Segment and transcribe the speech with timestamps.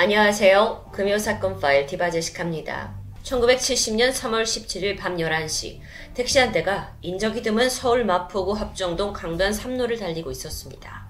[0.00, 0.90] 안녕하세요.
[0.92, 2.94] 금요사건 파일 디바제식합니다.
[3.24, 5.80] 1970년 3월 17일 밤 11시
[6.14, 11.08] 택시 한 대가 인적이 드문 서울 마포구 합정동 강변 3로를 달리고 있었습니다.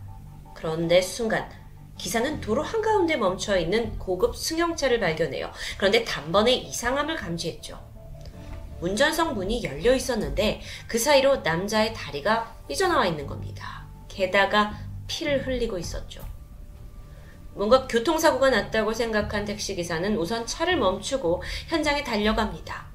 [0.54, 1.50] 그런데 순간
[1.98, 5.52] 기사는 도로 한가운데 멈춰 있는 고급 승용차를 발견해요.
[5.76, 7.78] 그런데 단번에 이상함을 감지했죠.
[8.80, 13.86] 운전석 문이 열려 있었는데 그 사이로 남자의 다리가 삐져나와 있는 겁니다.
[14.08, 16.27] 게다가 피를 흘리고 있었죠.
[17.58, 22.86] 뭔가 교통사고가 났다고 생각한 택시기사는 우선 차를 멈추고 현장에 달려갑니다.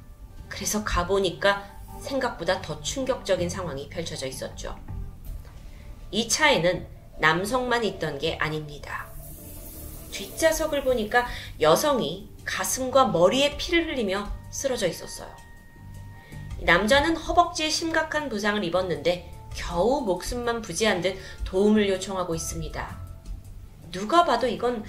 [0.48, 4.80] 그래서 가보니까 생각보다 더 충격적인 상황이 펼쳐져 있었죠.
[6.12, 6.88] 이 차에는
[7.20, 9.08] 남성만 있던 게 아닙니다.
[10.12, 11.27] 뒷좌석을 보니까
[11.59, 15.27] 여성이 가슴과 머리에 피를 흘리며 쓰러져 있었어요.
[16.61, 23.02] 남자는 허벅지에 심각한 부상을 입었는데 겨우 목숨만 부지한 듯 도움을 요청하고 있습니다.
[23.93, 24.83] 누가 봐도 이건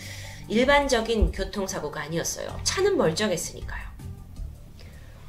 [0.49, 2.61] 일반적인 교통사고가 아니었어요.
[2.65, 3.85] 차는 멀쩡했으니까요.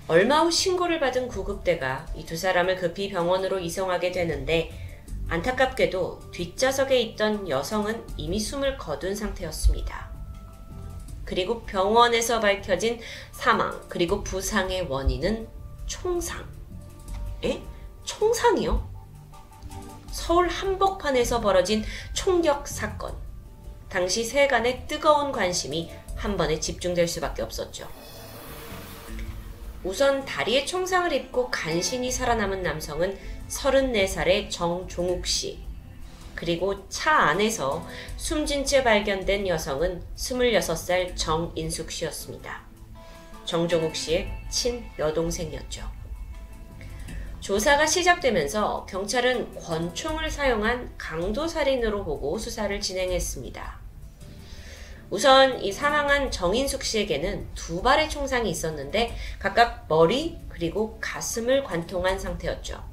[0.08, 4.72] 얼마 후 신고를 받은 구급대가 이 두 사람을 급히 병원으로 이송하게 되는데
[5.28, 10.10] 안타깝게도 뒷좌석에 있던 여성은 이미 숨을 거둔 상태였습니다.
[11.24, 13.00] 그리고 병원에서 밝혀진
[13.32, 15.48] 사망 그리고 부상의 원인은
[15.88, 16.48] 총상.
[17.44, 17.62] 에?
[18.04, 18.88] 총상이요?
[20.12, 23.25] 서울 한복판에서 벌어진 총격 사건.
[23.96, 27.88] 당시 세간의 뜨거운 관심이 한 번에 집중될 수밖에 없었죠.
[29.86, 35.60] 우선 다리에 총상을 입고 간신히 살아남은 남성은 34살의 정종욱 씨,
[36.36, 42.64] 그리고 차 안에서 숨진 채 발견된 여성은 26살 정인숙 씨였습니다.
[43.46, 45.90] 정종욱 씨의 친 여동생이었죠.
[47.40, 53.85] 조사가 시작되면서 경찰은 권총을 사용한 강도 살인으로 보고 수사를 진행했습니다.
[55.16, 62.84] 우선 이 사망한 정인숙 씨에게는 두 발의 총상이 있었는데 각각 머리 그리고 가슴을 관통한 상태였죠.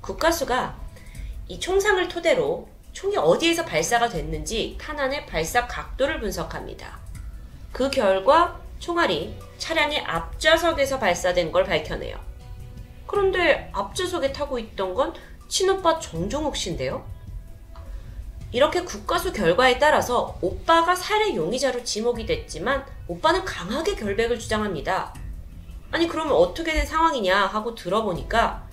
[0.00, 0.76] 국가수가
[1.46, 6.98] 이 총상을 토대로 총이 어디에서 발사가 됐는지 탄환의 발사 각도를 분석합니다.
[7.70, 12.18] 그 결과 총알이 차량의 앞좌석에서 발사된 걸 밝혀내요.
[13.06, 15.14] 그런데 앞좌석에 타고 있던 건
[15.46, 17.08] 친오빠 정종욱 씨인데요.
[18.52, 25.14] 이렇게 국가수 결과에 따라서 오빠가 살해 용의자로 지목이 됐지만 오빠는 강하게 결백을 주장합니다.
[25.90, 28.68] 아니 그러면 어떻게 된 상황이냐 하고 들어보니까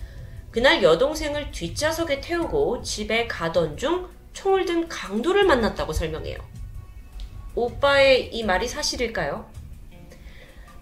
[0.51, 6.37] 그날 여동생을 뒷좌석에 태우고 집에 가던 중 총을 든 강도를 만났다고 설명해요.
[7.55, 9.49] 오빠의 이 말이 사실일까요?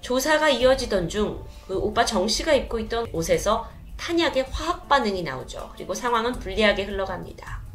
[0.02, 5.70] 조사가 이어지던 중 그 오빠 정 씨가 입고 있던 옷에서 탄약의 화학 반응이 나오죠.
[5.74, 7.67] 그리고 상황은 불리하게 흘러갑니다.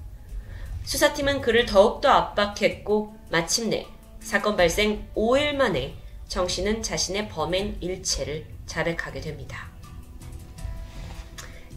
[0.84, 3.86] 수사팀은 그를 더욱더 압박했고 마침내
[4.20, 5.94] 사건 발생 5일 만에
[6.28, 9.70] 정 씨는 자신의 범행 일체를 자백하게 됩니다.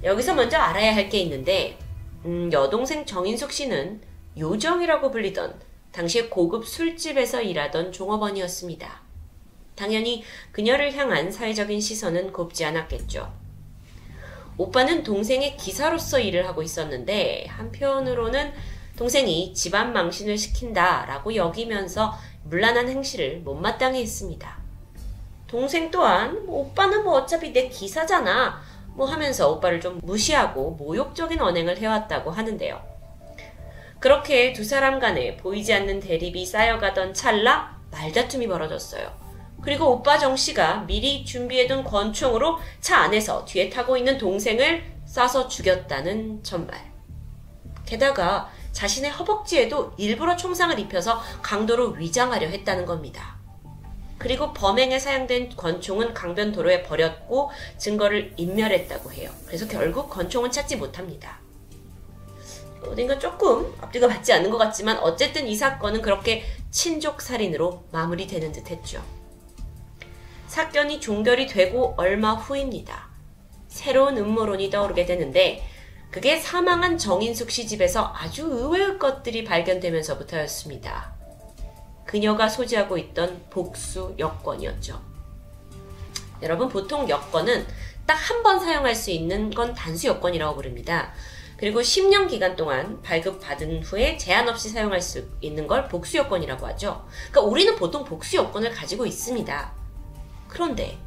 [0.04, 1.78] 여기서 먼저 알아야 할 게 있는데
[2.26, 4.02] 음, 여동생 정인숙 씨는
[4.38, 5.60] 요정이라고 불리던
[5.92, 9.02] 당시 고급 술집에서 일하던 종업원이었습니다.
[9.76, 13.32] 당연히 그녀를 향한 사회적인 시선은 곱지 않았겠죠.
[14.58, 18.54] 오빠는 동생의 기사로서 일을 하고 있었는데 한편으로는
[18.98, 24.58] 동생이 집안 망신을 시킨다라고 여기면서 물란한 행실을 못마땅해 했습니다.
[25.48, 28.62] 동생 또한 뭐 오빠는 뭐 어차피 내 기사잖아
[28.96, 32.82] 뭐 하면서 오빠를 좀 무시하고 모욕적인 언행을 해왔다고 하는데요.
[34.00, 39.12] 그렇게 두 사람 간에 보이지 않는 대립이 쌓여가던 찰나 말다툼이 벌어졌어요.
[39.62, 46.44] 그리고 오빠 정 씨가 미리 준비해둔 권총으로 차 안에서 뒤에 타고 있는 동생을 쏴서 죽였다는
[46.44, 46.80] 전말.
[47.86, 53.38] 게다가 자신의 허벅지에도 일부러 총상을 입혀서 강도로 위장하려 했다는 겁니다.
[54.18, 59.32] 그리고 범행에 사용된 권총은 강변도로에 버렸고 증거를 인멸했다고 해요.
[59.46, 61.40] 그래서 결국 권총은 찾지 못합니다.
[62.86, 68.70] 어딘가 조금 앞뒤가 맞지 않는 것 같지만 어쨌든 이 사건은 그렇게 친족 살인으로 마무리되는 듯
[68.70, 69.02] 했죠.
[70.48, 73.08] 사건이 종결이 되고 얼마 후입니다.
[73.70, 75.66] 새로운 음모론이 떠오르게 되는데
[76.12, 81.14] 그게 사망한 정인숙 씨 집에서 아주 의외의 것들이 발견되면서부터였습니다.
[82.06, 85.02] 그녀가 소지하고 있던 복수 여권이었죠.
[86.42, 87.66] 여러분, 보통 여권은
[88.06, 91.12] 딱 한 번 사용할 수 있는 건 단수 여권이라고 부릅니다.
[91.58, 97.06] 그리고 10년 기간 동안 발급받은 후에 제한 없이 사용할 수 있는 걸 복수 여권이라고 하죠.
[97.32, 99.74] 그러니까 우리는 보통 복수 여권을 가지고 있습니다.
[100.48, 101.00] 그런데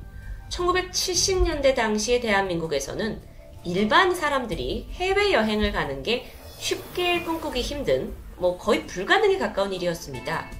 [0.50, 3.22] 1970년대 당시의 대한민국에서는
[3.68, 10.50] 일반 사람들이 해외여행을 가는 게 쉽게 꿈꾸기 힘든, 뭐 거의 불가능에 가까운 일이었습니다.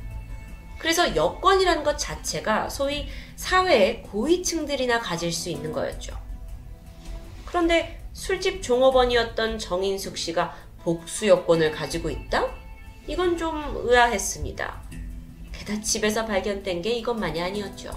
[0.79, 6.19] 그래서 여권이라는 것 자체가 소위 사회의 고위층들이나 가질 수 있는 거였죠.
[7.47, 12.47] 그런데 술집 종업원이었던 정인숙 씨가 복수 여권을 가지고 있다?
[13.07, 14.83] 이건 좀 의아했습니다.
[15.53, 17.91] 게다 집에서 발견된 게 이것만이 아니었죠.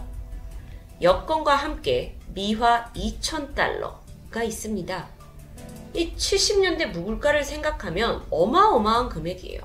[1.02, 4.00] 여권과 함께 미화 2,000달러
[4.31, 5.07] 가 있습니다.
[5.94, 9.62] 이 70년대 무굴가를 생각하면 어마어마한 금액이에요.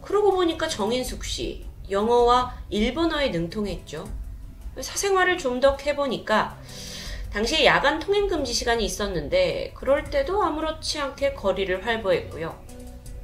[0.00, 4.08] 그러고 보니까 정인숙 씨, 영어와 일본어에 능통했죠.
[4.80, 6.56] 사생활을 좀 더 해보니까
[7.32, 12.58] 당시에 야간 통행 금지 시간이 있었는데 그럴 때도 아무렇지 않게 거리를 활보했고요.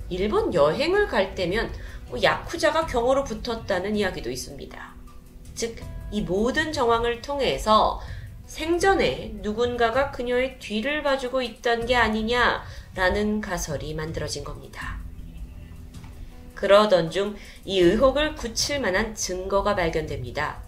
[0.09, 1.73] 일본 여행을 갈 때면
[2.09, 4.94] 뭐 야쿠자가 경호로 붙었다는 이야기도 있습니다.
[5.55, 5.76] 즉,
[6.11, 8.00] 이 모든 정황을 통해서
[8.49, 14.99] 생전에 누군가가 그녀의 뒤를 봐주고 있던 게 아니냐라는 가설이 만들어진 겁니다.
[16.55, 20.62] 그러던 중 이 의혹을 굳힐 만한 증거가 발견됩니다.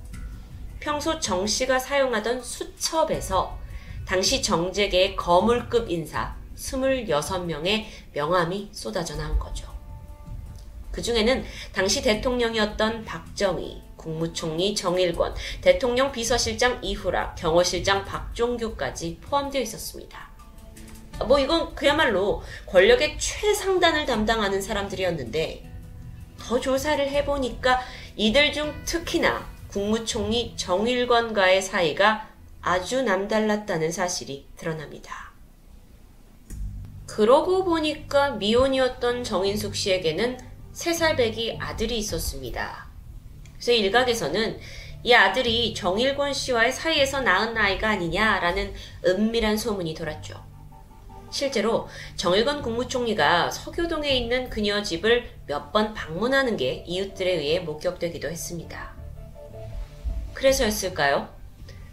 [0.79, 3.59] 평소 정 씨가 사용하던 수첩에서
[4.07, 9.67] 당시 정재계의 거물급 인사 26명의 명함이 쏟아져 나온 거죠.
[10.91, 20.31] 그 중에는 당시 대통령이었던 박정희, 국무총리 정일권, 대통령 비서실장 이후락, 경호실장 박종규까지 포함되어 있었습니다.
[21.27, 25.71] 뭐 이건 그야말로 권력의 최상단을 담당하는 사람들이었는데
[26.39, 27.81] 더 조사를 해보니까
[28.17, 32.29] 이들 중 특히나 국무총리 정일권과의 사이가
[32.63, 35.31] 아주 남달랐다는 사실이 드러납니다.
[37.07, 40.50] 그러고 보니까 미혼이었던 정인숙 씨에게는
[40.81, 42.87] 3살 배기 아들이 있었습니다.
[43.53, 44.59] 그래서 일각에서는
[45.03, 48.73] 이 아들이 정일권 씨와의 사이에서 낳은 아이가 아니냐라는
[49.05, 50.43] 은밀한 소문이 돌았죠.
[51.31, 51.87] 실제로
[52.17, 58.95] 정일권 국무총리가 서교동에 있는 그녀 집을 몇 번 방문하는 게 이웃들에 의해 목격되기도 했습니다.
[60.33, 61.29] 그래서였을까요?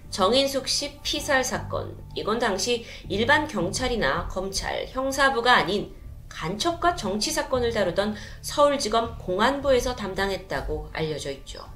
[0.09, 1.97] 정인숙 씨 피살 사건.
[2.15, 5.93] 이건 당시 일반 경찰이나 검찰, 형사부가 아닌
[6.37, 11.67] 간첩과 정치 사건을 다루던 서울지검 공안부에서 담당했다고 알려져 있죠.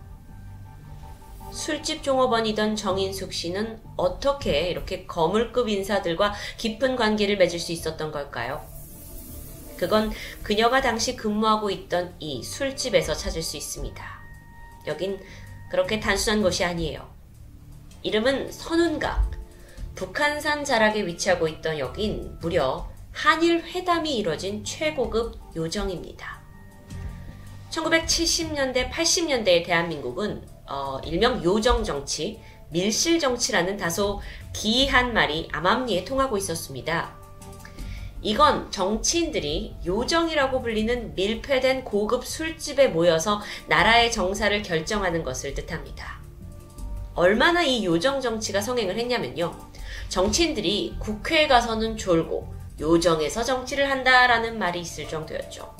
[1.52, 8.64] 술집 종업원이던 정인숙 씨는 어떻게 이렇게 거물급 인사들과 깊은 관계를 맺을 수 있었던 걸까요?
[9.78, 10.12] 그건
[10.44, 14.06] 그녀가 당시 근무하고 있던 이 술집에서 찾을 수 있습니다.
[14.86, 15.20] 여긴
[15.72, 17.12] 그렇게 단순한 곳이 아니에요.
[18.04, 19.32] 이름은 선운각.
[19.96, 22.91] 북한산 자락에 위치하고 있던 여긴 무려
[23.22, 26.42] 한일 회담이 이뤄진 최고급 요정입니다.
[27.70, 32.40] 1970년대, 80년대의 대한민국은 어, 일명 요정 정치,
[32.72, 34.22] 밀실 정치라는 다소
[34.54, 37.16] 기이한 말이 암암리에 통하고 있었습니다.
[38.24, 46.20] 이건 정치인들이 요정이라고 불리는 밀폐된 고급 술집에 모여서 나라의 정사를 결정하는 것을 뜻합니다.
[47.14, 49.56] 얼마나 이 요정 정치가 성행을 했냐면요.
[50.10, 55.76] 정치인들이 국회에 가서는 졸고 요정에서 정치를 한다라는 말이 있을 정도였죠.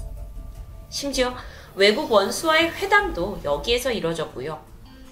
[0.90, 1.36] 심지어
[1.76, 4.62] 외국 원수와의 회담도 여기에서 이루어졌고요.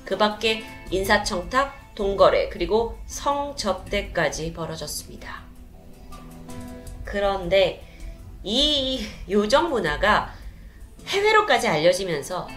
[0.06, 5.44] 그 밖에 인사청탁, 동거래, 그리고 성접대까지 벌어졌습니다.
[7.04, 7.84] 그런데
[8.44, 10.34] 이 요정 문화가
[11.08, 12.48] 해외로까지 알려지면서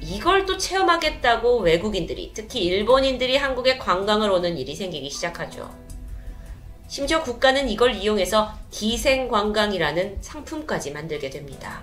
[0.00, 5.72] 이걸 또 체험하겠다고 외국인들이, 특히 일본인들이 한국에 관광을 오는 일이 생기기 시작하죠.
[6.92, 11.82] 심지어 국가는 이걸 이용해서 기생관광이라는 상품까지 만들게 됩니다.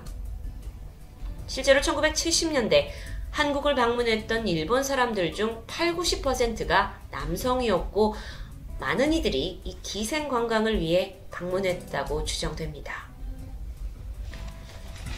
[1.48, 2.90] 실제로 1970년대
[3.32, 8.14] 한국을 방문했던 일본 사람들 중 8, 90%가 남성이었고
[8.80, 13.10] 많은 이들이 이 기생 관광을 위해 방문했다고 추정됩니다.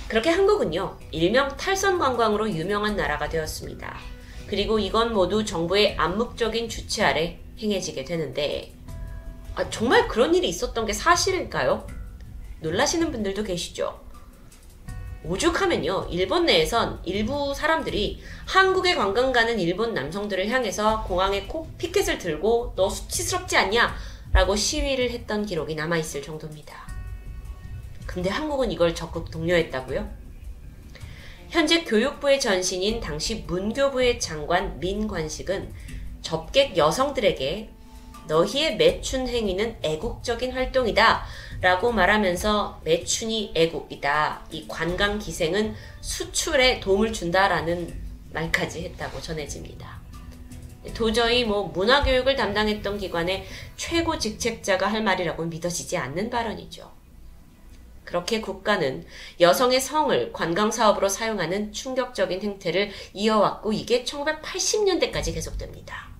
[0.08, 4.00] 그렇게 한국은요, 일명 탈선 관광으로 유명한 나라가 되었습니다.
[4.48, 8.72] 그리고 이건 모두 정부의 암묵적인 주체 아래 행해지게 되는데,
[9.56, 11.86] 아, 정말 그런 일이 있었던 게 사실일까요?
[12.62, 14.00] 놀라시는 분들도 계시죠?
[15.24, 22.74] 오죽하면요, 일본 내에선 일부 사람들이 한국에 관광 가는 일본 남성들을 향해서 공항에 콕 피켓을 들고
[22.76, 23.94] 너 수치스럽지 않냐?
[24.32, 26.88] 라고 시위를 했던 기록이 남아있을 정도입니다.
[28.08, 30.10] 근데 한국은 이걸 적극 독려했다고요?
[31.50, 35.74] 현재 교육부의 전신인 당시 문교부의 장관 민관식은
[36.22, 37.70] 접객 여성들에게
[38.32, 41.26] 너희의 매춘 행위는 애국적인 활동이다.
[41.60, 44.46] 라고 말하면서 매춘이 애국이다.
[44.52, 47.94] 이 관광 기생은 수출에 도움을 준다라는
[48.32, 50.00] 말까지 했다고 전해집니다.
[50.96, 53.46] 도저히 뭐 문화교육을 담당했던 기관의
[53.76, 56.90] 최고 직책자가 할 말이라고 믿어지지 않는 발언이죠.
[58.06, 59.06] 그렇게 국가는
[59.40, 66.11] 여성의 성을 관광사업으로 사용하는 충격적인 행태를 이어왔고 이게 1980년대까지 계속됩니다.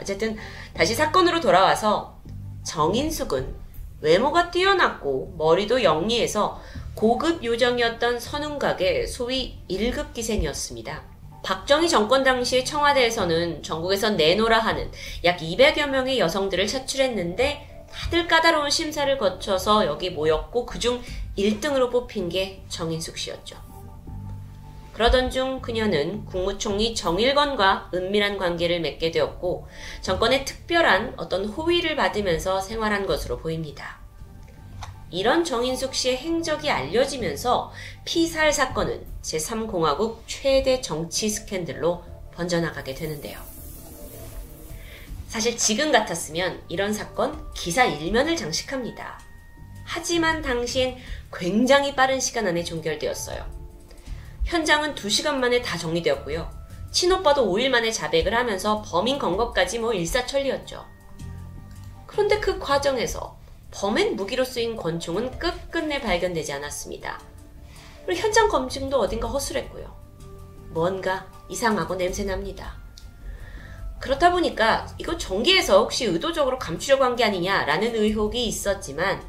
[0.00, 0.36] 어쨌든
[0.74, 2.18] 다시 사건으로 돌아와서
[2.64, 3.54] 정인숙은
[4.00, 6.60] 외모가 뛰어났고 머리도 영리해서
[6.94, 11.02] 고급 요정이었던 선운각의 소위 1급 기생이었습니다.
[11.42, 14.90] 박정희 정권 당시 청와대에서는 전국에서 내노라 하는
[15.24, 21.00] 약 200여 명의 여성들을 차출했는데 다들 까다로운 심사를 거쳐서 여기 모였고 그중
[21.36, 23.67] 1등으로 뽑힌 게 정인숙 씨였죠.
[24.98, 29.68] 그러던 중 그녀는 국무총리 정일건과 은밀한 관계를 맺게 되었고
[30.00, 34.00] 정권의 특별한 어떤 호의를 받으면서 생활한 것으로 보입니다.
[35.12, 37.70] 이런 정인숙 씨의 행적이 알려지면서
[38.04, 42.02] 피살 사건은 제3공화국 최대 정치 스캔들로
[42.34, 43.38] 번져나가게 되는데요.
[45.28, 49.20] 사실 지금 같았으면 이런 사건 기사 일면을 장식합니다.
[49.84, 50.96] 하지만 당시엔
[51.32, 53.57] 굉장히 빠른 시간 안에 종결되었어요.
[54.52, 56.50] 현장은 2시간 만에 다 정리되었고요.
[56.90, 60.86] 친오빠도 5일 만에 자백을 하면서 범인 검거까지 뭐 일사천리였죠.
[62.06, 63.36] 그런데 그 과정에서
[63.70, 67.20] 범행 무기로 쓰인 권총은 끝끝내 발견되지 않았습니다.
[68.06, 69.94] 그리고 현장 검증도 어딘가 허술했고요.
[70.70, 72.78] 뭔가 이상하고 냄새납니다.
[74.00, 79.22] 그렇다 보니까 이거 전기에서 혹시 의도적으로 감추려고 한 게 아니냐라는 의혹이 있었지만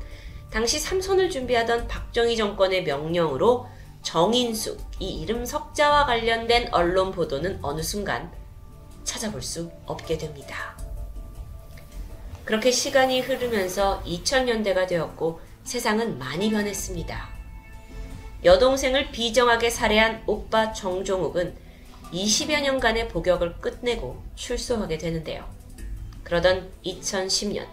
[0.49, 3.67] 당시 삼선을 준비하던 박정희 정권의 명령으로
[4.01, 8.32] 정인숙 이 이름 석자와 관련된 언론 보도는 어느 순간
[9.03, 10.77] 찾아볼 수 없게 됩니다.
[12.46, 17.29] 그렇게 시간이 흐르면서 2000년대가 되었고 세상은 많이 변했습니다.
[18.44, 21.56] 여동생을 비정하게 살해한 오빠 정종욱은
[22.12, 25.48] 20여 년간의 복역을 끝내고 출소하게 되는데요.
[26.24, 27.68] 그러던 2010년,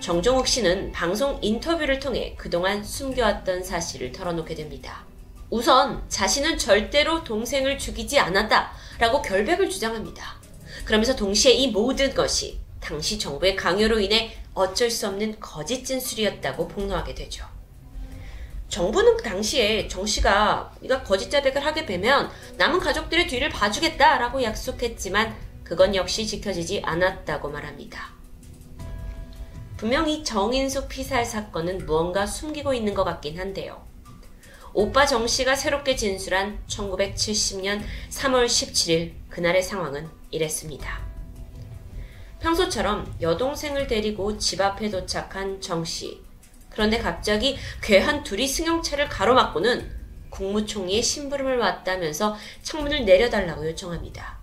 [0.00, 5.04] 정종욱 씨는 방송 인터뷰를 통해 그동안 숨겨왔던 사실을 털어놓게 됩니다.
[5.52, 10.36] 우선 자신은 절대로 동생을 죽이지 않았다 라고 결백을 주장합니다.
[10.86, 17.14] 그러면서 동시에 이 모든 것이 당시 정부의 강요로 인해 어쩔 수 없는 거짓 진술이었다고 폭로하게
[17.14, 17.44] 되죠.
[18.70, 25.36] 정부는 그 당시에 정 씨가 네가 거짓 자백을 하게 되면 남은 가족들의 뒤를 봐주겠다라고 약속했지만
[25.64, 28.14] 그건 역시 지켜지지 않았다고 말합니다.
[29.76, 33.91] 분명히 정인숙 피살 사건은 무언가 숨기고 있는 것 같긴 한데요.
[34.74, 41.00] 오빠 정 씨가 새롭게 진술한 1970년 3월 17일 그날의 상황은 이랬습니다.
[42.40, 46.22] 평소처럼 여동생을 데리고 집 앞에 도착한 정 씨.
[46.70, 49.90] 그런데 갑자기 괴한 둘이 승용차를 가로막고는
[50.30, 54.42] 국무총리의 심부름을 왔다면서 창문을 내려달라고 요청합니다.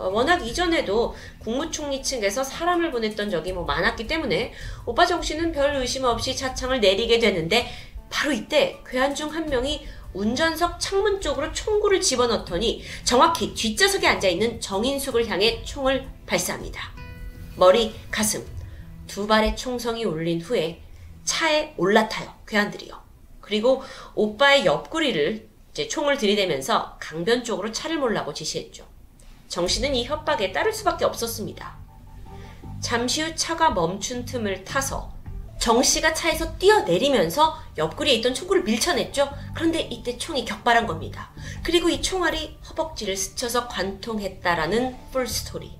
[0.00, 4.52] 어, 워낙 이전에도 국무총리 측에서 사람을 보냈던 적이 뭐 많았기 때문에
[4.86, 7.70] 오빠 정 씨는 별 의심 없이 차창을 내리게 되는데
[8.10, 15.28] 바로 이때 괴한 중 한 명이 운전석 창문 쪽으로 총구를 집어넣더니 정확히 뒷좌석에 앉아있는 정인숙을
[15.28, 16.92] 향해 총을 발사합니다.
[17.56, 18.44] 머리, 가슴,
[19.06, 20.82] 두 발의 총성이 울린 후에
[21.24, 22.34] 차에 올라타요.
[22.46, 23.00] 괴한들이요.
[23.40, 23.82] 그리고
[24.14, 28.84] 오빠의 옆구리를 이제 총을 들이대면서 강변 쪽으로 차를 몰라고 지시했죠.
[29.48, 31.76] 정 씨는 이 협박에 따를 수밖에 없었습니다.
[32.80, 35.12] 잠시 후 차가 멈춘 틈을 타서
[35.60, 39.30] 정 씨가 차에서 뛰어내리면서 옆구리에 있던 총구를 밀쳐냈죠.
[39.54, 41.30] 그런데 이때 총이 격발한 겁니다.
[41.62, 45.78] 그리고 이 총알이 허벅지를 스쳐서 관통했다라는 풀스토리.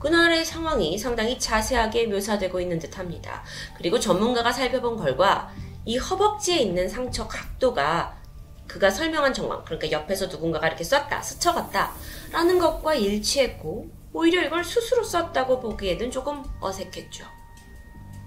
[0.00, 3.44] 그날의 상황이 상당히 자세하게 묘사되고 있는 듯 합니다.
[3.78, 5.52] 그리고 전문가가 살펴본 결과
[5.84, 8.18] 이 허벅지에 있는 상처 각도가
[8.66, 11.92] 그가 설명한 정황, 그러니까 옆에서 누군가가 이렇게 쐈다, 스쳐갔다,
[12.32, 17.43] 라는 것과 일치했고, 오히려 이걸 스스로 썼다고 보기에는 조금 어색했죠.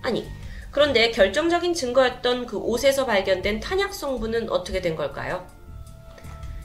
[0.07, 0.25] 아니,
[0.71, 5.45] 그런데 결정적인 증거였던 그 옷에서 발견된 탄약 성분은 어떻게 된 걸까요?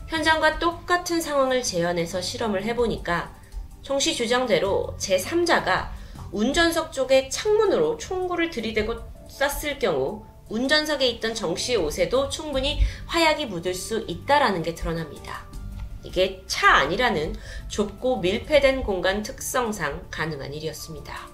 [0.06, 3.34] 현장과 똑같은 상황을 재현해서 실험을 해보니까
[3.82, 5.90] 정씨 주장대로 제3자가
[6.30, 8.94] 운전석 쪽에 창문으로 총구를 들이대고
[9.28, 15.46] 쐈을 경우 운전석에 있던 정씨의 옷에도 충분히 화약이 묻을 수 있다라는 게 드러납니다.
[16.04, 17.34] 이게 차 안이라는
[17.66, 21.31] 좁고 밀폐된 공간 특성상 가능한 일이었습니다.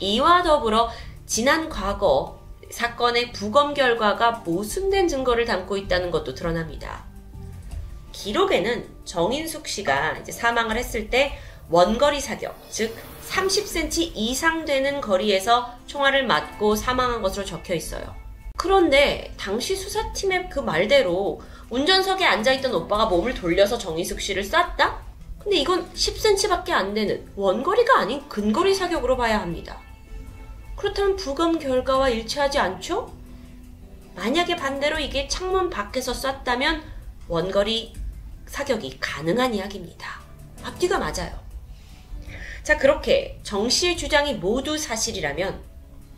[0.00, 0.90] 이와 더불어
[1.26, 2.40] 지난 과거
[2.70, 7.04] 사건의 부검 결과가 모순된 증거를 담고 있다는 것도 드러납니다.
[8.12, 11.38] 기록에는 정인숙 씨가 이제 사망을 했을 때
[11.68, 12.96] 원거리 사격, 즉
[13.28, 18.14] 30cm 이상 되는 거리에서 총알을 맞고 사망한 것으로 적혀 있어요.
[18.56, 21.40] 그런데 당시 수사팀의 그 말대로
[21.70, 24.98] 운전석에 앉아있던 오빠가 몸을 돌려서 정인숙 씨를 쐈다?
[25.38, 29.80] 근데 이건 10cm밖에 안 되는 원거리가 아닌 근거리 사격으로 봐야 합니다.
[30.80, 33.14] 그렇다면 부검 결과와 일치하지 않죠?
[34.14, 36.82] 만약에 반대로 이게 창문 밖에서 쐈다면
[37.28, 37.92] 원거리
[38.46, 40.20] 사격이 가능한 이야기입니다.
[40.62, 41.38] 앞뒤가 맞아요.
[42.62, 45.60] 자, 그렇게 정 씨의 주장이 모두 사실이라면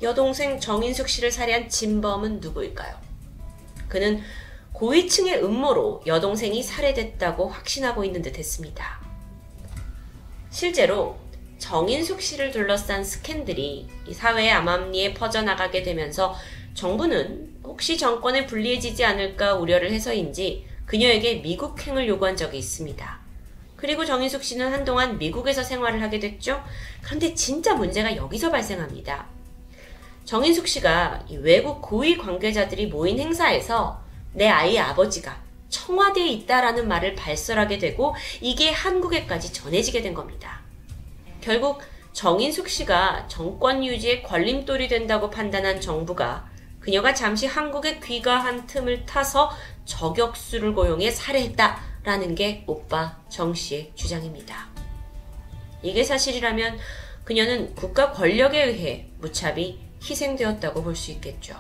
[0.00, 2.96] 여동생 정인숙 씨를 살해한 진범은 누구일까요?
[3.88, 4.22] 그는
[4.74, 9.00] 고위층의 음모로 여동생이 살해됐다고 확신하고 있는 듯 했습니다.
[10.50, 11.18] 실제로
[11.62, 16.34] 정인숙 씨를 둘러싼 스캔들이 사회의 암암리에 퍼져나가게 되면서
[16.74, 23.20] 정부는 혹시 정권에 불리해지지 않을까 우려를 해서인지 그녀에게 미국행을 요구한 적이 있습니다.
[23.76, 26.60] 그리고 정인숙 씨는 한동안 미국에서 생활을 하게 됐죠.
[27.00, 29.26] 그런데 진짜 문제가 여기서 발생합니다.
[30.24, 34.02] 정인숙 씨가 외국 고위 관계자들이 모인 행사에서
[34.32, 40.61] 내 아이의 아버지가 청와대에 있다라는 말을 발설하게 되고 이게 한국에까지 전해지게 된 겁니다.
[41.42, 41.80] 결국
[42.12, 46.48] 정인숙 씨가 정권 유지에 걸림돌이 된다고 판단한 정부가
[46.80, 49.50] 그녀가 잠시 한국에 귀가한 틈을 타서
[49.84, 54.68] 저격수를 고용해 살해했다라는 게 오빠 정 씨의 주장입니다.
[55.82, 56.78] 이게 사실이라면
[57.24, 61.54] 그녀는 국가 권력에 의해 무차비 희생되었다고 볼 수 있겠죠.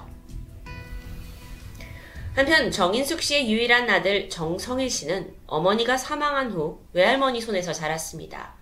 [2.34, 8.61] 한편 정인숙 씨의 유일한 아들 정성일 씨는 어머니가 사망한 후 외할머니 손에서 자랐습니다.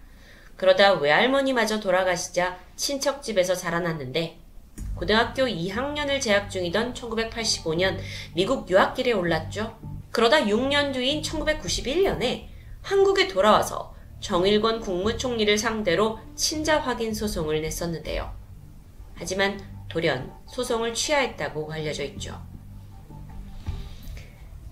[0.60, 4.38] 그러다 외할머니마저 돌아가시자 친척 집에서 자라났는데
[4.94, 7.96] 고등학교 2학년을 재학 중이던 1985년
[8.34, 9.78] 미국 유학길에 올랐죠.
[10.10, 12.44] 그러다 6년 뒤인 1991년에
[12.82, 18.30] 한국에 돌아와서 정일권 국무총리를 상대로 친자 확인 소송을 냈었는데요.
[19.14, 22.38] 하지만 돌연 소송을 취하했다고 알려져 있죠.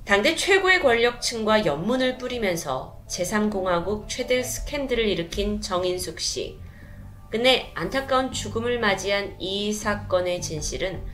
[0.09, 6.59] 당대 최고의 권력층과 연문을 뿌리면서 제3공화국 최대 스캔들을 일으킨 정인숙 씨.
[7.29, 11.05] 끝내 안타까운 죽음을 맞이한 이 사건의 진실은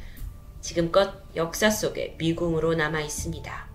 [0.60, 3.68] 지금껏 역사 속에 미궁으로 남아 있습니다.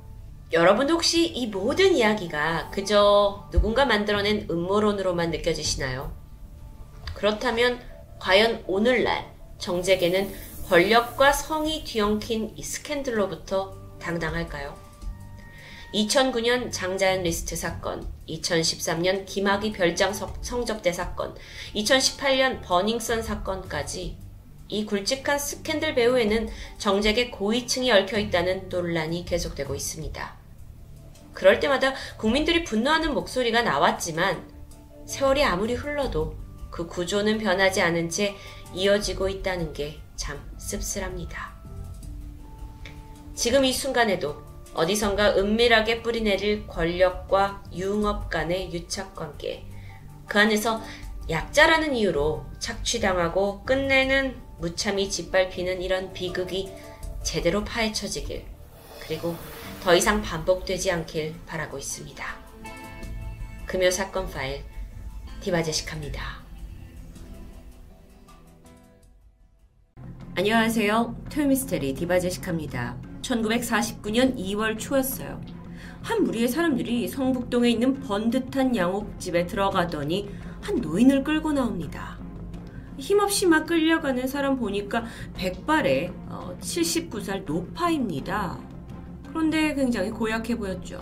[0.53, 6.15] 여러분 혹시 이 모든 이야기가 그저 누군가 만들어낸 음모론으로만 느껴지시나요?
[7.13, 7.82] 그렇다면
[8.19, 10.34] 과연 오늘날 정재계는
[10.69, 14.88] 권력과 성이 뒤엉킨 이 스캔들로부터 당당할까요?
[15.93, 21.36] 2009년 장자연 리스트 사건, 2013년 김학의 별장 성접대 사건,
[21.75, 24.17] 2018년 버닝썬 사건까지
[24.67, 30.38] 이 굵직한 스캔들 배후에는 정책의 고위층이 얽혀 있다는 논란이 계속되고 있습니다.
[31.34, 34.47] 그럴 때마다 국민들이 분노하는 목소리가 나왔지만
[35.08, 36.38] 세월이 아무리 흘러도
[36.69, 38.36] 그 구조는 변하지 않은 채
[38.75, 41.54] 이어지고 있다는 게 참 씁쓸합니다.
[43.34, 44.43] 지금 이 순간에도
[44.79, 49.65] 어디선가 은밀하게 뿌리내릴 권력과 유흥업 간의 유착관계.
[50.25, 50.81] 그 안에서
[51.29, 56.71] 약자라는 이유로 착취당하고 끝내는 무참히 짓밟히는 이런 비극이
[57.23, 58.45] 제대로 파헤쳐지길,
[59.01, 59.35] 그리고
[59.83, 62.25] 더 이상 반복되지 않길 바라고 있습니다.
[63.65, 64.63] 금요 사건 파일,
[65.41, 66.39] 디바제식합니다.
[70.35, 71.15] 안녕하세요.
[71.29, 73.09] 토요미스테리 디바제식합니다.
[73.29, 75.41] 1949년 2월 초였어요.
[76.01, 80.29] 한 무리의 사람들이 성북동에 있는 번듯한 양옥집에 들어가더니
[80.61, 82.17] 한 노인을 끌고 나옵니다.
[82.97, 86.11] 힘없이 막 끌려가는 사람 보니까 백발에
[86.61, 88.59] 79살 어, 노파입니다.
[89.29, 90.99] 그런데 굉장히 고약해 보였죠.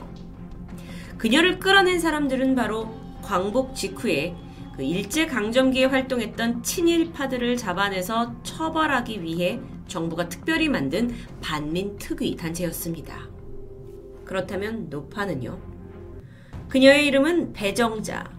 [1.17, 4.35] 그녀를 끌어낸 사람들은 바로 광복 직후에
[4.75, 13.27] 그 일제강점기에 활동했던 친일파들을 잡아내서 처벌하기 위해 정부가 특별히 만든 반민 특위 단체였습니다.
[14.25, 15.59] 그렇다면 노파는요?
[16.69, 18.29] 그녀의 이름은 배정자.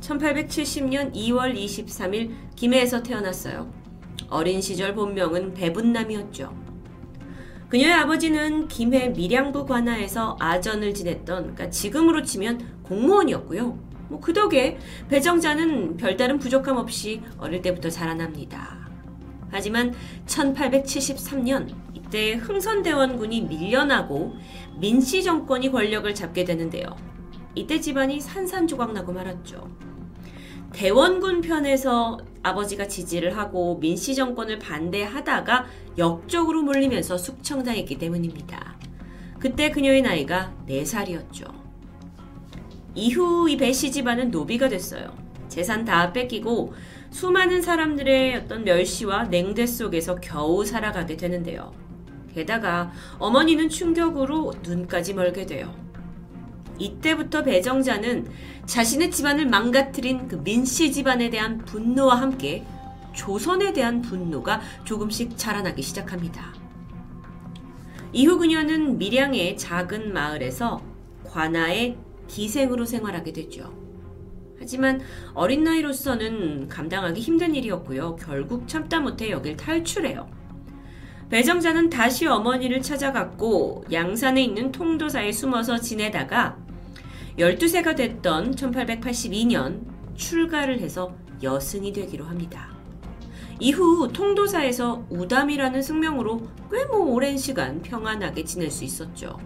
[0.00, 3.72] 1870년 2월 23일 김해에서 태어났어요.
[4.28, 6.54] 어린 시절 본명은 배분남이었죠.
[7.68, 13.90] 그녀의 아버지는 김해 밀양부 관하에서 아전을 지냈던, 그러니까 지금으로 치면 공무원이었고요.
[14.10, 18.89] 뭐 그 덕에 배정자는 별다른 부족함 없이 어릴 때부터 자라납니다.
[19.50, 19.94] 하지만
[20.26, 24.34] 1873년 이때 흥선대원군이 밀려나고
[24.78, 26.86] 민씨 정권이 권력을 잡게 되는데요.
[27.54, 29.68] 이때 집안이 산산조각나고 말았죠.
[30.72, 35.66] 대원군 편에서 아버지가 지지를 하고 민씨 정권을 반대하다가
[35.98, 38.76] 역적으로 몰리면서 숙청당했기 때문입니다.
[39.38, 41.52] 그때 그녀의 나이가 4살이었죠.
[42.94, 45.14] 이후 이 배씨 집안은 노비가 됐어요.
[45.48, 46.72] 재산 다 뺏기고
[47.10, 51.72] 수많은 사람들의 어떤 멸시와 냉대 속에서 겨우 살아가게 되는데요.
[52.32, 55.74] 게다가 어머니는 충격으로 눈까지 멀게 돼요.
[56.78, 58.28] 이때부터 배정자는
[58.64, 62.64] 자신의 집안을 망가뜨린 그 민씨 집안에 대한 분노와 함께
[63.12, 66.54] 조선에 대한 분노가 조금씩 자라나기 시작합니다.
[68.12, 70.80] 이후 그녀는 밀양의 작은 마을에서
[71.24, 73.72] 관아의 기생으로 생활하게 되죠.
[74.60, 75.00] 하지만
[75.32, 78.16] 어린 나이로서는 감당하기 힘든 일이었고요.
[78.16, 80.28] 결국 참다 못해 여길 탈출해요.
[81.30, 86.58] 배정자는 다시 어머니를 찾아갔고 양산에 있는 통도사에 숨어서 지내다가
[87.38, 89.80] 12세가 됐던 1882년
[90.16, 92.68] 출가를 해서 여승이 되기로 합니다.
[93.60, 96.38] 이후 통도사에서 우담이라는 승명으로
[96.70, 99.38] 꽤 뭐 오랜 시간 평안하게 지낼 수 있었죠.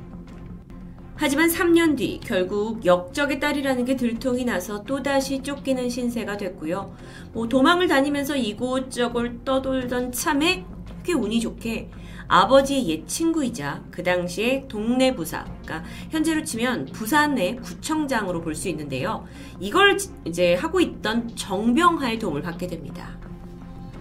[1.16, 6.94] 하지만 3년 뒤 결국 역적의 딸이라는 게 들통이 나서 또다시 쫓기는 신세가 됐고요.
[7.33, 10.64] 뭐 도망을 다니면서 이곳저곳 떠돌던 참에
[11.05, 11.90] 꽤 운이 좋게
[12.27, 19.24] 아버지의 옛 친구이자 그 당시에 동네 부사, 그러니까 현재로 치면 부산의 구청장으로 볼 수 있는데요.
[19.61, 23.18] 이걸 이제 하고 있던 정병하의 도움을 받게 됩니다.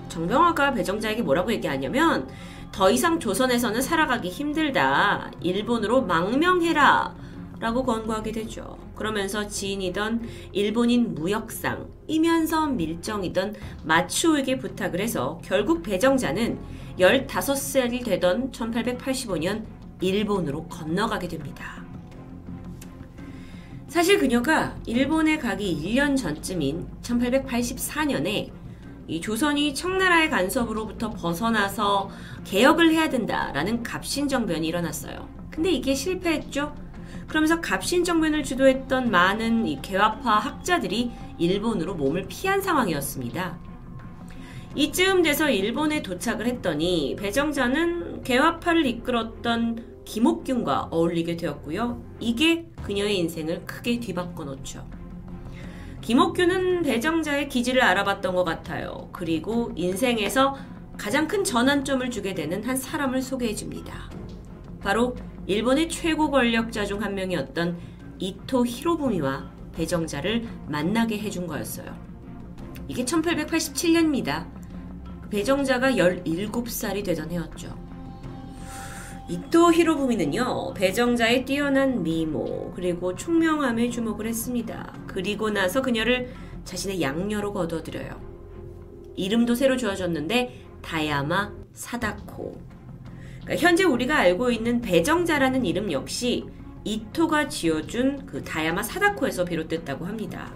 [0.09, 2.27] 정병화가 배정자에게 뭐라고 얘기하냐면
[2.73, 5.31] 더 이상 조선에서는 살아가기 힘들다.
[5.41, 7.15] 일본으로 망명해라.
[7.59, 8.77] 라고 권고하게 되죠.
[8.95, 13.55] 그러면서 지인이던 일본인 무역상 이면서 밀정이던
[13.85, 16.59] 마추에게 부탁을 해서 결국 배정자는
[16.97, 19.63] 15살이 되던 1885년
[20.01, 21.85] 일본으로 건너가게 됩니다.
[23.87, 28.62] 사실 그녀가 일본에 가기 1년 전쯤인 1884년에
[29.07, 32.09] 이 조선이 청나라의 간섭으로부터 벗어나서
[32.45, 35.27] 개혁을 해야 된다라는 갑신정변이 일어났어요.
[35.49, 36.73] 근데 이게 실패했죠?
[37.27, 43.57] 그러면서 갑신정변을 주도했던 많은 이 개화파 학자들이 일본으로 몸을 피한 상황이었습니다.
[44.75, 52.03] 이쯤 돼서 일본에 도착을 했더니 배정자는 개화파를 이끌었던 김옥균과 어울리게 되었고요.
[52.19, 54.85] 이게 그녀의 인생을 크게 뒤바꿔 놓죠.
[56.03, 59.07] 김옥균은 배정자의 기질을 알아봤던 것 같아요.
[59.13, 60.55] 그리고 인생에서
[60.97, 64.09] 가장 큰 전환점을 주게 되는 한 사람을 소개해 줍니다.
[64.81, 65.15] 바로
[65.47, 67.77] 일본의 최고 권력자 중 한 명이었던
[68.19, 71.95] 이토 히로부미와 배정자를 만나게 해준 거였어요.
[72.89, 74.45] 이게 1887년입니다.
[75.29, 77.82] 배정자가 17살이 되던 해였죠.
[79.29, 84.93] 이토 히로부미는요, 배정자의 뛰어난 미모, 그리고 총명함에 주목을 했습니다.
[85.07, 86.33] 그리고 나서 그녀를
[86.65, 88.19] 자신의 양녀로 거둬들여요.
[89.15, 92.59] 이름도 새로 주어졌는데, 다야마 사다코.
[93.43, 96.45] 그러니까 현재 우리가 알고 있는 배정자라는 이름 역시
[96.83, 100.53] 이토가 지어준 그 다야마 사다코에서 비롯됐다고 합니다.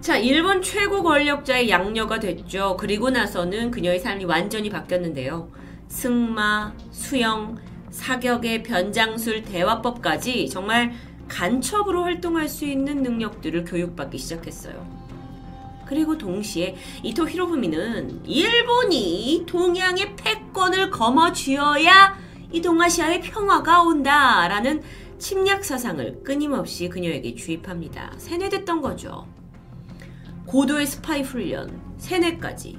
[0.00, 2.76] 자, 일본 최고 권력자의 양녀가 됐죠.
[2.80, 5.59] 그리고 나서는 그녀의 삶이 완전히 바뀌었는데요.
[5.90, 7.58] 승마, 수영,
[7.90, 10.92] 사격의 변장술, 대화법까지 정말
[11.28, 14.86] 간첩으로 활동할 수 있는 능력들을 교육받기 시작했어요.
[15.86, 22.16] 그리고 동시에 이토 히로부미는 일본이 동양의 패권을 거머쥐어야
[22.52, 24.82] 이 동아시아의 평화가 온다라는
[25.18, 28.14] 침략 사상을 끊임없이 그녀에게 주입합니다.
[28.16, 29.26] 세뇌됐던 거죠.
[30.46, 32.78] 고도의 스파이 훈련, 세뇌까지.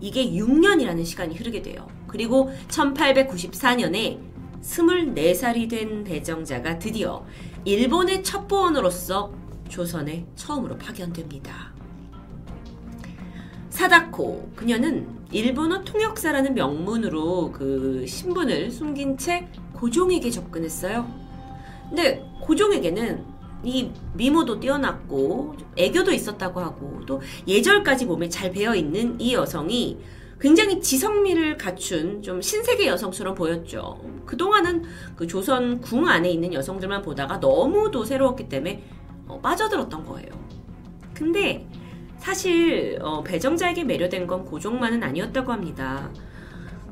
[0.00, 1.97] 이게 6년이라는 시간이 흐르게 돼요.
[2.08, 4.18] 그리고 1894년에
[4.62, 7.24] 24살이 된 배정자가 드디어
[7.64, 9.32] 일본의 첩보원으로서
[9.68, 11.72] 조선에 처음으로 파견됩니다.
[13.70, 21.06] 사다코, 그녀는 일본어 통역사라는 명문으로 그 신분을 숨긴 채 고종에게 접근했어요.
[21.88, 23.24] 근데 고종에게는
[23.64, 29.98] 이 미모도 뛰어났고 애교도 있었다고 하고 또 예절까지 몸에 잘 배어 있는 이 여성이
[30.40, 34.00] 굉장히 지성미를 갖춘 좀 신세계 여성처럼 보였죠.
[34.24, 34.84] 그동안은
[35.16, 38.84] 그 조선 궁 안에 있는 여성들만 보다가 너무도 새로웠기 때문에
[39.26, 40.28] 어, 빠져들었던 거예요.
[41.12, 41.66] 근데
[42.18, 46.10] 사실 어, 배정자에게 매료된 건 고종만은 아니었다고 합니다.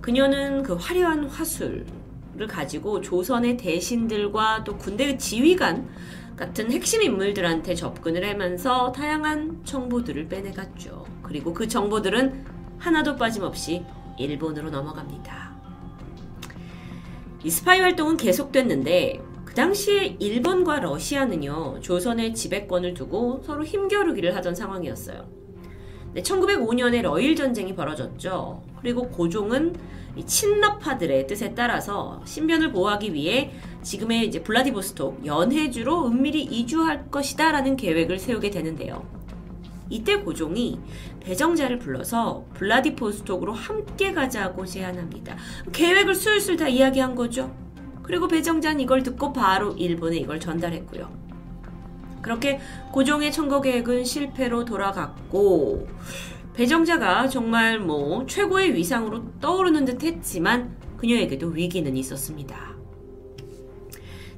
[0.00, 1.86] 그녀는 그 화려한 화술을
[2.48, 5.88] 가지고 조선의 대신들과 또 군대의 지휘관
[6.36, 11.06] 같은 핵심 인물들한테 접근을 하면서 다양한 정보들을 빼내갔죠.
[11.22, 13.84] 그리고 그 정보들은 하나도 빠짐없이
[14.18, 15.56] 일본으로 넘어갑니다.
[17.44, 25.28] 이 스파이 활동은 계속됐는데 그 당시에 일본과 러시아는요 조선의 지배권을 두고 서로 힘겨루기를 하던 상황이었어요.
[26.14, 28.62] 1905년에 러일 전쟁이 벌어졌죠.
[28.80, 29.76] 그리고 고종은
[30.24, 38.50] 친러파들의 뜻에 따라서 신변을 보호하기 위해 지금의 이제 블라디보스톡 연해주로 은밀히 이주할 것이다라는 계획을 세우게
[38.50, 39.15] 되는데요.
[39.88, 40.80] 이때 고종이
[41.20, 45.36] 배정자를 불러서 블라디보스톡으로 함께 가자고 제안합니다.
[45.72, 47.54] 계획을 술술 다 이야기한 거죠.
[48.02, 51.10] 그리고 배정자는 이걸 듣고 바로 일본에 이걸 전달했고요.
[52.22, 52.60] 그렇게
[52.92, 55.86] 고종의 청거 계획은 실패로 돌아갔고
[56.54, 62.75] 배정자가 정말 뭐 최고의 위상으로 떠오르는 듯 했지만 그녀에게도 위기는 있었습니다.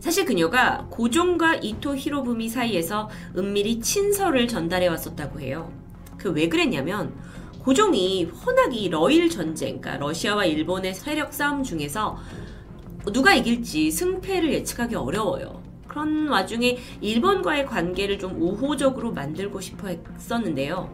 [0.00, 5.72] 사실 그녀가 고종과 이토 히로부미 사이에서 은밀히 친서를 전달해 왔었다고 해요.
[6.16, 7.14] 그 왜 그랬냐면
[7.60, 12.16] 고종이 워낙 이 러일 전쟁, 그러니까 러시아와 일본의 세력 싸움 중에서
[13.12, 15.62] 누가 이길지 승패를 예측하기 어려워요.
[15.86, 20.92] 그런 와중에 일본과의 관계를 좀 우호적으로 만들고 싶어 했었는데요.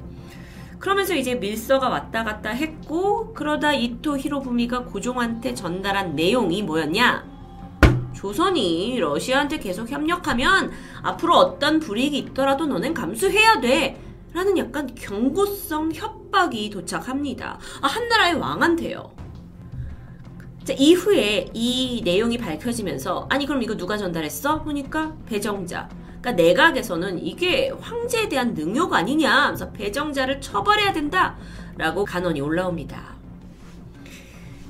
[0.78, 7.33] 그러면서 이제 밀서가 왔다 갔다 했고 그러다 이토 히로부미가 고종한테 전달한 내용이 뭐였냐?
[8.24, 14.00] 조선이 러시아한테 계속 협력하면 앞으로 어떤 불이익이 있더라도 너넨 감수해야 돼.
[14.32, 17.58] 라는 약간 경고성 협박이 도착합니다.
[17.82, 19.14] 아, 한 나라의 왕한테요.
[20.64, 24.62] 자, 이후에 이 내용이 밝혀지면서 아니 그럼 이거 누가 전달했어?
[24.62, 25.90] 보니까 배정자.
[26.22, 33.23] 그러니까 내각에서는 이게 황제에 대한 능욕 아니냐 그래서 배정자를 처벌해야 된다라고 간언이 올라옵니다.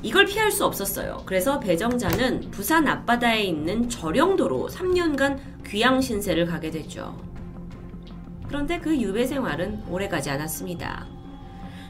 [0.05, 1.23] 이걸 피할 수 없었어요.
[1.25, 7.19] 그래서 배정자는 부산 앞바다에 있는 절영도로 3년간 귀양 신세를 가게 되죠.
[8.47, 11.07] 그런데 그 유배 생활은 오래가지 않았습니다.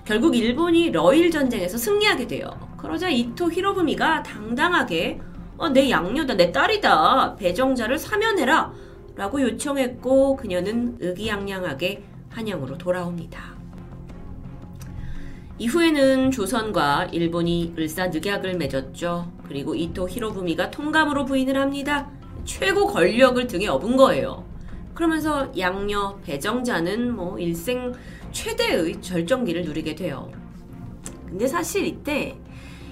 [0.05, 2.51] 결국 일본이 러일 전쟁에서 승리하게 돼요.
[2.77, 5.21] 그러자 이토 히로부미가 당당하게
[5.57, 7.35] 어, 내 양녀다, 내 딸이다.
[7.35, 8.73] 배정자를 사면해라.
[9.17, 13.54] 라고 요청했고 그녀는 의기양양하게 한양으로 돌아옵니다.
[15.59, 19.31] 이후에는 조선과 일본이 을사늑약을 맺었죠.
[19.47, 22.11] 그리고 이토 히로부미가 통감으로 부인을 합니다.
[22.45, 24.45] 최고 권력을 등에 업은 거예요.
[24.95, 27.93] 그러면서 양녀 배정자는 뭐 일생
[28.33, 30.31] 최대의 절정기를 누리게 돼요.
[31.29, 32.37] 근데 사실 이때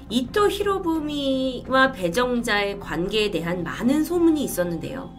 [0.08, 5.12] 이토 히로부미와 배정자의 관계에 대한 많은 소문이 있었는데요.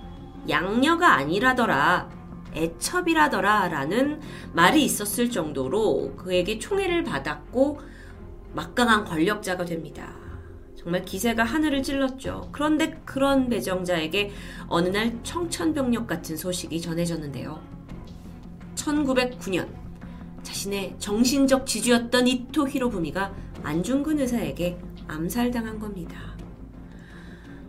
[0.47, 2.10] 양녀가 아니라더라.
[2.55, 3.67] 애첩이라더라.
[3.69, 4.19] 라는
[4.53, 7.79] 말이 있었을 정도로 그에게 총애를 받았고
[8.53, 10.15] 막강한 권력자가 됩니다.
[10.75, 12.49] 정말 기세가 하늘을 찔렀죠.
[12.51, 14.31] 그런데 그런 배정자에게
[14.67, 17.61] 어느 날 청천벽력 같은 소식이 전해졌는데요.
[18.75, 19.69] 1909년
[20.43, 26.32] 자신의 정신적 지주였던 이토 히로부미가 안중근 의사에게 암살당한 겁니다.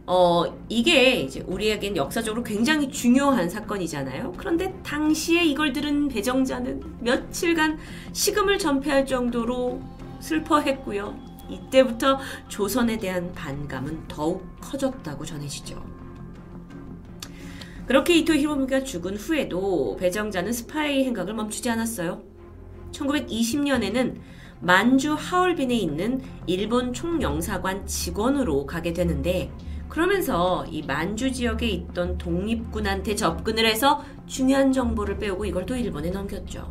[0.07, 4.35] 어, 이게 이제 우리에겐 역사적으로 굉장히 중요한 사건이잖아요.
[4.37, 7.79] 그런데 당시에 이걸 들은 배정자는 며칠간
[8.12, 9.81] 식음을 전폐할 정도로
[10.21, 11.19] 슬퍼했고요.
[11.49, 15.83] 이때부터 조선에 대한 반감은 더욱 커졌다고 전해지죠.
[17.87, 22.23] 그렇게 이토 히로부미가 죽은 후에도 배정자는 스파이 행각을 멈추지 않았어요.
[22.93, 24.17] 1920년에는
[24.61, 29.51] 만주 하얼빈에 있는 일본 총영사관 직원으로 가게 되는데
[29.95, 36.69] 그러면서 이 만주 지역에 있던 독립군한테 접근을 해서 중요한 정보를 빼오고 이걸 또 일본에 넘겼죠.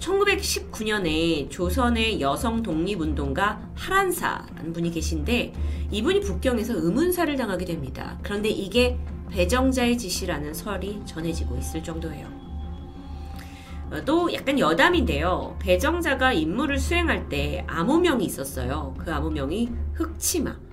[0.00, 5.52] 1919년에 조선의 여성 독립운동가 하란사라는 분이 계신데
[5.92, 8.18] 이분이 북경에서 의문사를 당하게 됩니다.
[8.24, 8.98] 그런데 이게
[9.30, 12.26] 배정자의 짓이라는 설이 전해지고 있을 정도예요.
[13.92, 15.56] 어, 또 약간 여담인데요.
[15.60, 18.96] 배정자가 임무를 수행할 때 암호명이 있었어요.
[18.98, 20.63] 그 암호명이 흑치마.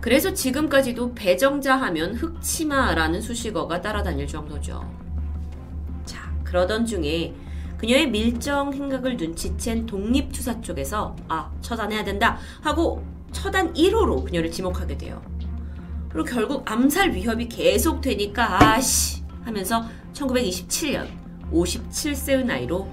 [0.00, 4.88] 그래서 지금까지도 배정자 하면 흑치마라는 수식어가 따라다닐 정도죠.
[6.04, 7.34] 자, 그러던 중에
[7.78, 15.22] 그녀의 밀정 행각을 눈치챈 독립투사 쪽에서 아 처단해야 된다 하고 처단 1호로 그녀를 지목하게 돼요.
[16.08, 21.06] 그리고 결국 암살 위협이 계속 되니까 아씨 하면서 1927년
[21.52, 22.88] 57세의 나이로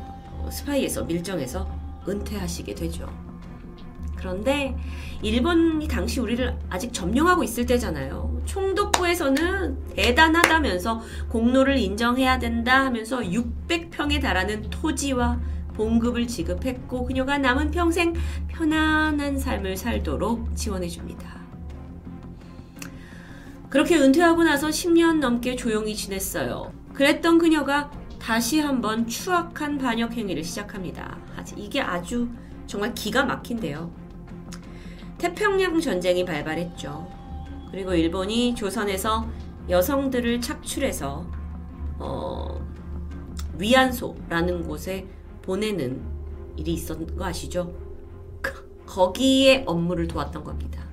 [0.51, 1.67] 스파이에서 밀정에서
[2.07, 3.24] 은퇴하시게 되죠.
[4.25, 4.75] 그런데
[5.21, 8.41] 일본이 당시 우리를 아직 점령하고 있을 때잖아요.
[8.45, 15.39] 총독부에서는 대단하다면서 공로를 인정해야 된다 하면서 600평에 달하는 토지와
[15.75, 18.15] 봉급을 지급했고 그녀가 남은 평생
[18.47, 21.39] 편안한 삶을 살도록 지원해 줍니다.
[23.69, 26.73] 그렇게 은퇴하고 나서 10년 넘게 조용히 지냈어요.
[26.93, 31.15] 그랬던 그녀가 다시 한번 추악한 반역 행위를 시작합니다.
[31.57, 32.27] 이게 아주
[32.65, 34.04] 정말 기가 막힌데요.
[35.17, 37.07] 태평양 전쟁이 발발했죠.
[37.71, 39.27] 그리고 일본이 조선에서
[39.69, 41.25] 여성들을 착출해서
[41.99, 42.65] 어,
[43.57, 45.07] 위안소라는 곳에
[45.41, 46.01] 보내는
[46.57, 47.73] 일이 있었던 거 아시죠?
[48.85, 50.83] 거기에 업무를 도왔던 겁니다.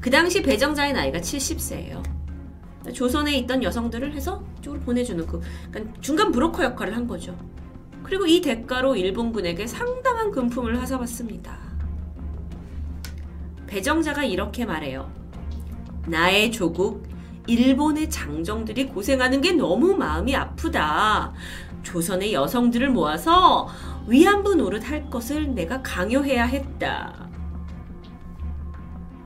[0.00, 2.02] 그 당시 배정자의 나이가 70세예요.
[2.92, 7.36] 조선에 있던 여성들을 해서 이쪽으로 보내주는 그 그러니까 중간 브로커 역할을 한 거죠.
[8.02, 11.71] 그리고 이 대가로 일본군에게 상당한 금품을 하사받습니다.
[13.72, 15.10] 배정자가 이렇게 말해요.
[16.06, 17.08] 나의 조국,
[17.46, 21.32] 일본의 장정들이 고생하는 게 너무 마음이 아프다.
[21.82, 23.66] 조선의 여성들을 모아서
[24.06, 27.30] 위안부 노릇할 것을 내가 강요해야 했다.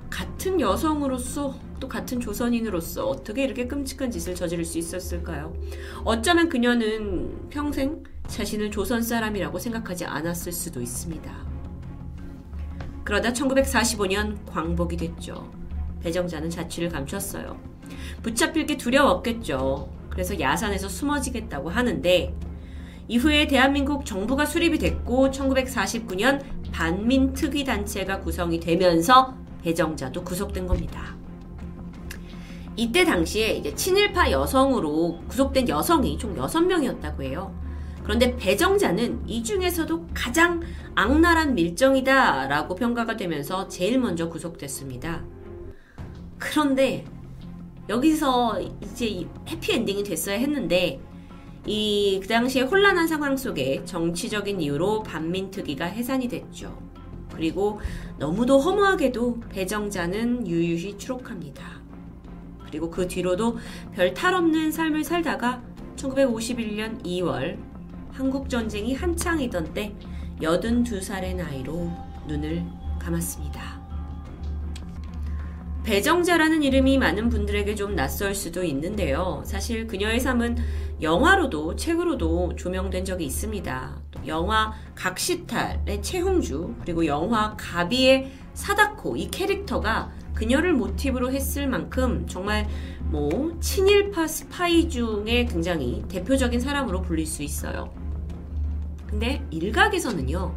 [0.09, 5.55] 같은 여성으로서 또 같은 조선인으로서 어떻게 이렇게 끔찍한 짓을 저지를 수 있었을까요?
[6.05, 11.56] 어쩌면 그녀는 평생 자신을 조선 사람이라고 생각하지 않았을 수도 있습니다.
[13.07, 15.49] 그러다 1945년 광복이 됐죠.
[16.03, 17.57] 배정자는 자취를 감췄어요.
[18.25, 19.89] 붙잡힐 게 두려웠겠죠.
[20.11, 22.35] 그래서 야산에서 숨어지겠다고 하는데
[23.07, 26.43] 이후에 대한민국 정부가 수립이 됐고 1949년
[26.73, 31.15] 반민특위 단체가 구성이 되면서 배정자도 구속된 겁니다.
[32.75, 37.55] 이때 당시에 이제 친일파 여성으로 구속된 여성이 총 6명이었다고 해요.
[38.07, 40.63] 그런데 배정자는 이 중에서도 가장
[40.95, 45.25] 악랄한 밀정이다 라고 평가가 되면서 제일 먼저 구속됐습니다.
[46.39, 47.05] 그런데
[47.89, 51.01] 여기서 이제 해피엔딩이 됐어야 했는데
[51.67, 56.79] 이 그 당시에 혼란한 상황 속에 정치적인 이유로 반민특위가 해산이 됐죠.
[57.35, 57.81] 그리고
[58.21, 61.83] 너무도 허무하게도 배정자는 유유히 추록합니다.
[62.65, 63.57] 그리고 그 뒤로도
[63.97, 65.61] 별 탈 없는 삶을 살다가
[65.97, 67.59] 1951년 2월
[68.17, 69.95] 한국 전쟁이 한창이던 때
[70.41, 71.93] 82살의 나이로
[72.27, 72.65] 눈을
[72.99, 73.79] 감았습니다.
[75.85, 79.43] 배정자라는 이름이 많은 분들에게 좀 낯설 수도 있는데요.
[79.45, 80.57] 사실 그녀의 삶은
[81.03, 84.01] 영화로도 책으로도 조명된 적이 있습니다.
[84.27, 92.67] 영화 각시탈의 최홍주 그리고 영화 가비의 사다코 이 캐릭터가 그녀를 모티브로 했을 만큼 정말
[93.11, 98.06] 뭐 친일파 스파이 중에 굉장히 대표적인 사람으로 불릴 수 있어요.
[99.09, 100.55] 근데 일각에서는요.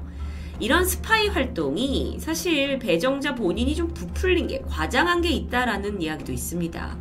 [0.59, 6.97] 이런 스파이 활동이 사실 배정자 본인이 좀 부풀린 게 과장한 게 있다라는 이야기도 있습니다.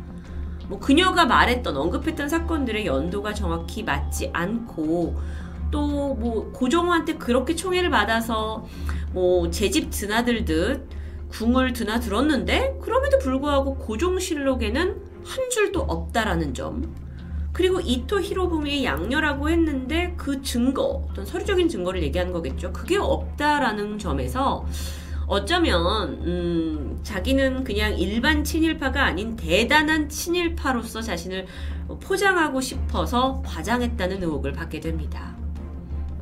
[0.69, 5.19] 뭐 그녀가 말했던 언급했던 사건들의 연도가 정확히 맞지 않고
[5.71, 8.65] 또 뭐 고종호한테 그렇게 총애를 받아서
[9.13, 10.87] 뭐 제 집 드나들듯
[11.29, 16.95] 궁을 드나들었는데 그럼에도 불구하고 고종실록에는 한 줄도 없다라는 점.
[17.59, 22.71] 그리고 이토 히로부미의 양녀라고 했는데 그 증거, 어떤 서류적인 증거를 얘기하는 거겠죠.
[22.71, 24.65] 그게 없다라는 점에서
[25.27, 31.47] 어쩌면 음, 자기는 그냥 일반 친일파가 아닌 대단한 친일파로서 자신을
[31.99, 35.35] 포장하고 싶어서 과장했다는 의혹을 받게 됩니다.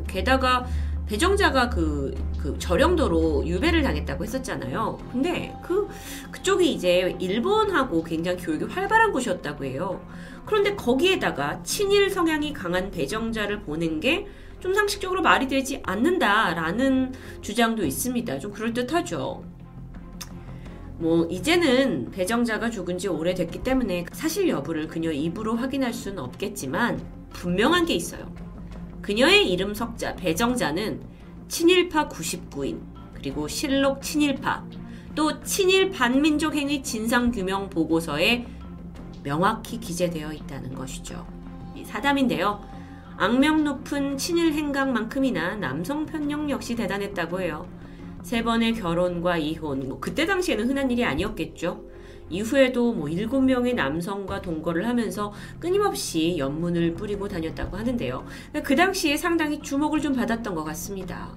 [0.08, 0.65] 게다가
[1.06, 4.97] 배정자가 그, 그 저령도로 유배를 당했다고 했었잖아요.
[5.12, 5.88] 근데 그,
[6.32, 10.02] 그쪽이 이제 일본하고 굉장히 교육이 활발한 곳이었다고 해요.
[10.47, 14.25] 그런데 거기에다가 친일 성향이 강한 배정자를 보낸 게
[14.60, 18.39] 좀 상식적으로 말이 되지 않는다라는 주장도 있습니다.
[18.39, 19.43] 좀 그럴듯하죠.
[20.99, 26.99] 뭐 이제는 배정자가 죽은 지 오래됐기 때문에 사실 여부를 그녀 입으로 확인할 수는 없겠지만
[27.33, 28.33] 분명한 게 있어요.
[29.03, 31.01] 그녀의 이름 석자 배정자는
[31.47, 32.81] 친일파 99인
[33.13, 34.65] 그리고 실록 친일파
[35.13, 38.45] 또 친일 반민족 행위 진상 규명 보고서에
[39.27, 41.27] 명확히 기재되어 있다는 것이죠.
[41.83, 42.63] 사담인데요.
[43.17, 47.67] 악명 높은 친일 행각만큼이나 남성 편력 역시 대단했다고 해요.
[48.21, 51.83] 세 번의 결혼과 이혼, 뭐 그때 당시에는 흔한 일이 아니었겠죠.
[52.29, 58.25] 이후에도 뭐 일곱 명의 남성과 동거를 하면서 끊임없이 연문을 뿌리고 다녔다고 하는데요.
[58.63, 61.35] 그 당시에 상당히 주목을 좀 받았던 것 같습니다.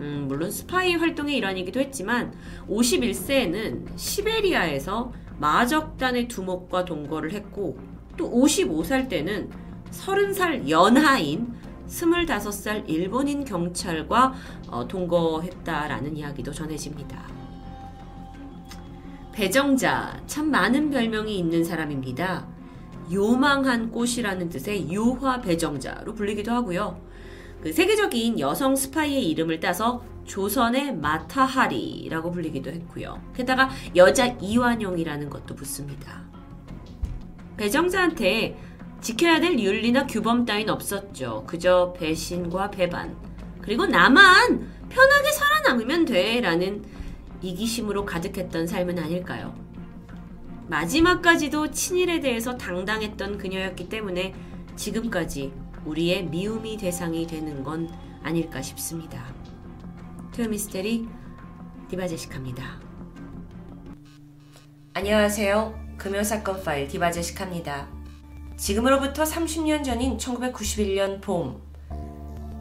[0.00, 2.34] 음, 물론 스파이 활동의 일환이기도 했지만
[2.68, 7.78] 51세에는 시베리아에서 마적단의 두목과 동거를 했고
[8.16, 9.50] 또 55살 때는
[9.90, 11.54] 30살 연하인
[11.88, 14.34] 25살 일본인 경찰과
[14.68, 17.22] 어, 동거했다라는 이야기도 전해집니다.
[19.32, 22.46] 배정자, 참 많은 별명이 있는 사람입니다.
[23.12, 27.00] 요망한 꽃이라는 뜻의 요화 배정자로 불리기도 하고요.
[27.62, 33.20] 그 세계적인 여성 스파이의 이름을 따서 조선의 마타하리라고 불리기도 했고요.
[33.34, 36.22] 게다가 여자 이완용이라는 것도 붙습니다.
[37.56, 38.58] 배정자한테
[39.00, 41.44] 지켜야 될 윤리나 규범 따윈 없었죠.
[41.46, 43.16] 그저 배신과 배반.
[43.60, 46.40] 그리고 나만 편하게 살아남으면 돼.
[46.40, 46.84] 라는
[47.40, 49.54] 이기심으로 가득했던 삶은 아닐까요?
[50.68, 54.34] 마지막까지도 친일에 대해서 당당했던 그녀였기 때문에
[54.76, 55.52] 지금까지
[55.84, 57.90] 우리의 미움이 대상이 되는 건
[58.22, 59.31] 아닐까 싶습니다.
[60.34, 61.06] 토요미스테리
[61.90, 62.80] 디바제시카입니다.
[64.94, 65.78] 안녕하세요.
[65.98, 67.86] 금요사건 파일 디바제시카입니다.
[68.56, 71.60] 지금으로부터 30년 전인 1991년 봄,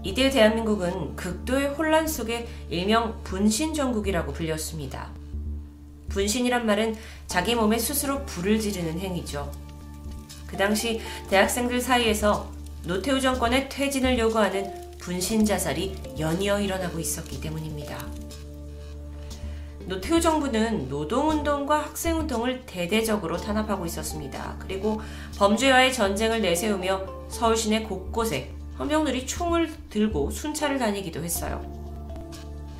[0.04, 5.10] 이때 대한민국은 극도의 혼란 속에 일명 분신정국이라고 불렸습니다.
[6.10, 6.96] 분신이란 말은
[7.28, 9.50] 자기 몸에 스스로 불을 지르는 행위죠.
[10.46, 11.00] 그 당시
[11.30, 12.52] 대학생들 사이에서
[12.84, 17.98] 노태우 정권의 퇴진을 요구하는 분신 자살이 연이어 일어나고 있었기 때문입니다.
[19.88, 24.56] 노태우 정부는 노동운동과 학생운동을 대대적으로 탄압하고 있었습니다.
[24.60, 25.02] 그리고
[25.38, 31.66] 범죄와의 전쟁을 내세우며 서울 시내 곳곳에 헌병들이 총을 들고 순찰을 다니기도 했어요.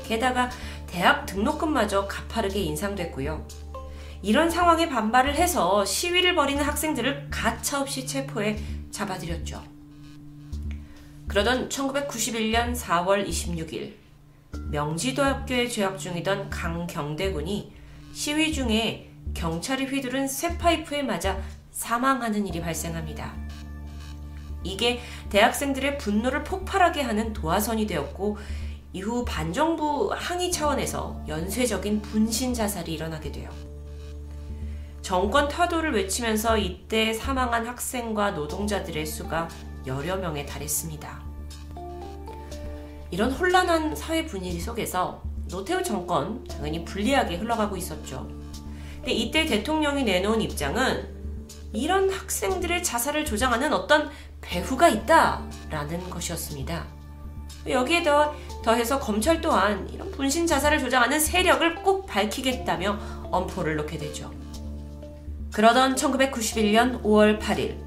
[0.04, 0.50] 게다가
[0.88, 3.48] 대학 등록금마저 가파르게 인상됐고요.
[4.22, 8.60] 이런 상황에 반발을 해서 시위를 벌이는 학생들을 가차없이 체포해
[8.92, 9.71] 잡아들였죠.
[11.32, 13.94] 그러던 1991년 4월 26일
[14.70, 17.72] 명지도 학교에 재학 중이던 강경대 군이
[18.12, 21.40] 시위 중에 경찰이 휘두른 쇠파이프에 맞아
[21.72, 23.34] 사망하는 일이 발생합니다.
[24.62, 28.38] 이게 대학생들의 분노를 폭발하게 하는 도화선이 되었고
[28.92, 33.50] 이후 반정부 항의 차원에서 연쇄적인 분신 자살이 일어나게 돼요.
[35.02, 39.48] 정권 타도를 외치면서 이때 사망한 학생과 노동자들의 수가
[39.88, 41.21] 여러 명에 달했습니다.
[43.12, 48.28] 이런 혼란한 사회 분위기 속에서 노태우 정권 당연히 불리하게 흘러가고 있었죠.
[48.96, 51.22] 근데 이때 대통령이 내놓은 입장은
[51.74, 54.10] 이런 학생들의 자살을 조장하는 어떤
[54.40, 56.86] 배후가 있다라는 것이었습니다.
[57.68, 58.34] 여기에 더,
[58.64, 62.98] 더해서 검찰 또한 이런 분신 자살을 조장하는 세력을 꼭 밝히겠다며
[63.30, 64.32] 엄포를 놓게 되죠.
[65.52, 67.78] 그러던 1991년 5월 8일,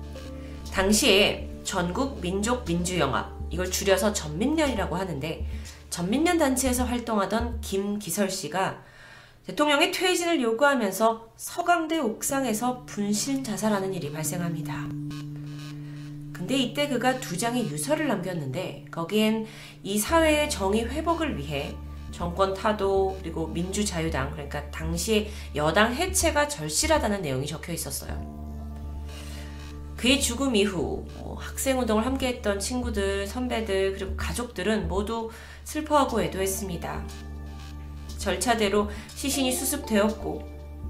[0.70, 5.46] 당시에 전국 민족 민주영화, 이걸 줄여서 전민련이라고 하는데
[5.88, 8.82] 전민련 단체에서 활동하던 김기설 씨가
[9.46, 14.88] 대통령의 퇴진을 요구하면서 서강대 옥상에서 분신 자살하는 일이 발생합니다.
[16.32, 19.46] 근데 이때 그가 두 장의 유서를 남겼는데 거기엔
[19.84, 21.76] 이 사회의 정의 회복을 위해
[22.10, 28.43] 정권 타도 그리고 민주자유당 그러니까 당시의 여당 해체가 절실하다는 내용이 적혀 있었어요.
[30.04, 35.30] 그의 죽음 이후 뭐 학생 운동을 함께했던 친구들, 선배들 그리고 가족들은 모두
[35.64, 37.06] 슬퍼하고 애도했습니다.
[38.18, 40.46] 절차대로 시신이 수습되었고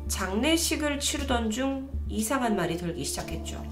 [0.08, 3.64] 장례식을 치르던 중 이상한 말이 돌기 시작했죠.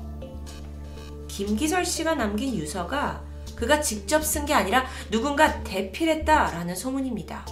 [1.26, 3.24] 김기설 씨가 남긴 유서가
[3.56, 7.44] 그가 직접 쓴 게 아니라 누군가 대필했다라는 소문입니다.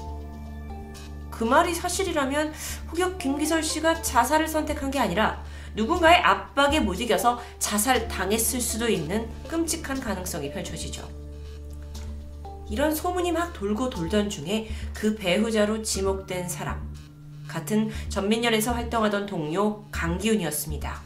[1.29, 2.53] 그 말이 사실이라면
[2.93, 5.43] 혹여 김기설 씨가 자살을 선택한 게 아니라
[5.75, 11.09] 누군가의 압박에 못 이겨서 자살 당했을 수도 있는 끔찍한 가능성이 펼쳐지죠.
[12.69, 16.91] 이런 소문이 막 돌고 돌던 중에 그 배후자로 지목된 사람,
[17.49, 21.03] 같은 전민련에서 활동하던 동료 강기훈이었습니다.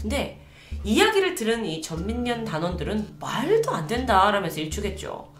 [0.00, 0.40] 근데
[0.82, 5.30] 이야기를 들은 이 전민련 단원들은 말도 안 된다라면서 일축했죠.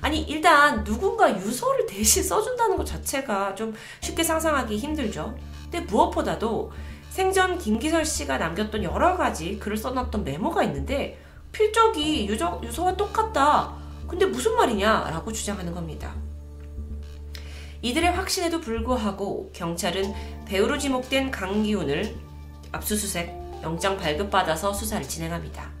[0.00, 5.36] 아니 일단 누군가 유서를 대신 써준다는 것 자체가 좀 쉽게 상상하기 힘들죠.
[5.64, 6.70] 근데 무엇보다도
[7.18, 11.18] 생전 김기설 씨가 남겼던 여러 가지 글을 써놨던 메모가 있는데
[11.50, 13.74] 필적이 유저, 유서와 똑같다.
[14.06, 15.10] 근데 무슨 말이냐?
[15.10, 16.14] 라고 주장하는 겁니다.
[17.82, 20.14] 이들의 확신에도 불구하고 경찰은
[20.46, 22.14] 배우로 지목된 강기훈을
[22.70, 25.72] 압수수색, 영장 발급받아서 수사를 진행합니다.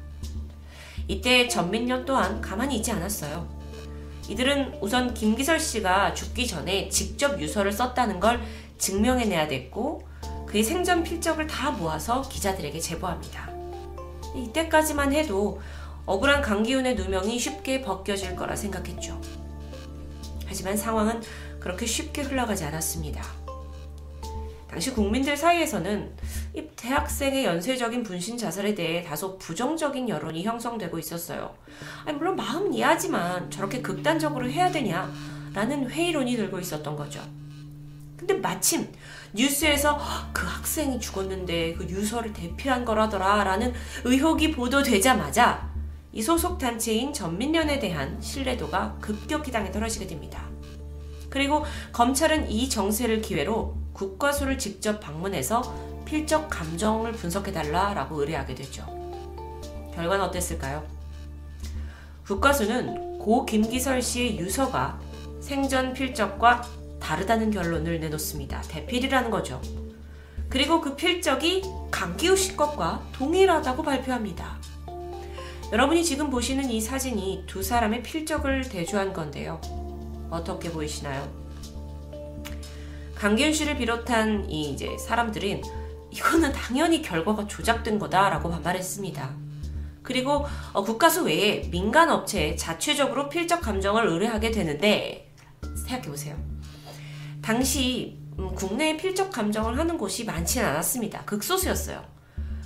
[1.06, 3.46] 이때 전민련 또한 가만히 있지 않았어요.
[4.28, 8.40] 이들은 우선 김기설 씨가 죽기 전에 직접 유서를 썼다는 걸
[8.78, 10.07] 증명해내야 됐고
[10.48, 13.50] 그의 생전 필적을 다 모아서 기자들에게 제보합니다.
[14.34, 15.60] 이때까지만 해도
[16.06, 19.20] 억울한 강기훈의 누명이 쉽게 벗겨질 거라 생각했죠.
[20.46, 21.22] 하지만 상황은
[21.60, 23.22] 그렇게 쉽게 흘러가지 않았습니다.
[24.70, 26.16] 당시 국민들 사이에서는
[26.54, 31.54] 이 대학생의 연쇄적인 분신 자살에 대해 다소 부정적인 여론이 형성되고 있었어요.
[32.06, 35.12] 아니, 물론 마음은 이해하지만 저렇게 극단적으로 해야 되냐?
[35.52, 37.20] 라는 회의론이 들고 있었던 거죠.
[38.18, 38.92] 근데 마침
[39.32, 39.98] 뉴스에서
[40.32, 43.72] 그 학생이 죽었는데 그 유서를 대필한 거라더라 라는
[44.04, 45.70] 의혹이 보도되자마자
[46.12, 50.42] 이 소속 단체인 전민련에 대한 신뢰도가 급격히 당해 떨어지게 됩니다.
[51.30, 55.62] 그리고 검찰은 이 정세를 기회로 국과수를 직접 방문해서
[56.04, 58.86] 필적 감정을 분석해달라라고 의뢰하게 되죠.
[59.94, 60.86] 결과는 어땠을까요?
[62.26, 64.98] 국과수는 고 김기설 씨의 유서가
[65.40, 66.62] 생전 필적과
[67.00, 68.62] 다르다는 결론을 내놓습니다.
[68.62, 69.60] 대필이라는 거죠.
[70.48, 74.56] 그리고 그 필적이 강기우 씨 것과 동일하다고 발표합니다.
[75.70, 79.60] 여러분이 지금 보시는 이 사진이 두 사람의 필적을 대조한 건데요.
[80.30, 81.28] 어떻게 보이시나요?
[83.14, 85.62] 강기훈 씨를 비롯한 이 이제 사람들은
[86.10, 89.36] 이거는 당연히 결과가 조작된 거다라고 반발했습니다.
[90.02, 95.34] 그리고 어, 국가수 외에 민간 업체에 자체적으로 필적 감정을 의뢰하게 되는데
[95.76, 96.47] 생각해 보세요.
[97.42, 101.24] 당시 음, 국내에 필적 감정을 하는 곳이 많지는 않았습니다.
[101.24, 102.02] 극소수였어요.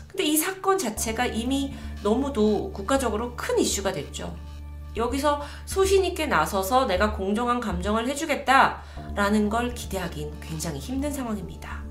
[0.06, 4.36] 근데 이 사건 자체가 이미 너무도 국가적으로 큰 이슈가 됐죠.
[4.94, 11.82] 여기서 소신있게 나서서 내가 공정한 감정을 해주겠다라는 걸 기대하긴 굉장히 힘든 상황입니다.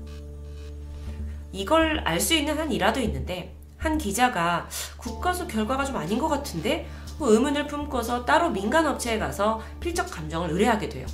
[1.50, 6.88] 이걸 알 수 있는 한 일화도 있는데 한 기자가 국가수 결과가 좀 아닌 것 같은데
[7.18, 11.06] 뭐 의문을 품고서 따로 민간 업체에 가서 필적 감정을 의뢰하게 돼요.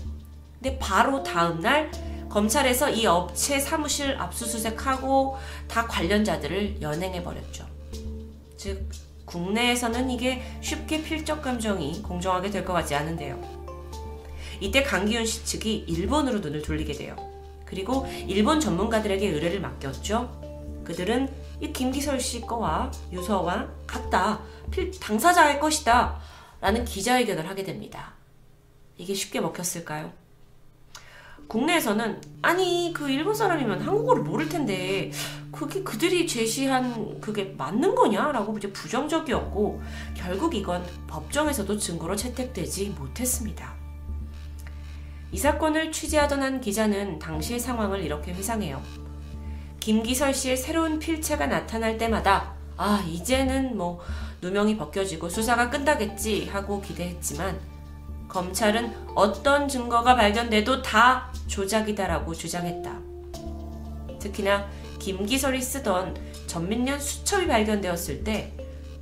[0.60, 1.90] 근데 바로 다음날
[2.28, 5.36] 검찰에서 이 업체 사무실 압수수색하고
[5.66, 7.66] 다 관련자들을 연행해 버렸죠.
[8.56, 8.88] 즉
[9.24, 13.40] 국내에서는 이게 쉽게 필적 감정이 공정하게 될 것 같지 않은데요.
[14.60, 17.14] 이때 강기훈 씨 측이 일본으로 눈을 돌리게 돼요.
[17.64, 20.82] 그리고 일본 전문가들에게 의뢰를 맡겼죠.
[20.84, 21.28] 그들은
[21.60, 24.40] 이 김기설 씨 거와 유서와 같다.
[24.70, 26.18] 필, 당사자의 것이다.
[26.60, 28.14] 라는 기자회견을 하게 됩니다.
[28.96, 30.12] 이게 쉽게 먹혔을까요?
[31.48, 35.10] 국내에서는 아니 그 일본 사람이면 한국어를 모를 텐데
[35.50, 39.82] 그게 그들이 제시한 그게 맞는 거냐라고 이제 부정적이었고
[40.14, 43.74] 결국 이건 법정에서도 증거로 채택되지 못했습니다.
[45.32, 48.82] 이 사건을 취재하던 한 기자는 당시의 상황을 이렇게 회상해요.
[49.80, 54.00] 김기설 씨의 새로운 필체가 나타날 때마다 아 이제는 뭐
[54.42, 57.58] 누명이 벗겨지고 수사가 끝나겠지 하고 기대했지만
[58.28, 62.98] 검찰은 어떤 증거가 발견돼도 다 조작이다라고 주장했다.
[64.20, 64.68] 특히나
[64.98, 66.16] 김기설이 쓰던
[66.46, 68.52] 전민년 수첩이 발견되었을 때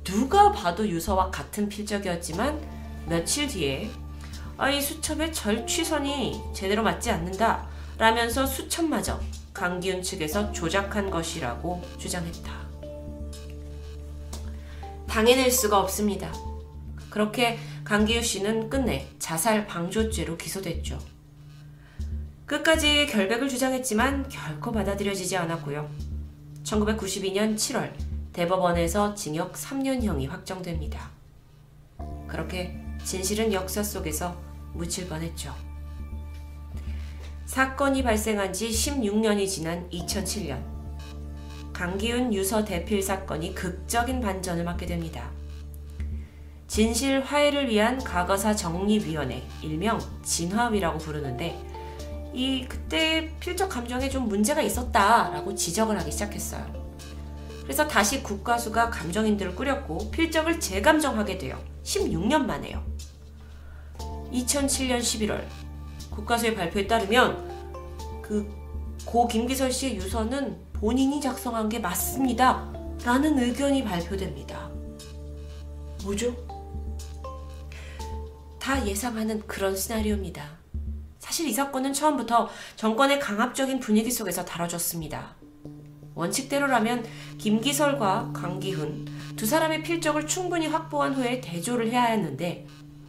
[0.03, 2.59] 누가 봐도 유서와 같은 필적이었지만
[3.07, 3.89] 며칠 뒤에
[4.57, 7.67] 아, 이 수첩의 절취선이 제대로 맞지 않는다
[7.97, 9.19] 라면서 수첩마저
[9.53, 12.51] 강기훈 측에서 조작한 것이라고 주장했다.
[15.07, 16.31] 당해낼 수가 없습니다.
[17.09, 17.57] 그렇게
[17.87, 20.99] 강기우 씨는 끝내 자살 방조죄로 기소됐죠.
[22.45, 25.89] 끝까지 결백을 주장했지만 결코 받아들여지지 않았고요.
[26.63, 27.93] 1992년 7월
[28.33, 31.11] 대법원에서 징역 3년형이 확정됩니다.
[32.27, 34.37] 그렇게 진실은 역사 속에서
[34.73, 35.55] 묻힐 뻔했죠.
[37.45, 40.61] 사건이 발생한 지 16년이 지난 2007년
[41.71, 45.31] 강기훈 유서 대필 사건이 극적인 반전을 맞게 됩니다.
[46.67, 51.57] 진실 화해를 위한 과거사 정립위원회, 일명 진화위라고 부르는데
[52.33, 56.65] 이 그때 필적 감정에 좀 문제가 있었다라고 지적을 하기 시작했어요.
[57.63, 61.61] 그래서 다시 국가수가 감정인들을 꾸렸고 필적을 재감정하게 돼요.
[61.83, 62.83] 16년 만에요.
[64.31, 65.43] 2007년 11월
[66.11, 68.67] 국가수의 발표에 따르면 그
[69.07, 72.69] 고 김기설 씨의 유서는 본인이 작성한 게 맞습니다.
[73.05, 74.69] 라는 의견이 발표됩니다.
[76.03, 76.35] 뭐죠?
[78.67, 80.43] 다 예상하는 그런 시나리오입니다.
[81.19, 85.35] 사실 이 사건은 처음부터 정권의 강압적인 분위기 속에서 다뤄졌습니다.
[86.15, 87.05] 원칙대로라면
[87.37, 89.07] 김기설과 강기훈
[89.37, 92.67] 두 사람의 필적을 충분히 확보한 후에 대조를 해야 했는데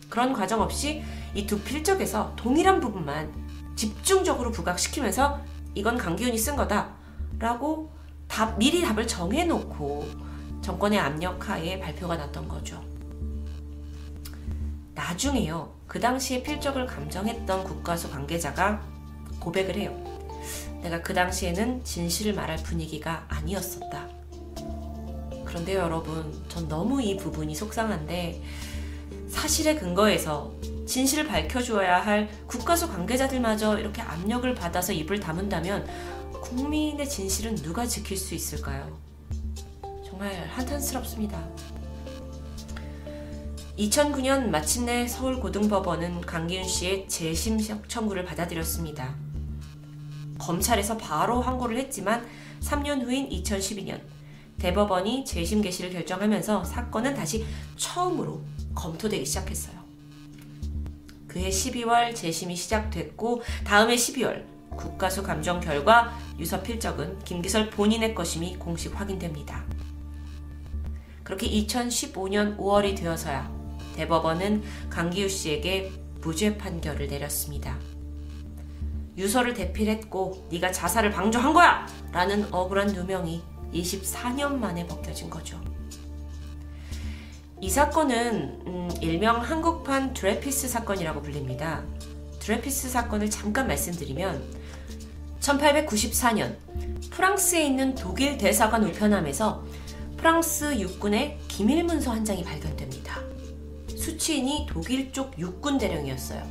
[0.09, 1.03] 그런 과정 없이
[1.35, 5.41] 이 두 필적에서 동일한 부분만 집중적으로 부각시키면서
[5.75, 6.95] 이건 강기훈이 쓴 거다
[7.41, 7.91] 라고
[8.29, 10.07] 답, 미리 답을 정해놓고
[10.63, 12.88] 정권의 압력 하에 발표가 났던 거죠.
[14.99, 15.73] 나중에요.
[15.87, 18.83] 그 당시에 필적을 감정했던 국가수 관계자가
[19.39, 19.97] 고백을 해요.
[20.83, 24.09] 내가 그 당시에는 진실을 말할 분위기가 아니었었다.
[25.45, 28.43] 그런데 여러분, 전 너무 이 부분이 속상한데
[29.29, 30.53] 사실의 근거에서
[30.87, 35.87] 진실을 밝혀주어야 할 국가수 관계자들마저 이렇게 압력을 받아서 입을 다문다면
[36.43, 38.99] 국민의 진실은 누가 지킬 수 있을까요?
[40.05, 41.39] 정말 한탄스럽습니다.
[43.79, 49.15] 2009년 마침내 서울고등법원은 강기훈 씨의 재심 청구를 받아들였습니다.
[50.37, 52.27] 검찰에서 바로 항고를 했지만
[52.61, 54.01] 3년 후인 2012년
[54.59, 58.43] 대법원이 재심 개시를 결정하면서 사건은 다시 처음으로
[58.75, 59.79] 검토되기 시작했어요.
[61.29, 64.45] 그해 12월 재심이 시작됐고 다음해 12월
[64.77, 69.65] 국가수 감정 결과 유서 필적은 김기설 본인의 것임이 공식 확인됩니다.
[71.23, 73.58] 그렇게 2015년 5월이 되어서야
[73.99, 75.91] 대법원은 강기우 씨에게
[76.21, 77.77] 무죄 판결을 내렸습니다.
[79.17, 81.87] 유서를 대필했고 네가 자살을 방조한 거야!
[82.13, 83.43] 라는 억울한 누명이
[83.75, 85.61] 24년 만에 벗겨진 거죠.
[87.61, 91.83] 이 사건은 음, 일명 한국판 드레피스 사건이라고 불립니다.
[92.39, 94.41] 드레피스 사건을 잠깐 말씀드리면
[95.41, 96.57] 1894년
[97.11, 99.65] 프랑스에 있는 독일 대사관 우편함에서
[100.17, 102.98] 프랑스 육군의 기밀 문서 한 장이 발견됩니다.
[104.09, 106.43] 수취인이 독일 쪽 육군 대령이었어요.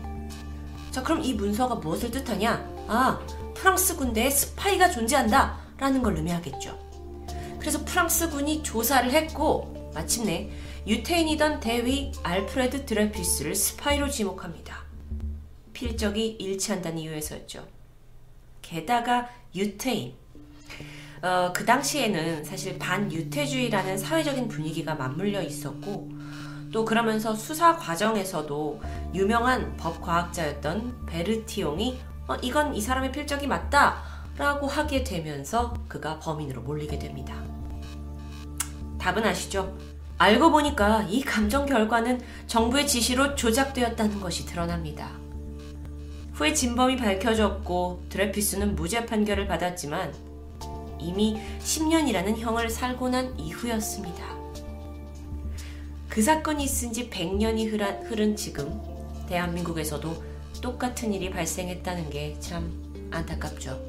[0.91, 2.85] 자, 그럼 이 문서가 무엇을 뜻하냐?
[2.87, 3.19] 아,
[3.55, 5.57] 프랑스 군대에 스파이가 존재한다.
[5.77, 6.77] 라는 걸 의미하겠죠.
[7.59, 10.49] 그래서 프랑스 군이 조사를 했고, 마침내
[10.85, 14.83] 유태인이던 대위 알프레드 드레퓌스를 스파이로 지목합니다.
[15.73, 17.67] 필적이 일치한다는 이유에서였죠.
[18.61, 20.13] 게다가 유태인.
[21.21, 26.16] 어, 그 당시에는 사실 반유태주의라는 사회적인 분위기가 맞물려 있었고,
[26.77, 28.79] 또 그러면서 수사 과정에서도
[29.15, 34.03] 유명한 법과학자였던 베르티옹이 어, 이건 이 사람의 필적이 맞다
[34.37, 37.33] 라고 하게 되면서 그가 범인으로 몰리게 됩니다.
[38.99, 39.75] 답은 아시죠?
[40.19, 45.09] 알고 보니까 이 감정 결과는 정부의 지시로 조작되었다는 것이 드러납니다.
[46.33, 50.13] 후에 진범이 밝혀졌고 드레피스는 무죄 판결을 받았지만
[50.99, 54.36] 이미 10년이라는 형을 살고 난 이후였습니다.
[56.17, 57.71] 그 사건이 있은 지 100년이
[58.09, 58.81] 흐른 지금
[59.29, 60.23] 대한민국에서도
[60.63, 62.73] 똑같은 일이 발생했다는 게 참
[63.11, 63.79] 안타깝죠.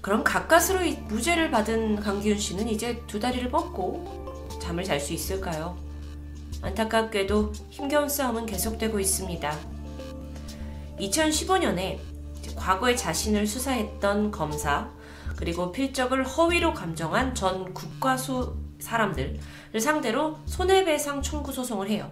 [0.00, 0.78] 그럼 가까스로
[1.08, 5.76] 무죄를 받은 강기훈 씨는 이제 두 다리를 뻗고 잠을 잘 수 있을까요?
[6.62, 9.58] 안타깝게도 힘겨운 싸움은 계속되고 있습니다.
[11.00, 11.98] 2015년에
[12.54, 14.88] 과거에 자신을 수사했던 검사
[15.34, 19.40] 그리고 필적을 허위로 감정한 전 국과수 사람들
[19.74, 22.10] 을 상대로 손해배상 청구 소송을 해요.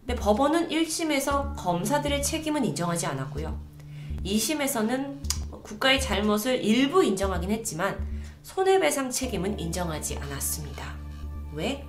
[0.00, 3.58] 근데 법원은 1심에서 검사들의 책임은 인정하지 않았고요.
[4.24, 5.20] 2심에서는
[5.62, 7.98] 국가의 잘못을 일부 인정하긴 했지만
[8.42, 10.96] 손해배상 책임은 인정하지 않았습니다.
[11.52, 11.86] 왜?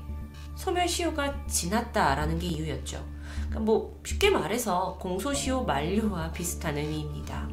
[0.56, 3.04] 소멸시효가 지났다라는 게 이유였죠.
[3.36, 7.50] 그러니까 뭐 쉽게 말해서 공소시효 만료와 비슷한 의미입니다.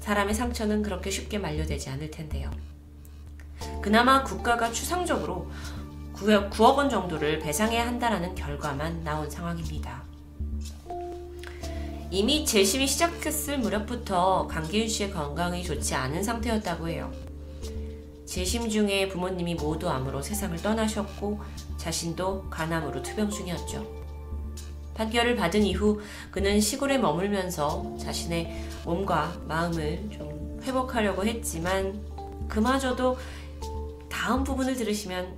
[0.00, 2.50] 사람의 상처는 그렇게 쉽게 만료되지 않을 텐데요.
[3.82, 5.50] 그나마 국가가 추상적으로
[6.14, 10.02] 9억, 9억 원 정도를 배상해야 한다라는 결과만 나온 상황입니다.
[12.10, 17.10] 이미 재심이 시작했을 무렵부터 강기훈 씨의 건강이 좋지 않은 상태였다고 해요.
[18.24, 21.40] 재심 중에 부모님이 모두 암으로 세상을 떠나셨고
[21.76, 24.04] 자신도 간암으로 투병 중이었죠.
[24.94, 26.00] 판결을 받은 이후
[26.30, 32.00] 그는 시골에 머물면서 자신의 몸과 마음을 좀 회복하려고 했지만
[32.48, 33.16] 그마저도
[34.14, 35.34] 다음 부분을 들으시면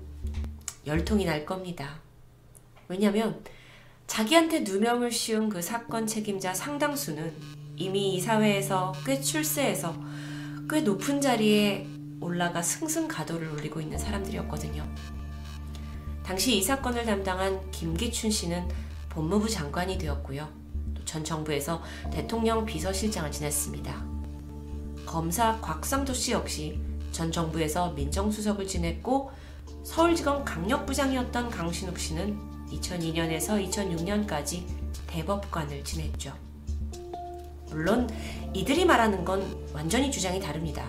[0.87, 1.99] 열통이 날 겁니다.
[2.89, 3.43] 왜냐면
[4.07, 7.33] 자기한테 누명을 씌운 그 사건 책임자 상당수는
[7.77, 9.97] 이미 이 사회에서 꽤 출세해서
[10.69, 11.89] 꽤 높은 자리에
[12.21, 14.87] 올라가 승승가도를 올리고 있는 사람들이었거든요.
[16.23, 18.69] 당시 이 사건을 담당한 김기춘 씨는
[19.09, 20.49] 법무부 장관이 되었고요.
[21.07, 24.07] 전 정부에서 대통령 비서실장을 지냈습니다.
[25.07, 26.79] 검사 곽상도 씨 역시
[27.17, 29.31] 전 정부에서 민정수석을 지냈고
[29.85, 32.39] 서울지검 강력부장이었던 강신욱 씨는
[32.71, 34.65] 2002년에서 2006년까지
[35.07, 36.35] 대법관을 지냈죠.
[37.71, 38.07] 물론
[38.53, 39.43] 이들이 말하는 건
[39.73, 40.87] 완전히 주장이 다릅니다.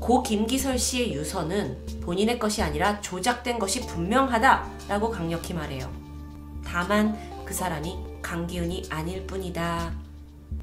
[0.00, 5.92] 고 김기설 씨의 유서는 본인의 것이 아니라 조작된 것이 분명하다라고 강력히 말해요.
[6.64, 9.92] 다만 그 사람이 강기훈이 아닐 뿐이다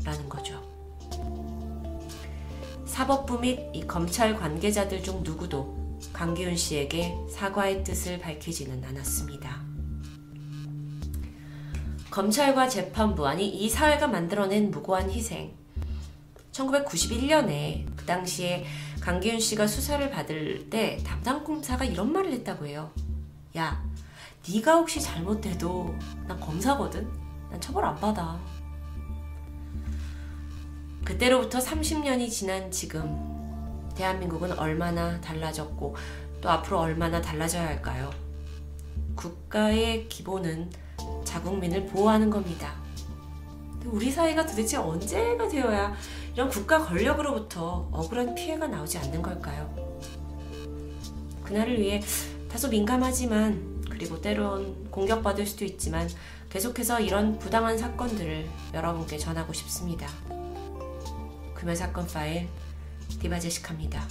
[0.03, 0.68] 라는 거죠.
[2.89, 5.77] 사법부 및이 검찰 관계자들 중 누구도
[6.11, 9.61] 강기훈 씨에게 사과의 뜻을 밝히지는 않았습니다.
[12.09, 15.53] 검찰과 재판부, 아니 이 사회가 만들어낸 무고한 희생.
[16.51, 18.65] 1991년에 그 당시에
[18.99, 22.91] 강기훈 씨가 수사를 받을 때 담당 검사가 이런 말을 했다고 해요.
[23.55, 23.81] 야,
[24.51, 25.95] 네가 혹시 잘못해도
[26.27, 27.07] 난 검사거든?
[27.51, 28.39] 난 처벌 안 받아.
[31.09, 33.17] 그때로부터 30년이 지난 지금
[33.95, 35.95] 대한민국은 얼마나 달라졌고
[36.39, 38.11] 또 앞으로 얼마나 달라져야 할까요?
[39.15, 40.69] 국가의 기본은
[41.23, 42.75] 자국민을 보호하는 겁니다.
[43.85, 45.95] 우리 사회가 도대체 언제가 되어야
[46.35, 49.73] 이런 국가 권력으로부터 억울한 피해가 나오지 않는 걸까요?
[51.43, 52.03] 그날을 위해
[52.51, 56.07] 다소 민감하지만 그리고 때론 공격받을 수도 있지만
[56.51, 60.07] 계속해서 이런 부당한 사건들을 여러분께 전하고 싶습니다.
[61.59, 62.47] 금요 사건 파일
[63.21, 64.01] 디바제식합니다.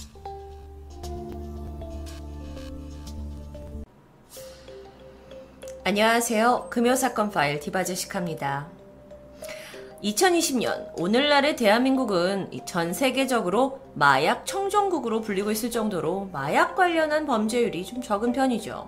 [5.83, 6.67] 안녕하세요.
[6.69, 8.67] 금요 사건 파일 디바제식합니다.
[10.03, 18.31] 2020년 오늘날의 대한민국은 전 세계적으로 마약 청정국으로 불리고 있을 정도로 마약 관련한 범죄율이 좀 적은
[18.31, 18.87] 편이죠.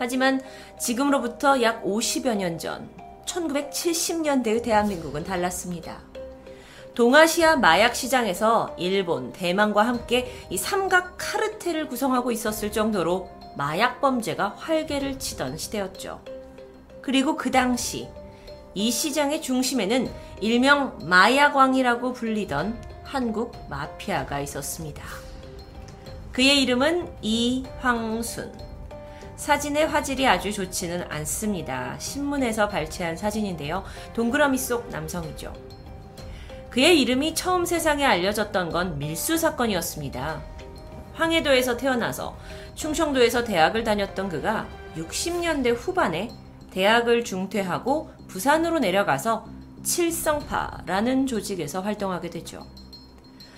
[0.00, 0.40] 하지만
[0.80, 2.90] 지금으로부터 약 50여 년 전
[3.28, 6.07] 1970년대의 대한민국은 달랐습니다.
[6.98, 15.20] 동아시아 마약 시장에서 일본, 대만과 함께 이 삼각 카르텔을 구성하고 있었을 정도로 마약 범죄가 활개를
[15.20, 16.20] 치던 시대였죠.
[17.00, 18.08] 그리고 그 당시
[18.74, 25.04] 이 시장의 중심에는 일명 마약왕이라고 불리던 한국 마피아가 있었습니다.
[26.32, 28.52] 그의 이름은 이황순.
[29.36, 31.96] 사진의 화질이 아주 좋지는 않습니다.
[32.00, 33.84] 신문에서 발췌한 사진인데요.
[34.14, 35.67] 동그라미 속 남성이죠.
[36.70, 40.42] 그의 이름이 처음 세상에 알려졌던 건 밀수 사건이었습니다.
[41.14, 42.36] 황해도에서 태어나서
[42.74, 46.28] 충청도에서 대학을 다녔던 그가 60년대 후반에
[46.70, 49.46] 대학을 중퇴하고 부산으로 내려가서
[49.82, 52.66] 칠성파라는 조직에서 활동하게 되죠.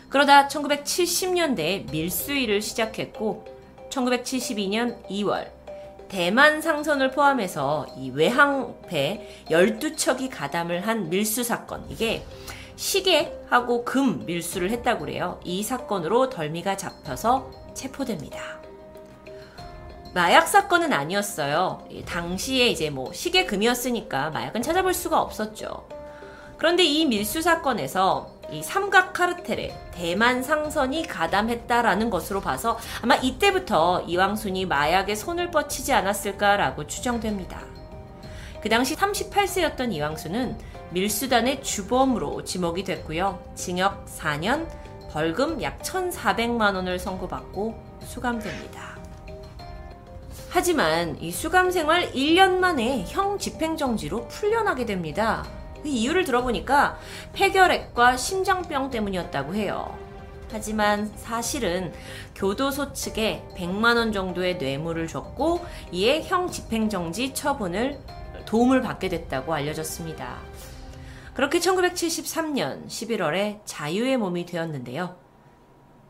[0.08, 3.44] 그러다 1970년대에 밀수일을 시작했고
[3.90, 5.50] 1972년 2월
[6.08, 11.84] 대만 상선을 포함해서 이 외항배 12척이 가담을 한 밀수 사건.
[11.88, 12.24] 이게
[12.80, 15.38] 시계하고 금 밀수를 했다고 그래요.
[15.44, 18.40] 이 사건으로 덜미가 잡혀서 체포됩니다.
[20.14, 21.86] 마약 사건은 아니었어요.
[22.06, 25.86] 당시에 이제 뭐 시계 금이었으니까 마약은 찾아볼 수가 없었죠.
[26.56, 34.64] 그런데 이 밀수 사건에서 이 삼각 카르텔에 대만 상선이 가담했다라는 것으로 봐서 아마 이때부터 이왕순이
[34.64, 37.60] 마약에 손을 뻗치지 않았을까라고 추정됩니다.
[38.62, 43.42] 그 당시 38세였던 이왕수는 밀수단의 주범으로 지목이 됐고요.
[43.54, 44.68] 징역 4년,
[45.10, 47.74] 벌금 약 1,400만 원을 선고받고
[48.04, 48.98] 수감됩니다.
[50.50, 55.44] 하지만 이 수감 생활 1년 만에 형 집행정지로 풀려나게 됩니다.
[55.80, 56.98] 그 이유를 들어보니까
[57.32, 59.96] 폐결핵과 심장병 때문이었다고 해요.
[60.52, 61.92] 하지만 사실은
[62.34, 68.00] 교도소 측에 100만 원 정도의 뇌물을 줬고 이에 형 집행정지 처분을
[68.46, 70.49] 도움을 받게 됐다고 알려졌습니다.
[71.40, 75.16] 그렇게 1973년 11월에 자유의 몸이 되었는데요.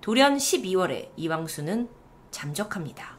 [0.01, 1.89] 돌연 12월에 이왕수는
[2.33, 3.17] 잠적합니다.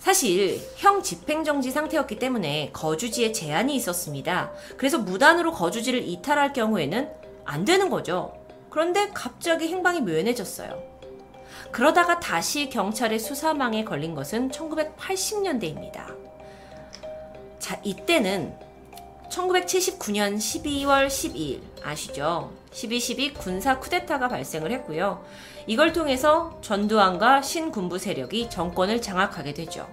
[0.00, 4.50] 사실 형 집행정지 상태였기 때문에 거주지에 제한이 있었습니다.
[4.76, 7.12] 그래서 무단으로 거주지를 이탈할 경우에는
[7.44, 8.34] 안 되는 거죠.
[8.68, 10.82] 그런데 갑자기 행방이 묘연해졌어요.
[11.70, 16.12] 그러다가 다시 경찰의 수사망에 걸린 것은 1980년대입니다.
[17.60, 18.71] 자, 이때는
[19.32, 22.52] 1979년 12월 12일 아시죠?
[22.72, 25.24] 12.12 군사 쿠데타가 발생을 했고요.
[25.66, 29.88] 이걸 통해서 전두환과 신군부 세력이 정권을 장악하게 되죠.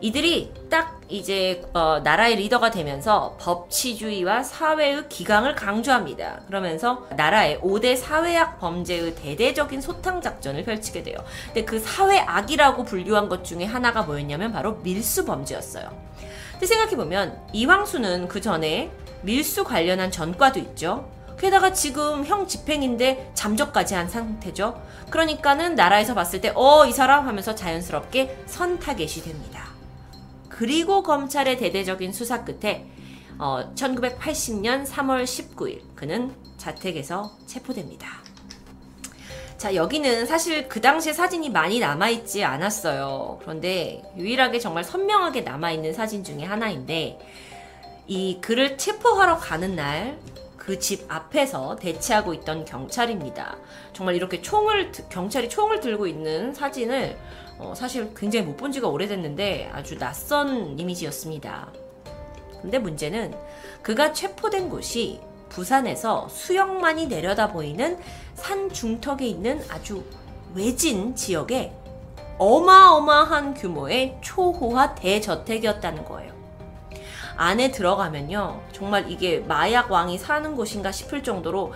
[0.00, 6.40] 이들이 딱 이제 어, 나라의 리더가 되면서 법치주의와 사회의 기강을 강조합니다.
[6.48, 11.18] 그러면서 나라의 5대 사회악 범죄의 대대적인 소탕 작전을 펼치게 돼요.
[11.46, 16.11] 근데 그 사회악이라고 분류한 것 중에 하나가 뭐였냐면 바로 밀수 범죄였어요.
[16.62, 18.92] 근데 생각해보면 이황수는 그 전에
[19.22, 21.10] 밀수 관련한 전과도 있죠.
[21.36, 24.80] 게다가 지금 형 집행인데 잠적까지 한 상태죠.
[25.10, 29.70] 그러니까는 나라에서 봤을 때, 어, 이 사람 하면서 자연스럽게 선타겟이 됩니다.
[30.48, 32.88] 그리고 검찰의 대대적인 수사 끝에
[33.40, 38.06] 어, 1980년 3월 19일 그는 자택에서 체포됩니다.
[39.58, 43.38] 자, 여기는 사실 그 당시에 사진이 많이 남아있지 않았어요.
[43.42, 47.18] 그런데 유일하게 정말 선명하게 남아있는 사진 중에 하나인데,
[48.08, 50.18] 이 그를 체포하러 가는 날,
[50.56, 53.56] 그 집 앞에서 대치하고 있던 경찰입니다.
[53.92, 57.18] 정말 이렇게 총을 경찰이 총을 들고 있는 사진을
[57.58, 61.72] 어, 사실 굉장히 못 본 지가 오래됐는데 아주 낯선 이미지였습니다.
[62.60, 63.34] 근데 문제는
[63.82, 65.20] 그가 체포된 곳이
[65.52, 67.98] 부산에서 수영만이 내려다 보이는
[68.34, 70.04] 산 중턱에 있는 아주
[70.54, 71.72] 외진 지역에
[72.38, 76.32] 어마어마한 규모의 초호화 대저택이었다는 거예요.
[77.36, 78.62] 안에 들어가면요.
[78.72, 81.72] 정말 이게 마약 왕이 사는 곳인가 싶을 정도로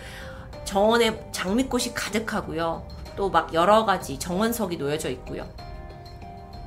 [0.64, 2.86] 정원에 장미꽃이 가득하고요.
[3.16, 5.48] 또 막 여러 가지 정원석이 놓여져 있고요.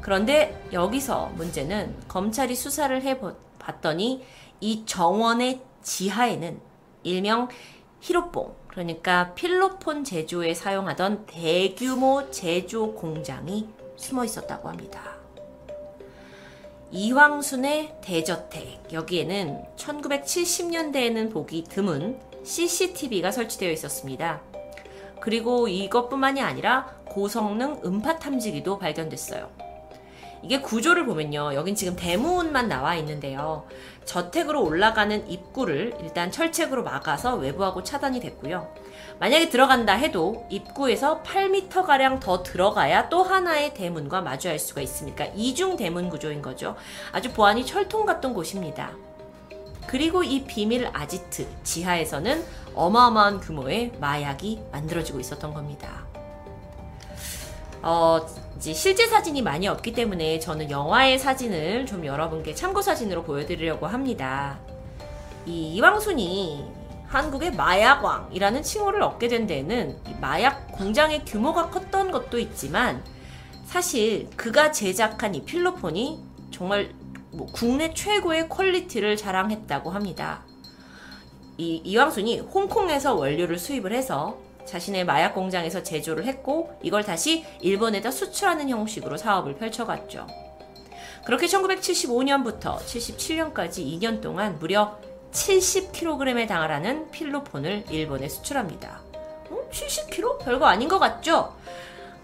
[0.02, 3.20] 그런데 여기서 문제는 검찰이 수사를 해
[3.60, 4.26] 봤더니
[4.60, 6.69] 이 정원의 지하에는
[7.10, 7.50] 일명
[8.00, 15.18] 히로뽕, 그러니까 필로폰 제조에 사용하던 대규모 제조 공장이 숨어 있었다고 합니다.
[16.92, 18.94] 이황순의 대저택.
[18.94, 24.42] 여기에는 1970년대에는 보기 드문 CCTV가 설치되어 있었습니다.
[25.22, 29.50] 그리고 이것뿐만이 아니라 고성능 음파 탐지기도 발견됐어요.
[30.42, 31.54] 이게 구조를 보면요.
[31.54, 33.68] 여긴 지금 대문만 나와 있는데요.
[34.10, 38.74] 저택으로 올라가는 입구를 일단 철책으로 막아서 외부하고 차단이 됐고요.
[39.20, 46.10] 만약에 들어간다 해도 입구에서 8m가량 더 들어가야 또 하나의 대문과 마주할 수가 있으니까 이중 대문
[46.10, 46.76] 구조인 거죠.
[47.12, 48.94] 아주 보안이 철통 같던 곳입니다.
[49.86, 52.44] 그리고 이 비밀 아지트 지하에서는
[52.74, 56.08] 어마어마한 규모의 마약이 만들어지고 있었던 겁니다.
[57.84, 58.26] 어,
[58.60, 64.60] 이제 실제 사진이 많이 없기 때문에 저는 영화의 사진을 좀 여러분께 참고 사진으로 보여드리려고 합니다.
[65.46, 66.66] 이 이황순이
[67.08, 73.02] 한국의 마약왕이라는 칭호를 얻게 된 데는 마약 공장의 규모가 컸던 것도 있지만
[73.64, 76.20] 사실 그가 제작한 이 필로폰이
[76.52, 76.94] 정말
[77.32, 80.44] 뭐 국내 최고의 퀄리티를 자랑했다고 합니다.
[81.58, 84.38] 이 이왕순이 홍콩에서 원료를 수입을 해서
[84.70, 90.28] 자신의 마약 공장에서 제조를 했고 이걸 다시 일본에다 수출하는 형식으로 사업을 펼쳐갔죠.
[91.26, 94.98] 그렇게 1975년부터 77년까지 2년 동안 무려
[95.32, 99.02] 70kg에 달하는 필로폰을 일본에 수출합니다.
[99.50, 99.58] 어?
[99.72, 100.40] 70kg?
[100.44, 101.56] 별거 아닌 것 같죠?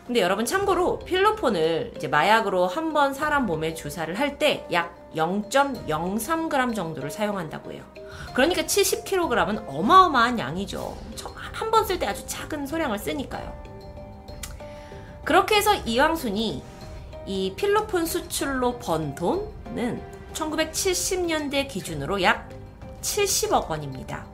[0.05, 6.75] 근데 여러분 참고로 필로폰을 이제 마약으로 한 번 사람 몸에 주사를 할 때 약 0.03g
[6.75, 7.83] 정도를 사용한다고 해요.
[8.33, 10.97] 그러니까 70kg은 어마어마한 양이죠.
[11.53, 13.53] 한 번 쓸 때 아주 작은 소량을 쓰니까요.
[15.23, 16.63] 그렇게 해서 이왕순이
[17.25, 20.01] 이 필로폰 수출로 번 돈은
[20.33, 22.49] 1970년대 기준으로 약
[23.01, 24.25] 70억 원입니다.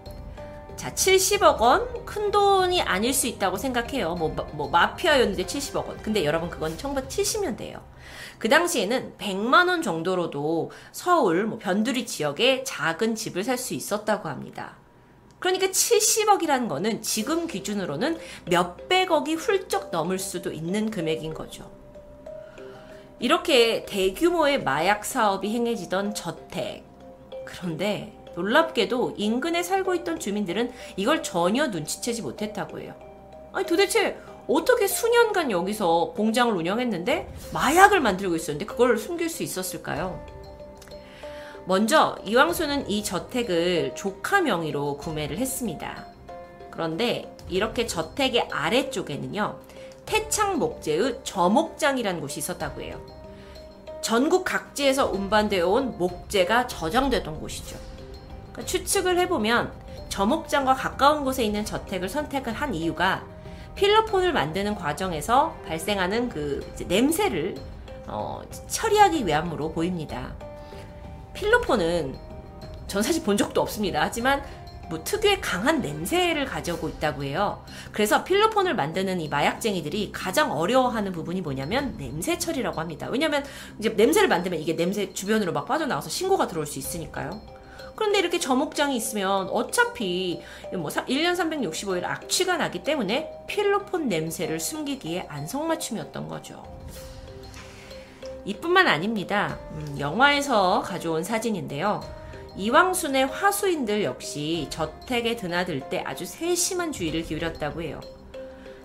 [0.76, 2.06] 자, 70억 원?
[2.06, 4.16] 큰 돈이 아닐 수 있다고 생각해요.
[4.16, 5.98] 뭐, 뭐, 마피아였는데 70억 원.
[6.02, 7.80] 근데 여러분, 그건 1970년대예요.
[8.42, 14.78] 그 당시에는 100만 원 정도로도 서울, 뭐, 변두리 지역에 작은 집을 살 수 있었다고 합니다.
[15.38, 21.70] 그러니까 70억이라는 거는 지금 기준으로는 몇백억이 훌쩍 넘을 수도 있는 금액인 거죠.
[23.20, 26.84] 이렇게 대규모의 마약 사업이 행해지던 저택.
[27.46, 32.96] 그런데 놀랍게도 인근에 살고 있던 주민들은 이걸 전혀 눈치채지 못했다고 해요.
[33.54, 34.18] 아니 도대체
[34.48, 40.26] 어떻게 수년간 여기서 공장을 운영했는데 마약을 만들고 있었는데 그걸 숨길 수 있었을까요?
[41.66, 46.06] 먼저 이왕수는 이 저택을 조카 명의로 구매를 했습니다.
[46.72, 49.60] 그런데 이렇게 저택의 아래쪽에는요,
[50.06, 53.00] 태창 목재의 저목장이라는 곳이 있었다고 해요.
[54.02, 57.78] 전국 각지에서 운반되어 온 목재가 저장되던 곳이죠.
[58.52, 59.72] 그러니까 추측을 해보면
[60.10, 63.24] 저목장과 가까운 곳에 있는 저택을 선택을 한 이유가
[63.76, 67.56] 필로폰을 만드는 과정에서 발생하는 그 냄새를
[68.08, 70.34] 어, 처리하기 위함으로 보입니다.
[71.34, 72.16] 필로폰은
[72.88, 74.02] 전 사실 본 적도 없습니다.
[74.02, 74.44] 하지만
[74.90, 77.64] 뭐 특유의 강한 냄새를 가지고 있다고 해요.
[77.94, 83.08] 그래서 필로폰을 만드는 이 마약쟁이들이 가장 어려워하는 부분이 뭐냐면 냄새 처리라고 합니다.
[83.10, 83.46] 왜냐면
[83.80, 87.61] 이제 냄새를 만들면 이게 냄새 주변으로 막 빠져나와서 신고가 들어올 수 있으니까요.
[87.96, 90.42] 그런데 이렇게 저목장이 있으면 어차피
[90.74, 96.64] 뭐 1년 365일 악취가 나기 때문에 필로폰 냄새를 숨기기에 안성맞춤이었던 거죠.
[98.46, 99.60] 이뿐만 아닙니다.
[99.74, 102.02] 음, 영화에서 가져온 사진인데요.
[102.58, 108.02] 이왕순의 화수인들 역시 저택에 드나들 때 아주 세심한 주의를 기울였다고 해요.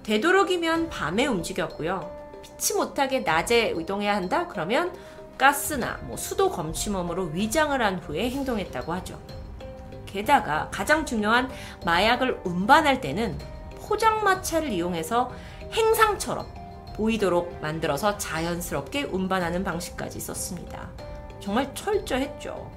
[0.04, 2.16] 되도록이면 밤에 움직였고요.
[2.42, 4.46] 피치 못하게 낮에 이동해야 한다?
[4.46, 4.92] 그러면
[5.38, 9.18] 가스나 뭐 수도 검침몸으로 위장을 한 후에 행동했다고 하죠.
[10.06, 11.50] 게다가 가장 중요한
[11.84, 13.38] 마약을 운반할 때는
[13.86, 15.30] 포장마차를 이용해서
[15.72, 16.46] 행상처럼
[16.96, 20.88] 보이도록 만들어서 자연스럽게 운반하는 방식까지 썼습니다.
[21.40, 22.70] 정말 철저했죠.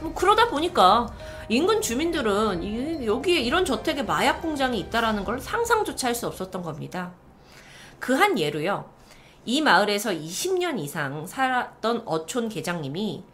[0.00, 1.06] 뭐 그러다 보니까
[1.48, 7.12] 인근 주민들은 여기에 이런 저택에 마약 공장이 있다라는 걸 상상조차 할 수 없었던 겁니다.
[8.00, 8.97] 그 한 예로요.
[9.48, 13.24] 이 마을에서 20년 이상 살았던 어촌 계장님이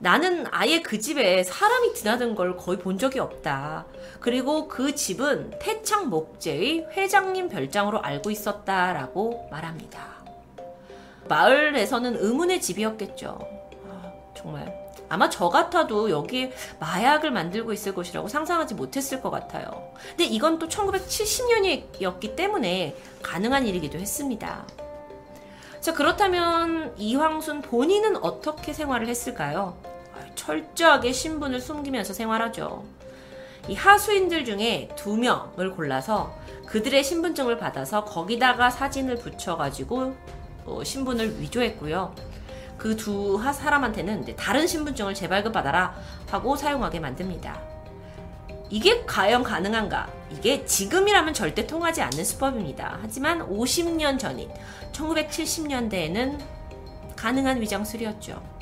[0.00, 3.86] 나는 아예 그 집에 사람이 드나든 걸 거의 본 적이 없다.
[4.18, 10.24] 그리고 그 집은 태창 목재의 회장님 별장으로 알고 있었다라고 말합니다.
[11.28, 13.38] 마을에서는 의문의 집이었겠죠.
[13.88, 14.76] 아, 정말.
[15.08, 19.92] 아마 저 같아도 여기에 마약을 만들고 있을 것이라고 상상하지 못했을 것 같아요.
[20.08, 24.66] 근데 이건 또 1970년이었기 때문에 가능한 일이기도 했습니다.
[25.80, 29.76] 자, 그렇다면 이황순 본인은 어떻게 생활을 했을까요?
[30.34, 32.84] 철저하게 신분을 숨기면서 생활하죠.
[33.68, 36.34] 이 하수인들 중에 두 명을 골라서
[36.66, 40.16] 그들의 신분증을 받아서 거기다가 사진을 붙여가지고
[40.66, 42.14] 어, 신분을 위조했고요.
[42.76, 45.94] 그 두 사람한테는 다른 신분증을 재발급받아라
[46.30, 47.79] 하고 사용하게 만듭니다.
[48.70, 50.08] 이게 과연 가능한가?
[50.30, 53.00] 이게 지금이라면 절대 통하지 않는 수법입니다.
[53.02, 54.48] 하지만 50년 전인
[54.92, 56.38] 1970년대에는
[57.16, 58.60] 가능한 위장술이었죠.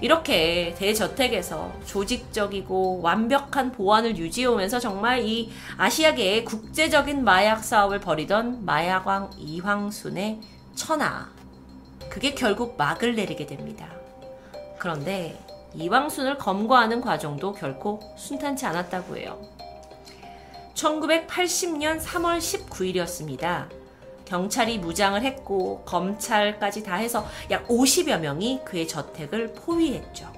[0.00, 10.40] 이렇게 대저택에서 조직적이고 완벽한 보안을 유지해오면서 정말 이 아시아계의 국제적인 마약 사업을 벌이던 마약왕 이황순의
[10.74, 11.28] 천하.
[12.10, 13.88] 그게 결국 막을 내리게 됩니다.
[14.78, 15.38] 그런데
[15.74, 19.40] 이황순을 검거하는 과정도 결코 순탄치 않았다고 해요.
[20.74, 23.68] 1980년 3월 19일이었습니다.
[24.24, 30.32] 경찰이 무장을 했고 검찰까지 다 해서 약 50여 명이 그의 저택을 포위했죠.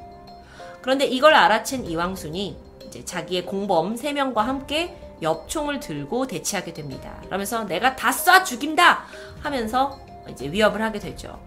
[0.83, 2.57] 그런데 이걸 알아챈 이왕순이
[2.87, 7.21] 이제 자기의 공범 3명과 함께 엽총을 들고 대치하게 됩니다.
[7.25, 9.05] 그러면서 내가 다 쏴 죽인다
[9.41, 9.99] 하면서
[10.31, 11.41] 이제 위협을 하게 되죠.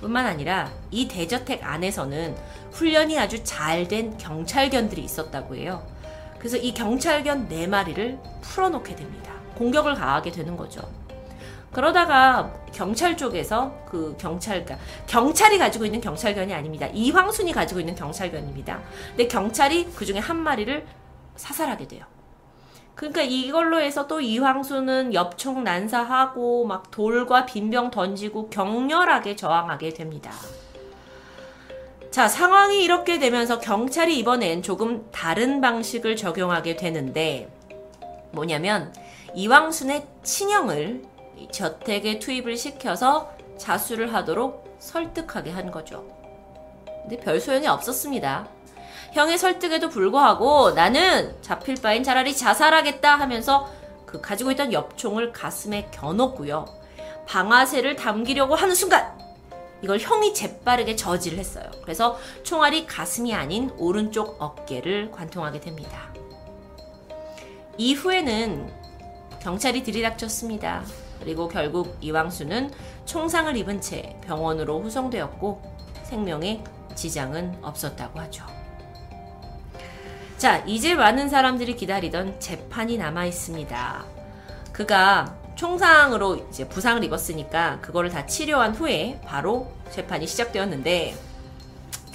[0.00, 2.36] 뿐만 아니라 이 대저택 안에서는
[2.72, 5.86] 훈련이 아주 잘 된 경찰견들이 있었다고 해요.
[6.38, 9.32] 그래서 이 경찰견 4마리를 풀어놓게 됩니다.
[9.56, 10.80] 공격을 가하게 되는 거죠.
[11.72, 16.86] 그러다가 경찰 쪽에서 그 경찰, 그러니까 경찰이 가지고 있는 경찰견이 아닙니다.
[16.92, 18.80] 이황순이 가지고 있는 경찰견입니다.
[19.08, 20.86] 근데 경찰이 그 중에 한 마리를
[21.36, 22.04] 사살하게 돼요.
[23.00, 30.30] 그러니까 이걸로 해서 또 이황수는 엽총 난사하고 막 돌과 빈병 던지고 격렬하게 저항하게 됩니다.
[32.10, 37.50] 자, 상황이 이렇게 되면서 경찰이 이번엔 조금 다른 방식을 적용하게 되는데
[38.32, 38.92] 뭐냐면
[39.32, 41.02] 이황순의 친형을
[41.52, 46.04] 저택에 투입을 시켜서 자수를 하도록 설득하게 한 거죠.
[46.84, 48.59] 근데 별 소용이 없었습니다.
[49.12, 53.68] 형의 설득에도 불구하고 나는 잡힐 바엔 차라리 자살하겠다 하면서
[54.06, 56.66] 그 가지고 있던 엽총을 가슴에 겨눴고요.
[57.26, 59.18] 방아쇠를 담기려고 하는 순간
[59.82, 61.64] 이걸 형이 재빠르게 저지를 했어요.
[61.82, 66.12] 그래서 총알이 가슴이 아닌 오른쪽 어깨를 관통하게 됩니다.
[67.78, 68.70] 이후에는
[69.40, 70.84] 경찰이 들이닥쳤습니다.
[71.20, 72.70] 그리고 결국 이왕수는
[73.06, 75.62] 총상을 입은 채 병원으로 후송되었고
[76.04, 76.62] 생명에
[76.94, 78.59] 지장은 없었다고 하죠.
[80.40, 84.04] 자, 이제 많은 사람들이 기다리던 재판이 남아 있습니다.
[84.72, 91.14] 그가 총상으로 이제 부상을 입었으니까 그거를 다 치료한 후에 바로 재판이 시작되었는데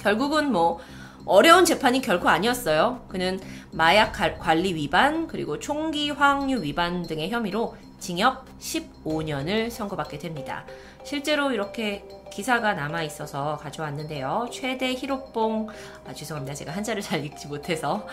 [0.00, 0.80] 결국은 뭐
[1.24, 3.04] 어려운 재판이 결코 아니었어요.
[3.06, 3.38] 그는
[3.70, 4.10] 마약
[4.40, 10.64] 관리 위반 그리고 총기 화학류 위반 등의 혐의로 징역 15년을 선고받게 됩니다.
[11.06, 14.48] 실제로 이렇게 기사가 남아 있어서 가져왔는데요.
[14.50, 15.68] 최대 희로봉
[16.04, 16.52] 아, 죄송합니다.
[16.52, 18.04] 제가 한자를 잘 읽지 못해서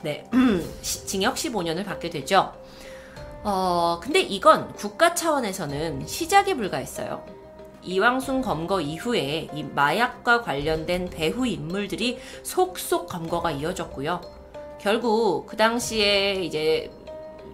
[0.00, 0.24] 네
[0.80, 2.54] 징역 15년을 받게 되죠.
[3.44, 7.22] 어 근데 이건 국가 차원에서는 시작에 불과했어요.
[7.82, 14.22] 이왕순 검거 이후에 이 마약과 관련된 배후 인물들이 속속 검거가 이어졌고요.
[14.80, 16.90] 결국 그 당시에 이제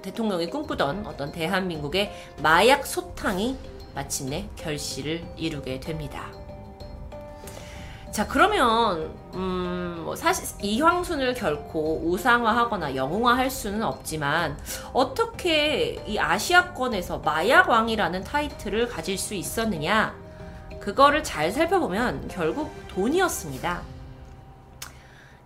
[0.02, 6.30] 대통령이 꿈꾸던 어떤 대한민국의 마약 소탕이 마침내 결실을 이루게 됩니다.
[8.10, 14.56] 자 그러면 음, 뭐 사실 이황순을 결코 우상화하거나 영웅화할 수는 없지만
[14.92, 20.14] 어떻게 이 아시아권에서 마약 왕이라는 타이틀을 가질 수 있었느냐
[20.78, 23.82] 그거를 잘 살펴보면 결국 돈이었습니다.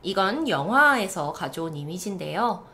[0.02, 2.66] 이건 영화에서 가져온 이미지인데요.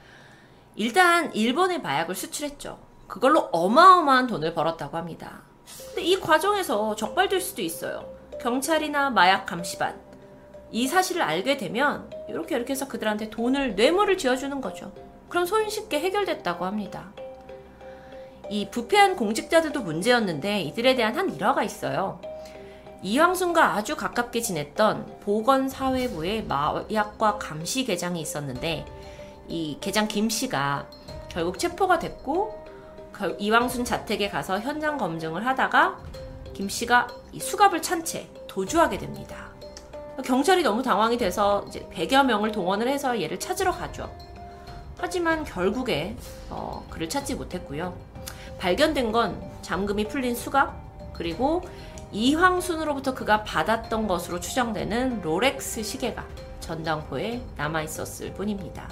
[0.74, 2.78] 일단 일본에 마약을 수출했죠.
[3.06, 5.42] 그걸로 어마어마한 돈을 벌었다고 합니다.
[5.86, 8.14] 근데 이 과정에서 적발될 수도 있어요.
[8.40, 9.98] 경찰이나 마약 감시반.
[10.70, 14.92] 이 사실을 알게 되면 이렇게 이렇게 해서 그들한테 돈을 뇌물을 지어주는 거죠.
[15.28, 17.12] 그럼 손쉽게 해결됐다고 합니다.
[18.50, 22.20] 이 부패한 공직자들도 문제였는데 이들에 대한 한 일화가 있어요.
[23.02, 28.84] 이황순과 아주 가깝게 지냈던 보건사회부의 마약과 감시 계장이 있었는데
[29.46, 30.88] 이 계장 김 씨가
[31.28, 32.63] 결국 체포가 됐고
[33.38, 35.98] 이왕순 자택에 가서 현장 검증을 하다가
[36.52, 37.08] 김 씨가
[37.38, 39.48] 수갑을 찬 채 도주하게 됩니다.
[40.24, 44.14] 경찰이 너무 당황이 돼서 이제 100여 명을 동원을 해서 얘를 찾으러 가죠.
[44.98, 46.16] 하지만 결국에
[46.50, 47.96] 어, 그를 찾지 못했고요.
[48.58, 50.72] 발견된 건 잠금이 풀린 수갑
[51.12, 51.62] 그리고
[52.12, 56.24] 이황순으로부터 그가 받았던 것으로 추정되는 롤렉스 시계가
[56.60, 58.88] 전당포에 남아 있었을 뿐입니다.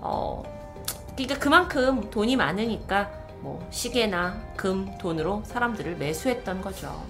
[0.00, 0.42] 어,
[1.14, 7.04] 그러니까 그만큼 돈이 많으니까 뭐 시계나 금, 돈으로 사람들을 매수했던 거죠.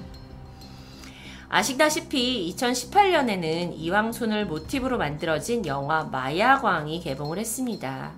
[1.48, 8.12] 아시다시피 2018년에는 이황순을 모티브로 만들어진 영화 마야광이 개봉을 했습니다.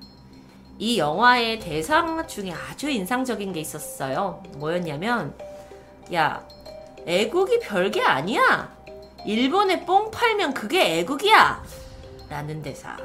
[0.78, 4.40] 이 영화의 대상 중에 아주 인상적인 게 있었어요.
[4.56, 5.36] 뭐였냐면,
[6.14, 6.46] 야,
[7.06, 8.72] 애국이 별게 아니야.
[9.26, 11.62] 일본에 뽕 팔면 그게 애국이야.
[12.28, 12.96] 라는 대사.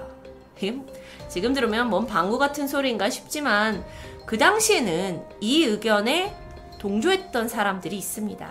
[1.30, 3.84] 지금 들으면 뭔 방구 같은 소리인가 싶지만
[4.30, 6.36] 그 당시에는 이 의견에
[6.78, 8.48] 동조했던 사람들이 있습니다.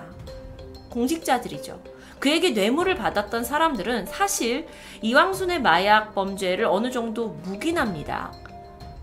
[0.91, 1.81] 공직자들이죠.
[2.19, 4.67] 그에게 뇌물을 받았던 사람들은 사실
[5.03, 8.33] 이왕순의 마약 범죄를 어느 정도 묵인합니다.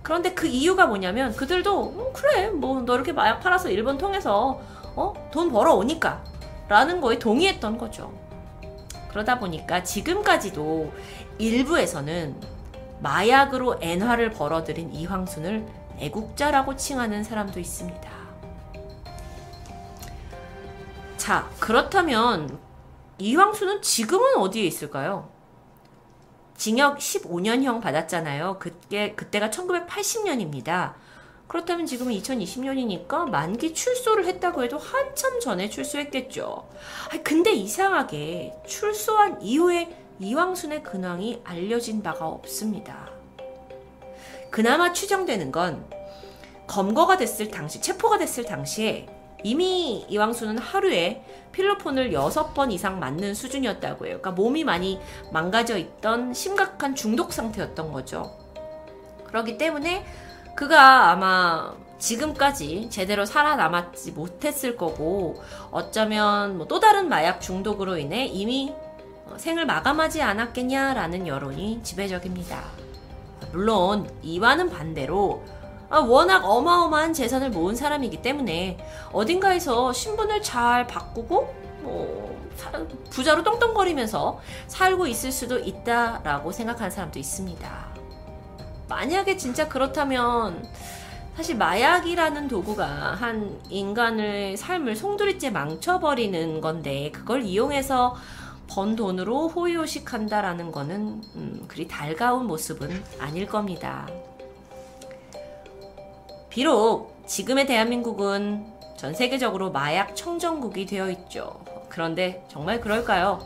[0.04, 4.60] 그런데 그 이유가 뭐냐면 그들도 음, 그래 뭐 너 이렇게 마약 팔아서 일본 통해서
[4.98, 5.14] 어?
[5.32, 6.26] 돈 벌어오니까
[6.68, 8.12] 라는 거에 동의했던 거죠.
[9.12, 10.92] 그러다 보니까 지금까지도
[11.38, 12.36] 일부에서는
[13.00, 18.12] 마약으로 엔화를 벌어들인 이황순을 애국자라고 칭하는 사람도 있습니다.
[21.18, 22.60] 자, 그렇다면
[23.18, 25.30] 이황순은 지금은 어디에 있을까요?
[26.56, 28.60] 징역 15년형 받았잖아요.
[28.60, 30.94] 그게 그때가 1980년입니다.
[31.48, 36.68] 그렇다면 지금은 2020년이니까 만기 출소를 했다고 해도 한참 전에 출소했겠죠.
[37.24, 43.15] 근데 이상하게 출소한 이후에 이왕순의 근황이 알려진 바가 없습니다.
[44.56, 45.86] 그나마 추정되는 건
[46.68, 49.06] 검거가 됐을 당시, 체포가 됐을 당시에
[49.44, 54.20] 이미 이왕수는 하루에 필로폰을 6번 이상 맞는 수준이었다고 해요.
[54.22, 54.98] 그러니까 몸이 많이
[55.34, 58.34] 망가져 있던 심각한 중독 상태였던 거죠.
[59.26, 60.06] 그렇기 때문에
[60.56, 65.36] 그가 아마 지금까지 제대로 살아남았지 못했을 거고
[65.70, 68.74] 어쩌면 뭐 또 다른 마약 중독으로 인해 이미
[69.36, 72.85] 생을 마감하지 않았겠냐라는 여론이 지배적입니다.
[73.56, 75.42] 물론 이와는 반대로
[75.90, 78.78] 아, 워낙 어마어마한 재산을 모은 사람이기 때문에
[79.14, 82.36] 어딘가에서 신분을 잘 바꾸고 뭐
[83.12, 87.88] 부자로 떵떵거리면서 살고 있을 수도 있다라고 생각하는 사람도 있습니다.
[88.90, 90.68] 만약에 진짜 그렇다면
[91.38, 98.16] 사실 마약이라는 도구가 한 인간의 삶을 송두리째 망쳐버리는 건데 그걸 이용해서
[98.68, 104.08] 번 돈으로 호의호식한다라는 거는 음, 그리 달가운 모습은 아닐 겁니다.
[106.50, 108.66] 비록 지금의 대한민국은
[108.98, 111.60] 전 세계적으로 마약 청정국이 되어 있죠.
[111.90, 113.46] 그런데 정말 그럴까요?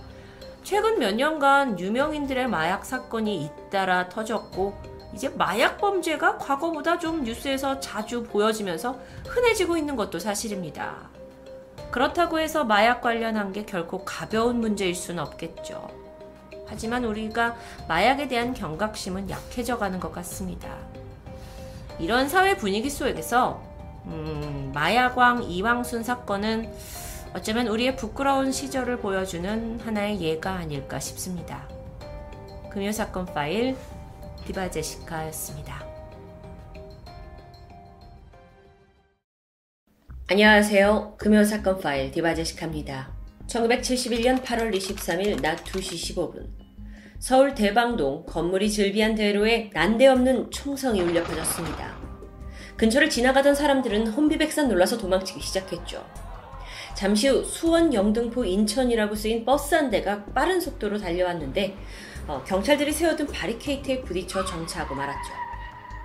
[0.63, 4.73] 최근 몇 년간 유명인들의 마약 사건이 잇따라 터졌고
[5.13, 11.09] 이제 마약 범죄가 과거보다 좀 뉴스에서 자주 보여지면서 흔해지고 있는 것도 사실입니다.
[11.91, 15.89] 그렇다고 해서 마약 관련한 게 결코 가벼운 문제일 수는 없겠죠.
[16.67, 17.55] 하지만 우리가
[17.87, 20.77] 마약에 대한 경각심은 약해져 가는 것 같습니다.
[21.99, 23.61] 이런 사회 분위기 속에서
[24.05, 26.71] 음, 마야광 이왕순 사건은
[27.33, 31.67] 어쩌면 우리의 부끄러운 시절을 보여주는 하나의 예가 아닐까 싶습니다.
[32.69, 33.75] 금요 사건 파일
[34.45, 35.68] 디바 제시카였습니다.
[40.31, 41.15] 안녕하세요.
[41.17, 43.11] 금요 사건 파일 디바 제시카입니다.
[43.47, 46.45] 1971년 8월 23일 낮 2시 15분
[47.17, 51.97] 서울 대방동 건물이 즐비한 대로에 난데없는 총성이 울려 퍼졌습니다.
[52.77, 56.05] 근처를 지나가던 사람들은 혼비백산 놀라서 도망치기 시작했죠.
[56.93, 61.75] 잠시 후 수원, 영등포, 인천이라고 쓰인 버스 한 대가 빠른 속도로 달려왔는데
[62.27, 65.33] 어, 경찰들이 세워둔 바리케이트에 부딪혀 정차하고 말았죠.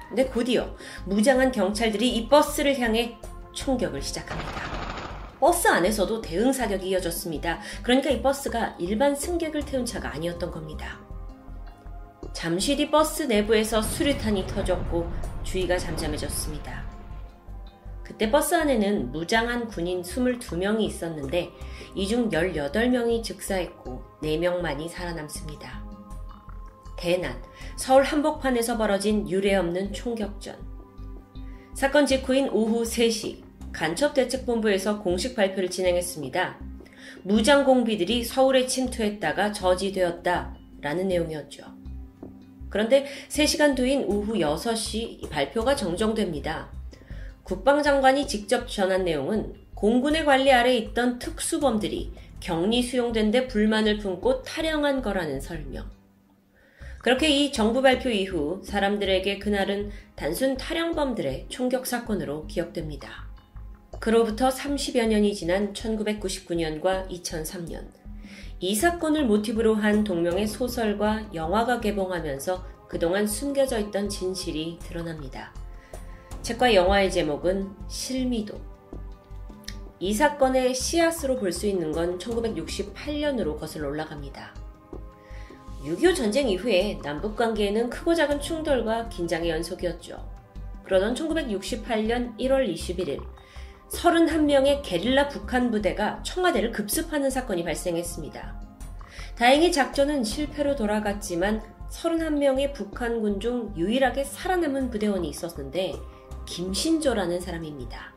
[0.08, 3.18] 근데 곧이어 무장한 경찰들이 이 버스를 향해
[3.54, 4.74] 총격을 시작합니다.
[5.40, 7.60] 버스 안에서도 대응 사격이 이어졌습니다.
[7.82, 10.98] 그러니까 이 버스가 일반 승객을 태운 차가 아니었던 겁니다.
[12.32, 15.10] 잠시 뒤 버스 내부에서 수류탄이 터졌고
[15.42, 16.84] 주위가 잠잠해졌습니다.
[18.02, 21.50] 그때 버스 안에는 무장한 군인 22명이 있었는데
[21.94, 25.84] 이 중 18명이 즉사했고 4명만이 살아남습니다.
[26.96, 27.42] 대난,
[27.76, 30.56] 서울 한복판에서 벌어진 유례없는 총격전.
[31.74, 33.43] 사건 직후인 오후 3시
[33.74, 36.58] 간첩대책본부에서 공식 발표를 진행했습니다.
[37.22, 41.64] 무장 공비들이 서울에 침투했다가 저지되었다 라는 내용이었죠.
[42.70, 46.70] 그런데 3시간 뒤인 오후 6시 발표가 정정됩니다.
[47.42, 55.02] 국방장관이 직접 전한 내용은 공군의 관리 아래 있던 특수범들이 격리 수용된 데 불만을 품고 탈영한
[55.02, 55.90] 거라는 설명.
[57.00, 63.23] 그렇게 이 정부 발표 이후 사람들에게 그날은 단순 탈영범들의 총격 사건으로 기억됩니다.
[64.04, 67.86] 그로부터 30여 년이 지난 1999년과 2003년.
[68.60, 75.54] 이 사건을 모티브로 한 동명의 소설과 영화가 개봉하면서 그동안 숨겨져 있던 진실이 드러납니다.
[76.42, 78.60] 책과 영화의 제목은 실미도.
[80.00, 84.54] 이 사건의 씨앗으로 볼 수 있는 건 1968년으로 거슬러 올라갑니다.
[85.82, 90.22] 6.25 전쟁 이후에 남북 관계에는 크고 작은 충돌과 긴장의 연속이었죠.
[90.84, 93.33] 그러던 1968년 1월 21일
[93.90, 98.60] 31명의 게릴라 북한 부대가 청와대를 급습하는 사건이 발생했습니다.
[99.36, 105.94] 다행히 작전은 실패로 돌아갔지만 31명의 북한군 중 유일하게 살아남은 부대원이 있었는데
[106.46, 108.14] 김신조라는 사람입니다.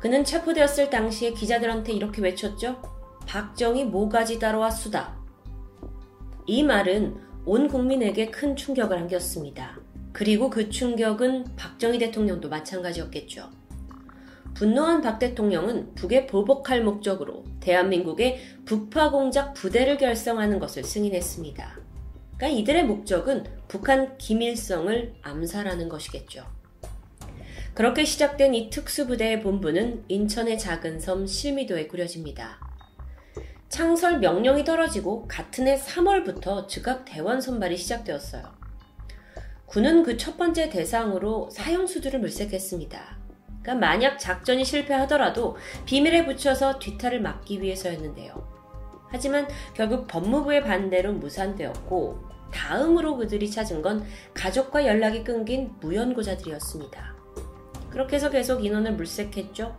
[0.00, 2.80] 그는 체포되었을 당시에 기자들한테 이렇게 외쳤죠.
[3.26, 5.16] 박정희 모가지 따라와 수다.
[6.46, 9.78] 이 말은 온 국민에게 큰 충격을 안겼습니다.
[10.12, 13.50] 그리고 그 충격은 박정희 대통령도 마찬가지였겠죠.
[14.54, 21.78] 분노한 박 대통령은 북에 보복할 목적으로 대한민국의 북파 공작 부대를 결성하는 것을 승인했습니다.
[22.36, 26.44] 그러니까 이들의 목적은 북한 김일성을 암살하는 것이겠죠.
[27.74, 32.60] 그렇게 시작된 이 특수부대의 본부는 인천의 작은 섬 실미도에 꾸려집니다.
[33.68, 38.44] 창설 명령이 떨어지고 같은 해 3월부터 즉각 대원 선발이 시작되었어요.
[39.66, 43.13] 군은 그 첫 번째 대상으로 사형수들을 물색했습니다.
[43.64, 48.46] 그러니까 만약 작전이 실패하더라도 비밀에 붙여서 뒤탈을 막기 위해서였는데요.
[49.08, 54.04] 하지만 결국 법무부의 반대로 무산되었고 다음으로 그들이 찾은 건
[54.34, 57.14] 가족과 연락이 끊긴 무연고자들이었습니다.
[57.90, 59.74] 그렇게 해서 계속 인원을 물색했죠.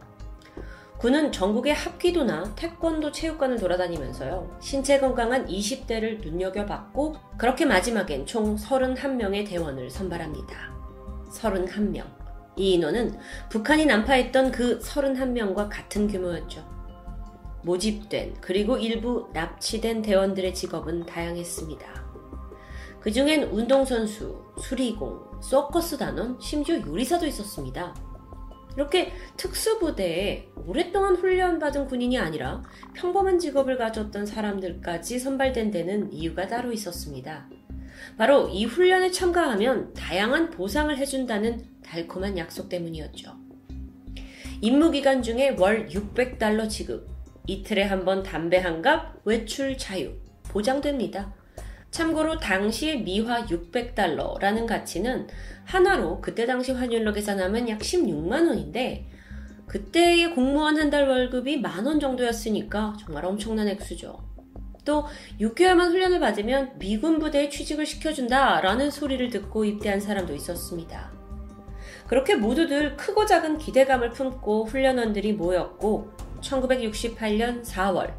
[0.98, 4.58] 군은 전국의 합기도나 태권도 체육관을 돌아다니면서요.
[4.62, 10.74] 신체 건강한 20대를 눈여겨봤고 그렇게 마지막엔 총 31명의 대원을 선발합니다.
[11.30, 12.25] 31명.
[12.58, 13.18] 이 인원은
[13.50, 16.76] 북한이 난파했던 그 31명과 같은 규모였죠.
[17.64, 22.06] 모집된 그리고 일부 납치된 대원들의 직업은 다양했습니다.
[23.00, 27.94] 그 중엔 운동선수, 수리공, 서커스 단원, 심지어 요리사도 있었습니다.
[28.76, 32.62] 이렇게 특수부대에 오랫동안 훈련받은 군인이 아니라
[32.94, 37.48] 평범한 직업을 가졌던 사람들까지 선발된 데는 이유가 따로 있었습니다.
[38.18, 43.32] 바로 이 훈련에 참가하면 다양한 보상을 해준다는 달콤한 약속 때문이었죠.
[44.62, 47.08] 임무 기간 중에 월 600달러 지급,
[47.48, 50.14] 이틀에 한 번 담배 한 갑, 외출 자유,
[50.50, 51.34] 보장됩니다.
[51.92, 55.28] 참고로 당시의 미화 600달러라는 가치는
[55.64, 59.08] 하나로 그때 당시 환율로 계산하면 약 16만 원인데
[59.68, 64.24] 그때의 공무원 한 달 월급이 만 원 정도였으니까 정말 엄청난 액수죠.
[64.84, 65.06] 또
[65.40, 71.12] 6개월만 훈련을 받으면 미군 부대에 취직을 시켜준다라는 소리를 듣고 입대한 사람도 있었습니다.
[72.08, 76.12] 그렇게 모두들 크고 작은 기대감을 품고 훈련원들이 모였고
[76.42, 78.14] 1968년 4월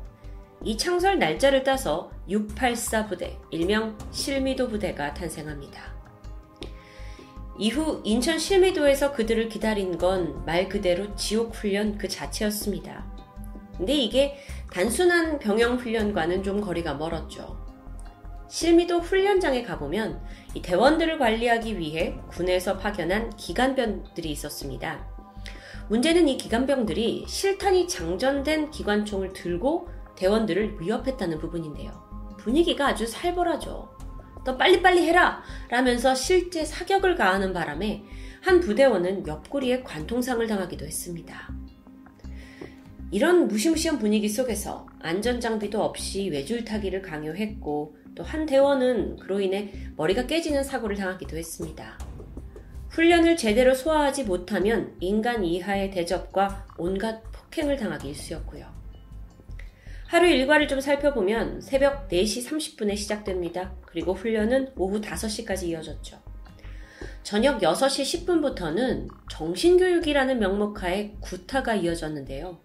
[0.64, 5.94] 이 창설 날짜를 따서 684 부대, 일명 실미도 부대가 탄생합니다.
[7.58, 13.06] 이후 인천 실미도에서 그들을 기다린 건 말 그대로 지옥 훈련 그 자체였습니다.
[13.76, 14.36] 근데 이게
[14.72, 17.56] 단순한 병영 훈련과는 좀 거리가 멀었죠.
[18.48, 20.20] 실미도 훈련장에 가보면
[20.56, 25.06] 이 대원들을 관리하기 위해 군에서 파견한 기관병들이 있었습니다.
[25.90, 31.92] 문제는 이 기관병들이 실탄이 장전된 기관총을 들고 대원들을 위협했다는 부분인데요.
[32.38, 33.98] 분위기가 아주 살벌하죠.
[34.46, 35.42] 더 빨리빨리 해라!
[35.68, 38.04] 라면서 실제 사격을 가하는 바람에
[38.40, 41.50] 한 부대원은 옆구리에 관통상을 당하기도 했습니다.
[43.10, 50.26] 이런 무시무시한 분위기 속에서 안전 장비도 없이 외줄타기를 강요했고 또 한 대원은 그로 인해 머리가
[50.26, 51.98] 깨지는 사고를 당하기도 했습니다.
[52.88, 58.74] 훈련을 제대로 소화하지 못하면 인간 이하의 대접과 온갖 폭행을 당하기 일쑤였고요.
[60.06, 63.74] 하루 일과를 좀 살펴보면 새벽 4시 30분에 시작됩니다.
[63.84, 66.18] 그리고 훈련은 오후 5시까지 이어졌죠.
[67.22, 72.58] 저녁 6시 10분부터는 정신교육이라는 명목 하에 구타가 이어졌는데요.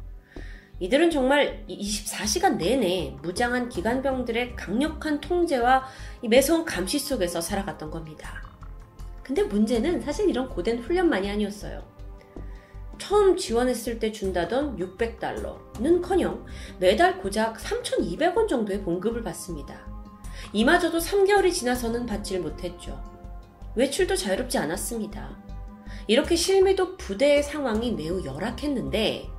[0.81, 5.85] 이들은 정말 24시간 내내 무장한 기관병들의 강력한 통제와
[6.27, 8.41] 매서운 감시 속에서 살아갔던 겁니다.
[9.21, 11.83] 근데 문제는 사실 이런 고된 훈련만이 아니었어요.
[12.97, 16.43] 처음 지원했을 때 준다던 600달러는 커녕
[16.79, 19.85] 매달 고작 3,200원 정도의 봉급을 받습니다.
[20.51, 22.99] 이마저도 3개월이 지나서는 받질 못했죠.
[23.75, 25.37] 외출도 자유롭지 않았습니다.
[26.07, 29.29] 이렇게 실미도 부대의 상황이 매우 열악했는데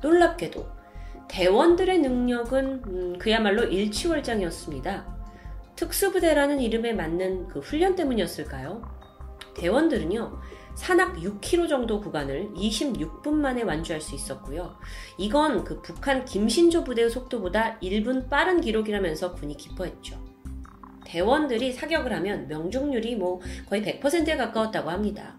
[0.00, 0.81] 놀랍게도
[1.28, 5.06] 대원들의 능력은 음, 그야말로 일치월장이었습니다.
[5.76, 8.82] 특수부대라는 이름에 맞는 그 훈련 때문이었을까요?
[9.54, 10.38] 대원들은요,
[10.74, 14.76] 산악 6km 정도 구간을 26분 만에 완주할 수 있었고요.
[15.18, 20.18] 이건 그 북한 김신조 부대의 속도보다 1분 빠른 기록이라면서 군이 기뻐했죠.
[21.04, 25.36] 대원들이 사격을 하면 명중률이 뭐 거의 100%에 가까웠다고 합니다.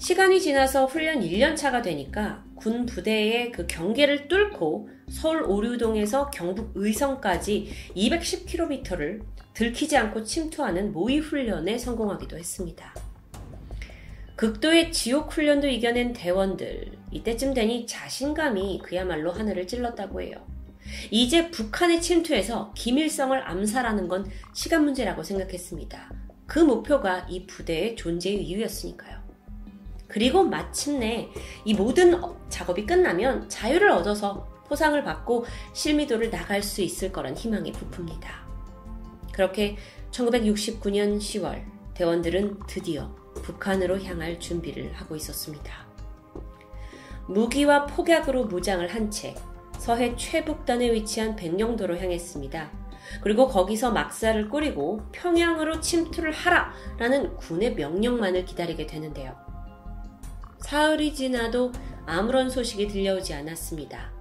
[0.00, 9.20] 시간이 지나서 훈련 1년차가 되니까 군 부대의 그 경계를 뚫고 서울 오류동에서 경북 의성까지 210km를
[9.52, 12.94] 들키지 않고 침투하는 모의 훈련에 성공하기도 했습니다.
[14.36, 16.92] 극도의 지옥 훈련도 이겨낸 대원들.
[17.12, 20.46] 이때쯤 되니 자신감이 그야말로 하늘을 찔렀다고 해요.
[21.10, 26.10] 이제 북한의 침투해서 김일성을 암살하는 건 시간 문제라고 생각했습니다.
[26.46, 29.19] 그 목표가 이 부대의 존재의 이유였으니까요.
[30.10, 31.30] 그리고 마침내
[31.64, 38.28] 이 모든 작업이 끝나면 자유를 얻어서 포상을 받고 실미도를 나갈 수 있을 거란 희망이 부풉니다.
[39.32, 39.76] 그렇게
[40.10, 41.62] 1969년 10월
[41.94, 45.86] 대원들은 드디어 북한으로 향할 준비를 하고 있었습니다.
[47.28, 49.34] 무기와 폭약으로 무장을 한 채
[49.78, 52.70] 서해 최북단에 위치한 백령도로 향했습니다.
[53.22, 59.49] 그리고 거기서 막사를 꾸리고 평양으로 침투를 하라 라는 군의 명령만을 기다리게 되는데요.
[60.62, 61.72] 사흘이 지나도
[62.06, 64.12] 아무런 소식이 들려오지 않았습니다.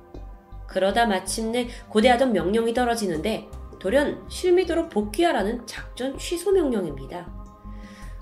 [0.68, 3.48] 그러다 마침내 고대하던 명령이 떨어지는데
[3.80, 7.34] 돌연 실미도로 복귀하라는 작전 취소 명령입니다.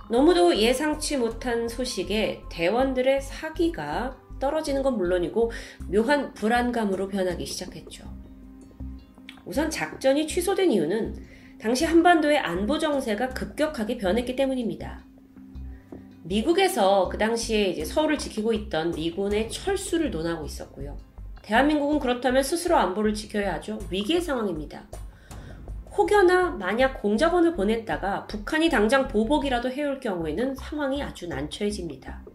[0.09, 5.51] 너무도 예상치 못한 소식에 대원들의 사기가 떨어지는 건 물론이고
[5.91, 8.05] 묘한 불안감으로 변하기 시작했죠.
[9.45, 11.15] 우선 작전이 취소된 이유는
[11.59, 15.06] 당시 한반도의 안보 정세가 급격하게 변했기 때문입니다.
[16.27, 20.97] 미국에서 그 당시에 이제 서울을 지키고 있던 미군의 철수를 논하고 있었고요.
[21.41, 23.79] 대한민국은 그렇다면 스스로 안보를 지켜야 하죠.
[23.89, 24.83] 위기의 상황입니다.
[25.95, 32.25] 혹여나 만약 공작원을 보냈다가 북한이 당장 보복이라도 해올 경우에는 상황이 아주 난처해집니다.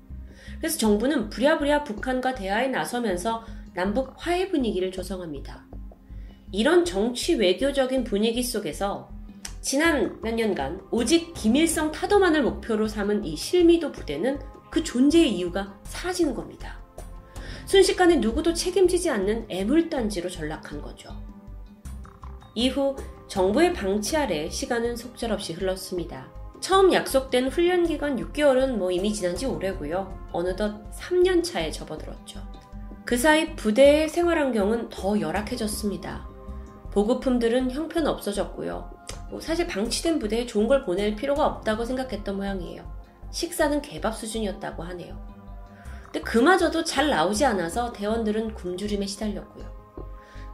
[0.58, 3.44] 그래서 정부는 부랴부랴 북한과 대화에 나서면서
[3.74, 5.66] 남북 화해 분위기를 조성합니다.
[6.50, 9.10] 이런 정치 외교적인 분위기 속에서
[9.62, 14.40] 지난 몇 년간 오직 김일성 타도만을 목표로 삼은 이 실미도 부대는
[14.72, 16.80] 그 존재의 이유가 사라지는 겁니다.
[17.66, 21.16] 순식간에 누구도 책임지지 않는 애물단지로 전락한 거죠.
[22.56, 22.96] 이후
[23.28, 26.28] 정부의 방치 아래 시간은 속절없이 흘렀습니다.
[26.60, 30.30] 처음 약속된 훈련 기간 6개월은 뭐 이미 지난 지 오래고요.
[30.32, 32.40] 어느덧 3년 차에 접어들었죠.
[33.04, 36.28] 그 사이 부대의 생활 환경은 더 열악해졌습니다.
[36.90, 38.91] 보급품들은 형편 없어졌고요.
[39.32, 42.84] 뭐 사실 방치된 부대에 좋은 걸 보낼 필요가 없다고 생각했던 모양이에요.
[43.30, 45.18] 식사는 개밥 수준이었다고 하네요.
[46.04, 49.64] 근데 그마저도 잘 나오지 않아서 대원들은 굶주림에 시달렸고요.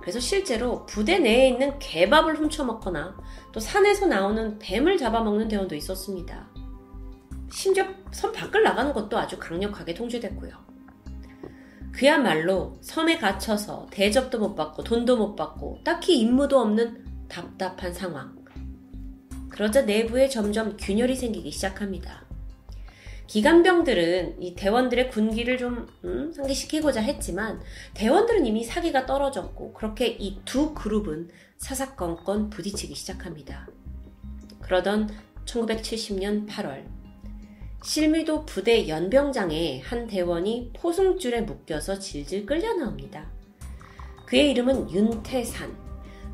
[0.00, 3.16] 그래서 실제로 부대 내에 있는 개밥을 훔쳐먹거나
[3.50, 6.48] 또 산에서 나오는 뱀을 잡아먹는 대원도 있었습니다.
[7.50, 10.52] 심지어 섬 밖을 나가는 것도 아주 강력하게 통제됐고요.
[11.90, 18.37] 그야말로 섬에 갇혀서 대접도 못 받고 돈도 못 받고 딱히 임무도 없는 답답한 상황.
[19.58, 22.24] 그러자 내부에 점점 균열이 생기기 시작합니다.
[23.26, 27.60] 기간병들은 이 대원들의 군기를 좀 음, 상기시키고자 했지만
[27.94, 33.66] 대원들은 이미 사기가 떨어졌고 그렇게 이 두 그룹은 사사건건 부딪히기 시작합니다.
[34.60, 35.10] 그러던
[35.44, 36.84] 1970년 8월
[37.82, 43.28] 실미도 부대 연병장에 한 대원이 포승줄에 묶여서 질질 끌려 나옵니다.
[44.24, 45.87] 그의 이름은 윤태산.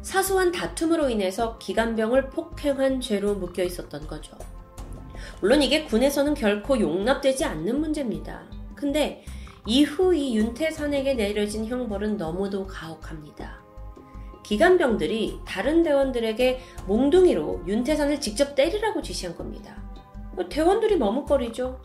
[0.04, 4.36] 사소한 다툼으로 인해서 기간병을 폭행한 죄로 묶여 있었던 거죠.
[5.40, 8.42] 물론 이게 군에서는 결코 용납되지 않는 문제입니다.
[8.74, 9.24] 근데
[9.66, 13.62] 이후 이 윤태산에게 내려진 형벌은 너무도 가혹합니다.
[14.42, 19.82] 기간병들이 다른 대원들에게 몽둥이로 윤태산을 직접 때리라고 지시한 겁니다.
[20.34, 21.80] 뭐 대원들이 머뭇거리죠.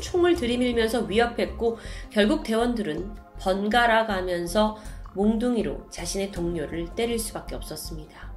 [0.00, 1.78] 총을 들이밀면서 위협했고
[2.10, 4.76] 결국 대원들은 번갈아 가면서
[5.14, 8.32] 몽둥이로 자신의 동료를 때릴 수밖에 없었습니다.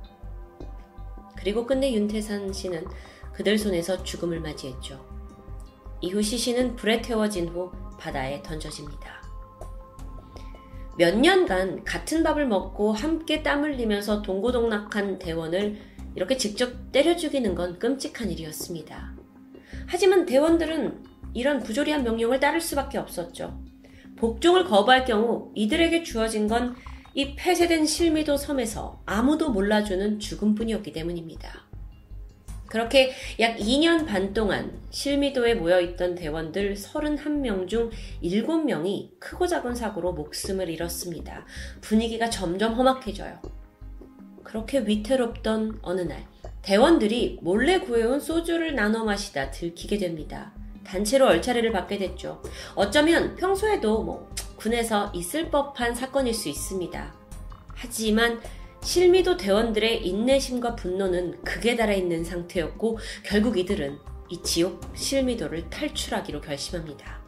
[1.38, 2.86] 그리고 끝내 윤태산 씨는
[3.34, 5.04] 그들 손에서 죽음을 맞이했죠.
[6.02, 9.24] 이후 시신은 불에 태워진 후 바다에 던져집니다.
[10.98, 15.78] 몇 년간 같은 밥을 먹고 함께 땀 흘리면서 동고동락한 대원을
[16.16, 19.14] 이렇게 직접 때려 죽이는 건 끔찍한 일이었습니다.
[19.88, 21.04] 하지만 대원들은
[21.34, 23.60] 이런 부조리한 명령을 따를 수밖에 없었죠.
[24.18, 26.76] 복종을 거부할 경우 이들에게 주어진 건
[27.18, 31.64] 이 폐쇄된 실미도 섬에서 아무도 몰라주는 죽음뿐이었기 때문입니다.
[32.68, 37.90] 그렇게 약 2년 반 동안 실미도에 모여있던 대원들 31명 중
[38.22, 41.46] 7명이 크고 작은 사고로 목숨을 잃었습니다.
[41.80, 43.40] 분위기가 점점 험악해져요.
[44.44, 46.28] 그렇게 위태롭던 어느 날,
[46.64, 50.54] 대원들이 몰래 구해온 소주를 나눠 마시다 들키게 됩니다.
[50.86, 52.42] 단체로 얼차례를 받게 됐죠.
[52.76, 57.14] 어쩌면 평소에도 뭐 군에서 있을 법한 사건일 수 있습니다.
[57.74, 58.40] 하지만
[58.82, 63.98] 실미도 대원들의 인내심과 분노는 극에 달해 있는 상태였고 결국 이들은
[64.30, 67.20] 이 지옥 실미도를 탈출하기로 결심합니다.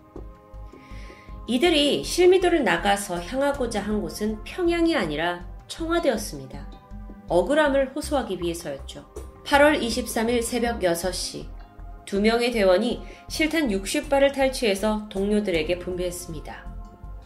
[1.47, 6.69] 이들이 실미도를 나가서 향하고자 한 곳은 평양이 아니라 청와대였습니다.
[7.27, 9.05] 억울함을 호소하기 위해서였죠.
[9.45, 11.56] 8월 23일 새벽 6시
[12.07, 16.65] 두 명의 대원이 실탄 60발을 탈취해서 동료들에게 분배했습니다.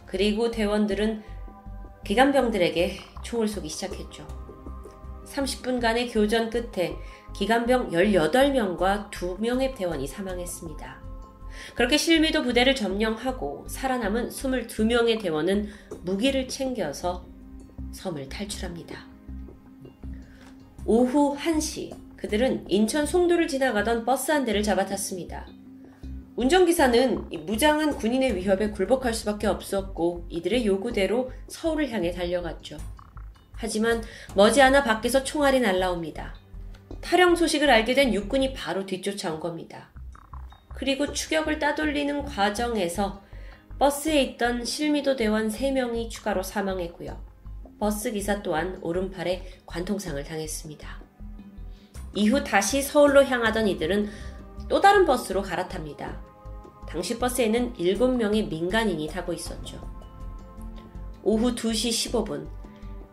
[0.06, 1.22] 그리고 대원들은
[2.04, 4.26] 기간병들에게 총을 쏘기 시작했죠.
[5.24, 6.96] 30분간의 교전 끝에
[7.32, 11.00] 기간병 18명과 2명의 대원이 사망했습니다.
[11.76, 15.68] 그렇게 실미도 부대를 점령하고 살아남은 22명의 대원은
[16.02, 17.24] 무기를 챙겨서
[17.92, 19.06] 섬을 탈출합니다.
[20.84, 25.44] 오후 1시 그들은 인천 송도를 지나가던 버스 한 대를 잡아탔습니다.
[26.36, 32.78] 운전기사는 무장한 군인의 위협에 굴복할 수밖에 없었고 이들의 요구대로 서울을 향해 달려갔죠.
[33.54, 34.04] 하지만
[34.36, 36.36] 머지않아 밖에서 총알이 날라옵니다.
[37.00, 39.90] 탈영 소식을 알게 된 육군이 바로 뒤쫓아온 겁니다.
[40.68, 43.20] 그리고 추격을 따돌리는 과정에서
[43.80, 47.20] 버스에 있던 실미도 대원 3명이 추가로 사망했고요.
[47.80, 51.01] 버스 기사 또한 오른팔에 관통상을 당했습니다.
[52.14, 54.08] 이후 다시 서울로 향하던 이들은
[54.68, 56.20] 또 다른 버스로 갈아탑니다.
[56.88, 59.80] 당시 버스에는 7명의 민간인이 타고 있었죠.
[61.22, 62.48] 오후 2시 15분,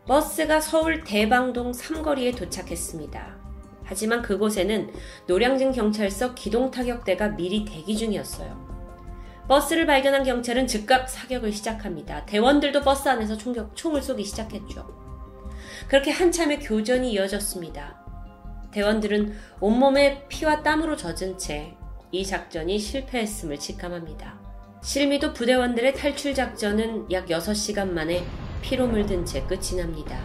[0.05, 3.37] 버스가 서울 대방동 삼거리에 도착했습니다.
[3.83, 4.91] 하지만 그곳에는
[5.27, 8.69] 노량진 경찰서 기동타격대가 미리 대기 중이었어요.
[9.47, 12.25] 버스를 발견한 경찰은 즉각 사격을 시작합니다.
[12.25, 14.87] 대원들도 버스 안에서 총격, 총을 쏘기 시작했죠.
[15.87, 18.08] 그렇게 한참의 교전이 이어졌습니다.
[18.71, 21.79] 대원들은 온몸에 피와 땀으로 젖은 채
[22.11, 24.39] 이 작전이 실패했음을 직감합니다.
[24.81, 28.23] 실미도 부대원들의 탈출 작전은 약 6시간 만에
[28.61, 30.19] 피로 물든 채 끝이 납니다.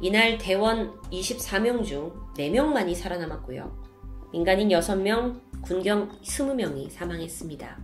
[0.00, 3.90] 이날 대원 24명 중 4명만이 살아남았고요.
[4.32, 7.78] 민간인 6명, 군경 20명이 사망했습니다.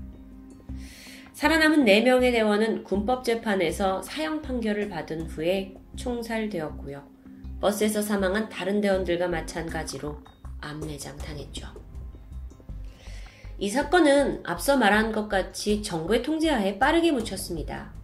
[1.35, 7.16] 살아남은 4명의 대원은 군법재판에서 사형 판결을 받은 후에 총살되었고요.
[7.61, 10.19] 버스에서 사망한 다른 대원들과 마찬가지로
[10.61, 11.67] 암내장 당했죠.
[13.59, 17.95] 이 사건은 앞서 말한 것 같이 정부의 통제하에 빠르게 묻혔습니다.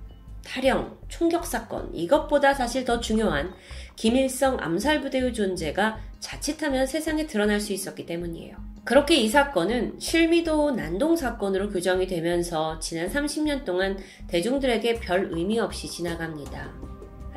[0.44, 3.54] 탈영, 총격 사건, 이것보다 사실 더 중요한
[3.94, 8.56] 김일성 암살부대의 존재가 자칫하면 세상에 드러날 수 있었기 때문이에요.
[8.84, 13.96] 그렇게 이 사건은 실미도 난동 사건으로 규정이 되면서 지난 30년 동안
[14.26, 16.91] 대중들에게 별 의미 없이 지나갑니다.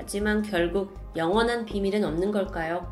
[0.05, 2.85] 하지만 결국 영원한 비밀은 없는 걸까요?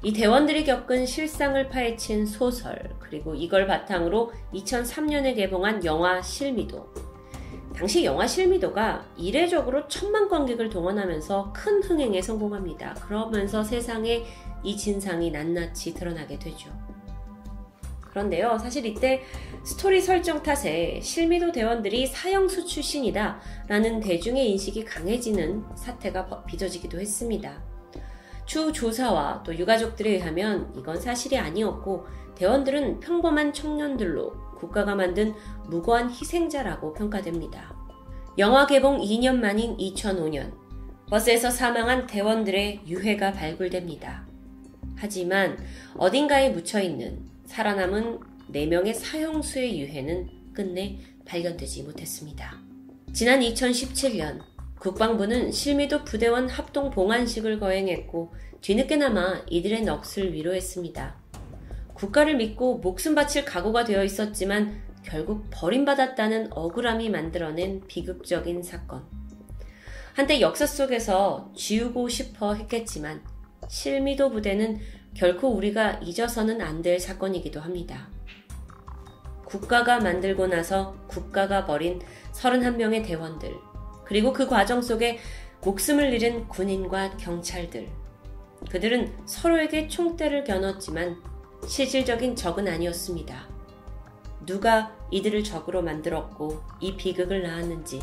[0.00, 6.86] 이 대원들이 겪은 실상을 파헤친 소설, 그리고 이걸 바탕으로 2003년에 개봉한 영화 실미도.
[7.74, 12.94] 당시 영화 실미도가 이례적으로 천만 관객을 동원하면서 큰 흥행에 성공합니다.
[12.94, 14.24] 그러면서 세상에
[14.62, 16.70] 이 진상이 낱낱이 드러나게 되죠.
[18.10, 19.22] 그런데요, 사실 이때
[19.64, 27.62] 스토리 설정 탓에 실미도 대원들이 사형수 출신이다 라는 대중의 인식이 강해지는 사태가 빚어지기도 했습니다.
[28.46, 35.34] 추 조사와 또 유가족들에 의하면 이건 사실이 아니었고 대원들은 평범한 청년들로 국가가 만든
[35.68, 37.76] 무고한 희생자라고 평가됩니다.
[38.38, 40.52] 영화 개봉 2년 만인 2005년
[41.08, 44.26] 버스에서 사망한 대원들의 유해가 발굴됩니다.
[44.96, 45.56] 하지만
[45.96, 48.20] 어딘가에 묻혀있는 살아남은
[48.52, 52.56] 4명의 사형수의 유해는 끝내 발견되지 못했습니다.
[53.12, 54.40] 지난 2017년
[54.78, 61.16] 국방부는 실미도 부대원 합동 봉안식을 거행했고 뒤늦게나마 이들의 넋을 위로했습니다.
[61.94, 69.02] 국가를 믿고 목숨 바칠 각오가 되어 있었지만 결국 버림받았다는 억울함이 만들어낸 비극적인 사건.
[70.14, 73.22] 한때 역사 속에서 지우고 싶어 했겠지만
[73.68, 74.78] 실미도 부대는
[75.14, 78.08] 결코 우리가 잊어서는 안 될 사건이기도 합니다.
[79.44, 82.00] 국가가 만들고 나서 국가가 버린
[82.32, 83.54] 31명의 대원들,
[84.04, 85.18] 그리고 그 과정 속에
[85.62, 87.88] 목숨을 잃은 군인과 경찰들.
[88.70, 91.20] 그들은 서로에게 총대를 겨눴지만
[91.66, 93.48] 실질적인 적은 아니었습니다.
[94.46, 98.00] 누가 이들을 적으로 만들었고 이 비극을 낳았는지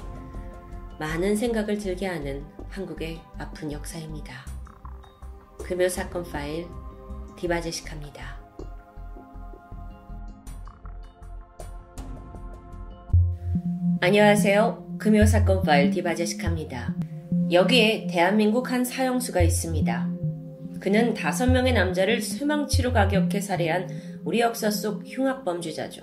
[1.00, 4.46] 많은 생각을 들게 하는 한국의 아픈 역사입니다.
[5.64, 6.68] 금요 사건 파일
[7.38, 8.38] 디바제식합니다.
[14.02, 14.98] 안녕하세요.
[14.98, 16.96] 금요 사건 파일 디바제식합니다.
[17.52, 20.10] 여기에 대한민국 한 사형수가 있습니다.
[20.80, 23.90] 그는 다섯 명의 남자를 쇠망치로 가격해 살해한
[24.24, 26.02] 우리 역사 속 흉악범죄자죠.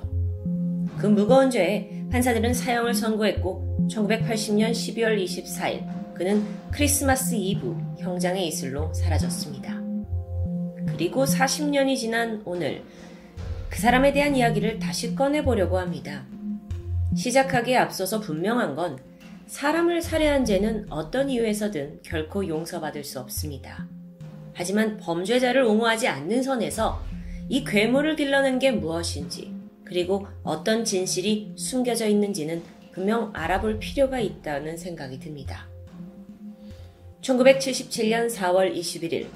[0.98, 9.84] 그 무거운 죄에 판사들은 사형을 선고했고 1980년 12월 24일 그는 크리스마스 이브 형장의 이슬로 사라졌습니다.
[10.86, 12.82] 그리고 40년이 지난 오늘
[13.69, 16.24] 그 사람에 대한 이야기를 다시 꺼내보려고 합니다.
[17.16, 18.98] 시작하기에 앞서서 분명한 건
[19.47, 23.86] 사람을 살해한 죄는 어떤 이유에서든 결코 용서받을 수 없습니다.
[24.52, 27.02] 하지만 범죄자를 옹호하지 않는 선에서
[27.48, 29.52] 이 괴물을 길러낸 게 무엇인지
[29.85, 32.62] 그리고 어떤 진실이 숨겨져 있는지는
[32.93, 35.69] 분명 알아볼 필요가 있다는 생각이 듭니다.
[37.20, 39.27] 1977년 4월 21일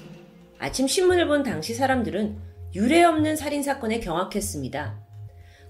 [0.59, 2.37] 아침 신문을 본 당시 사람들은
[2.75, 4.99] 유례 없는 살인 사건에 경악했습니다.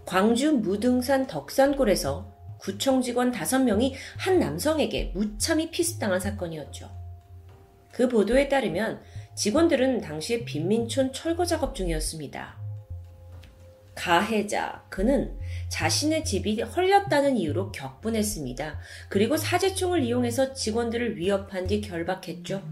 [0.05, 6.89] 광주 무등산 덕산골에서 구청 직원 5명이 한 남성에게 무참히 피습당한 사건이었죠.
[7.91, 9.01] 그 보도에 따르면
[9.35, 12.57] 직원들은 당시에 빈민촌 철거 작업 중이었습니다.
[13.93, 15.37] 가해자, 그는
[15.69, 18.79] 자신의 집이 헐렸다는 이유로 격분했습니다.
[19.09, 22.63] 그리고 사제총을 이용해서 직원들을 위협한 뒤 결박했죠.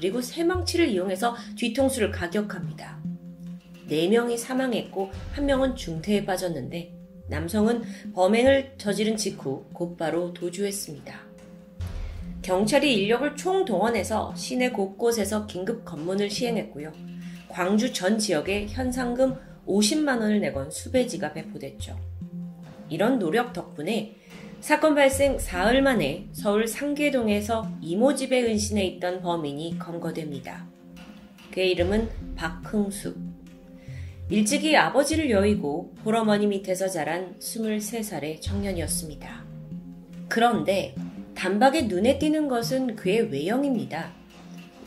[0.00, 2.98] 그리고 새망치를 이용해서 뒤통수를 가격합니다.
[3.90, 6.94] 4명이 사망했고 1명은 중태에 빠졌는데
[7.28, 7.82] 남성은
[8.14, 11.20] 범행을 저지른 직후 곧바로 도주했습니다.
[12.40, 16.92] 경찰이 인력을 총동원해서 시내 곳곳에서 긴급 검문을 시행했고요.
[17.48, 19.36] 광주 전 지역에 현상금
[19.66, 21.98] 50만 원을 내건 수배지가 배포됐죠.
[22.88, 24.16] 이런 노력 덕분에
[24.60, 30.66] 사건 발생 사흘 만에 서울 상계동에서 이모 집에 은신해 있던 범인이 검거됩니다.
[31.50, 33.16] 그의 이름은 박흥숙.
[34.28, 39.44] 일찍이 아버지를 여의고 홀어머니 밑에서 자란 23살의 청년이었습니다.
[40.28, 40.94] 그런데
[41.34, 44.12] 단박에 눈에 띄는 것은 그의 외형입니다.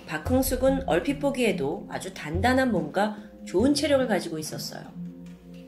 [0.05, 5.02] 박흥숙은 얼핏 보기에도 아주 단단한 몸과 좋은 체력을 가지고 있었어요.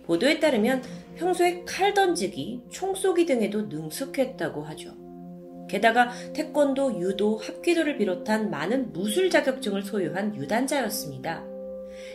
[0.05, 0.83] 보도에 따르면
[1.15, 4.93] 평소에 칼 던지기, 총 쏘기 등에도 능숙했다고 하죠.
[5.67, 11.43] 게다가 태권도, 유도, 합기도를 비롯한 많은 무술 자격증을 소유한 유단자였습니다.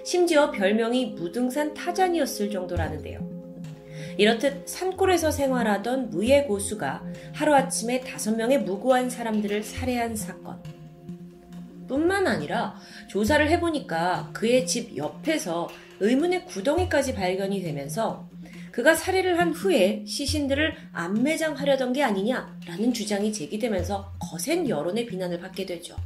[0.05, 3.29] 심지어 별명이 무등산 타잔이었을 정도라는데요.
[4.17, 7.05] 이렇듯 산골에서 생활하던 무예 고수가
[7.35, 10.80] 하루아침에 다섯 명의 무고한 사람들을 살해한 사건.
[11.91, 12.77] 뿐만 아니라
[13.09, 15.69] 조사를 해보니까 그의 집 옆에서
[15.99, 18.31] 의문의 구덩이까지 발견이 되면서
[18.71, 25.97] 그가 살해를 한 후에 시신들을 안매장하려던 게 아니냐라는 주장이 제기되면서 거센 여론의 비난을 받게 되죠.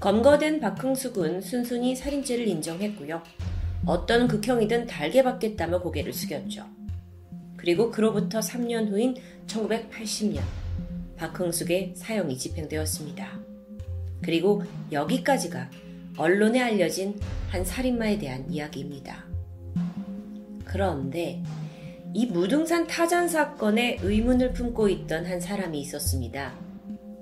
[0.00, 3.22] 검거된 박흥숙은 순순히 살인죄를 인정했고요.
[3.86, 6.66] 어떤 극형이든 달게 받겠다며 고개를 숙였죠.
[7.56, 9.14] 그리고 그로부터 3년 후인
[9.46, 10.42] 1980년
[11.16, 13.49] 박흥숙의 사형이 집행되었습니다.
[14.22, 15.70] 그리고 여기까지가
[16.16, 17.18] 언론에 알려진
[17.48, 19.24] 한 살인마에 대한 이야기입니다.
[20.64, 21.42] 그런데
[22.12, 26.52] 이 무등산 타잔 사건에 의문을 품고 있던 한 사람이 있었습니다.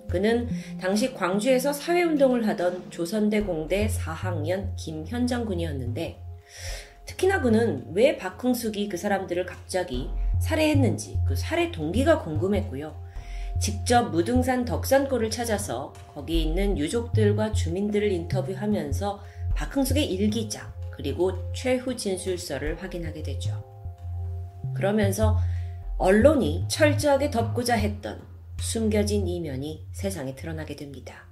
[0.09, 0.49] 그는
[0.81, 6.19] 당시 광주에서 사회운동을 하던 조선대 공대 4학년 김현정 군이었는데
[7.05, 10.09] 특히나 그는 왜 박흥숙이 그 사람들을 갑자기
[10.41, 13.08] 살해했는지 그 살해 동기가 궁금했고요.
[13.61, 19.21] 직접 무등산 덕산골을 찾아서 거기 있는 유족들과 주민들을 인터뷰하면서
[19.55, 23.65] 박흥숙의 일기장 그리고 최후 진술서를 확인하게 되죠.
[24.75, 25.39] 그러면서
[25.97, 28.21] 언론이 철저하게 덮고자 했던
[28.61, 31.27] 숨겨진 이면이 세상에 드러나게 됩니다.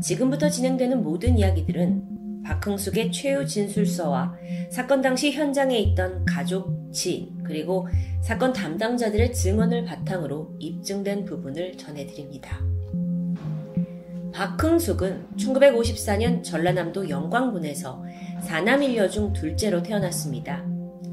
[0.00, 4.34] 지금부터 진행되는 모든 이야기들은 박흥숙의 최후 진술서와
[4.70, 7.86] 사건 당시 현장에 있던 가족, 지인, 그리고
[8.22, 12.58] 사건 담당자들의 증언을 바탕으로 입증된 부분을 전해드립니다.
[14.32, 18.02] 박흥숙은 1954년 전라남도 영광군에서
[18.40, 20.64] 사남 일녀 중 둘째로 태어났습니다.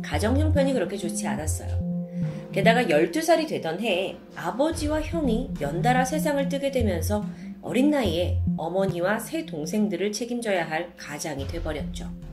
[0.01, 1.89] 가정 형편이 그렇게 좋지 않았어요.
[2.53, 7.25] 게다가 12살이 되던 해에 아버지와 형이 연달아 세상을 뜨게 되면서
[7.61, 12.28] 어린 나이에 어머니와 세 동생들을 책임져야 할 가장이 돼버렸죠.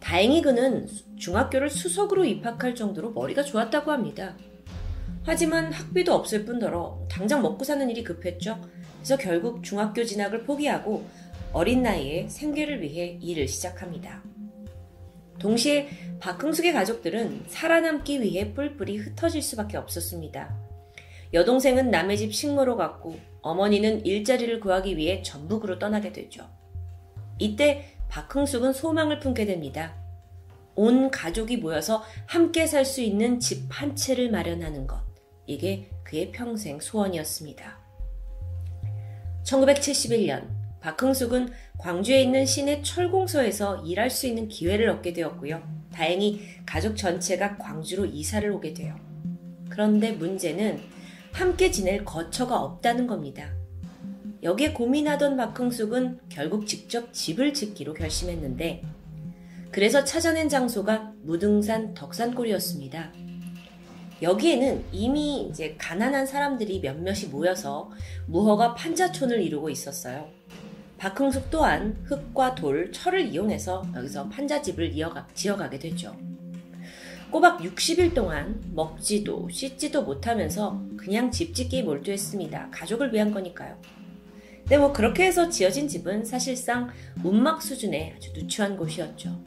[0.00, 4.36] 다행히 그는 중학교를 수석으로 입학할 정도로 머리가 좋았다고 합니다.
[5.24, 8.60] 하지만 학비도 없을 뿐더러 당장 먹고 사는 일이 급했죠.
[8.96, 11.04] 그래서 결국 중학교 진학을 포기하고
[11.52, 14.22] 어린 나이에 생계를 위해 일을 시작합니다.
[15.38, 15.88] 동시에
[16.20, 20.54] 박흥숙의 가족들은 살아남기 위해 뿔뿔이 흩어질 수밖에 없었습니다.
[21.32, 26.46] 여동생은 남의 집 식모로 갔고 어머니는 일자리를 구하기 위해 전북으로 떠나게 되죠.
[27.38, 29.94] 이때 박흥숙은 소망을 품게 됩니다.
[30.74, 35.00] 온 가족이 모여서 함께 살 수 있는 집 한 채를 마련하는 것.
[35.46, 37.78] 이게 그의 평생 소원이었습니다.
[39.44, 40.48] 1971년
[40.80, 45.62] 박흥숙은 광주에 있는 시내 철공소에서 일할 수 있는 기회를 얻게 되었고요.
[45.92, 48.96] 다행히 가족 전체가 광주로 이사를 오게 돼요.
[49.68, 50.80] 그런데 문제는
[51.32, 53.59] 함께 지낼 거처가 없다는 겁니다.
[54.42, 58.82] 여기에 고민하던 박흥숙은 결국 직접 집을 짓기로 결심했는데
[59.70, 63.12] 그래서 찾아낸 장소가 무등산 덕산골이었습니다.
[64.22, 67.90] 여기에는 이미 이제 가난한 사람들이 몇몇이 모여서
[68.26, 70.28] 무허가 판자촌을 이루고 있었어요.
[70.98, 76.14] 박흥숙 또한 흙과 돌, 철을 이용해서 여기서 판자집을 이어가, 지어가게 되죠.
[77.30, 82.68] 꼬박 60일 동안 먹지도 씻지도 못하면서 그냥 집 짓기에 몰두했습니다.
[82.70, 83.78] 가족을 위한 거니까요.
[84.70, 86.90] 근데 뭐 그렇게 해서 지어진 집은 사실상
[87.24, 89.44] 운막 수준의 아주 누추한 곳이었죠.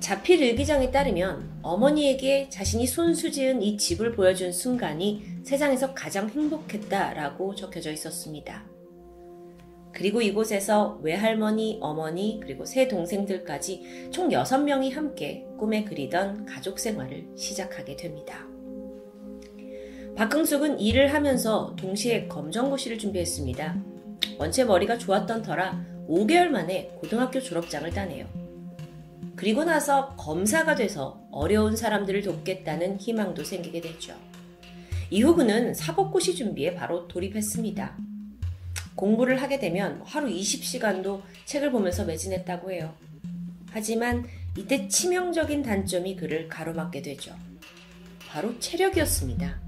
[0.00, 7.92] 자필 일기장에 따르면 어머니에게 자신이 손수 지은 이 집을 보여준 순간이 세상에서 가장 행복했다라고 적혀져
[7.92, 8.64] 있었습니다.
[9.92, 17.94] 그리고 이곳에서 외할머니, 어머니, 그리고 세 동생들까지 총 6명이 함께 꿈에 그리던 가족 생활을 시작하게
[17.94, 18.53] 됩니다.
[20.16, 23.76] 박흥숙은 일을 하면서 동시에 검정고시를 준비했습니다.
[24.38, 28.26] 원체 머리가 좋았던 터라 5개월 만에 고등학교 졸업장을 따네요.
[29.34, 34.14] 그리고 나서 검사가 돼서 어려운 사람들을 돕겠다는 희망도 생기게 됐죠.
[35.10, 37.96] 이후 그는 사법고시 준비에 바로 돌입했습니다.
[38.94, 42.94] 공부를 하게 되면 하루 20시간도 책을 보면서 매진했다고 해요.
[43.72, 44.24] 하지만
[44.56, 47.34] 이때 치명적인 단점이 그를 가로막게 되죠.
[48.28, 49.63] 바로 체력이었습니다.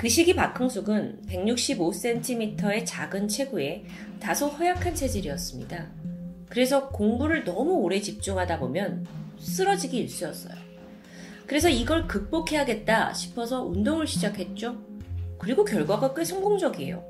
[0.00, 3.84] 그 시기 박흥숙은 165cm의 작은 체구에
[4.18, 5.88] 다소 허약한 체질이었습니다.
[6.48, 9.06] 그래서 공부를 너무 오래 집중하다 보면
[9.38, 10.54] 쓰러지기 일쑤였어요.
[11.46, 14.78] 그래서 이걸 극복해야겠다 싶어서 운동을 시작했죠.
[15.36, 17.04] 그리고 결과가 꽤 성공적이에요.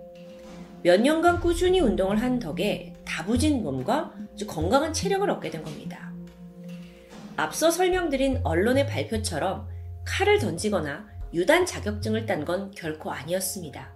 [0.82, 4.12] 몇 년간 꾸준히 운동을 한 덕에 다부진 몸과
[4.48, 6.12] 건강한 체력을 얻게 된 겁니다.
[7.36, 9.68] 앞서 설명드린 언론의 발표처럼
[10.04, 13.88] 칼을 던지거나 유단 자격증을 딴 건 결코 아니었습니다.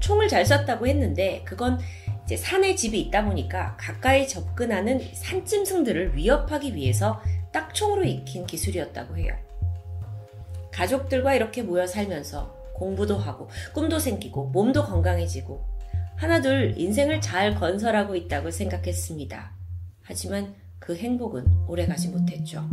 [0.00, 1.78] 총을 잘 쐈다고 했는데 그건
[2.24, 7.20] 이제 산에 집이 있다 보니까 가까이 접근하는 산짐승들을 위협하기 위해서
[7.52, 9.34] 딱 총으로 익힌 기술이었다고 해요.
[10.72, 15.60] 가족들과 이렇게 모여 살면서 공부도 하고 꿈도 생기고 몸도 건강해지고
[16.16, 19.52] 하나둘 인생을 잘 건설하고 있다고 생각했습니다.
[20.02, 22.68] 하지만 그 행복은 오래가지 못했죠.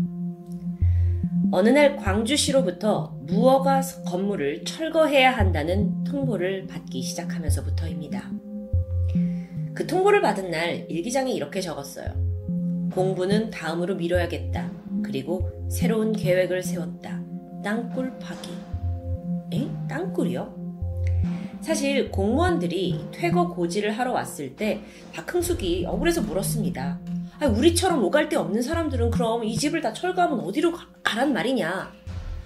[1.52, 8.30] 어느 날 광주시로부터 무허가 건물을 철거해야 한다는 통보를 받기 시작하면서부터입니다.
[9.74, 12.08] 그 통보를 받은 날 일기장에 이렇게 적었어요.
[12.94, 14.72] 공부는 다음으로 미뤄야겠다.
[15.04, 17.22] 그리고 새로운 계획을 세웠다.
[17.64, 18.50] 땅굴 파기.
[19.54, 19.68] 에?
[19.88, 20.58] 땅굴이요?
[21.62, 24.82] 사실 공무원들이 퇴거 고지를 하러 왔을 때
[25.14, 27.00] 박흥숙이 억울해서 물었습니다.
[27.40, 30.74] 아, 우리처럼 오갈 데 없는 사람들은 그럼 이 집을 다 철거하면 어디로
[31.04, 31.92] 가란 말이냐.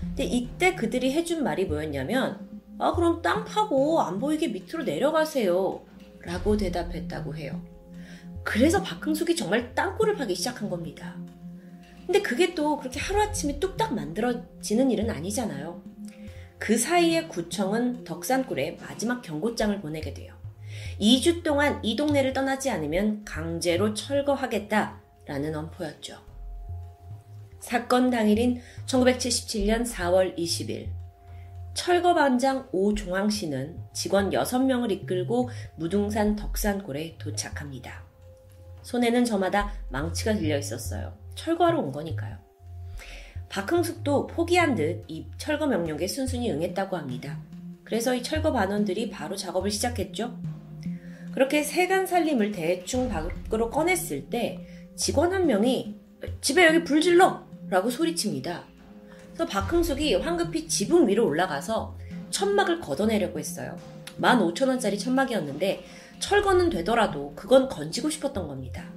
[0.02, 2.46] 근데 이때 그들이 해준 말이 뭐였냐면
[2.78, 5.82] 아 그럼 땅 파고 안 보이게 밑으로 내려가세요.
[6.24, 7.62] 라고 대답했다고 해요.
[8.44, 11.16] 그래서 박흥숙이 정말 땅굴을 파기 시작한 겁니다.
[12.06, 15.82] 근데 그게 또 그렇게 하루아침에 뚝딱 만들어지는 일은 아니잖아요.
[16.60, 20.41] 그 사이에 구청은 덕산굴에 마지막 경고장을 보내게 돼요.
[21.02, 26.18] 2주 동안 이 동네를 떠나지 않으면 강제로 철거하겠다라는 엄포였죠.
[27.60, 30.90] 사건 당일인 1977년 4월 20일
[31.74, 38.04] 철거반장 오종황 씨는 직원 6명을 이끌고 무등산 덕산골에 도착합니다.
[38.84, 41.18] 손에는 저마다 망치가 들려 있었어요.
[41.34, 42.38] 철거하러 온 거니까요.
[43.50, 47.40] 박흥숙도 포기한 듯 이 철거 명령에 순순히 응했다고 합니다.
[47.84, 50.38] 그래서 이 철거 반원들이 바로 작업을 시작했죠.
[51.34, 54.60] 그렇게 세간 살림을 대충 밖으로 꺼냈을 때
[54.96, 55.96] 직원 한 명이
[56.42, 57.44] 집에 여기 불 질러!
[57.70, 58.66] 라고 소리칩니다.
[59.34, 61.96] 그래서 박흥숙이 황급히 지붕 위로 올라가서
[62.32, 63.78] 천막을 걷어내려고 했어요.
[64.20, 65.84] 15,000원짜리 천막이었는데
[66.20, 68.92] 철거는 되더라도 그건 건지고 싶었던 겁니다.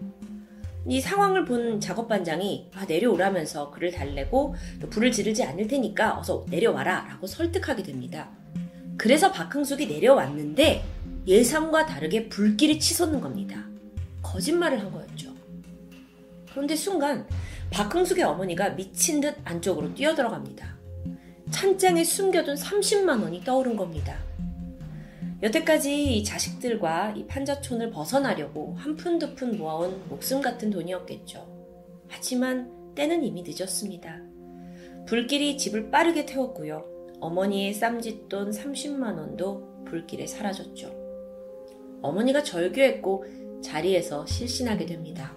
[0.87, 4.55] 이 상황을 본 작업반장이 아, 내려오라면서 그를 달래고
[4.91, 8.29] 불을 지르지 않을 테니까 어서 내려와라 라고 설득하게 됩니다.
[8.97, 10.83] 그래서 박흥숙이 내려왔는데
[11.27, 13.65] 예상과 다르게 불길이 치솟는 겁니다.
[14.23, 15.33] 거짓말을 한 거였죠.
[16.51, 17.27] 그런데 순간
[17.71, 20.77] 박흥숙의 어머니가 미친 듯 안쪽으로 뛰어들어갑니다.
[21.51, 24.19] 찬장에 숨겨둔 30만 원이 떠오른 겁니다.
[25.43, 31.47] 여태까지 이 자식들과 이 판자촌을 벗어나려고 한 푼 두 푼 모아온 목숨 같은 돈이었겠죠.
[32.09, 34.21] 하지만 때는 이미 늦었습니다.
[35.07, 36.85] 불길이 집을 빠르게 태웠고요.
[37.21, 41.04] 어머니의 쌈짓돈 30만 원도 불길에 사라졌죠.
[42.05, 43.25] 어머니가 절규했고
[43.63, 45.33] 자리에서 실신하게 됩니다.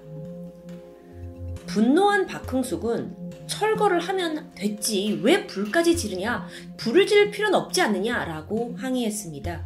[1.65, 9.65] 분노한 박흥숙은 철거를 하면 됐지 왜 불까지 지르냐 불을 지를 필요는 없지 않느냐라고 항의했습니다.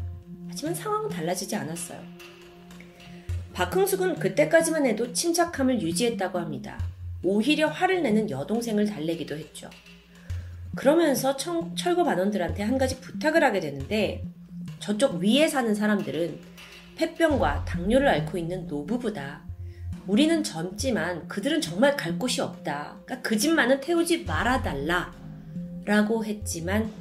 [0.50, 2.00] 하지만 상황은 달라지지 않았어요.
[3.54, 6.80] 박흥숙은 그때까지만 해도 침착함을 유지했다고 합니다.
[7.24, 9.70] 오히려 화를 내는 여동생을 달래기도 했죠.
[10.76, 14.24] 그러면서 청, 철거 반원들한테 한 가지 부탁을 하게 되는데
[14.80, 16.51] 저쪽 위에 사는 사람들은
[16.96, 19.44] 폐병과 당뇨를 앓고 있는 노부부다.
[20.08, 23.00] 우리는 젊지만 그들은 정말 갈 곳이 없다.
[23.06, 25.14] 그러니까 그 집만은 태우지 말아달라.
[25.86, 26.92] 라고 했지만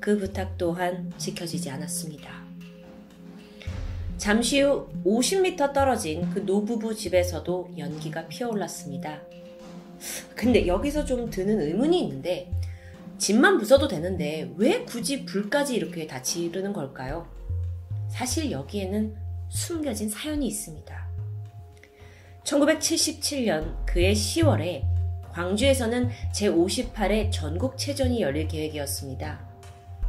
[0.00, 2.44] 그 부탁 또한 지켜지지 않았습니다.
[4.16, 9.20] 잠시 후 50m 떨어진 그 노부부 집에서도 연기가 피어올랐습니다.
[10.34, 12.50] 근데 여기서 좀 드는 의문이 있는데
[13.18, 17.26] 집만 부숴도 되는데 왜 굳이 불까지 이렇게 다 지르는 걸까요?
[18.08, 19.25] 사실 여기에는
[19.56, 21.08] 숨겨진 사연이 있습니다.
[22.44, 24.84] 1977년 그해 10월에
[25.32, 29.48] 광주에서는 제58회 전국체전이 열릴 계획이었습니다.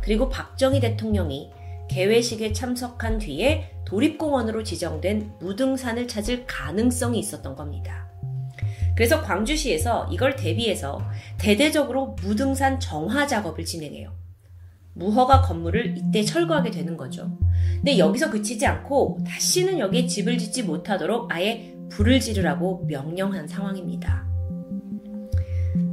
[0.02, 1.52] 그리고 박정희 대통령이
[1.90, 8.12] 개회식에 참석한 뒤에 도립공원으로 지정된 무등산을 찾을 가능성이 있었던 겁니다.
[8.96, 11.02] 그래서 광주시에서 이걸 대비해서
[11.38, 14.27] 대대적으로 무등산 정화 작업을 진행해요.
[14.98, 17.38] 무허가 건물을 이때 철거하게 되는 거죠.
[17.76, 24.28] 근데 여기서 그치지 않고 다시는 여기에 집을 짓지 못하도록 아예 불을 지르라고 명령한 상황입니다.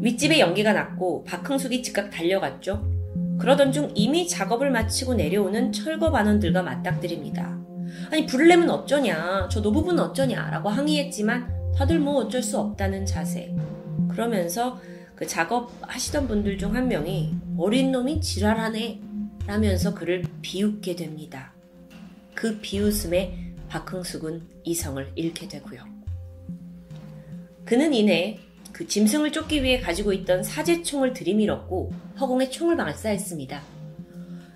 [0.01, 2.90] 윗집에 연기가 났고 박흥숙이 즉각 달려갔죠.
[3.39, 7.59] 그러던 중 이미 작업을 마치고 내려오는 철거 반원들과 맞닥뜨립니다.
[8.10, 13.55] 아니 불을 내면 어쩌냐 저 노부부는 어쩌냐 라고 항의했지만 다들 뭐 어쩔 수 없다는 자세
[14.09, 14.78] 그러면서
[15.15, 19.01] 그 작업하시던 분들 중 한 명이 어린 놈이 지랄하네
[19.47, 21.53] 라면서 그를 비웃게 됩니다.
[22.35, 25.85] 그 비웃음에 박흥숙은 이성을 잃게 되고요.
[27.65, 28.39] 그는 이내
[28.73, 33.62] 그 짐승을 쫓기 위해 가지고 있던 사제총을 들이밀었고 허공에 총을 발사했습니다.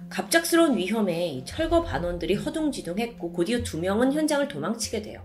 [0.09, 5.23] 갑작스러운 위험에 철거 반원들이 허둥지둥했고 곧이어 두 명은 현장을 도망치게 돼요.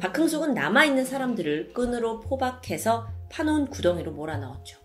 [0.00, 4.78] 박흥숙은 남아있는 사람들을 끈으로 포박해서 파놓은 구덩이로 몰아넣었죠.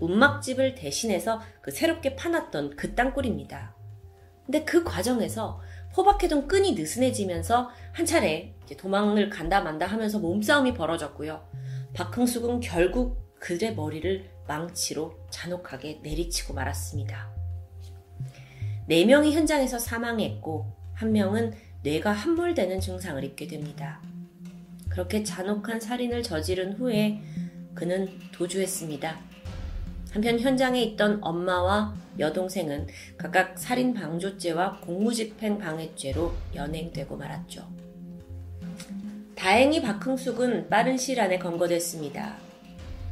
[0.00, 3.76] 운막집을 대신해서 그 새롭게 파놨던 그 땅굴입니다.
[4.44, 5.60] 근데 그 과정에서
[5.94, 11.46] 포박해둔 끈이 느슨해지면서 한 차례 도망을 간다 만다 하면서 몸싸움이 벌어졌고요.
[11.94, 17.30] 박흥숙은 결국 그의 머리를 망치로 잔혹하게 내리치고 말았습니다.
[18.88, 24.02] 네 명이 현장에서 사망했고 한 명은 뇌가 함몰되는 증상을 입게 됩니다.
[24.88, 27.22] 그렇게 잔혹한 살인을 저지른 후에
[27.74, 29.18] 그는 도주했습니다.
[30.12, 32.86] 한편 현장에 있던 엄마와 여동생은
[33.16, 37.66] 각각 살인 방조죄와 공무집행 방해죄로 연행되고 말았죠.
[39.34, 42.36] 다행히 박흥숙은 빠른 시일 안에 검거됐습니다.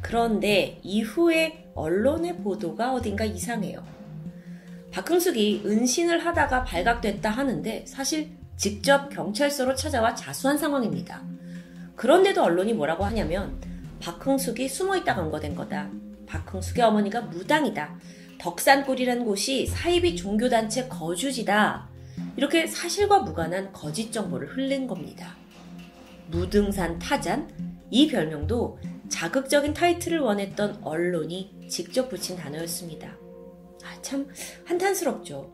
[0.01, 3.83] 그런데 이후에 언론의 보도가 어딘가 이상해요.
[4.91, 11.23] 박흥숙이 은신을 하다가 발각됐다 하는데 사실 직접 경찰서로 찾아와 자수한 상황입니다.
[11.95, 13.59] 그런데도 언론이 뭐라고 하냐면
[14.01, 15.89] 박흥숙이 숨어 있다 검거된 거다.
[16.25, 17.99] 박흥숙의 어머니가 무당이다.
[18.39, 21.89] 덕산골이라는 곳이 사이비 종교단체 거주지다.
[22.35, 25.35] 이렇게 사실과 무관한 거짓 정보를 흘린 겁니다.
[26.29, 27.49] 무등산 타잔?
[27.91, 28.79] 이 별명도
[29.09, 33.09] 자극적인 타이틀을 원했던 언론이 직접 붙인 단어였습니다.
[33.83, 34.27] 아, 참
[34.65, 35.51] 한탄스럽죠.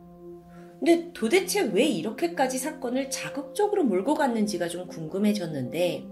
[0.80, 6.06] 근데 도대체 왜 이렇게까지 사건을 자극적으로 몰고 갔는지가 좀 궁금해졌는데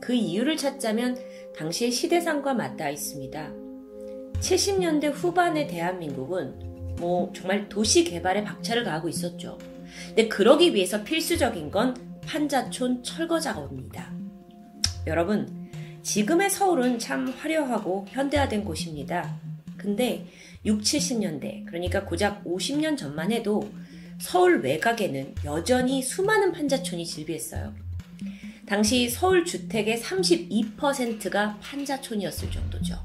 [0.00, 1.18] 그 이유를 찾자면
[1.58, 3.52] 당시의 시대상과 맞닿아 있습니다.
[4.34, 9.58] 70년대 후반의 대한민국은 뭐 정말 도시 개발에 박차를 가하고 있었죠.
[10.06, 14.12] 근데 그러기 위해서 필수적인 건 판자촌 철거 작업입니다.
[15.08, 15.68] 여러분,
[16.02, 19.36] 지금의 서울은 참 화려하고 현대화된 곳입니다.
[19.76, 20.26] 근데
[20.64, 23.68] 6, 70년대, 그러니까 고작 50년 전만 해도
[24.20, 27.74] 서울 외곽에는 여전히 수많은 판자촌이 즐비했어요.
[28.68, 32.98] 당시 서울 주택의 32%가 판자촌이었을 정도죠.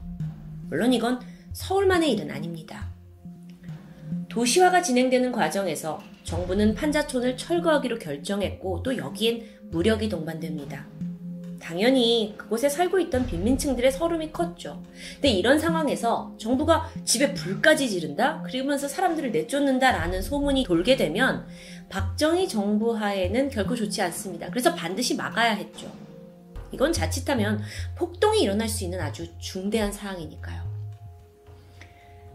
[0.67, 1.21] 물론 이건
[1.53, 2.89] 서울만의 일은 아닙니다.
[4.27, 10.85] 도시화가 진행되는 과정에서 정부는 판자촌을 철거하기로 결정했고 또 여기엔 무력이 동반됩니다.
[11.61, 14.83] 당연히 그곳에 살고 있던 빈민층들의 서름이 컸죠.
[15.13, 18.43] 근데 이런 상황에서 정부가 집에 불까지 지른다?
[18.45, 21.47] 그러면서 사람들을 내쫓는다라는 소문이 돌게 되면
[21.89, 24.49] 박정희 정부 하에는 결코 좋지 않습니다.
[24.49, 25.91] 그래서 반드시 막아야 했죠.
[26.71, 27.61] 이건 자칫하면
[27.95, 30.63] 폭동이 일어날 수 있는 아주 중대한 사항이니까요.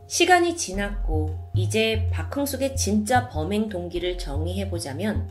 [0.07, 5.29] 시간이 지났고 이제 박흥숙의 진짜 범행 동기를 정의해 보자면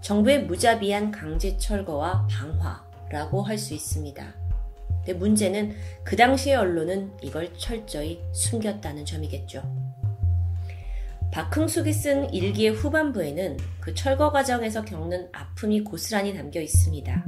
[0.00, 4.34] 정부의 무자비한 강제 철거와 방화라고 할 수 있습니다.
[4.98, 5.74] 근데 문제는
[6.04, 9.62] 그 당시의 언론은 이걸 철저히 숨겼다는 점이겠죠.
[11.32, 17.24] 박흥숙이 쓴 일기의 후반부에는 그 철거 과정에서 겪는 아픔이 고스란히 담겨 있습니다.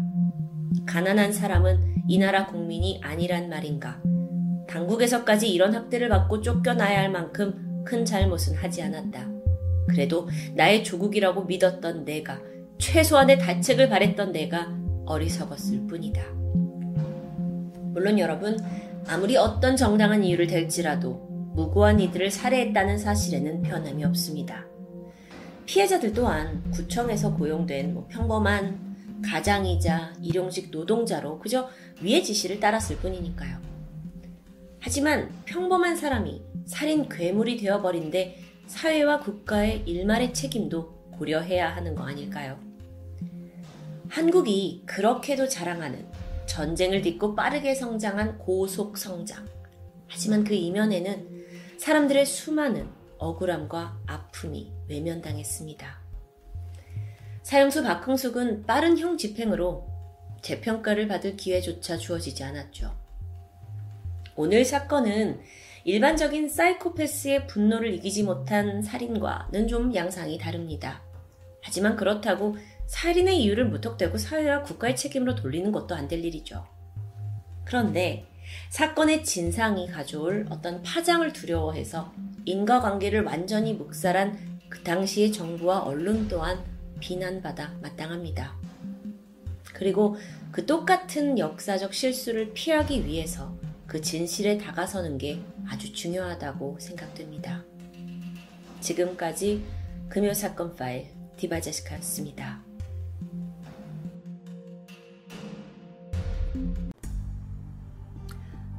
[0.87, 4.01] 가난한 사람은 이 나라 국민이 아니란 말인가.
[4.69, 9.29] 당국에서까지 이런 학대를 받고 쫓겨나야 할 만큼 큰 잘못은 하지 않았다.
[9.89, 12.41] 그래도 나의 조국이라고 믿었던 내가,
[12.79, 14.73] 최소한의 다책을 바랬던 내가
[15.07, 16.23] 어리석었을 뿐이다.
[17.93, 18.57] 물론 여러분,
[19.09, 24.67] 아무리 어떤 정당한 이유를 댈지라도 무고한 이들을 살해했다는 사실에는 변함이 없습니다.
[25.67, 31.69] 피해자들 또한 구청에서 고용된 뭐 평범한 가장이자 일용직 노동자로 그저
[32.01, 33.59] 위의 지시를 따랐을 뿐이니까요.
[34.81, 42.59] 하지만 평범한 사람이 살인 괴물이 되어버린데 사회와 국가의 일말의 책임도 고려해야 하는 거 아닐까요?
[44.09, 46.07] 한국이 그렇게도 자랑하는
[46.47, 49.47] 전쟁을 딛고 빠르게 성장한 고속 성장.
[50.09, 51.40] 하지만 그 이면에는
[51.81, 55.99] 사람들의 수많은 억울함과 아픔이 외면당했습니다.
[57.43, 59.89] 사형수 박흥숙은 빠른 형 집행으로
[60.43, 62.95] 재평가를 받을 기회조차 주어지지 않았죠.
[64.37, 65.41] 오늘 사건은
[65.85, 71.03] 일반적인 사이코패스의 분노를 이기지 못한 살인과는 좀 양상이 다릅니다.
[71.63, 72.59] 하지만 그렇다고
[72.89, 76.67] 살인의 이유를 무턱대고 사회와 국가의 책임으로 돌리는 것도 안 될 일이죠.
[77.65, 78.30] 그런데
[78.71, 82.13] 사건의 진상이 가져올 어떤 파장을 두려워해서
[82.45, 86.65] 인과관계를 완전히 묵살한 그 당시의 정부와 언론 또한
[87.01, 88.55] 비난받아 마땅합니다.
[89.75, 90.17] 그리고
[90.53, 93.55] 그 똑같은 역사적 실수를 피하기 위해서
[93.87, 97.65] 그 진실에 다가서는 게 아주 중요하다고 생각됩니다.
[98.81, 99.65] 지금까지
[100.09, 102.70] 금요사건 파일 디바제시카였습니다.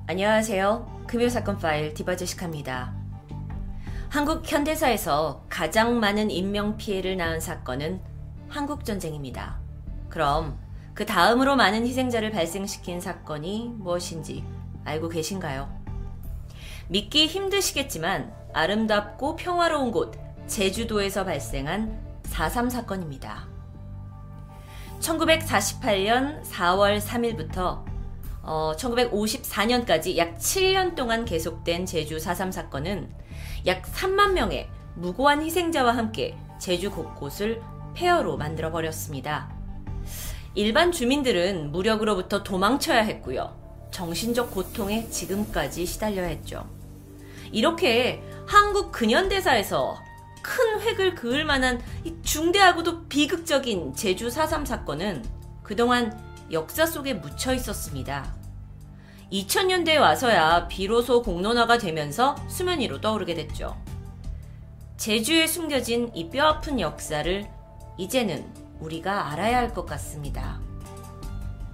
[0.08, 1.04] 안녕하세요.
[1.08, 2.94] 금요 사건 파일 디바 제시카입니다.
[4.10, 8.02] 한국 현대사에서 가장 많은 인명 피해를 낳은 사건은
[8.50, 9.60] 한국 전쟁입니다.
[10.10, 10.60] 그럼
[10.94, 14.44] 그 다음으로 많은 희생자를 발생시킨 사건이 무엇인지
[14.84, 15.70] 알고 계신가요?
[16.90, 23.48] 믿기 힘드시겠지만 아름답고 평화로운 곳 제주도에서 발생한 4.3 사건입니다.
[25.00, 27.91] 1948년 4월 3일부터
[28.44, 33.10] 어, 1954년까지 약 7년 동안 계속된 제주 4.3 사건은
[33.68, 37.62] 약 3만 명의 무고한 희생자와 함께 제주 곳곳을
[37.94, 39.54] 폐허로 만들어 버렸습니다.
[40.56, 43.58] 일반 주민들은 무력으로부터 도망쳐야 했고요.
[43.92, 46.68] 정신적 고통에 지금까지 시달려야 했죠.
[47.52, 50.02] 이렇게 한국 근현대사에서
[50.42, 51.82] 큰 획을 그을 만한
[52.24, 55.24] 중대하고도 비극적인 제주 4.3 사건은
[55.62, 58.34] 그동안 역사 속에 묻혀 있었습니다.
[59.32, 63.78] 2000년대에 와서야 비로소 공론화가 되면서 수면 위로 떠오르게 됐죠.
[64.98, 67.48] 제주에 숨겨진 이 뼈아픈 역사를
[67.98, 68.46] 이제는
[68.80, 70.60] 우리가 알아야 할 것 같습니다.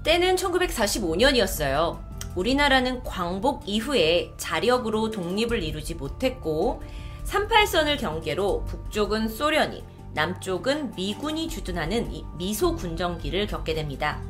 [0.03, 1.99] 때는 1945년이었어요.
[2.35, 6.83] 우리나라는 광복 이후에 자력으로 독립을 이루지 못했고
[7.25, 9.83] 38선을 경계로 북쪽은 소련이
[10.13, 14.21] 남쪽은 미군이 주둔하는 미소 군정기를 겪게 됩니다.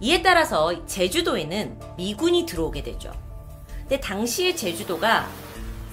[0.00, 3.12] 이에 따라서 제주도에는 미군이 들어오게 되죠.
[3.80, 5.28] 근데 당시의 제주도가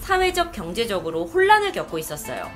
[0.02, 2.50] 사회적 경제적으로 혼란을 겪고 있었어요.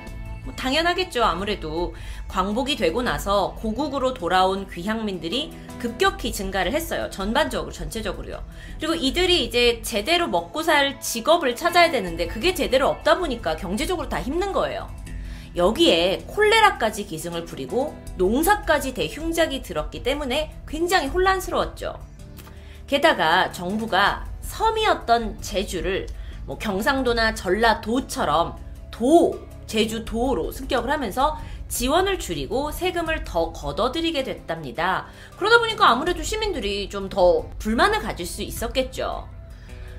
[0.45, 1.23] 뭐 당연하겠죠.
[1.23, 1.93] 아무래도
[2.27, 7.09] 광복이 되고 나서 고국으로 돌아온 귀향민들이 급격히 증가를 했어요.
[7.09, 8.43] 전반적으로, 전체적으로요.
[8.79, 14.21] 그리고 이들이 이제 제대로 먹고 살 직업을 찾아야 되는데 그게 제대로 없다 보니까 경제적으로 다
[14.21, 14.87] 힘든 거예요.
[15.55, 21.99] 여기에 콜레라까지 기승을 부리고 농사까지 대흉작이 들었기 때문에 굉장히 혼란스러웠죠.
[22.87, 26.07] 게다가 정부가 섬이었던 제주를
[26.45, 28.57] 뭐 경상도나 전라도처럼
[28.91, 31.37] 도 제주도로 승격을 하면서
[31.67, 35.07] 지원을 줄이고 세금을 더 걷어들이게 됐답니다.
[35.37, 39.27] 그러다 보니까 아무래도 시민들이 좀 더 불만을 가질 수 있었겠죠.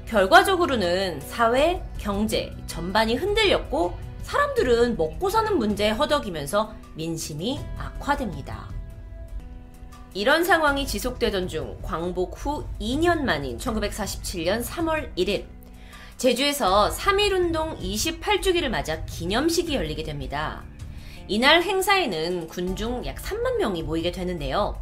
[0.06, 8.68] 결과적으로는 사회, 경제 전반이 흔들렸고 사람들은 먹고 사는 문제에 허덕이면서 민심이 악화됩니다.
[10.14, 15.44] 이런 상황이 지속되던 중 광복 후 2년 만인 1947년 3월 1일
[16.16, 20.64] 제주에서 3.1운동 28주기를 맞아 기념식이 열리게 됩니다.
[21.28, 24.76] 이날 행사에는 군중 약 3만 명이 모이게 되는데요.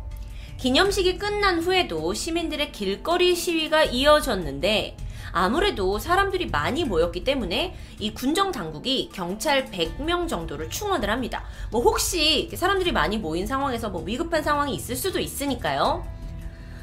[0.57, 4.97] 기념식이 끝난 후에도 시민들의 길거리 시위가 이어졌는데
[5.37, 11.45] 아무래도 사람들이 많이 모였기 때문에 이 군정 당국이 경찰 100명 정도를 충원을 합니다.
[11.73, 16.07] 뭐 혹시 사람들이 많이 모인 상황에서 뭐 위급한 상황이 있을 수도 있으니까요.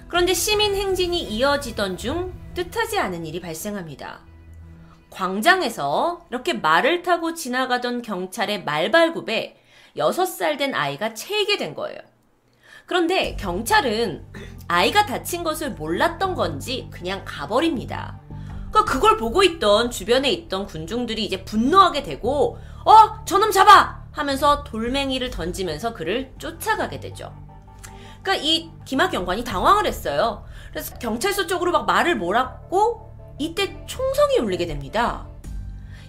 [0.09, 4.19] 그런데 시민 행진이 이어지던 중 뜻하지 않은 일이 발생합니다.
[5.09, 9.61] 광장에서 이렇게 말을 타고 지나가던 경찰의 말발굽에
[9.95, 11.99] 6살 된 아이가 채이게 된 거예요.
[12.85, 14.25] 그런데 경찰은
[14.67, 18.20] 아이가 다친 것을 몰랐던 건지 그냥 가버립니다.
[18.71, 25.29] 그러니까 그걸 보고 있던 주변에 있던 군중들이 이제 분노하게 되고 어 저놈 잡아 하면서 돌멩이를
[25.29, 27.33] 던지면서 그를 쫓아가게 되죠.
[28.23, 30.45] 그러니까 이 김학경관이 당황을 했어요.
[30.71, 35.27] 그래서 경찰서 쪽으로 막 말을 몰았고 이때 총성이 울리게 됩니다.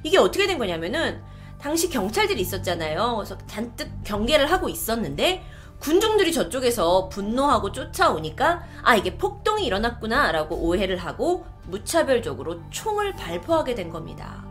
[0.02, 1.22] 이게 어떻게 된 거냐면은
[1.60, 3.16] 당시 경찰들이 있었잖아요.
[3.16, 5.44] 그래서 잔뜩 경계를 하고 있었는데
[5.82, 14.44] 군중들이 저쪽에서 분노하고 쫓아오니까 아 이게 폭동이 일어났구나라고 오해를 하고 무차별적으로 총을 발포하게 된 겁니다.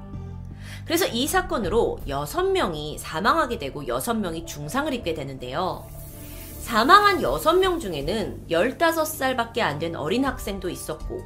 [0.83, 5.87] 그래서 이 사건으로 6명이 사망하게 되고 6명이 중상을 입게 되는데요.
[6.59, 11.23] 사망한 6명 중에는 15살밖에 안 된 어린 학생도 있었고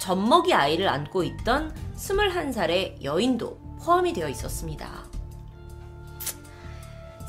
[0.00, 5.04] 젖먹이 아이를 안고 있던 21살의 여인도 포함이 되어 있었습니다.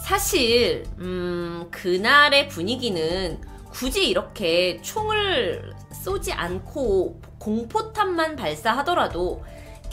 [0.06, 3.42] 사실, 음, 그날의 분위기는
[3.72, 5.74] 굳이 이렇게 총을
[6.04, 9.44] 쏘지 않고 공포탄만 발사하더라도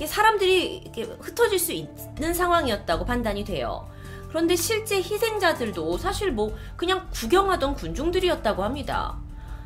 [0.05, 3.89] 사람들이 이렇게 흩어질 수 있는 상황이었다고 판단이 돼요.
[4.29, 9.19] 그런데 실제 희생자들도 사실 뭐 그냥 구경하던 군중들이었다고 합니다.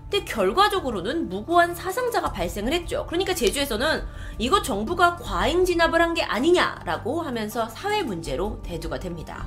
[0.09, 3.05] 근데 결과적으로는 무고한 사상자가 발생을 했죠.
[3.09, 4.05] 그러니까 제주에서는
[4.39, 9.44] 이거 정부가 과잉 진압을 한 게 아니냐라고 하면서 사회 문제로 대두가 됩니다.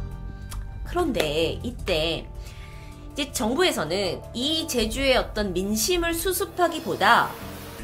[0.89, 2.27] 그런데 이때
[3.13, 7.29] 이제 정부에서는 이 제주의 어떤 민심을 수습하기보다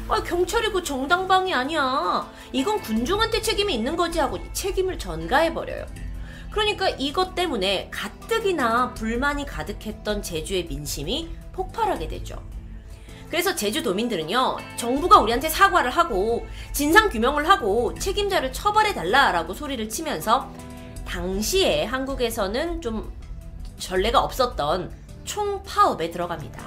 [0.08, 2.30] 아, 경찰이고 정당방위 아니야.
[2.52, 5.86] 이건 군중한테 책임이 있는 거지 하고 책임을 전가해버려요.
[6.50, 12.40] 그러니까 이것 때문에 가뜩이나 불만이 가득했던 제주의 민심이 폭발하게 되죠.
[13.28, 20.48] 그래서 제주도민들은요, 정부가 우리한테 사과를 하고, 진상규명을 하고, 책임자를 처벌해달라라고 소리를 치면서,
[21.06, 23.12] 당시에 한국에서는 좀
[23.78, 24.92] 전례가 없었던
[25.24, 26.62] 총파업에 들어갑니다.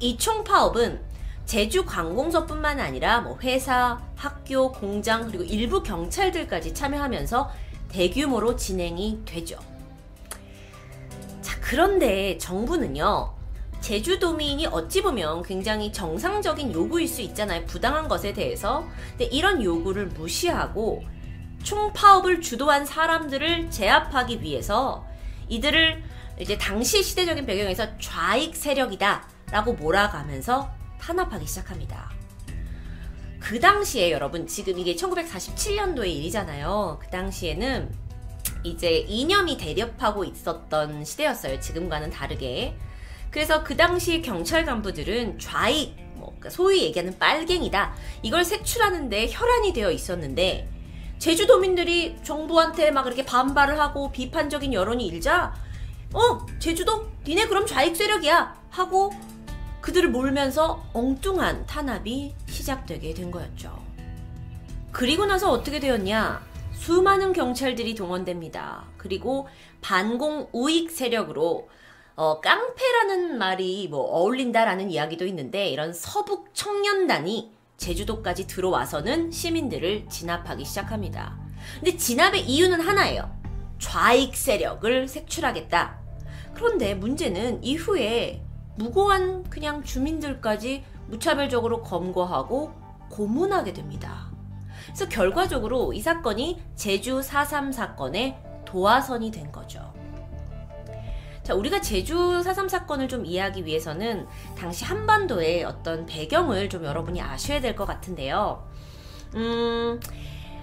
[0.00, 1.00] 이 총파업은
[1.44, 7.50] 제주 관공서뿐만 아니라 뭐 회사, 학교, 공장 그리고 일부 경찰들까지 참여하면서
[7.88, 9.58] 대규모로 진행이 되죠.
[11.40, 13.34] 자, 그런데 정부는요.
[13.80, 17.64] 제주도민이 어찌 보면 굉장히 정상적인 요구일 수 있잖아요.
[17.64, 18.84] 부당한 것에 대해서.
[19.10, 21.02] 근데 이런 요구를 무시하고
[21.62, 25.06] 총파업을 주도한 사람들을 제압하기 위해서
[25.48, 26.02] 이들을
[26.40, 30.70] 이제 당시 시대적인 배경에서 좌익 세력이다 라고 몰아가면서
[31.00, 32.10] 탄압하기 시작합니다.
[33.40, 36.98] 그 당시에 여러분 지금 이게 1947년도의 일이잖아요.
[37.00, 37.92] 그 당시에는
[38.64, 41.60] 이제 이념이 대립하고 있었던 시대였어요.
[41.60, 42.76] 지금과는 다르게.
[43.30, 47.94] 그래서 그 당시 경찰 간부들은 좌익, 뭐 그러니까 소위 얘기하는 빨갱이다.
[48.22, 50.68] 이걸 색출하는데 혈안이 되어 있었는데
[51.18, 55.54] 제주도민들이 정부한테 막 이렇게 반발을 하고 비판적인 여론이 일자
[56.14, 59.12] 어 제주도 니네 그럼 좌익 세력이야 하고
[59.80, 63.76] 그들을 몰면서 엉뚱한 탄압이 시작되게 된 거였죠.
[64.92, 66.46] 그리고 나서 어떻게 되었냐?
[66.72, 68.84] 수많은 경찰들이 동원됩니다.
[68.96, 69.48] 그리고
[69.80, 71.68] 반공 우익 세력으로
[72.16, 81.38] 어, 깡패라는 말이 뭐 어울린다라는 이야기도 있는데 이런 서북 청년단이 제주도까지 들어와서는 시민들을 진압하기 시작합니다.
[81.76, 83.30] 근데 진압의 이유는 하나예요.
[83.78, 85.98] 좌익 세력을 색출하겠다.
[86.54, 88.42] 그런데 문제는 이후에
[88.76, 92.72] 무고한 그냥 주민들까지 무차별적으로 검거하고
[93.10, 94.28] 고문하게 됩니다.
[94.86, 99.92] 그래서 결과적으로 이 사건이 제주 4.3 사건의 도화선이 된 거죠.
[101.48, 107.58] 자, 우리가 제주 4.3 사건을 좀 이해하기 위해서는 당시 한반도의 어떤 배경을 좀 여러분이 아셔야
[107.62, 108.68] 될 것 같은데요.
[109.34, 109.98] 음,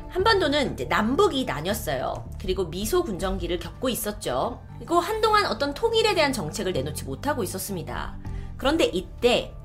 [0.10, 2.30] 한반도는 남북이 나뉘었어요.
[2.40, 4.62] 그리고 미소 군정기를 겪고 있었죠.
[4.78, 8.16] 그리고 한동안 어떤 통일에 대한 정책을 내놓지 못하고 있었습니다.
[8.56, 9.56] 그런데 이때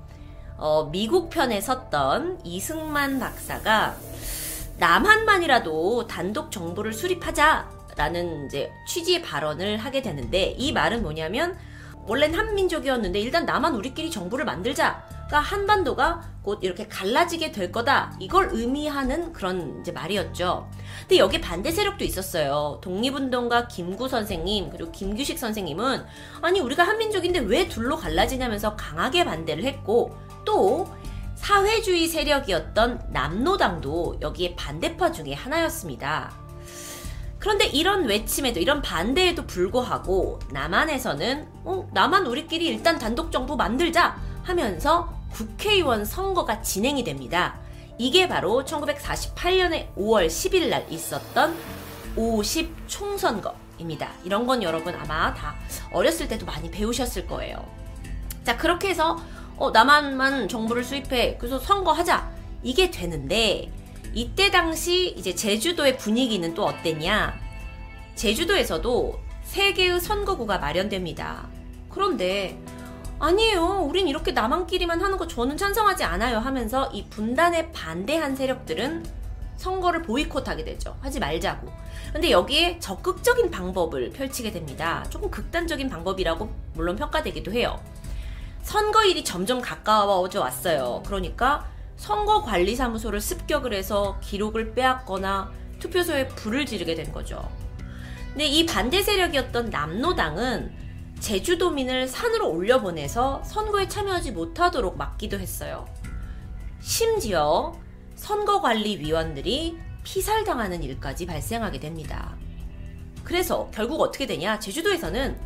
[0.56, 3.94] 어, 미국 편에 섰던 이승만 박사가
[4.78, 11.58] 남한만이라도 단독 정부를 수립하자 라는 이제 취지의 발언을 하게 되는데 이 말은 뭐냐면
[12.06, 15.04] 원래는 한민족이었는데 일단 남한 우리끼리 정부를 만들자.
[15.26, 18.16] 그러니까 한반도가 곧 이렇게 갈라지게 될 거다.
[18.18, 20.70] 이걸 의미하는 그런 이제 말이었죠.
[21.00, 22.80] 근데 여기 반대 세력도 있었어요.
[22.82, 26.02] 독립운동가 김구 선생님 그리고 김규식 선생님은
[26.40, 30.16] 아니 우리가 한민족인데 왜 둘로 갈라지냐면서 강하게 반대를 했고
[30.46, 30.88] 또
[31.34, 36.49] 사회주의 세력이었던 남노당도 여기에 반대파 중에 하나였습니다.
[37.40, 45.12] 그런데 이런 외침에도 이런 반대에도 불구하고 남한에서는 어, 남한 우리끼리 일단 단독 정부 만들자 하면서
[45.32, 47.58] 국회의원 선거가 진행이 됩니다.
[47.98, 51.56] 이게 바로 1948년의 5월 10일 날 있었던
[52.14, 54.10] 50 총선거입니다.
[54.24, 55.54] 이런 건 여러분 아마 다
[55.92, 57.66] 어렸을 때도 많이 배우셨을 거예요.
[58.44, 59.18] 자, 그렇게 해서
[59.56, 61.38] 어, 남한만 정부를 수입해.
[61.38, 62.30] 그래서 선거하자.
[62.62, 63.72] 이게 되는데
[64.12, 67.38] 이때 당시 이제 제주도의 분위기는 또 어땠냐?
[68.16, 71.48] 제주도에서도 세 개의 선거구가 마련됩니다.
[71.88, 72.58] 그런데
[73.18, 73.82] 아니에요.
[73.82, 79.04] 우린 이렇게 남한끼리만 하는 거 저는 찬성하지 않아요 하면서 이 분단에 반대한 세력들은
[79.56, 80.96] 선거를 보이콧하게 되죠.
[81.02, 81.70] 하지 말자고.
[82.12, 85.04] 근데 여기에 적극적인 방법을 펼치게 됩니다.
[85.10, 87.78] 조금 극단적인 방법이라고 물론 평가되기도 해요.
[88.62, 91.02] 선거일이 점점 가까워져 왔어요.
[91.04, 91.66] 그러니까
[92.00, 97.46] 선거관리사무소를 습격을 해서 기록을 빼앗거나 투표소에 불을 지르게 된 거죠.
[98.30, 100.72] 근데 이 반대 세력이었던 남노당은
[101.20, 105.86] 제주도민을 산으로 올려보내서 선거에 참여하지 못하도록 막기도 했어요.
[106.80, 107.74] 심지어
[108.16, 112.34] 선거관리위원들이 피살당하는 일까지 발생하게 됩니다.
[113.24, 114.58] 그래서 결국 어떻게 되냐?
[114.58, 115.38] 제주도에서는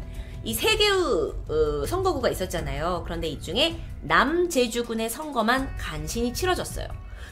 [0.45, 3.03] 이 세 개의 어, 선거구가 있었잖아요.
[3.05, 6.87] 그런데 이 중에 남제주군의 선거만 간신히 치러졌어요.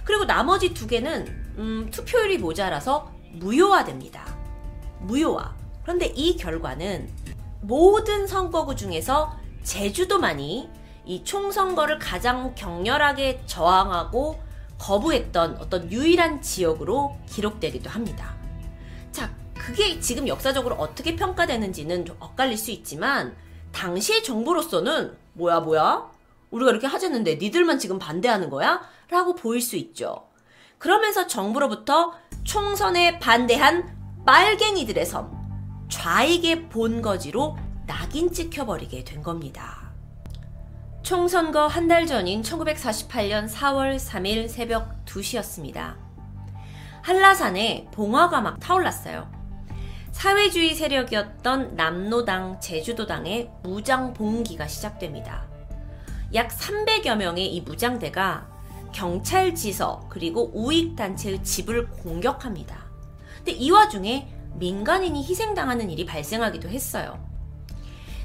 [0.04, 1.26] 그리고 나머지 두 개는
[1.58, 4.24] 음, 투표율이 모자라서 무효화됩니다.
[5.00, 5.54] 무효화.
[5.82, 7.10] 그런데 이 결과는
[7.60, 10.68] 모든 선거구 중에서 제주도만이
[11.04, 14.40] 이 총선거를 가장 격렬하게 저항하고
[14.78, 18.34] 거부했던 어떤 유일한 지역으로 기록되기도 합니다.
[19.62, 23.36] 자, 그게 지금 역사적으로 어떻게 평가되는지는 좀 엇갈릴 수 있지만
[23.72, 26.10] 당시의 정부로서는 뭐야 뭐야?
[26.50, 28.82] 우리가 이렇게 하자는데 니들만 지금 반대하는 거야?
[29.08, 30.28] 라고 보일 수 있죠.
[30.78, 32.12] 그러면서 정부로부터
[32.44, 35.30] 총선에 반대한 빨갱이들의 섬,
[35.88, 37.56] 좌익의 본거지로
[37.86, 39.92] 낙인 찍혀버리게 된 겁니다.
[41.02, 45.96] 총선거 한 달 전인 1948년 4월 3일 새벽 2시였습니다.
[47.02, 49.41] 한라산에 봉화가 막 타올랐어요.
[50.12, 55.46] 사회주의 세력이었던 남노당, 제주도당의 무장 봉기가 시작됩니다.
[56.34, 58.46] 약 300여 명의 이 무장대가
[58.92, 62.86] 경찰 지서 그리고 우익 단체의 집을 공격합니다.
[63.36, 67.18] 근데 이 와중에 민간인이 희생당하는 일이 발생하기도 했어요.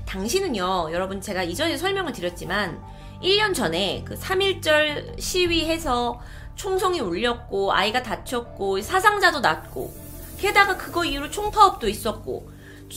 [0.05, 2.81] 당시는요, 여러분 제가 이전에 설명을 드렸지만
[3.23, 6.19] 1년 전에 그 3.1절 시위해서
[6.55, 10.06] 총성이 울렸고 아이가 다쳤고 사상자도 났고
[10.37, 12.51] 게다가 그거 이후로 총파업도 있었고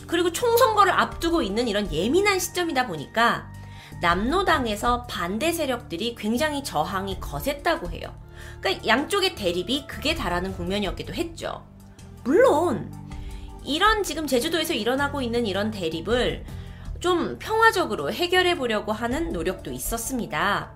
[0.07, 3.51] 그리고 총선거를 앞두고 있는 이런 예민한 시점이다 보니까
[4.01, 8.15] 남노당에서 반대 세력들이 굉장히 저항이 거셌다고 해요.
[8.61, 11.67] 그러니까 양쪽의 대립이 극에 달하는 국면이었기도 했죠.
[12.25, 12.93] 물론
[13.65, 16.45] 이런 지금 제주도에서 일어나고 있는 이런 대립을
[17.01, 20.73] 좀 평화적으로 해결해 보려고 하는 노력도 있었습니다.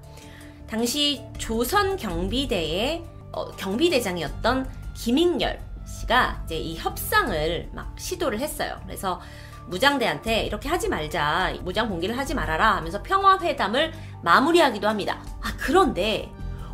[0.67, 5.61] 당시 조선 경비대의 어, 경비대장이었던 김익열
[6.01, 8.81] 씨가 이제 이 협상을 막 시도를 했어요.
[8.85, 9.21] 그래서
[9.67, 13.93] 무장대한테 이렇게 하지 말자, 무장 봉기를 하지 말아라 하면서 평화회담을
[14.23, 15.23] 마무리하기도 합니다.
[15.41, 16.31] 아, 그런데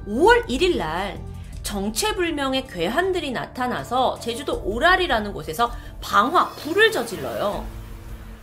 [0.06, 1.20] 5월 1일 날
[1.62, 5.70] 정체불명의 괴한들이 나타나서 제주도 오랄이라는 곳에서
[6.00, 7.64] 방화, 불을 저질러요.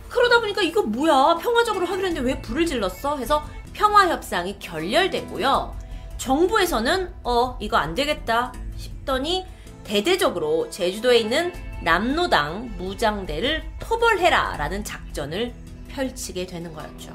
[0.08, 1.36] 그러다 보니까 이거 뭐야?
[1.38, 3.18] 평화적으로 하기로 했는데 왜 불을 질렀어?
[3.18, 3.44] 해서
[3.74, 5.76] 평화협상이 결렬됐고요.
[6.16, 9.44] 정부에서는 어, 이거 안 되겠다 싶더니
[9.88, 11.50] 대대적으로 제주도에 있는
[11.82, 15.54] 남노당 무장대를 토벌해라 라는 작전을
[15.88, 17.14] 펼치게 되는 거였죠.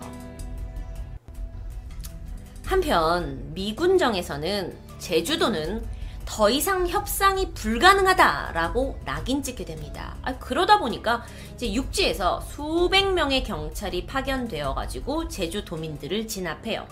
[2.65, 5.85] 한편 미군정에서는 제주도는
[6.25, 10.15] 더 이상 협상이 불가능하다라고 낙인 찍게 됩니다.
[10.23, 11.23] 아, 그러다 보니까
[11.53, 16.87] 이제 육지에서 수백 명의 경찰이 파견되어 가지고 제주 도민들을 진압해요.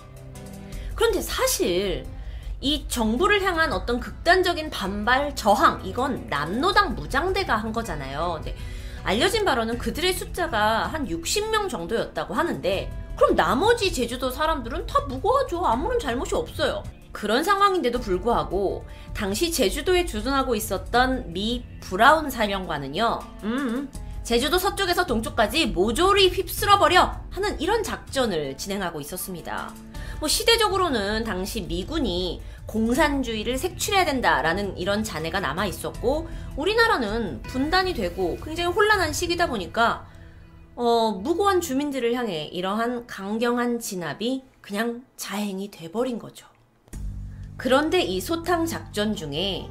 [0.94, 2.06] 그런데 사실
[2.62, 8.34] 이 정부를 향한 어떤 극단적인 반발, 저항, 이건 남노당 무장대가 한 거잖아요.
[8.36, 8.56] 근데
[9.04, 15.66] 알려진 바로는 그들의 숫자가 한 60명 정도였다고 하는데, 그럼 나머지 제주도 사람들은 다 무고하죠.
[15.66, 16.84] 아무런 잘못이 없어요.
[17.12, 18.86] 그런 상황인데도 불구하고,
[19.16, 27.82] 당시 제주도에 주둔하고 있었던 미 브라운 사령관은요, 음, 제주도 서쪽에서 동쪽까지 모조리 휩쓸어버려 하는 이런
[27.82, 29.74] 작전을 진행하고 있었습니다.
[30.22, 38.72] 뭐 시대적으로는 당시 미군이 공산주의를 색출해야 된다라는 이런 잔해가 남아 있었고 우리나라는 분단이 되고 굉장히
[38.72, 40.06] 혼란한 시기다 보니까
[40.76, 46.46] 어, 무고한 주민들을 향해 이러한 강경한 진압이 그냥 자행이 돼버린 거죠.
[47.58, 49.68] 그런데 이 소탕 작전 중에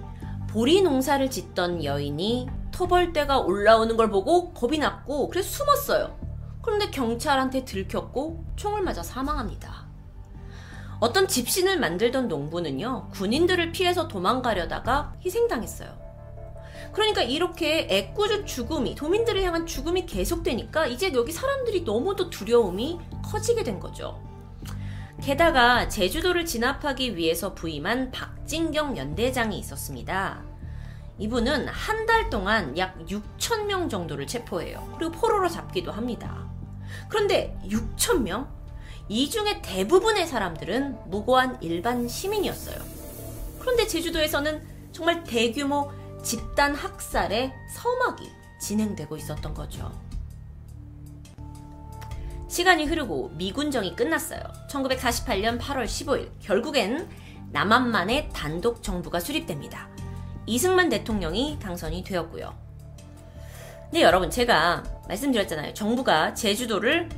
[0.48, 6.18] 보리 농사를 짓던 여인이 토벌대가 올라오는 걸 보고 겁이 났고 그래서 숨었어요.
[6.60, 9.79] 그런데 경찰한테 들켰고 총을 맞아 사망합니다.
[11.00, 15.98] 어떤 집신을 만들던 농부는요, 군인들을 피해서 도망가려다가 희생당했어요.
[16.92, 23.80] 그러니까 이렇게 애꿎은 죽음이, 도민들을 향한 죽음이 계속되니까 이제 여기 사람들이 너무도 두려움이 커지게 된
[23.80, 24.20] 거죠.
[25.22, 30.42] 게다가 제주도를 진압하기 위해서 부임한 박진경 연대장이 있었습니다.
[31.18, 34.94] 이분은 한 달 동안 약 6천 명 정도를 체포해요.
[34.98, 36.50] 그리고 포로로 잡기도 합니다.
[37.08, 38.48] 그런데 6천 명?
[39.10, 42.78] 이 중에 대부분의 사람들은 무고한 일반 시민이었어요.
[43.58, 44.62] 그런데 제주도에서는
[44.92, 45.90] 정말 대규모
[46.22, 48.30] 집단 학살의 서막이
[48.60, 49.90] 진행되고 있었던 거죠.
[52.48, 54.40] 시간이 흐르고 미군정이 끝났어요.
[54.70, 57.08] 1948년 8월 15일 결국엔
[57.50, 59.88] 남한만의 단독 정부가 수립됩니다.
[60.46, 62.56] 이승만 대통령이 당선이 되었고요.
[63.90, 65.74] 네, 여러분 제가 말씀드렸잖아요.
[65.74, 67.08] 정부가 제주도를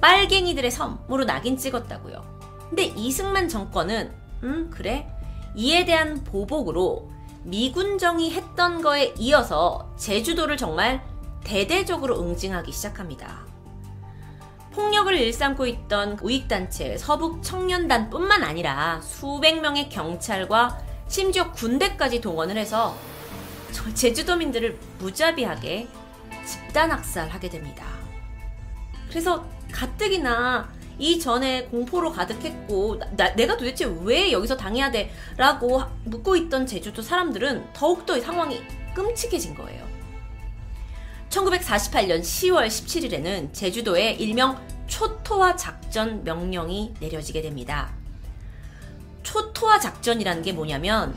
[0.00, 2.40] 빨갱이들의 섬으로 낙인 찍었다고요.
[2.68, 4.12] 근데 이승만 정권은
[4.42, 5.08] 음 그래
[5.54, 7.10] 이에 대한 보복으로
[7.42, 11.02] 미군정이 했던 거에 이어서 제주도를 정말
[11.44, 13.46] 대대적으로 응징하기 시작합니다.
[14.72, 20.78] 폭력을 일삼고 있던 우익단체 서북 청년단뿐만 아니라 수백 명의 경찰과
[21.08, 22.96] 심지어 군대까지 동원을 해서
[23.94, 25.88] 제주도민들을 무자비하게
[26.46, 27.84] 집단 학살하게 됩니다.
[29.08, 30.68] 그래서 가뜩이나
[30.98, 35.10] 이전에 공포로 가득했고 나, 내가 도대체 왜 여기서 당해야 돼?
[35.36, 38.60] 라고 묻고 있던 제주도 사람들은 더욱더 이 상황이
[38.94, 39.88] 끔찍해진 거예요.
[41.30, 47.92] 1948년 10월 17일에는 제주도에 일명 초토화 작전 명령이 내려지게 됩니다.
[49.22, 51.16] 초토화 작전이라는 게 뭐냐면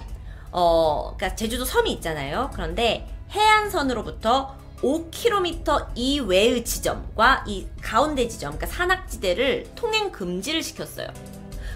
[0.51, 2.51] 어, 그러니까 제주도 섬이 있잖아요.
[2.53, 11.07] 그런데 해안선으로부터 5km 이외의 지점과 이 가운데 지점, 그러니까 산악지대를 통행 금지를 시켰어요.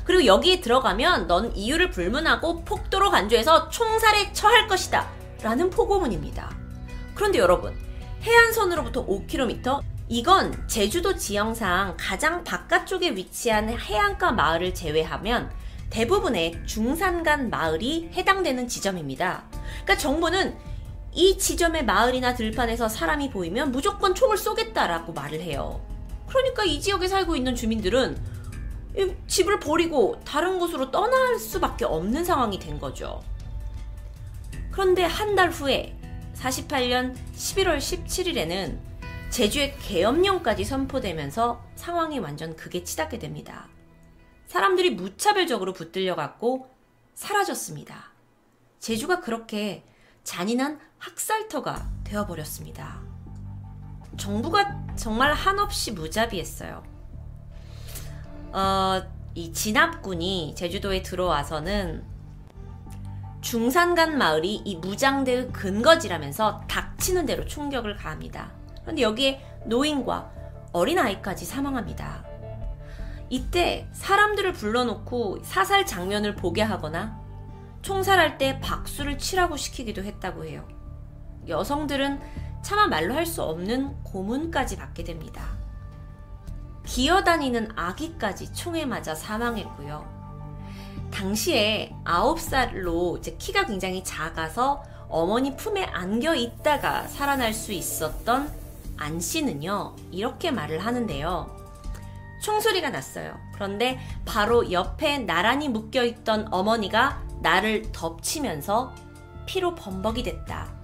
[0.04, 5.10] 그리고 여기에 들어가면 넌 이유를 불문하고 폭도로 간주해서 총살에 처할 것이다.
[5.42, 6.56] 라는 포고문입니다.
[7.16, 7.76] 그런데 여러분,
[8.22, 9.82] 해안선으로부터 5km?
[10.10, 15.52] 이건 제주도 지형상 가장 바깥쪽에 위치한 해안가 마을을 제외하면
[15.90, 19.44] 대부분의 중산간 마을이 해당되는 지점입니다.
[19.84, 20.58] 그러니까 정부는
[21.18, 25.84] 이 지점의 마을이나 들판에서 사람이 보이면 무조건 총을 쏘겠다라고 말을 해요.
[26.27, 28.15] 그러니까 이 지역에 살고 있는 주민들은
[29.26, 33.23] 집을 버리고 다른 곳으로 떠날 수밖에 없는 상황이 된 거죠.
[34.69, 35.98] 그런데 한 달 후에
[36.35, 38.77] 48년 11월 17일에는
[39.31, 43.68] 제주의 계엄령까지 선포되면서 상황이 완전 극에 치닫게 됩니다.
[44.45, 46.69] 사람들이 무차별적으로 붙들려 갔고
[47.15, 48.11] 사라졌습니다.
[48.80, 49.84] 제주가 그렇게
[50.23, 53.02] 잔인한 학살터가 되어버렸습니다.
[54.18, 56.84] 정부가 정말 한없이 무자비했어요.
[58.52, 59.02] 어,
[59.36, 62.03] 이 진압군이 제주도에 들어와서는
[63.41, 68.52] 중산간 마을이 이 무장대의 근거지라면서 닥치는 대로 총격을 가합니다.
[68.82, 70.32] 그런데 여기에 노인과
[70.74, 72.26] 어린아이까지 사망합니다.
[73.30, 77.19] 이때 사람들을 불러놓고 사살 장면을 보게 하거나
[77.82, 80.68] 총살할 때 박수를 치라고 시키기도 했다고 해요.
[81.48, 82.19] 여성들은
[82.61, 85.57] 차마 말로 할 수 없는 고문까지 받게 됩니다.
[86.86, 90.18] 기어다니는 아기까지 총에 맞아 사망했고요.
[91.11, 98.52] 당시에 9살로 이제 키가 굉장히 작아서 어머니 품에 안겨 있다가 살아날 수 있었던
[98.98, 101.56] 안 씨는요, 이렇게 말을 하는데요.
[102.41, 103.38] 총소리가 났어요.
[103.53, 108.94] 그런데 바로 옆에 나란히 묶여 있던 어머니가 나를 덮치면서
[109.45, 110.77] 피로 범벅이 됐다.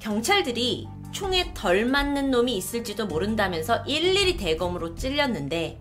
[0.00, 5.80] 경찰들이 총에 덜 맞는 놈이 있을지도 모른다면서 일일이 대검으로 찔렸는데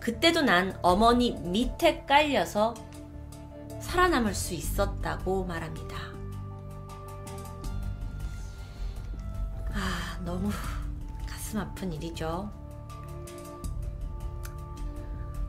[0.00, 2.74] 그때도 난 어머니 밑에 깔려서
[3.80, 5.96] 살아남을 수 있었다고 말합니다.
[9.72, 10.50] 아, 너무
[11.26, 12.50] 가슴 아픈 일이죠.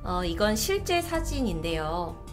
[0.03, 2.26] 어, 이건 실제 사진인데요.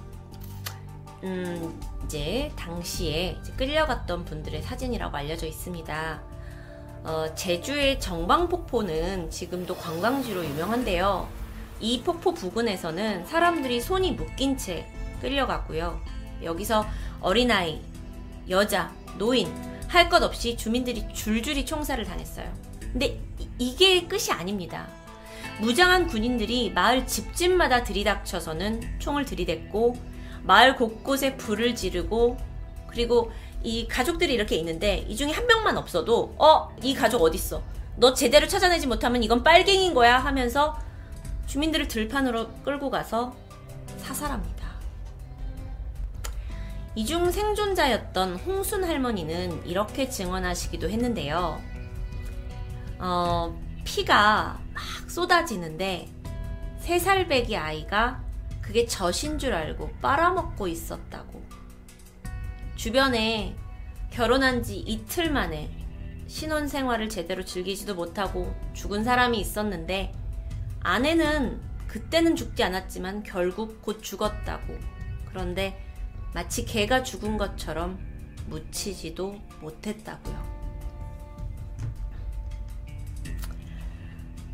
[1.25, 6.23] 음, 이제 당시에 이제 끌려갔던 분들의 사진이라고 알려져 있습니다.
[7.05, 11.29] 어, 제주의 정방폭포는 지금도 관광지로 유명한데요.
[11.81, 14.87] 이 폭포 부근에서는 사람들이 손이 묶인 채
[15.21, 16.01] 끌려갔고요.
[16.43, 16.87] 여기서
[17.21, 17.81] 어린아이,
[18.49, 19.49] 여자, 노인,
[19.89, 22.53] 할 것 없이 주민들이 줄줄이 총살을 당했어요.
[22.93, 23.21] 근데
[23.59, 24.89] 이게 끝이 아닙니다.
[25.61, 29.97] 무장한 군인들이 마을 집집마다 들이닥쳐서는 총을 들이댔고
[30.45, 32.37] 마을 곳곳에 불을 지르고
[32.87, 37.63] 그리고 이 가족들이 이렇게 있는데 이 중에 한 명만 없어도 어 이 가족 어딨어
[37.97, 40.79] 너 제대로 찾아내지 못하면 이건 빨갱인 거야 하면서
[41.47, 43.35] 주민들을 들판으로 끌고 가서
[43.99, 44.65] 사살합니다.
[46.97, 51.61] 이중 생존자였던 홍순 할머니는 이렇게 증언하시기도 했는데요.
[52.99, 56.09] 어, 피가 막 쏟아지는데
[56.79, 58.23] 세 살배기 아이가
[58.65, 61.43] 그게 젖인 줄 알고 빨아먹고 있었다고.
[62.77, 63.55] 주변에
[64.11, 65.71] 결혼한 지 이틀 만에
[66.27, 70.15] 신혼 생활을 제대로 즐기지도 못하고 죽은 사람이 있었는데
[70.81, 74.79] 아내는 그때는 죽지 않았지만 결국 곧 죽었다고.
[75.27, 75.79] 그런데
[76.33, 77.99] 마치 개가 죽은 것처럼
[78.47, 80.55] 묻히지도 못했다고요.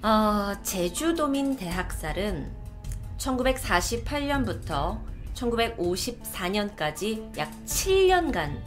[0.02, 2.59] 어, 제주도민 대학살은
[3.20, 5.00] 1948년부터
[5.34, 8.60] 1954년까지 약 7년간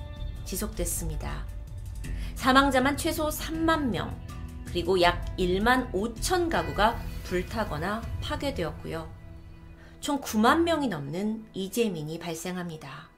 [0.46, 1.46] 지속됐습니다.
[2.36, 4.20] 사망자만 최소 3만 명,
[4.66, 9.12] 그리고 약 1만 5천 가구가 불타거나 파괴되었고요.
[10.00, 13.10] 총 9만 명이 넘는 이재민이 발생합니다.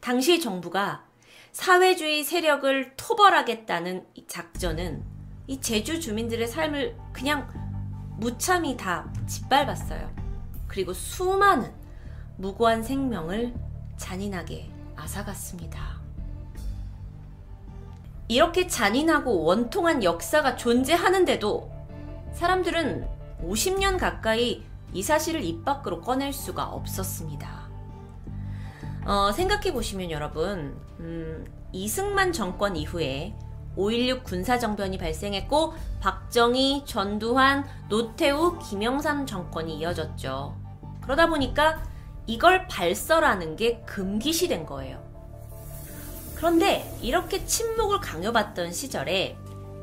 [0.00, 1.04] 당시 정부가
[1.52, 5.02] 사회주의 세력을 토벌하겠다는 작전은
[5.46, 7.63] 이 제주 주민들의 삶을 그냥
[8.16, 10.10] 무참히 다 짓밟았어요.
[10.66, 11.72] 그리고 수많은
[12.36, 13.54] 무고한 생명을
[13.96, 16.02] 잔인하게 앗아갔습니다.
[18.28, 21.70] 이렇게 잔인하고 원통한 역사가 존재하는데도
[22.32, 23.06] 사람들은
[23.42, 27.68] 50년 가까이 이 사실을 입 밖으로 꺼낼 수가 없었습니다.
[29.04, 33.34] 어, 생각해 보시면 여러분, 음, 이승만 정권 이후에
[33.76, 40.56] 5.16 군사정변이 발생했고, 박정희, 전두환, 노태우, 김영삼 정권이 이어졌죠.
[41.02, 41.82] 그러다 보니까
[42.26, 45.02] 이걸 발설하는 게 금기시된 거예요.
[46.34, 49.36] 그런데 이렇게 침묵을 강요받던 시절에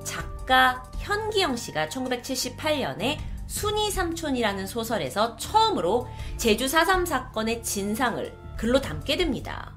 [0.04, 6.08] 작가 현기영 씨가 1978년에 순이 삼촌이라는 소설에서 처음으로
[6.38, 9.74] 제주 4.3 사건의 진상을 글로 담게 됩니다.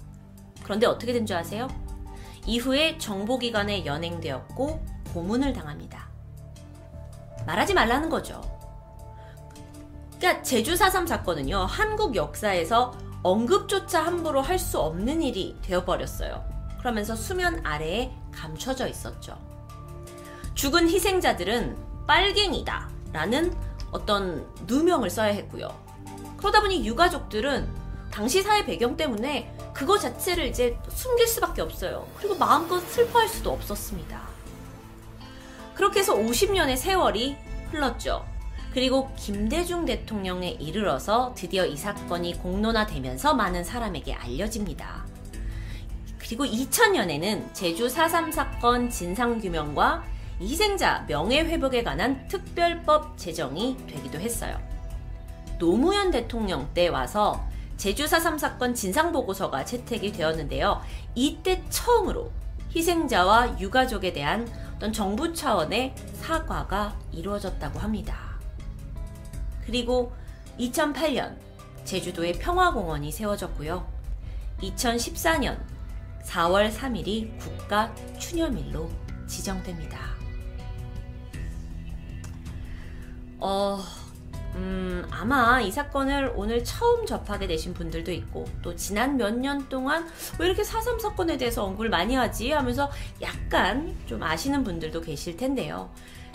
[0.63, 1.69] 그런데 어떻게 된 줄 아세요?
[2.47, 6.09] 이후에 정보기관에 연행되었고 고문을 당합니다.
[7.47, 8.41] 말하지 말라는 거죠.
[10.19, 16.45] 그러니까 제주 4.3 사건은요, 한국 역사에서 언급조차 함부로 할 수 없는 일이 되어버렸어요.
[16.79, 19.39] 그러면서 수면 아래에 감춰져 있었죠.
[20.55, 21.77] 죽은 희생자들은
[22.07, 23.55] 빨갱이다 라는
[23.91, 25.69] 어떤 누명을 써야 했고요.
[26.37, 27.84] 그러다 보니 유가족들은
[28.15, 32.07] 당시 사회 배경 때문에 그거 자체를 이제 숨길 수밖에 없어요.
[32.17, 34.23] 그리고 마음껏 슬퍼할 수도 없었습니다.
[35.75, 37.37] 그렇게 해서 50년의 세월이
[37.73, 38.25] 흘렀죠.
[38.73, 45.05] 그리고 김대중 대통령에 이르러서 드디어 이 사건이 공론화되면서 많은 사람에게 알려집니다.
[46.17, 50.05] 그리고 2000년에는 제주 4.3 사건 진상규명과
[50.41, 54.57] 희생자 명예회복에 관한 특별법 제정이 되기도 했어요.
[55.59, 57.45] 노무현 대통령 때 와서
[57.77, 60.81] 제주 4.3 사건 진상보고서가 채택이 되었는데요.
[61.15, 62.31] 이때 처음으로
[62.75, 68.39] 희생자와 유가족에 대한 어떤 정부 차원의 사과가 이루어졌다고 합니다.
[69.65, 70.13] 그리고
[70.59, 71.37] 2008년
[71.85, 73.87] 제주도에 평화공원이 세워졌고요.
[74.61, 75.59] 2014년
[76.25, 78.91] 4월 3일이 국가 추념일로
[79.27, 79.99] 지정됩니다.
[83.39, 83.79] 어,
[84.55, 90.09] 음, 아마 이 사건을 오늘 처음 접하게 되신 분들도 있고, 또 지난 몇 년 동안
[90.39, 92.53] 왜 이렇게 4.3 사건에 대해서 언급을 많이 하지?
[92.53, 92.91] 하면서
[93.21, 95.91] 약간 좀 아시는 분들도 계실 텐데요.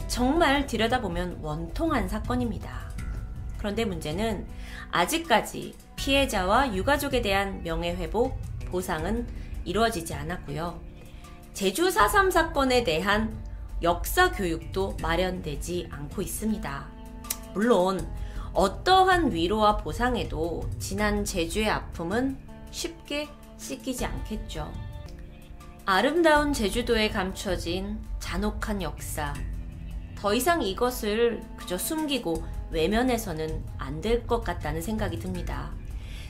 [0.07, 2.89] 정말 들여다보면 원통한 사건입니다.
[3.57, 4.47] 그런데 문제는
[4.91, 9.27] 아직까지 피해자와 유가족에 대한 명예회복, 보상은
[9.65, 10.81] 이루어지지 않았고요.
[11.53, 13.37] 제주 4.3 사건에 대한
[13.81, 16.98] 역사 교육도 마련되지 않고 있습니다.
[17.53, 18.07] 물론
[18.53, 22.37] 어떠한 위로와 보상에도 지난 제주의 아픔은
[22.71, 24.71] 쉽게 씻기지 않겠죠.
[25.85, 29.33] 아름다운 제주도에 감춰진 잔혹한 역사.
[30.15, 35.71] 더 이상 이것을 그저 숨기고 외면해서는 안 될 것 같다는 생각이 듭니다.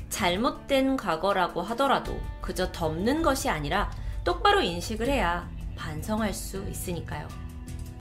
[0.10, 3.92] 잘못된 과거라고 하더라도 그저 덮는 것이 아니라
[4.24, 7.28] 똑바로 인식을 해야 반성할 수 있으니까요.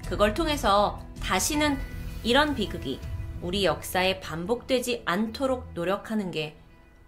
[0.09, 1.77] 그걸 통해서 다시는
[2.25, 2.99] 이런 비극이
[3.43, 6.57] 우리 역사에 반복되지 않도록 노력하는 게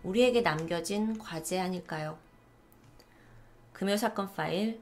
[0.05, 2.17] 우리에게 남겨진 과제 아닐까요?
[3.73, 4.81] 금요 사건 파일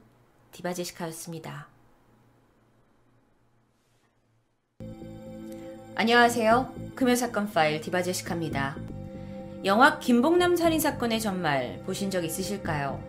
[0.51, 1.67] 디바제시카였습니다.
[5.95, 6.73] 안녕하세요.
[6.95, 8.77] 금요 사건 파일 디바제시카입니다.
[9.65, 13.03] 영화 김봉남 살인 사건의 전말 보신 적 있으실까요?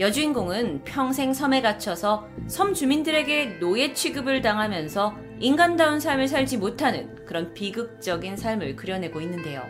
[0.00, 8.36] 여주인공은 평생 섬에 갇혀서 섬 주민들에게 노예 취급을 당하면서 인간다운 삶을 살지 못하는 그런 비극적인
[8.36, 9.66] 삶을 그려내고 있는데요.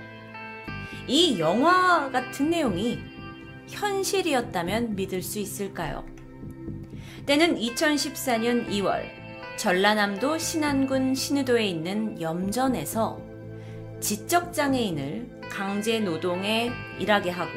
[1.08, 2.98] 이 영화 같은 내용이
[3.68, 6.04] 현실이었다면 믿을 수 있을까요?
[7.24, 9.06] 때는 2014년 2월
[9.56, 13.22] 전라남도 신안군 신우도에 있는 염전에서
[14.00, 17.52] 지적장애인을 강제 노동에 일하게 하고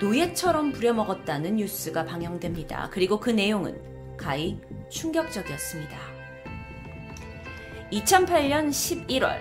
[0.00, 2.90] 노예처럼 부려먹었다는 뉴스가 방영됩니다.
[2.92, 6.09] 그리고 그 내용은 가히 충격적이었습니다.
[7.92, 9.40] 2008년 11월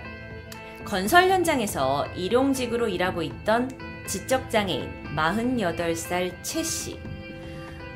[0.86, 3.70] 건설 현장에서 일용직으로 일하고 있던
[4.08, 7.00] 지적장애인 48살 최 씨.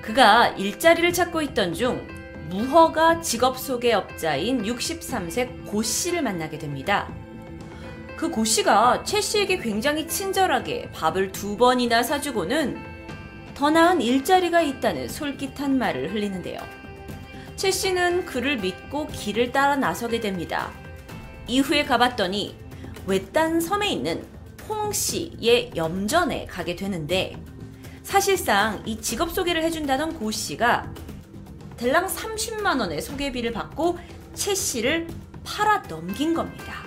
[0.02, 2.08] 그가 일자리를 찾고 있던 중
[2.50, 7.12] 무허가 직업 소개 업자인 63세 고 씨를 만나게 됩니다.
[8.16, 12.78] 그 고 씨가 최 씨에게 굉장히 친절하게 밥을 두 번이나 사주고는
[13.56, 16.60] 더 나은 일자리가 있다는 솔깃한 말을 흘리는데요.
[17.56, 20.72] 최 씨는 그를 믿고 길을 따라 나서게 됩니다.
[21.48, 22.58] 이후에 가봤더니
[23.06, 24.26] 외딴 섬에 있는
[24.68, 27.36] 홍 씨의 염전에 가게 되는데
[28.02, 30.94] 사실상 이 직업 소개를 해준다던 고 씨가
[31.78, 33.98] 대랑 30만 원의 소개비를 받고
[34.34, 35.08] 최 씨를
[35.44, 36.84] 팔아 넘긴 겁니다.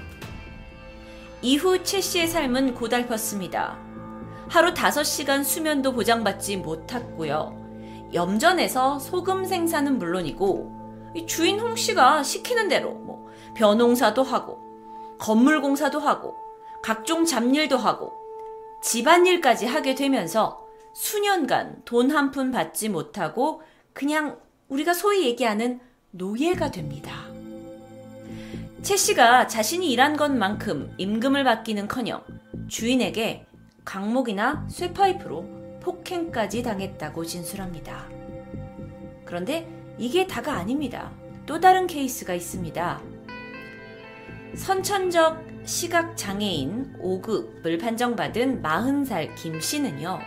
[1.43, 3.77] 이후 최 씨의 삶은 고달팠습니다.
[4.49, 7.66] 하루 5시간 수면도 보장받지 못했고요.
[8.13, 14.59] 염전에서 소금 생산은 물론이고 주인 홍 씨가 시키는 대로 뭐 벼농사도 하고
[15.19, 16.35] 건물 공사도 하고
[16.83, 18.13] 각종 잡일도 하고
[18.83, 20.65] 집안일까지 하게 되면서
[20.95, 23.63] 수년간 돈 한 푼 받지 못하고
[23.93, 24.39] 그냥
[24.69, 25.81] 우리가 소위 얘기하는
[26.11, 27.13] 노예가 됩니다.
[28.83, 32.23] 채 씨가 자신이 일한 것만큼 임금을 받기는 커녕
[32.69, 33.47] 주인에게
[33.85, 38.09] 강목이나 쇠파이프로 폭행까지 당했다고 진술합니다.
[39.25, 39.69] 그런데
[39.99, 41.13] 이게 다가 아닙니다.
[41.47, 43.01] 또 다른 케이스가 있습니다.
[44.57, 50.19] 선천적 시각 장애인 5급을 판정받은 40살 김 씨는요.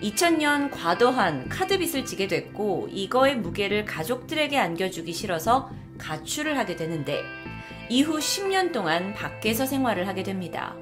[0.00, 7.24] 2000년 과도한 카드빚을 지게 됐고 이거의 무게를 가족들에게 안겨주기 싫어서 가출을 하게 되는데
[7.88, 10.76] 이후 10년 동안 밖에서 생활을 하게 됩니다.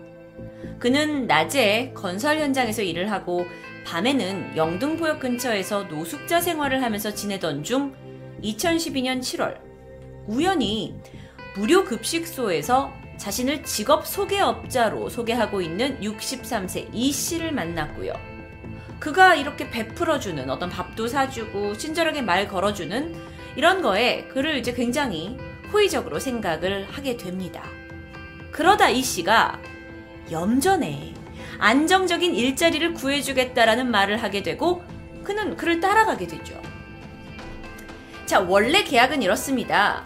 [0.79, 3.47] 그는 낮에 건설 현장에서 일을 하고
[3.87, 7.95] 밤에는 영등포역 근처에서 노숙자 생활을 하면서 지내던 중
[8.43, 9.59] 2012년 7월
[10.27, 10.97] 우연히
[11.55, 18.13] 무료 급식소에서 자신을 직업 소개업자로 소개하고 있는 63세 이 씨를 만났고요.
[18.99, 23.15] 그가 이렇게 베풀어주는 어떤 밥도 사주고 친절하게 말 걸어주는
[23.55, 25.39] 이런 거에 그를 이제 굉장히
[25.73, 27.63] 호의적으로 생각을 하게 됩니다.
[28.51, 29.61] 그러다 이 씨가
[30.31, 31.16] 염전에
[31.59, 34.83] 안정적인 일자리를 구해주겠다라는 말을 하게 되고
[35.25, 36.61] 그는 그를 따라가게 되죠.
[38.27, 40.05] 자, 원래 계약은 이렇습니다.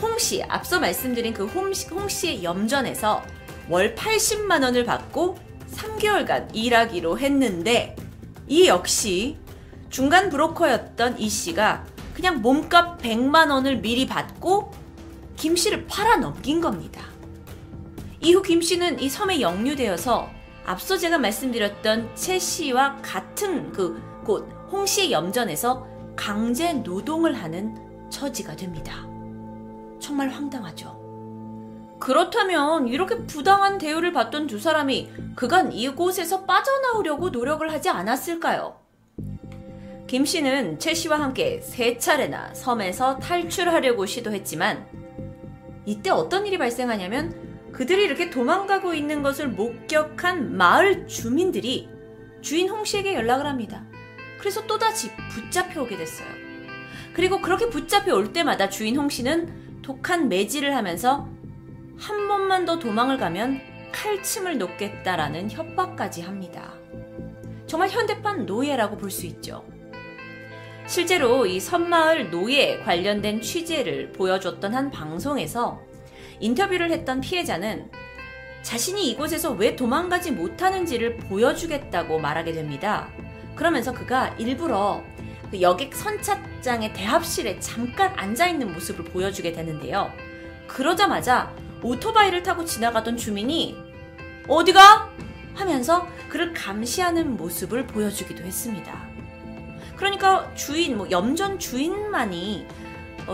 [0.00, 3.22] 홍 씨, 앞서 말씀드린 그 홍, 홍 씨 의 염전에서
[3.68, 5.38] 월 80만 원을 받고
[5.72, 7.94] 3개월간 일하기로 했는데
[8.48, 9.36] 이 역시
[9.90, 14.72] 중간 브로커였던 이 씨가 그냥 몸값 100만 원을 미리 받고
[15.36, 17.02] 김 씨를 팔아 넘긴 겁니다.
[18.20, 20.30] 이후 김 씨는 이 섬에 영유되어서
[20.64, 27.74] 앞서 제가 말씀드렸던 채 씨와 같은 그 곳 홍씨의 염전에서 강제 노동을 하는
[28.10, 29.06] 처지가 됩니다.
[29.98, 30.98] 정말 황당하죠.
[31.98, 38.76] 그렇다면 이렇게 부당한 대우를 받던 두 사람이 그간 이곳에서 빠져나오려고 노력을 하지 않았을까요?
[40.06, 44.86] 김 씨는 채 씨와 함께 세 차례나 섬에서 탈출하려고 시도했지만
[45.86, 47.49] 이때 어떤 일이 발생하냐면
[47.80, 51.88] 그들이 이렇게 도망가고 있는 것을 목격한 마을 주민들이
[52.42, 53.86] 주인 홍 씨에게 연락을 합니다.
[54.38, 56.28] 그래서 또다시 붙잡혀 오게 됐어요.
[57.14, 61.26] 그리고 그렇게 붙잡혀 올 때마다 주인 홍 씨는 독한 매질을 하면서
[61.96, 63.62] 한 번만 더 도망을 가면
[63.92, 66.74] 칼침을 놓겠다라는 협박까지 합니다.
[67.66, 69.64] 정말 현대판 노예라고 볼 수 있죠.
[70.86, 75.80] 실제로 이 섬마을 노예 관련된 취재를 보여줬던 한 방송에서
[76.40, 77.90] 인터뷰를 했던 피해자는
[78.62, 83.08] 자신이 이곳에서 왜 도망가지 못하는지를 보여주겠다고 말하게 됩니다.
[83.54, 85.02] 그러면서 그가 일부러
[85.50, 90.12] 그 여객 선착장의 대합실에 잠깐 앉아있는 모습을 보여주게 되는데요.
[90.66, 93.76] 그러자마자 오토바이를 타고 지나가던 주민이
[94.48, 95.10] 어디가?
[95.54, 99.08] 하면서 그를 감시하는 모습을 보여주기도 했습니다.
[99.96, 102.79] 그러니까 주인, 뭐 염전 주인만이 어,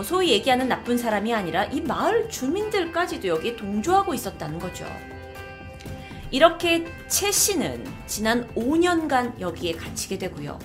[0.03, 4.85] 소위 얘기하는 나쁜 사람이 아니라 이 마을 주민들까지도 여기에 동조하고 있었다는 거죠.
[6.29, 10.59] 이렇게 채 씨는 지난 5년간 여기에 갇히게 되고요.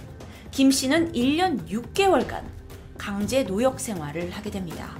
[0.51, 2.43] 김 씨는 1년 6개월간
[2.99, 4.97] 강제 노역 생활을 하게 됩니다.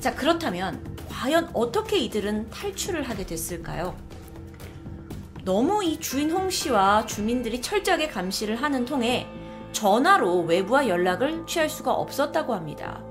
[0.00, 3.96] 자, 그렇다면 과연 어떻게 이들은 탈출을 하게 됐을까요?
[5.44, 9.26] 너무 이 주인 홍 씨와 주민들이 철저하게 감시를 하는 통에
[9.72, 13.02] 전화로 외부와 연락을 취할 수가 없었다고 합니다.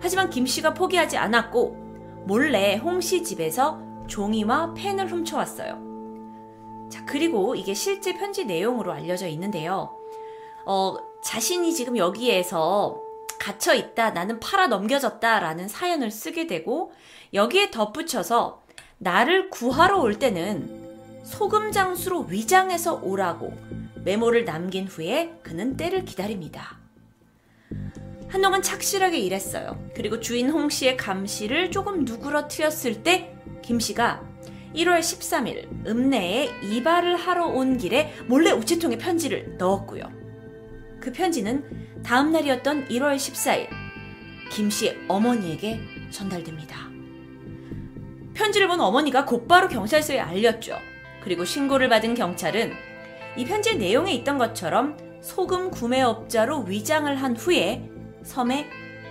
[0.00, 6.88] 하지만 김 씨가 포기하지 않았고 몰래 홍 씨 집에서 종이와 펜을 훔쳐왔어요.
[6.90, 9.96] 자, 그리고 이게 실제 편지 내용으로 알려져 있는데요.
[10.66, 13.00] 어, 자신이 지금 여기에서
[13.38, 16.92] 갇혀 있다, 나는 팔아 넘겨졌다 라는 사연을 쓰게 되고
[17.32, 18.62] 여기에 덧붙여서
[18.98, 23.52] 나를 구하러 올 때는 소금 장수로 위장해서 오라고
[24.04, 26.78] 메모를 남긴 후에 그는 때를 기다립니다.
[28.28, 29.90] 한동안 착실하게 일했어요.
[29.94, 33.40] 그리고 주인 홍 씨의 감시를 조금 누그러뜨렸을 때
[33.70, 34.20] 김 씨가
[34.74, 40.02] 1월 13일 읍내에 이발을 하러 온 길에 몰래 우체통에 편지를 넣었고요.
[41.00, 41.64] 그 편지는
[42.02, 43.68] 다음 날이었던 1월 14일
[44.50, 46.90] 김 씨의 어머니에게 전달됩니다.
[48.34, 50.76] 편지를 본 어머니가 곧바로 경찰서에 알렸죠.
[51.22, 52.72] 그리고 신고를 받은 경찰은
[53.36, 57.88] 이 편지 내용에 있던 것처럼 소금 구매업자로 위장을 한 후에
[58.22, 58.68] 섬에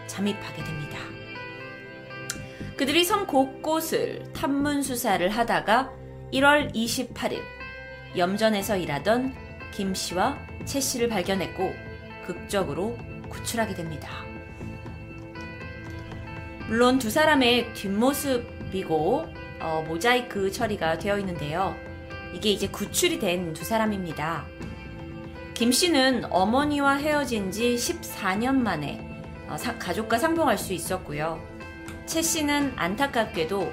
[0.08, 0.98] 잠입하게 됩니다.
[2.76, 5.92] 그들이 섬 곳곳을 탐문 수사를 하다가
[6.34, 7.42] 1월 28일
[8.16, 9.34] 염전에서 일하던
[9.74, 11.74] 김 씨와 채 씨를 발견했고
[12.26, 12.98] 극적으로
[13.30, 14.10] 구출하게 됩니다.
[16.68, 19.26] 물론 두 사람의 뒷모습이고
[19.62, 21.76] 어, 모자이크 처리가 되어 있는데요.
[22.34, 24.46] 이게 이제 구출이 된 두 사람입니다.
[25.54, 29.06] 김 씨는 어머니와 헤어진 지 14년 만에
[29.50, 31.42] 어, 사, 가족과 상봉할 수 있었고요.
[32.06, 33.72] 채 씨는 안타깝게도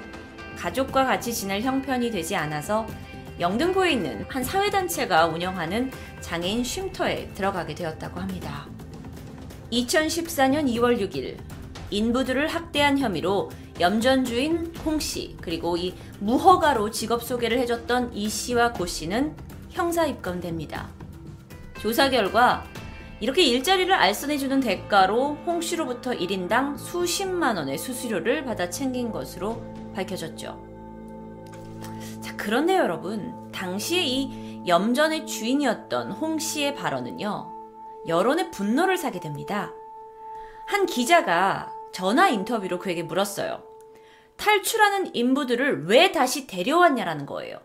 [0.57, 2.85] 가족과 같이 지낼 형편이 되지 않아서
[3.39, 8.65] 영등포에 있는 한 사회단체가 운영하는 장애인 쉼터에 들어가게 되었다고 합니다.
[9.71, 11.37] 2014년 2월 6일
[11.91, 18.85] 인부들을 학대한 혐의로 염전주인 홍 씨, 그리고 이 무허가로 직업 소개를 해줬던 이 씨와 고
[18.85, 19.35] 씨는
[19.69, 20.89] 형사 입건됩니다.
[21.79, 22.63] 조사 결과
[23.19, 29.61] 이렇게 일자리를 알선해주는 대가로 홍 씨로부터 1인당 수십만 원의 수수료를 받아 챙긴 것으로
[29.95, 30.65] 밝혀졌죠.
[32.21, 37.53] 자, 그런데 여러분, 당시에 이 염전의 주인이었던 홍 씨의 발언은요,
[38.07, 39.71] 여론의 분노를 사게 됩니다.
[40.65, 43.66] 한 기자가 전화 인터뷰로 그에게 물었어요.
[44.37, 47.59] 탈출하는 인부들을 왜 다시 데려왔냐라는 거예요.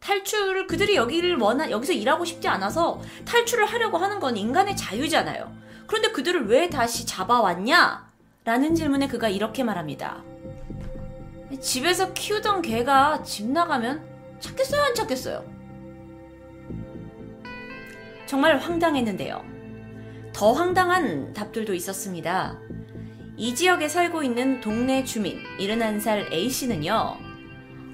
[0.00, 5.56] 탈출을 그들이 여기를 원하 여기서 일하고 싶지 않아서 탈출을 하려고 하는 건 인간의 자유잖아요.
[5.86, 8.10] 그런데 그들을 왜 다시 잡아왔냐?
[8.44, 10.22] 라는 질문에 그가 이렇게 말합니다.
[11.60, 14.02] 집에서 키우던 개가 집 나가면
[14.40, 15.44] 찾겠어요, 안 찾겠어요?
[18.26, 19.44] 정말 황당했는데요.
[20.32, 22.58] 더 황당한 답들도 있었습니다.
[23.36, 27.16] 이 지역에 살고 있는 동네 주민 71살 A씨는요.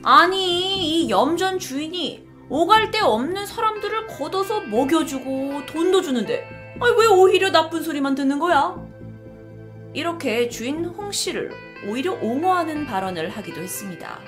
[0.02, 6.44] 아니, 이 염전 주인이 오갈 데 없는 사람들을 걷어서 먹여주고 돈도 주는데
[6.81, 8.77] 아니, 왜 오히려 나쁜 소리만 듣는 거야?
[9.94, 11.52] 이렇게 주인 홍 씨를
[11.86, 14.19] 오히려 옹호하는 발언을 하기도 했습니다.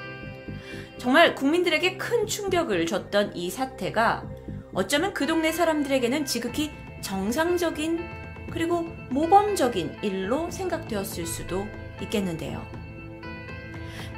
[0.98, 4.24] 정말 국민들에게 큰 충격을 줬던 이 사태가
[4.72, 6.70] 어쩌면 그 동네 사람들에게는 지극히
[7.00, 8.19] 정상적인
[8.50, 11.66] 그리고 모범적인 일로 생각되었을 수도
[12.02, 12.64] 있겠는데요.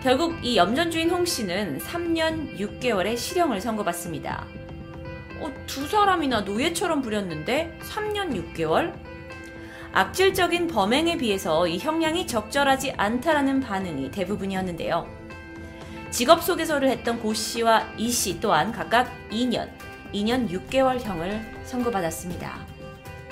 [0.03, 4.47] 결국 이 염전주인 홍 씨는 3년 6개월의 실형을 선고받습니다.
[5.41, 8.93] 어, 두 사람이나 노예처럼 부렸는데 3년 6개월?
[9.93, 15.07] 악질적인 범행에 비해서 이 형량이 적절하지 않다라는 반응이 대부분이었는데요.
[16.11, 19.69] 직업 소개서를 했던 고 씨와 이 씨 또한 각각 2년,
[20.13, 22.67] 2년 6개월형을 선고받았습니다.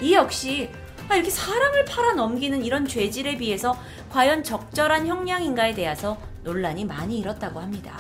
[0.01, 0.71] 이 역시
[1.11, 3.77] 아, 이렇게 사람을 팔아 넘기는 이런 죄질에 비해서
[4.11, 7.99] 과연 적절한 형량인가에 대해서 논란이 많이 일었다고 합니다.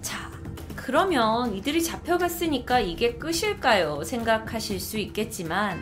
[0.00, 0.28] 자,
[0.74, 4.02] 그러면 이들이 잡혀갔으니까 이게 끝일까요?
[4.02, 5.80] 생각하실 수 있겠지만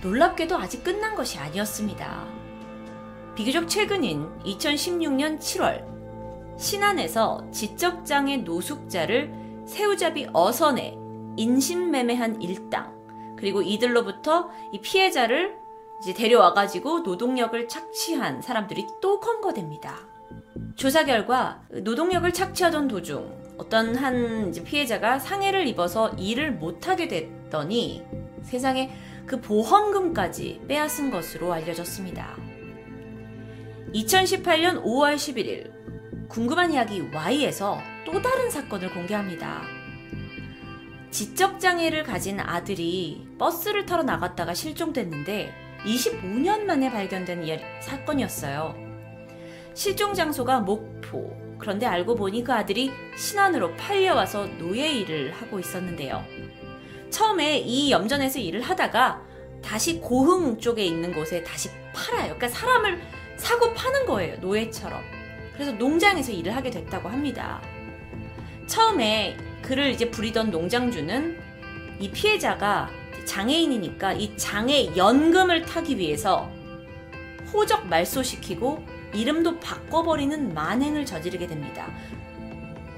[0.00, 2.24] 놀랍게도 아직 끝난 것이 아니었습니다.
[3.34, 5.84] 비교적 최근인 2016년 7월
[6.56, 9.32] 신안에서 지적장애 노숙자를
[9.66, 10.96] 새우잡이 어선에
[11.36, 12.97] 인신매매한 일당
[13.38, 15.56] 그리고 이들로부터 이 피해자를
[16.00, 19.96] 이제 데려와가지고 노동력을 착취한 사람들이 또 검거됩니다.
[20.76, 28.04] 조사 결과 노동력을 착취하던 도중 어떤 한 피해자가 상해를 입어서 일을 못하게 됐더니
[28.42, 28.90] 세상에
[29.26, 32.36] 그 보험금까지 빼앗은 것으로 알려졌습니다.
[33.94, 39.77] 2018년 5월 11일 궁금한 이야기 Y에서 또 다른 사건을 공개합니다.
[41.10, 45.52] 지적장애를 가진 아들이 버스를 타러 나갔다가 실종됐는데
[45.84, 47.44] 25년 만에 발견된
[47.80, 48.74] 사건이었어요.
[49.74, 51.56] 실종 장소가 목포.
[51.58, 56.24] 그런데 알고 보니 그 아들이 신안으로 팔려와서 노예 일을 하고 있었는데요.
[57.10, 59.22] 처음에 이 염전에서 일을 하다가
[59.62, 62.34] 다시 고흥 쪽에 있는 곳에 다시 팔아요.
[62.36, 63.00] 그러니까 사람을
[63.36, 64.36] 사고 파는 거예요.
[64.40, 65.02] 노예처럼.
[65.54, 67.60] 그래서 농장에서 일을 하게 됐다고 합니다.
[68.66, 69.36] 처음에
[69.68, 71.38] 그를 이제 부리던 농장주는
[72.00, 72.88] 이 피해자가
[73.26, 76.50] 장애인이니까 이 장애 연금을 타기 위해서
[77.52, 78.82] 호적 말소시키고
[79.12, 81.86] 이름도 바꿔버리는 만행을 저지르게 됩니다.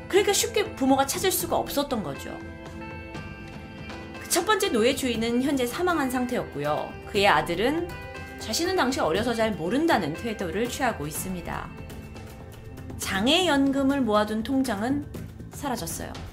[0.06, 2.38] 그러니까 쉽게 부모가 찾을 수가 없었던 거죠.
[4.22, 6.92] 그첫 번째 노예 주인은 현재 사망한 상태였고요.
[7.06, 7.88] 그의 아들은
[8.38, 11.68] 자신은 당시 어려서 잘 모른다는 태도를 취하고 있습니다.
[12.98, 15.05] 장애연금을 모아둔 통장은
[15.51, 16.30] 사라졌어요.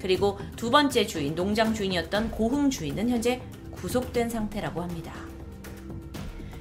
[0.00, 5.12] 그리고 두 번째 주인, 농장 주인이었던 고흥 주인은 현재 구속된 상태라고 합니다.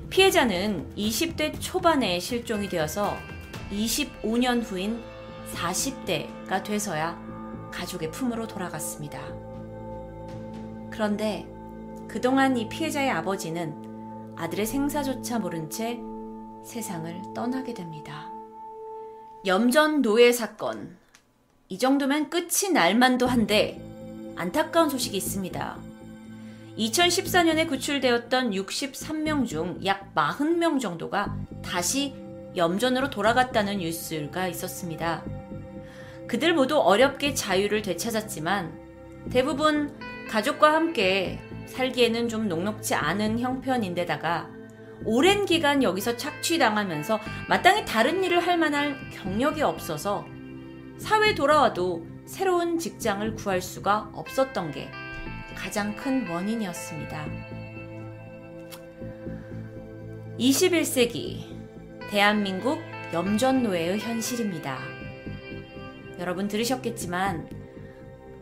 [0.09, 3.15] 피해자는 20대 초반에 실종이 되어서
[3.71, 5.01] 25년 후인
[5.53, 7.17] 40대가 돼서야
[7.71, 9.21] 가족의 품으로 돌아갔습니다.
[10.91, 11.47] 그런데
[12.07, 15.99] 그동안 이 피해자의 아버지는 아들의 생사조차 모른 채
[16.65, 18.31] 세상을 떠나게 됩니다.
[19.45, 20.98] 염전 노예 사건
[21.71, 23.79] 이 정도면 끝이 날만도 한데
[24.35, 25.77] 안타까운 소식이 있습니다.
[26.79, 32.15] 2014년에 구출되었던 63명 중 약 40명 정도가 다시
[32.55, 35.23] 염전으로 돌아갔다는 뉴스가 있었습니다.
[36.27, 38.73] 그들 모두 어렵게 자유를 되찾았지만
[39.31, 39.95] 대부분
[40.27, 44.49] 가족과 함께 살기에는 좀 녹록지 않은 형편인데다가
[45.05, 50.25] 오랜 기간 여기서 착취당하면서 마땅히 다른 일을 할 만한 경력이 없어서
[50.99, 54.89] 사회에 돌아와도 새로운 직장을 구할 수가 없었던 게
[55.55, 57.25] 가장 큰 원인이었습니다.
[60.37, 61.43] 21세기
[62.09, 62.79] 대한민국
[63.13, 64.77] 염전노예의 현실입니다.
[66.19, 67.49] 여러분 들으셨겠지만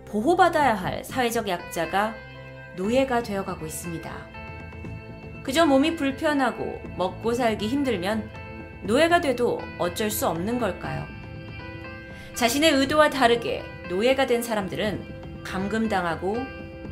[0.05, 2.15] 보호받아야 할 사회적 약자가
[2.75, 4.11] 노예가 되어가고 있습니다.
[5.43, 8.29] 그저 몸이 불편하고 먹고 살기 힘들면
[8.83, 11.16] 노예가 돼도 어쩔 수 없는 걸까요?
[12.37, 16.37] 자신의 의도와 다르게 노예가 된 사람들은 감금당하고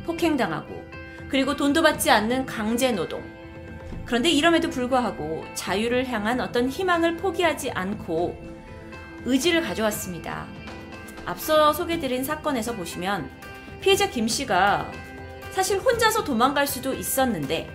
[0.04, 0.84] 폭행당하고
[1.30, 3.24] 그리고 돈도 받지 않는 강제 노동.
[4.06, 8.36] 그런데 이럼에도 불구하고 자유를 향한 어떤 희망을 포기하지 않고
[9.26, 10.48] 의지를 가져왔습니다.
[11.28, 13.30] 앞서 소개드린 사건에서 보시면
[13.82, 14.92] 피해자 김 씨가
[15.52, 17.70] 사실 혼자서 도망갈 수도 있었는데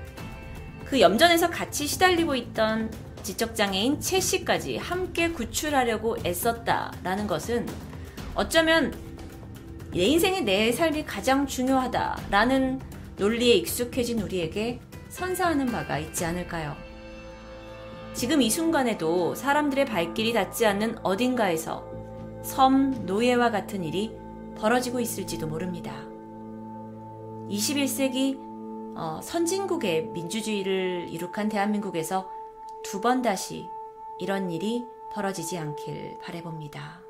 [0.86, 2.90] 그 염전에서 같이 시달리고 있던
[3.22, 7.66] 지적장애인 최 씨까지 함께 구출하려고 애썼다라는 것은
[8.34, 8.94] 어쩌면
[9.92, 12.80] 내 인생의 내 삶이 가장 중요하다라는
[13.16, 16.76] 논리에 익숙해진 우리에게 선사하는 바가 있지 않을까요?
[18.14, 21.84] 지금 이 순간에도 사람들의 발길이 닿지 않는 어딘가에서
[22.42, 24.12] 섬 노예와 같은 일이
[24.56, 25.94] 벌어지고 있을지도 모릅니다.
[27.48, 28.38] 21세기
[28.96, 32.28] 어, 선진국의 민주주의를 이룩한 대한민국에서
[32.82, 33.68] 두 번 다시
[34.18, 37.00] 이런 일이 벌어지지 않길 바래봅니다.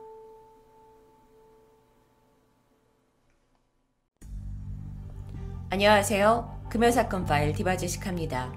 [5.70, 6.66] 안녕하세요.
[6.68, 8.52] 금요사건 파일 디바제식합니다.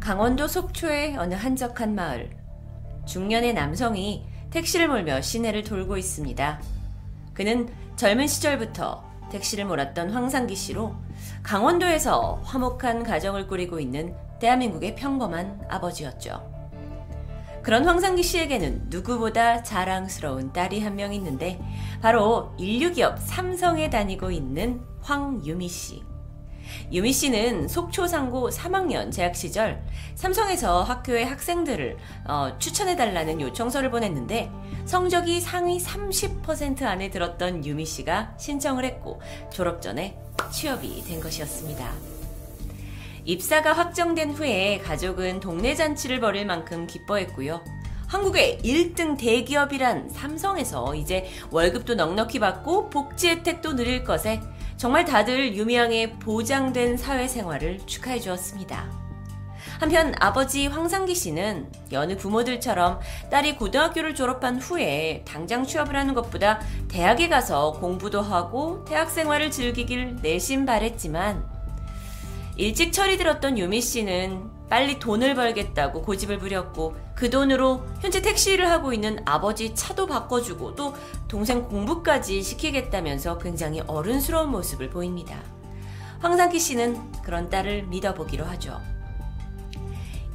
[0.00, 2.36] 강원도 속초의 어느 한적한 마을.
[3.06, 6.60] 중년의 남성이 택시를 몰며 시내를 돌고 있습니다.
[7.34, 10.94] 그는 젊은 시절부터 택시를 몰았던 황상기 씨로
[11.42, 16.56] 강원도에서 화목한 가정을 꾸리고 있는 대한민국의 평범한 아버지였죠.
[17.62, 21.60] 그런 황상기 씨에게는 누구보다 자랑스러운 딸이 한 명 있는데
[22.00, 26.02] 바로 인류기업 삼성에 다니고 있는 황유미 씨.
[26.92, 29.82] 유미 씨는 속초상고 3학년 재학 시절
[30.16, 34.50] 삼성에서 학교의 학생들을 어, 추천해달라는 요청서를 보냈는데
[34.84, 40.18] 성적이 상위 30% 안에 들었던 유미 씨가 신청을 했고 졸업 전에
[40.50, 42.17] 취업이 된 것이었습니다.
[43.28, 47.62] 입사가 확정된 후에 가족은 동네 잔치를 벌일 만큼 기뻐했고요.
[48.06, 54.40] 한국의 1등 대기업이란 삼성에서 이제 월급도 넉넉히 받고 복지 혜택도 누릴 것에
[54.78, 58.90] 정말 다들 유미양의 보장된 사회생활을 축하해 주었습니다.
[59.78, 62.98] 한편 아버지 황상기 씨는 여느 부모들처럼
[63.30, 70.16] 딸이 고등학교를 졸업한 후에 당장 취업을 하는 것보다 대학에 가서 공부도 하고 대학 생활을 즐기길
[70.22, 71.57] 내심 바랬지만
[72.58, 78.92] 일찍 철이 들었던 유미 씨는 빨리 돈을 벌겠다고 고집을 부렸고 그 돈으로 현재 택시를 하고
[78.92, 80.92] 있는 아버지 차도 바꿔주고 또
[81.28, 85.40] 동생 공부까지 시키겠다면서 굉장히 어른스러운 모습을 보입니다.
[86.18, 88.80] 황상기 씨는 그런 딸을 믿어보기로 하죠.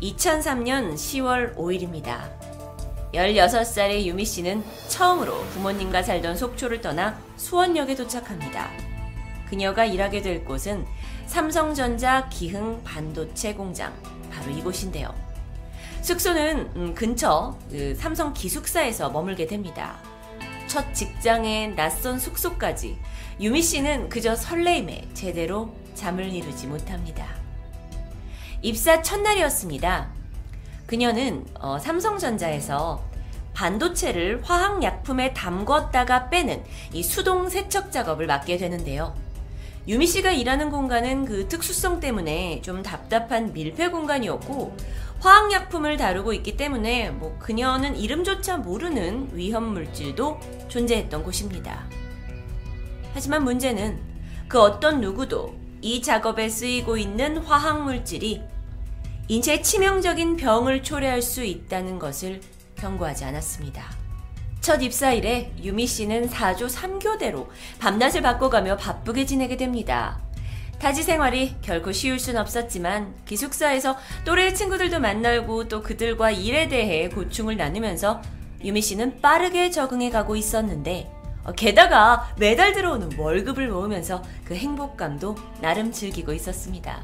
[0.02, 2.32] 2003년 10월 5일입니다.
[3.14, 8.72] 16살의 유미 씨는 처음으로 부모님과 살던 속초를 떠나 수원역에 도착합니다.
[9.50, 10.86] 그녀가 일하게 될 곳은
[11.34, 13.92] 삼성전자 기흥 반도체 공장,
[14.32, 15.12] 바로 이곳인데요.
[16.04, 19.98] 숙소는 음, 근처 그 삼성 기숙사에서 머물게 됩니다.
[20.68, 23.00] 첫 직장의 낯선 숙소까지
[23.42, 27.26] 유미 씨는 그저 설레임에 제대로 잠을 이루지 못합니다.
[28.62, 30.12] 입사 첫날이었습니다.
[30.86, 33.04] 그녀는 어, 삼성전자에서
[33.56, 39.16] 반도체를 화학약품에 담궜다가 빼는 이 수동 세척 작업을 맡게 되는데요.
[39.88, 44.78] 유미 씨가 일하는 공간은 그 특수성 때문에 좀 답답한 밀폐 공간이었고
[45.20, 50.40] 화학약품을 다루고 있기 때문에 뭐 그녀는 이름조차 모르는 위험 물질도
[50.70, 51.86] 존재했던 곳입니다.
[53.14, 54.00] 하지만 문제는
[54.48, 58.42] 그 어떤 누구도 이 작업에 쓰이고 있는 화학 물질이
[59.28, 62.42] 인체에 치명적인 병을 초래할 수 있다는 것을
[62.76, 64.03] 경고하지 않았습니다.
[64.64, 67.48] 첫 입사일에 유미 씨는 4조 3교대로
[67.80, 70.22] 밤낮을 바꿔가며 바쁘게 지내게 됩니다.
[70.80, 77.58] 타지 생활이 결코 쉬울 순 없었지만 기숙사에서 또래 친구들도 만나고 또 그들과 일에 대해 고충을
[77.58, 78.22] 나누면서
[78.64, 81.12] 유미 씨는 빠르게 적응해 가고 있었는데
[81.44, 87.04] 어, 게다가 매달 들어오는 월급을 모으면서 그 행복감도 나름 즐기고 있었습니다.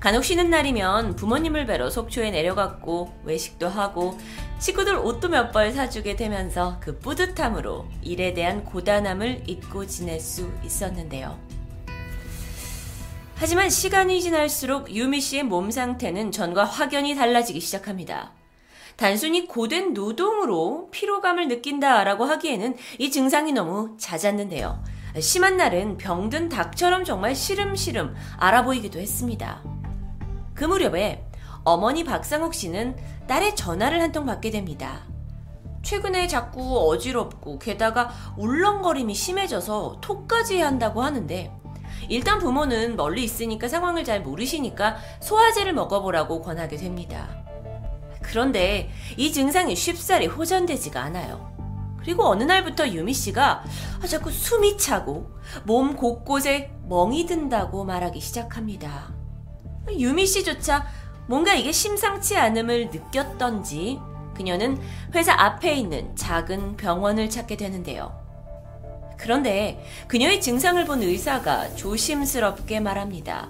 [0.00, 4.18] 간혹 쉬는 날이면 부모님을 뵈러 속초에 내려갔고 외식도 하고
[4.60, 11.38] 친구들 옷도 몇 벌 사주게 되면서 그 뿌듯함으로 일에 대한 고단함을 잊고 지낼 수 있었는데요.
[13.36, 18.32] 하지만 시간이 지날수록 유미 씨의 몸 상태는 전과 확연히 달라지기 시작합니다.
[18.96, 24.84] 단순히 고된 노동으로 피로감을 느낀다라고 하기에는 이 증상이 너무 잦았는데요.
[25.20, 29.62] 심한 날은 병든 닭처럼 정말 시름시름 알아보이기도 했습니다.
[30.54, 31.24] 그 무렵에
[31.64, 35.02] 어머니 박상욱 씨는 딸의 전화를 한 통 받게 됩니다.
[35.82, 41.52] 최근에 자꾸 어지럽고 게다가 울렁거림이 심해져서 톡까지 한다고 하는데
[42.08, 47.28] 일단 부모는 멀리 있으니까 상황을 잘 모르시니까 소화제를 먹어보라고 권하게 됩니다.
[48.22, 51.50] 그런데 이 증상이 쉽사리 호전되지가 않아요.
[52.00, 53.62] 그리고 어느 날부터 유미 씨가
[54.08, 55.30] 자꾸 숨이 차고
[55.64, 59.12] 몸 곳곳에 멍이 든다고 말하기 시작합니다.
[59.90, 60.86] 유미 씨조차
[61.30, 64.00] 뭔가 이게 심상치 않음을 느꼈던지
[64.34, 64.76] 그녀는
[65.14, 68.12] 회사 앞에 있는 작은 병원을 찾게 되는데요.
[69.16, 73.48] 그런데 그녀의 증상을 본 의사가 조심스럽게 말합니다.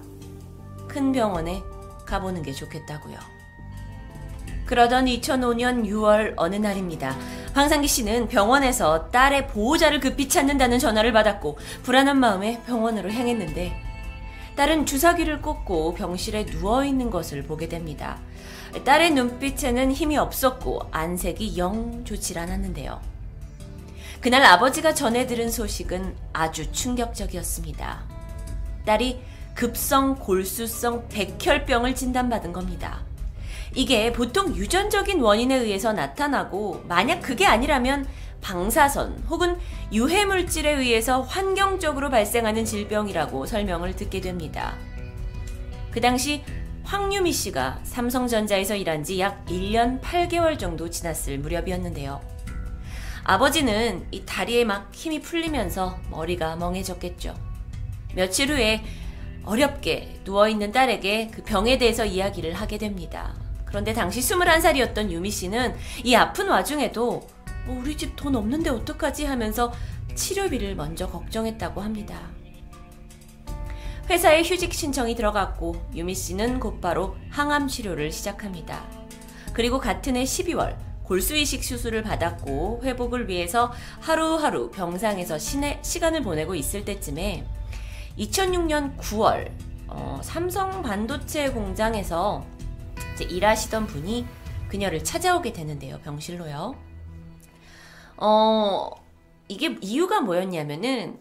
[0.89, 1.63] 큰 병원에
[2.05, 3.17] 가보는 게 좋겠다고요.
[4.67, 7.17] 그러던 2005년 6월 어느 날입니다.
[7.55, 13.90] 황상기 씨는 병원에서 딸의 보호자를 급히 찾는다는 전화를 받았고 불안한 마음에 병원으로 향했는데
[14.61, 18.19] 딸은 주사기를 꽂고 병실에 누워있는 것을 보게 됩니다.
[18.85, 23.01] 딸의 눈빛에는 힘이 없었고 안색이 영 좋질 않았는데요.
[24.21, 28.03] 그날 아버지가 전해 들은 소식은 아주 충격적이었습니다.
[28.85, 29.23] 딸이
[29.55, 33.01] 급성 골수성 백혈병을 진단받은 겁니다.
[33.75, 38.07] 이게 보통 유전적인 원인에 의해서 나타나고 만약 그게 아니라면
[38.41, 39.57] 방사선 혹은
[39.93, 44.75] 유해 물질에 의해서 환경적으로 발생하는 질병이라고 설명을 듣게 됩니다.
[45.91, 46.43] 그 당시
[46.85, 52.21] 황유미 씨가 삼성전자에서 일한 지 약 1년 8개월 정도 지났을 무렵이었는데요.
[53.25, 57.35] 아버지는 이 다리에 막 힘이 풀리면서 머리가 멍해졌겠죠.
[58.15, 58.83] 며칠 후에
[59.45, 63.35] 어렵게 누워있는 딸에게 그 병에 대해서 이야기를 하게 됩니다.
[63.65, 67.40] 그런데 당시 21살이었던 유미 씨는 이 아픈 와중에도 뭐
[67.71, 69.73] 우리 집 돈 없는데 어떡하지 하면서
[70.15, 72.21] 치료비를 먼저 걱정했다고 합니다.
[74.09, 78.85] 회사에 휴직 신청이 들어갔고 유미 씨는 곧바로 항암 치료를 시작합니다.
[79.53, 86.55] 그리고 같은 해 12월 골수 이식 수술을 받았고 회복을 위해서 하루하루 병상에서 시내, 시간을 보내고
[86.55, 87.47] 있을 때쯤에
[88.19, 89.51] 2006년 9월
[89.89, 92.45] 어, 삼성 반도체 공장에서
[93.21, 94.25] 일하시던 분이
[94.69, 95.99] 그녀를 찾아오게 되는데요.
[96.01, 96.90] 병실로요.
[98.21, 98.91] 어,
[99.49, 101.19] 이게 이유가 뭐였냐면은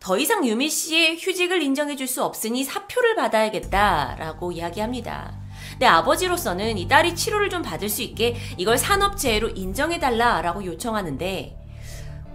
[0.00, 5.34] 더 이상 유미 씨의 휴직을 인정해 줄 수 없으니 사표를 받아야겠다라고 이야기합니다.
[5.78, 11.56] 내 아버지로서는 이 딸이 치료를 좀 받을 수 있게 이걸 산업재해로 인정해달라라고 요청하는데,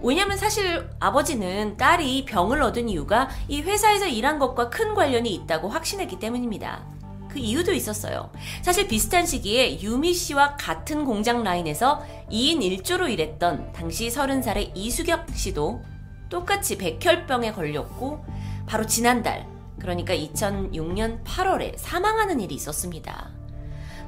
[0.02, 6.20] 왜냐면 사실 아버지는 딸이 병을 얻은 이유가 이 회사에서 일한 것과 큰 관련이 있다고 확신했기
[6.20, 6.86] 때문입니다.
[7.34, 8.30] 그 이유도 있었어요.
[8.62, 15.82] 사실 비슷한 시기에 유미 씨와 같은 공장 라인에서 2인 1조로 일했던 당시 30살의 이수경 씨도
[16.30, 18.24] 똑같이 백혈병에 걸렸고
[18.68, 19.48] 바로 지난달
[19.80, 23.32] 그러니까 2006년 8월에 사망하는 일이 있었습니다.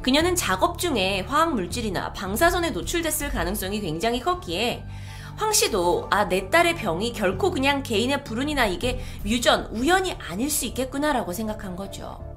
[0.03, 4.85] 그녀는 작업 중에 화학 물질이나 방사선에 노출됐을 가능성이 굉장히 컸기에
[5.35, 10.65] 황 씨도 아 내 딸의 병이 결코 그냥 개인의 불운이나 이게 유전 우연이 아닐 수
[10.65, 12.34] 있겠구나라고 생각한 거죠.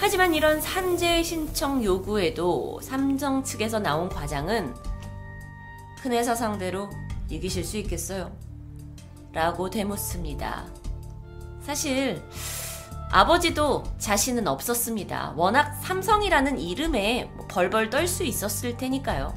[0.00, 4.74] 하지만 이런 산재 신청 요구에도 삼성 측에서 나온 과장은
[6.02, 6.88] 큰 회사 상대로
[7.28, 8.32] 이기실 수 있겠어요?
[9.32, 10.64] 라고 되묻습니다.
[11.60, 12.22] 사실
[13.12, 15.34] 아버지도 자신은 없었습니다.
[15.36, 19.34] 워낙 삼성이라는 이름에 뭐 벌벌 떨 수 있었을 테니까요.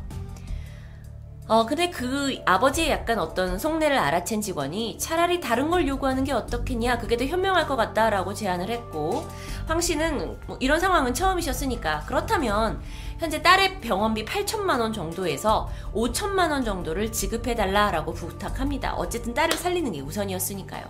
[1.53, 6.97] 어, 근데 그 아버지의 약간 어떤 속내를 알아챈 직원이 차라리 다른 걸 요구하는 게 어떻겠냐,
[6.97, 9.27] 그게 더 현명할 것 같다라고 제안을 했고,
[9.67, 12.81] 황 씨는 뭐 이런 상황은 처음이셨으니까, 그렇다면
[13.19, 18.95] 현재 딸의 병원비 8천만 원 정도에서 5천만 원 정도를 지급해달라라고 부탁합니다.
[18.95, 20.83] 어쨌든 딸을 살리는 게 우선이었으니까요.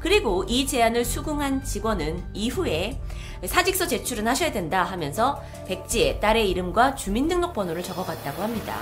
[0.00, 3.00] 그리고 이 제안을 수긍한 직원은 이후에
[3.46, 8.76] 사직서 제출은 하셔야 된다 하면서 백지에 딸의 이름과 주민등록번호를 적어갔다고 합니다.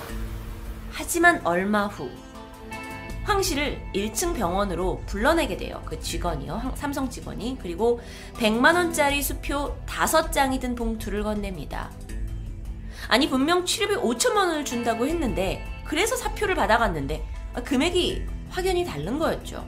[0.94, 2.24] 하지만 얼마 후
[3.26, 5.82] 황 씨를 1층 병원으로 불러내게 돼요.
[5.86, 6.72] 그 직원이요.
[6.74, 7.56] 삼성 직원이.
[7.60, 8.00] 그리고
[8.34, 11.90] 100만원짜리 수표 5장이 든 봉투를 건넵니다.
[13.08, 17.24] 아니, 분명 치료비 5천만원을 준다고 했는데, 그래서 사표를 받아갔는데,
[17.54, 19.66] 아, 금액이 확연히 다른 거였죠.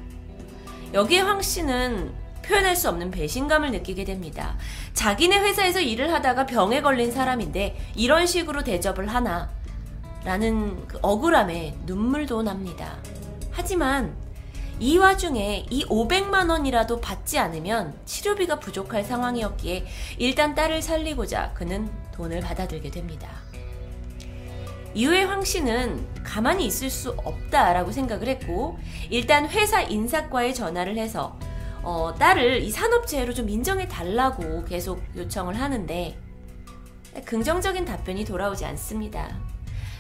[0.92, 4.56] 여기에 황 씨는 표현할 수 없는 배신감을 느끼게 됩니다.
[4.92, 9.50] 자기네 회사에서 일을 하다가 병에 걸린 사람인데 이런 식으로 대접을 하나
[10.26, 12.98] 라는 그 억울함에 눈물도 납니다.
[13.52, 14.12] 하지만
[14.80, 19.86] 이 와중에 이 500만 원이라도 받지 않으면 치료비가 부족할 상황이었기에
[20.18, 23.30] 일단 딸을 살리고자 그는 돈을 받아들게 됩니다.
[24.94, 28.78] 이후에 황 씨는 가만히 있을 수 없다라고 생각을 했고
[29.10, 31.38] 일단 회사 인사과에 전화를 해서
[31.84, 36.18] 어, 딸을 이 산업재해로 좀 인정해 달라고 계속 요청을 하는데
[37.24, 39.55] 긍정적인 답변이 돌아오지 않습니다.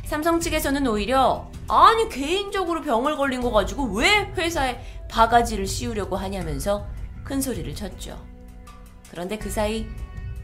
[0.06, 6.86] 삼성 측에서는 오히려 아니 개인적으로 병을 걸린 거 가지고 왜 회사에 바가지를 씌우려고 하냐면서
[7.24, 8.24] 큰 소리를 쳤죠.
[9.10, 9.84] 그런데 그 사이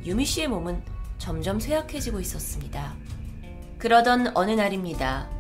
[0.05, 0.82] 유미 씨의 몸은
[1.18, 2.94] 점점 쇠약해지고 있었습니다.
[3.78, 5.31] 그러던 어느 날입니다.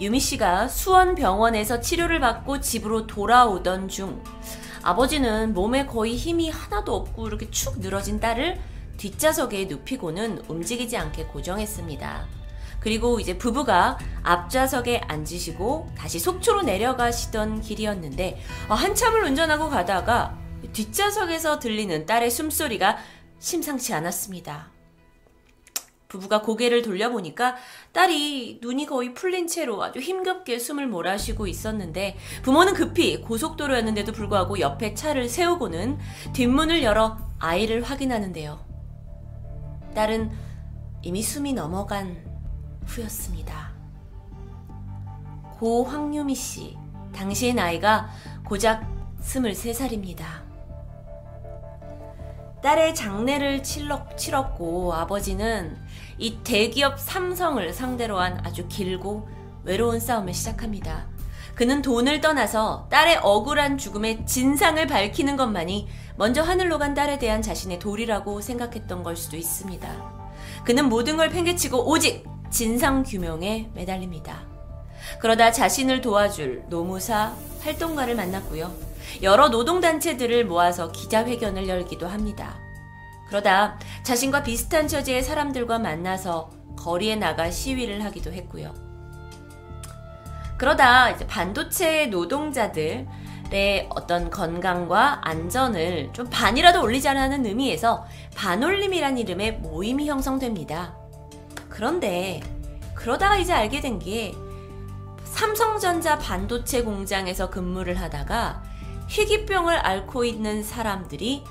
[0.00, 4.22] 유미 씨가 수원 병원에서 치료를 받고 집으로 돌아오던 중
[4.82, 8.58] 아버지는 몸에 거의 힘이 하나도 없고 이렇게 축 늘어진 딸을
[8.96, 12.37] 뒷좌석에 눕히고는 움직이지 않게 고정했습니다.
[12.80, 20.38] 그리고 이제 부부가 앞좌석에 앉으시고 다시 속초로 내려가시던 길이었는데 어, 한참을 운전하고 가다가
[20.72, 22.98] 뒷좌석에서 들리는 딸의 숨소리가
[23.38, 24.72] 심상치 않았습니다.
[26.08, 27.56] 부부가 고개를 돌려보니까
[27.92, 34.94] 딸이 눈이 거의 풀린 채로 아주 힘겹게 숨을 몰아쉬고 있었는데 부모는 급히 고속도로였는데도 불구하고 옆에
[34.94, 35.98] 차를 세우고는
[36.32, 38.66] 뒷문을 열어 아이를 확인하는데요.
[39.94, 40.32] 딸은
[41.02, 42.27] 이미 숨이 넘어간
[42.88, 43.70] 후였습니다.
[45.58, 46.76] 고 황유미 씨,
[47.14, 48.08] 당시의 나이가
[48.44, 48.86] 고작
[49.22, 50.24] 23살입니다.
[52.62, 55.76] 딸의 장례를 치렀고 아버지는
[56.18, 59.28] 이 대기업 삼성을 상대로 한 아주 길고
[59.62, 61.06] 외로운 싸움을 시작합니다.
[61.54, 67.78] 그는 돈을 떠나서 딸의 억울한 죽음의 진상을 밝히는 것만이 먼저 하늘로 간 딸에 대한 자신의
[67.78, 70.18] 도리라고 생각했던 걸 수도 있습니다.
[70.64, 74.42] 그는 모든 걸 팽개치고 오직 진상 규명에 매달립니다.
[75.20, 78.72] 그러다 자신을 도와줄 노무사 활동가를 만났고요.
[79.22, 82.56] 여러 노동단체들을 모아서 기자회견을 열기도 합니다.
[83.28, 88.74] 그러다 자신과 비슷한 처지의 사람들과 만나서 거리에 나가 시위를 하기도 했고요.
[90.56, 93.06] 그러다 반도체 노동자들
[93.50, 98.04] 의 어떤 건강과 안전을 좀 반이라도 올리자라는 의미에서
[98.36, 100.97] 반올림이란 이름의 모임이 형성됩니다.
[101.78, 102.40] 그런데
[102.96, 104.34] 그러다가 이제 알게 된 게
[105.22, 108.64] 삼성전자 반도체 공장에서 근무를 하다가
[109.06, 111.44] 희귀병을 앓고 있는 사람들이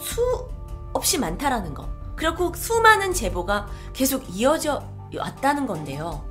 [0.00, 0.48] 수
[0.92, 1.88] 없이 많다라는 거.
[2.16, 4.82] 그리고 수많은 제보가 계속 이어져
[5.16, 6.24] 왔다는 건데요.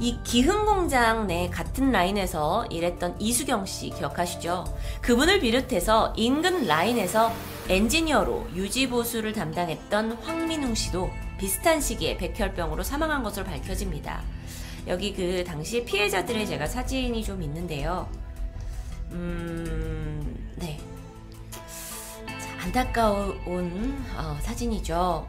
[0.00, 4.64] 이 기흥 공장 내 같은 라인에서 일했던 이수경 씨 기억하시죠?
[5.02, 7.30] 그분을 비롯해서 인근 라인에서
[7.68, 11.10] 엔지니어로 유지 보수를 담당했던 황민웅 씨도
[11.44, 14.22] 비슷한 시기에 백혈병으로 사망한 것으로 밝혀집니다.
[14.86, 18.08] 여기 그 당시 피해자들의 제가 사진이 좀 있는데요.
[19.10, 20.80] 음, 네.
[22.62, 25.28] 안타까운 어, 사진이죠.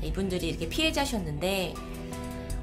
[0.00, 1.74] 이분들이 이렇게 피해자셨는데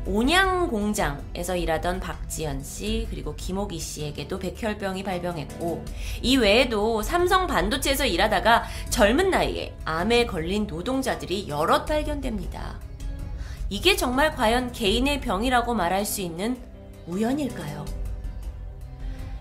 [0.07, 5.83] 온양 공장에서 일하던 박지연 씨 그리고 김옥희 씨에게도 백혈병이 발병했고
[6.21, 12.79] 이 외에도 삼성 반도체에서 일하다가 젊은 나이에 암에 걸린 노동자들이 여럿 발견됩니다.
[13.69, 16.55] 이게 정말 과연 개인의 병이라고 말할 수 있는
[17.07, 17.85] 우연일까요?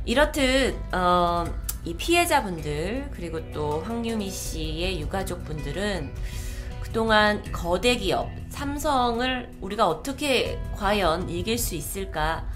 [0.07, 1.45] 이렇듯 어,
[1.85, 6.11] 이 피해자분들 그리고 또 황유미 씨의 유가족분들은
[6.81, 12.47] 그동안 거대 기업 삼성을 우리가 어떻게 과연 이길 수 있을까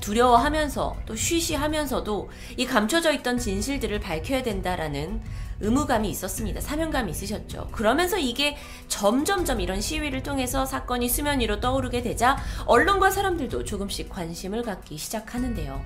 [0.00, 5.22] 두려워하면서 또 쉬쉬하면서도 이 감춰져 있던 진실들을 밝혀야 된다라는
[5.60, 6.60] 의무감이 있었습니다.
[6.60, 7.68] 사명감이 있으셨죠.
[7.70, 8.56] 그러면서 이게
[8.88, 15.80] 점점점 이런 시위를 통해서 사건이 수면 위로 떠오르게 되자 언론과 사람들도 조금씩 관심을 갖기 시작하는데요.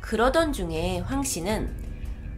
[0.00, 1.87] 그러던 중에 황 씨는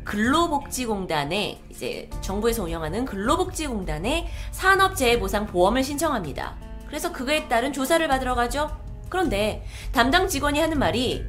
[0.04, 6.56] 근로복지공단에 이제 정부에서 운영하는 근로복지공단에 산업재해보상 보험을 신청합니다.
[6.86, 8.76] 그래서 그거에 따른 조사를 받으러 가죠.
[9.08, 11.24] 그런데 담당 직원이 하는 말이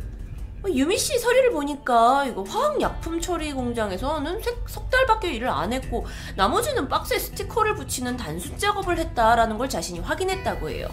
[0.64, 6.88] 어, 유미 씨 서류를 보니까 이거 화학약품 처리 공장에서는 석 달밖에 일을 안 했고 나머지는
[6.88, 10.88] 박스에 스티커를 붙이는 단순 작업을 했다라는 걸 자신이 확인했다고 해요.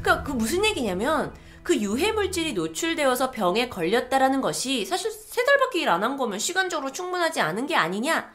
[0.00, 1.34] 그러니까 그 무슨 얘기냐면
[1.66, 6.92] 그 유해 물질이 노출되어서 병에 걸렸다라는 것이 사실 세 달밖에 일 안 한 거면 시간적으로
[6.92, 8.30] 충분하지 않은 게 아니냐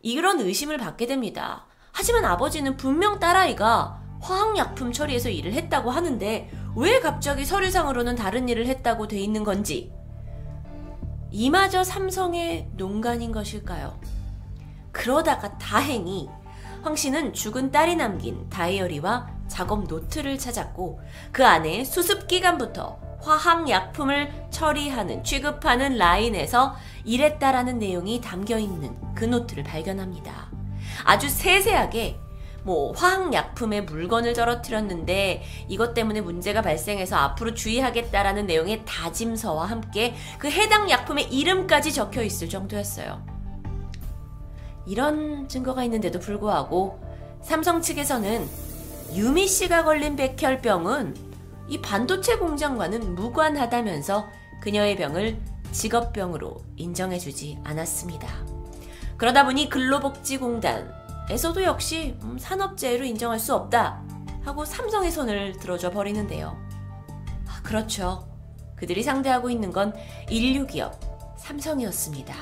[0.00, 1.66] 이런 의심을 받게 됩니다.
[1.90, 9.08] 하지만 아버지는 분명 딸아이가 화학약품 처리에서 일을 했다고 하는데 왜 갑자기 서류상으로는 다른 일을 했다고
[9.08, 9.92] 돼 있는 건지
[11.32, 14.00] 이마저 삼성의 농간인 것일까요?
[14.92, 16.28] 그러다가 다행히
[16.82, 21.00] 황 씨는 죽은 딸이 남긴 다이어리와 작업 노트를 찾았고
[21.32, 30.50] 그 안에 수습 기간부터 화학약품을 처리하는 취급하는 라인에서 일했다라는 내용이 담겨 있는 그 노트를 발견합니다.
[31.04, 32.18] 아주 세세하게
[32.62, 40.90] 뭐 화학약품에 물건을 떨어뜨렸는데 이것 때문에 문제가 발생해서 앞으로 주의하겠다라는 내용의 다짐서와 함께 그 해당
[40.90, 43.22] 약품의 이름까지 적혀 있을 정도였어요.
[44.86, 47.00] 이런 증거가 있는데도 불구하고
[47.42, 48.48] 삼성 측에서는
[49.14, 51.16] 유미 씨가 걸린 백혈병은
[51.68, 54.28] 이 반도체 공장과는 무관하다면서
[54.60, 55.38] 그녀의 병을
[55.72, 58.28] 직업병으로 인정해주지 않았습니다.
[59.16, 64.02] 그러다 보니 근로복지공단에서도 역시 음, 산업재해로 인정할 수 없다
[64.44, 66.56] 하고 삼성의 손을 들어줘 버리는데요.
[67.46, 68.28] 아, 그렇죠.
[68.76, 69.92] 그들이 상대하고 있는 건
[70.30, 71.00] 인류 기업
[71.38, 72.34] 삼성이었습니다.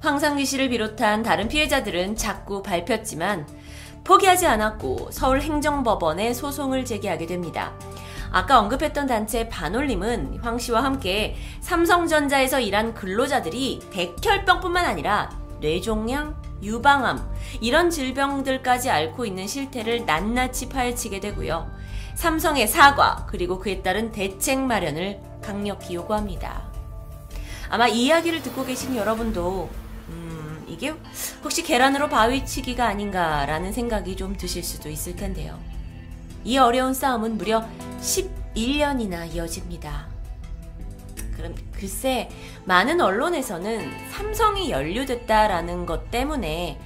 [0.00, 3.46] 황상기 씨를 비롯한 다른 피해자들은 자꾸 밟혔지만
[4.04, 7.72] 포기하지 않았고 서울행정법원에 소송을 제기하게 됩니다.
[8.30, 17.20] 아까 언급했던 단체 반올림은 황 씨와 함께 삼성전자에서 일한 근로자들이 백혈병뿐만 아니라 뇌종양, 유방암
[17.60, 21.70] 이런 질병들까지 앓고 있는 실태를 낱낱이 파헤치게 되고요.
[22.14, 26.62] 삼성의 사과 그리고 그에 따른 대책 마련을 강력히 요구합니다.
[27.68, 29.68] 아마 이 이야기를 듣고 계신 여러분도
[30.62, 30.94] 음, 이게
[31.42, 35.58] 혹시 계란으로 바위치기가 아닌가라는 생각이 좀 드실 수도 있을 텐데요.
[36.44, 37.66] 이 어려운 싸움은 무려
[38.00, 40.08] 11년이나 이어집니다.
[41.36, 42.28] 그럼 글쎄
[42.64, 46.78] 많은 언론에서는 삼성이 연루됐다라는 것 때문에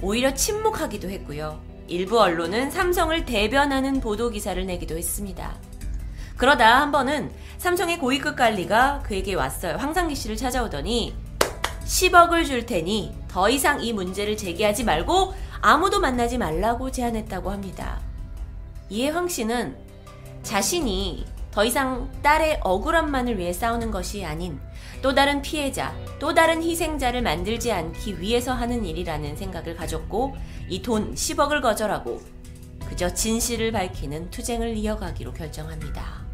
[0.00, 1.60] 오히려 침묵하기도 했고요.
[1.88, 5.54] 일부 언론은 삼성을 대변하는 보도 기사를 내기도 했습니다.
[6.36, 9.76] 그러다 한 번은 삼성의 고위급 관리가 그에게 왔어요.
[9.76, 11.25] 황상기 씨를 찾아오더니
[11.86, 18.00] 10억을 줄 테니 더 이상 이 문제를 제기하지 말고 아무도 만나지 말라고 제안했다고 합니다.
[18.90, 19.76] 이에 황 씨는
[20.42, 24.60] 자신이 더 이상 딸의 억울함만을 위해 싸우는 것이 아닌
[25.00, 30.36] 또 다른 피해자, 또 다른 희생자를 만들지 않기 위해서 하는 일이라는 생각을 가졌고
[30.68, 32.20] 이 돈 10억을 거절하고
[32.86, 36.24] 그저 진실을 밝히는 투쟁을 이어가기로 결정합니다.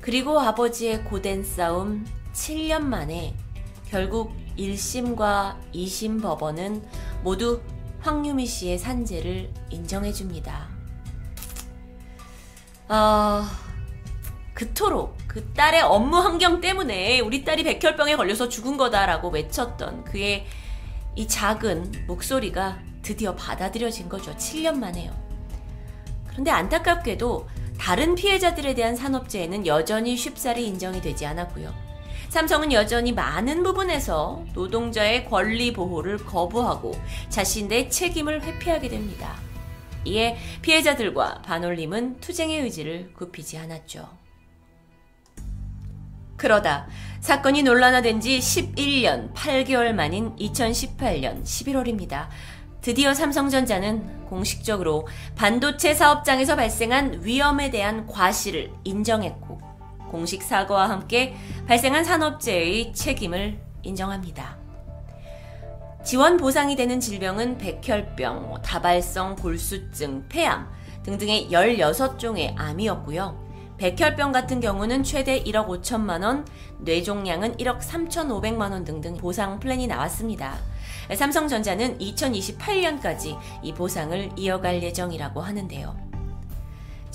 [0.00, 3.34] 그리고 아버지의 고된 싸움 7년 만에
[3.90, 6.82] 결국 1심과 2심 법원은
[7.22, 7.60] 모두
[8.00, 10.68] 황유미 씨의 산재를 인정해 줍니다.
[12.88, 13.50] 아,
[14.54, 20.46] 그토록 그 딸의 업무 환경 때문에 우리 딸이 백혈병에 걸려서 죽은 거다라고 외쳤던 그의
[21.14, 24.34] 이 작은 목소리가 드디어 받아들여진 거죠.
[24.36, 25.12] 7년 만에요.
[26.28, 31.87] 그런데 안타깝게도 다른 피해자들에 대한 산업재해는 여전히 쉽사리 인정이 되지 않았고요.
[32.28, 36.92] 삼성은 여전히 많은 부분에서 노동자의 권리 보호를 거부하고
[37.30, 39.34] 자신의 책임을 회피하게 됩니다.
[40.04, 44.08] 이에 피해자들과 반올림은 투쟁의 의지를 굽히지 않았죠.
[46.36, 46.86] 그러다
[47.20, 52.28] 사건이 논란화된 지 11년 8개월 만인 2018년 11월입니다.
[52.80, 59.67] 드디어 삼성전자는 공식적으로 반도체 사업장에서 발생한 위험에 대한 과실을 인정했고
[60.08, 64.56] 공식 사과와 함께 발생한 산업재해의 책임을 인정합니다.
[66.04, 70.70] 지원 보상이 되는 질병은 백혈병, 뭐 다발성 골수증, 폐암
[71.02, 73.48] 등등의 16종의 암이었고요.
[73.78, 76.46] 백혈병 같은 경우는 최대 1억 5천만 원,
[76.80, 80.56] 뇌종양은 1억 3천5백만 원 등등 보상 플랜이 나왔습니다.
[81.14, 86.07] 삼성전자는 2028년까지 이 보상을 이어갈 예정이라고 하는데요.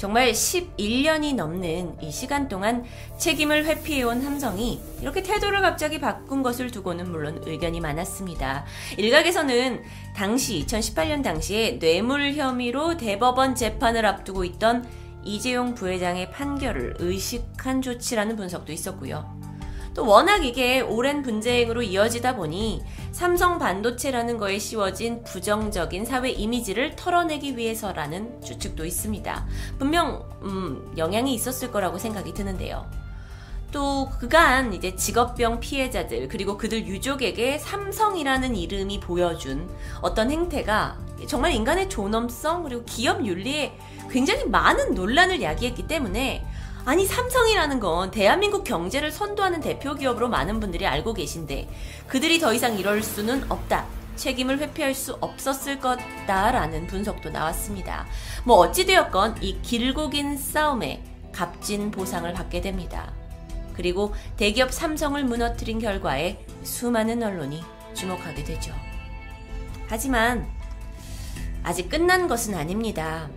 [0.04, 2.84] 정말 11년이 넘는 이 시간 동안
[3.18, 8.66] 책임을 회피해온 삼성이 이렇게 태도를 갑자기 바꾼 것을 두고는 물론 의견이 많았습니다.
[8.98, 9.82] 일각에서는
[10.14, 14.86] 당시 2018년 당시에 뇌물 혐의로 대법원 재판을 앞두고 있던
[15.24, 19.53] 이재용 부회장의 판결을 의식한 조치라는 분석도 있었고요.
[19.94, 27.58] 또 워낙 이게 오랜 분쟁으로 이어지다 보니 삼성 반도체라는 거에 씌워진 부정적인 사회 이미지를 털어내기
[27.58, 29.46] 위해서라는 추측도 있습니다.
[29.78, 32.90] 분명 음, 영향이 있었을 거라고 생각이 드는데요.
[33.72, 39.68] 또 그간 이제 직업병 피해자들 그리고 그들 유족에게 삼성이라는 이름이 보여준
[40.02, 40.98] 어떤 행태가
[41.28, 43.76] 정말 인간의 존엄성 그리고 기업 윤리에
[44.12, 46.46] 굉장히 많은 논란을 야기했기 때문에
[46.86, 51.70] 아니 삼성이라는 건 대한민국 경제를 선도하는 대표 기업으로 많은 분들이 알고 계신데
[52.08, 53.86] 그들이 더 이상 이럴 수는 없다.
[54.18, 58.06] 책임을 회피할 수 없었을 거다라는 분석도 나왔습니다.
[58.44, 63.12] 뭐 어찌되었건 이 길고 긴 싸움에 값진 보상을 받게 됩니다.
[63.74, 67.64] 그리고 대기업 삼성을 무너뜨린 결과에 수많은 언론이
[67.96, 68.74] 주목하게 되죠.
[69.88, 70.48] 하지만
[71.64, 73.30] 아직 끝난 것은 아닙니다.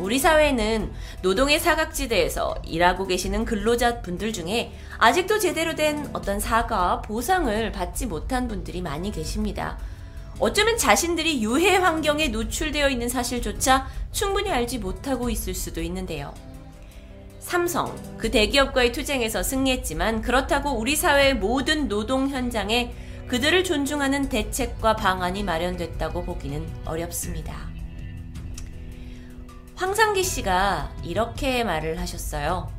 [0.00, 0.90] 우리 사회는
[1.22, 8.48] 노동의 사각지대에서 일하고 계시는 근로자 분들 중에 아직도 제대로 된 어떤 사과, 보상을 받지 못한
[8.48, 9.78] 분들이 많이 계십니다.
[10.38, 16.32] 어쩌면 자신들이 유해 환경에 노출되어 있는 사실조차 충분히 알지 못하고 있을 수도 있는데요.
[17.38, 22.94] 삼성, 그 대기업과의 투쟁에서 승리했지만 그렇다고 우리 사회의 모든 노동 현장에
[23.28, 27.69] 그들을 존중하는 대책과 방안이 마련됐다고 보기는 어렵습니다.
[29.80, 32.70] 황상기 씨가 이렇게 말을 하셨어요.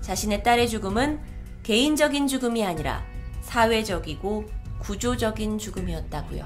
[0.00, 1.20] 자신의 딸의 죽음은
[1.62, 3.04] 개인적인 죽음이 아니라
[3.42, 4.44] 사회적이고
[4.80, 6.44] 구조적인 죽음이었다고요.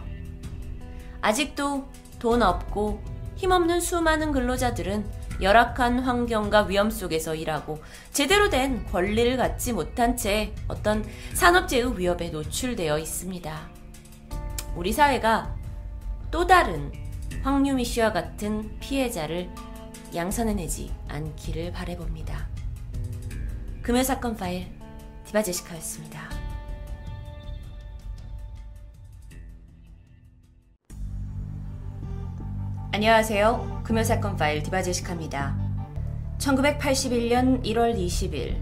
[1.22, 3.02] 아직도 돈 없고
[3.36, 5.10] 힘없는 수많은 근로자들은
[5.40, 11.02] 열악한 환경과 위험 속에서 일하고 제대로 된 권리를 갖지 못한 채 어떤
[11.32, 13.70] 산업재해 위협에 노출되어 있습니다.
[14.76, 15.56] 우리 사회가
[16.30, 16.92] 또 다른
[17.42, 19.48] 황유미 씨와 같은 피해자를
[20.14, 22.48] 양산해내지 않기를 바래봅니다.
[23.82, 24.68] 금요 사건 파일
[25.24, 26.20] 디바 제시카였습니다.
[32.92, 33.82] 안녕하세요.
[33.84, 35.56] 금요 사건 파일 디바 제시카입니다.
[36.38, 38.56] 1981년 1월 20일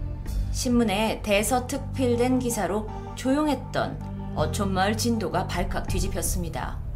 [0.51, 6.86] 신문에 대서특필된 기사로 조용했던 어촌마을 진도가 발칵 뒤집혔습니다.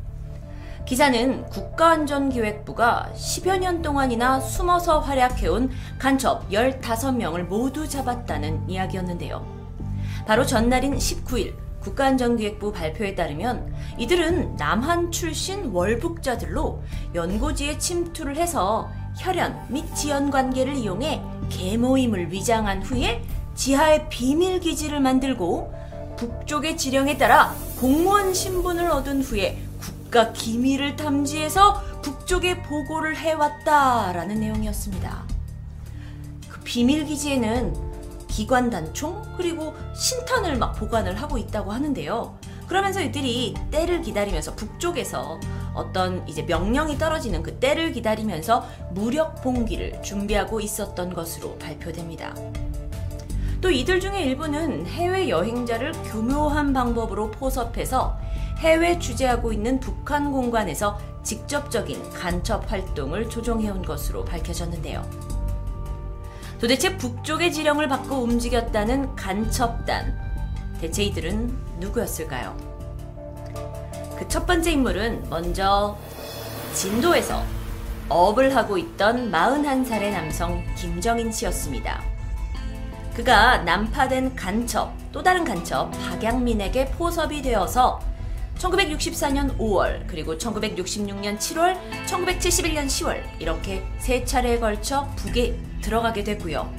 [0.91, 9.41] 기사는 국가안전기획부가 10여 년 동안이나 숨어서 활약해온 간첩 15명을 모두 잡았다는 이야기였는데요.
[10.27, 16.83] 바로 전날인 19일 국가안전기획부 발표에 따르면 이들은 남한 출신 월북자들로
[17.15, 23.23] 연고지에 침투를 해서 혈연 및 지연 관계를 이용해 계모임을 위장한 후에
[23.55, 25.73] 지하에 비밀 기지를 만들고
[26.17, 29.70] 북쪽의 지령에 따라 공무원 신분을 얻은 후에
[30.11, 35.23] 국가 기밀을 탐지해서 북쪽에 보고를 해왔다라는 내용이었습니다.
[36.49, 37.73] 그 비밀 기지에는
[38.27, 42.37] 기관 단총 그리고 신탄을 막 보관을 하고 있다고 하는데요.
[42.67, 45.39] 그러면서 이들이 때를 기다리면서 북쪽에서
[45.73, 52.35] 어떤 이제 명령이 떨어지는 그 때를 기다리면서 무력 봉기를 준비하고 있었던 것으로 발표됩니다.
[53.61, 58.19] 또 이들 중에 일부는 해외 여행자를 교묘한 방법으로 포섭해서
[58.61, 65.03] 해외 주재하고 있는 북한 공관에서 직접적인 간첩 활동을 조종해온 것으로 밝혀졌는데요.
[66.59, 70.15] 도대체 북쪽의 지령을 받고 움직였다는 간첩단.
[70.79, 72.55] 대체 이들은 누구였을까요?
[74.17, 75.97] 그 첫 번째 인물은 먼저
[76.73, 77.43] 진도에서
[78.09, 82.03] 업을 하고 있던 41살의 남성 김정인 씨였습니다.
[83.15, 87.99] 그가 난파된 간첩, 또 다른 간첩 박양민에게 포섭이 되어서
[88.61, 91.75] 1964년 5월, 그리고 1966년 7월,
[92.05, 96.71] 1971년 10월 이렇게 세 차례에 걸쳐 북에 들어가게 되고요.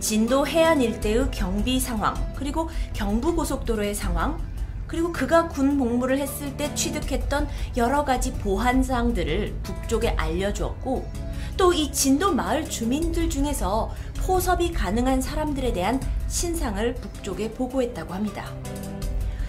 [0.00, 4.38] 진도 해안 일대의 경비 상황, 그리고 경부 고속도로의 상황,
[4.86, 11.90] 그리고 그가 군 복무를 했을 때 취득했던 여러 가지 보안 사항들을 북쪽에 알려주었고, 또 이
[11.90, 18.52] 진도 마을 주민들 중에서 포섭이 가능한 사람들에 대한 신상을 북쪽에 보고했다고 합니다.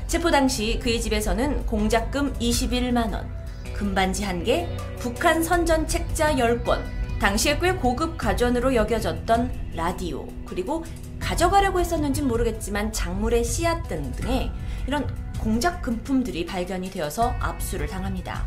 [0.07, 3.27] 체포 당시 그의 집에서는 공작금 21만원,
[3.73, 4.65] 금반지 1개,
[4.97, 6.81] 북한 선전 책자 10권,
[7.19, 10.85] 당시에 꽤 고급 가전으로 여겨졌던 라디오, 그리고
[11.19, 14.49] 가져가려고 했었는지 모르겠지만 작물의 씨앗 등등의
[14.87, 18.45] 이런 공작 금품들이 발견이 되어서 압수를 당합니다.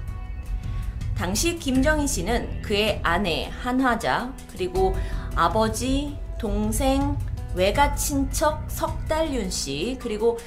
[1.15, 4.97] 당시 김정인 씨는 그의 아내 한화자, 그리고
[5.35, 7.19] 아버지, 동생,
[7.55, 10.39] 외가 친척 석달윤 씨, 그리고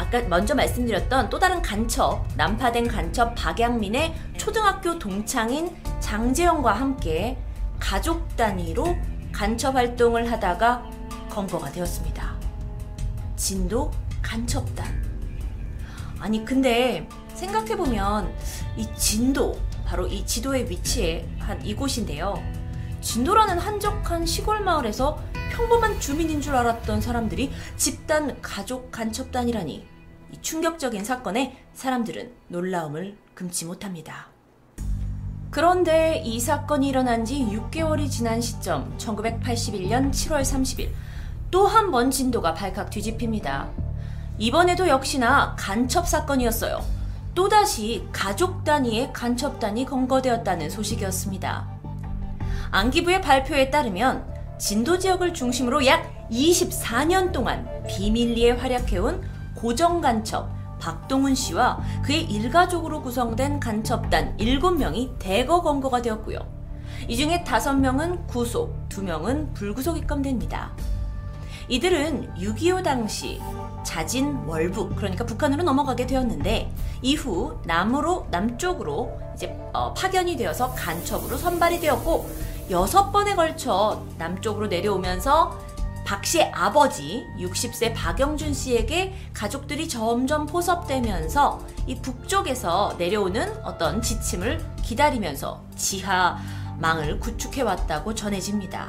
[0.00, 7.36] 아까 먼저 말씀드렸던 또 다른 간첩, 난파된 간첩 박양민의 초등학교 동창인 장재영과 함께
[7.78, 8.96] 가족 단위로
[9.30, 10.90] 간첩 활동을 하다가
[11.28, 12.34] 검거가 되었습니다.
[13.36, 13.90] 진도
[14.22, 14.86] 간첩단.
[16.18, 18.34] 아니, 근데 생각해보면
[18.78, 22.42] 이 진도, 바로 이 지도의 위치에 한 이곳인데요.
[23.02, 25.18] 진도라는 한적한 시골 마을에서
[25.52, 29.89] 평범한 주민인 줄 알았던 사람들이 집단 가족 간첩단이라니
[30.32, 34.28] 이 충격적인 사건에 사람들은 놀라움을 금치 못합니다.
[35.50, 40.90] 그런데 이 사건이 일어난 지 6개월이 지난 시점 1981년 7월 30일
[41.50, 43.68] 또 한 번 진도가 발칵 뒤집힙니다.
[44.38, 46.80] 이번에도 역시나 간첩 사건이었어요.
[47.34, 51.68] 또다시 가족 단위의 간첩단이 검거되었다는 소식이었습니다.
[52.70, 54.24] 안기부의 발표에 따르면
[54.58, 60.48] 진도 지역을 중심으로 약 24년 동안 비밀리에 활약해온 고정간첩
[60.78, 66.38] 박동훈 씨와 그의 일가족으로 구성된 간첩단 7명이 대거 검거가 되었고요.
[67.06, 70.72] 이 중에 5명은 구속, 2명은 불구속 입건됩니다.
[71.68, 73.40] 이들은 6.25 당시
[73.84, 76.72] 자진 월북, 그러니까 북한으로 넘어가게 되었는데
[77.02, 82.28] 이후 남으로 남쪽으로 이제 어, 파견이 되어서 간첩으로 선발이 되었고
[82.70, 85.58] 여섯 번에 걸쳐 남쪽으로 내려오면서
[86.04, 95.62] 박 씨의 아버지 60세 박영준 씨에게 가족들이 점점 포섭되면서 이 북쪽에서 내려오는 어떤 지침을 기다리면서
[95.76, 98.88] 지하망을 구축해 왔다고 전해집니다.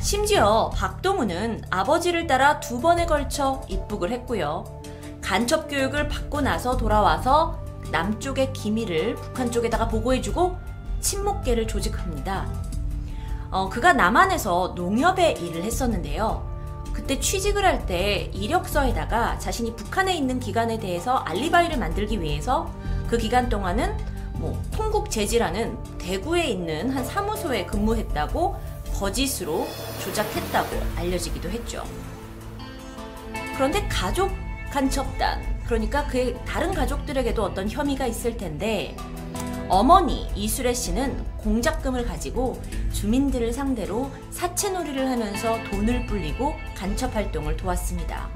[0.00, 4.82] 심지어 박동우는 아버지를 따라 두 번에 걸쳐 입북을 했고요.
[5.22, 7.58] 간첩 교육을 받고 나서 돌아와서
[7.90, 10.58] 남쪽의 기밀을 북한 쪽에다가 보고해주고
[11.00, 12.46] 친목계를 조직합니다.
[13.54, 16.44] 어, 그가 남한에서 농협의 일을 했었는데요.
[16.92, 22.68] 그때 취직을 할 때 이력서에다가 자신이 북한에 있는 기간에 대해서 알리바이를 만들기 위해서
[23.06, 23.96] 그 기간 동안은
[24.34, 28.56] 뭐 통국재지라는 대구에 있는 한 사무소에 근무했다고
[28.94, 29.68] 거짓으로
[30.02, 31.84] 조작했다고 알려지기도 했죠.
[33.54, 34.32] 그런데 가족
[34.72, 38.96] 간첩단, 그러니까 그의 다른 가족들에게도 어떤 혐의가 있을 텐데
[39.68, 42.60] 어머니 이수래 씨는 공작금을 가지고
[42.92, 48.28] 주민들을 상대로 사채놀이를 하면서 돈을 불리고 간첩 활동을 도왔습니다.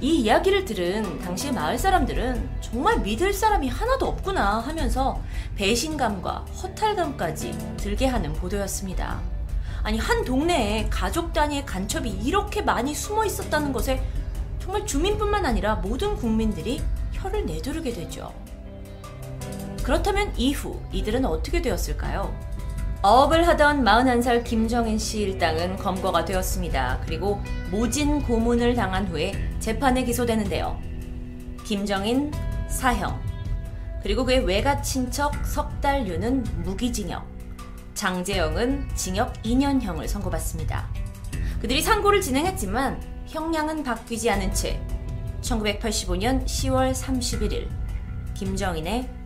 [0.00, 5.20] 이 이야기를 들은 당시 마을 사람들은 정말 믿을 사람이 하나도 없구나 하면서
[5.56, 9.20] 배신감과 허탈감까지 들게 하는 보도였습니다.
[9.82, 14.02] 아니, 한 동네에 가족 단위의 간첩이 이렇게 많이 숨어 있었다는 것에
[14.58, 16.82] 정말 주민뿐만 아니라 모든 국민들이
[17.12, 18.32] 혀를 내두르게 되죠.
[19.82, 22.34] 그렇다면 이후 이들은 어떻게 되었을까요?
[23.02, 27.00] 어업을 하던 41살 김정인 씨 일당은 검거가 되었습니다.
[27.06, 30.78] 그리고 모진 고문을 당한 후에 재판에 기소되는데요.
[31.64, 32.30] 김정인
[32.68, 33.18] 사형,
[34.02, 37.26] 그리고 그의 외가 친척 석달류는 무기징역,
[37.94, 40.88] 장재영은 징역 2년형을 선고받습니다.
[41.60, 44.80] 그들이 상고를 진행했지만 형량은 바뀌지 않은 채
[45.42, 47.68] 1985년 10월 31일
[48.34, 49.19] 김정인의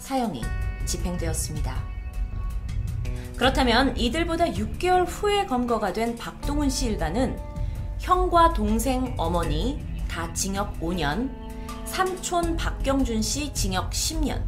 [0.00, 0.42] 사형이
[0.86, 1.90] 집행되었습니다.
[3.36, 7.38] 그렇다면 이들보다 6개월 후에 검거가 된 박동훈 씨 일가는
[7.98, 11.30] 형과 동생 어머니 다 징역 5년,
[11.84, 14.42] 삼촌 박경준 씨 징역 10년,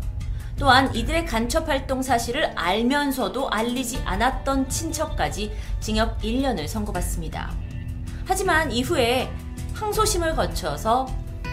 [0.58, 7.50] 또한 이들의 간첩 활동 사실을 알면서도 알리지 않았던 친척까지 징역 1년을 선고받습니다.
[8.24, 9.30] 하지만 이후에
[9.74, 11.06] 항소심을 거쳐서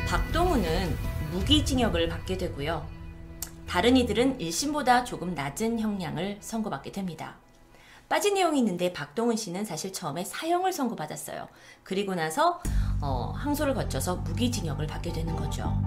[0.07, 0.97] 박동훈은
[1.31, 2.98] 무기징역을 받게 되고요.
[3.69, 7.35] 다른 이들은 1심보다 조금 낮은 형량을 선고받게 됩니다.
[8.09, 11.47] 빠진 내용이 있는데 박동은 씨는 사실 처음에 사형을 선고받았어요.
[11.83, 12.59] 그리고 나서
[12.99, 15.79] 어, 항소를 거쳐서 무기징역을 받게 되는 거죠.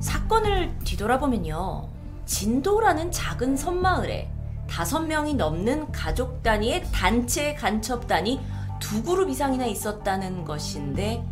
[0.00, 1.88] 사건을 뒤돌아보면요.
[2.24, 4.28] 진도라는 작은 섬마을에
[4.68, 8.40] 다섯 명이 넘는 가족 단위의 단체 간첩단이
[8.80, 11.24] 두 그룹 이상이나 있었다는 것인데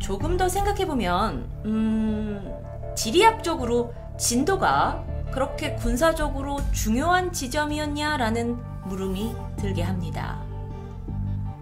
[0.00, 2.61] 조금 더 생각해보면 음,
[2.94, 10.42] 지리학적으로 진도가 그렇게 군사적으로 중요한 지점이었냐라는 물음이 들게 합니다.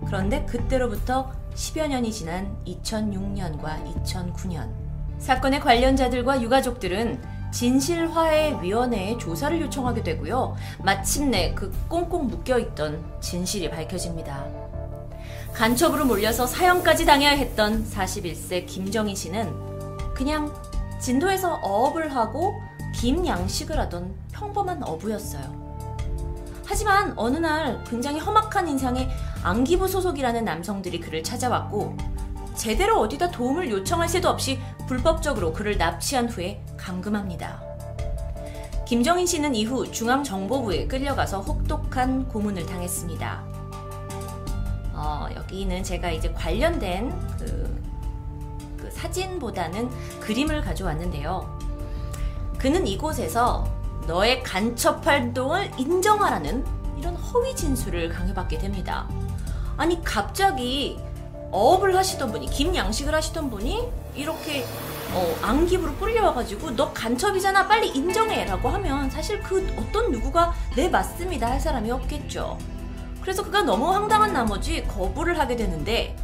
[0.06, 4.70] 그런데 그때로부터 10여 년이 지난 2006년과 2009년
[5.18, 7.20] 사건의 관련자들과 유가족들은
[7.52, 10.56] 진실화해위원회에 조사를 요청하게 되고요.
[10.82, 14.46] 마침내 그 꽁꽁 묶여있던 진실이 밝혀집니다.
[15.52, 19.52] 간첩으로 몰려서 사형까지 당해야 했던 41세 김정희 씨는
[20.14, 20.52] 그냥
[21.00, 22.60] 진도에서 어업을 하고
[22.94, 25.70] 김양식을 하던 평범한 어부였어요.
[26.66, 29.08] 하지만 어느 날 굉장히 험악한 인상의
[29.42, 31.96] 안기부 소속이라는 남성들이 그를 찾아왔고
[32.54, 37.60] 제대로 어디다 도움을 요청할 새도 없이 불법적으로 그를 납치한 후에 감금합니다.
[38.86, 43.44] 김정인 씨는 이후 중앙정보부에 끌려가서 혹독한 고문을 당했습니다.
[44.92, 47.79] 어, 여기는 제가 이제 관련된 그
[49.00, 51.58] 사진보다는 그림을 가져왔는데요.
[52.58, 53.66] 그는 이곳에서
[54.06, 56.64] 너의 간첩 활동을 인정하라는
[56.98, 59.08] 이런 허위 진술을 강요받게 됩니다.
[59.76, 60.98] 아니 갑자기
[61.50, 64.64] 어업을 하시던 분이 김양식을 하시던 분이 이렇게
[65.12, 71.58] 어, 안기부로 끌려와가지고 너 간첩이잖아 빨리 인정해라고 하면 사실 그 어떤 누구가 네 맞습니다 할
[71.58, 72.58] 사람이 없겠죠.
[73.20, 76.14] 그래서 그가 너무 황당한 나머지 거부를 하게 되는데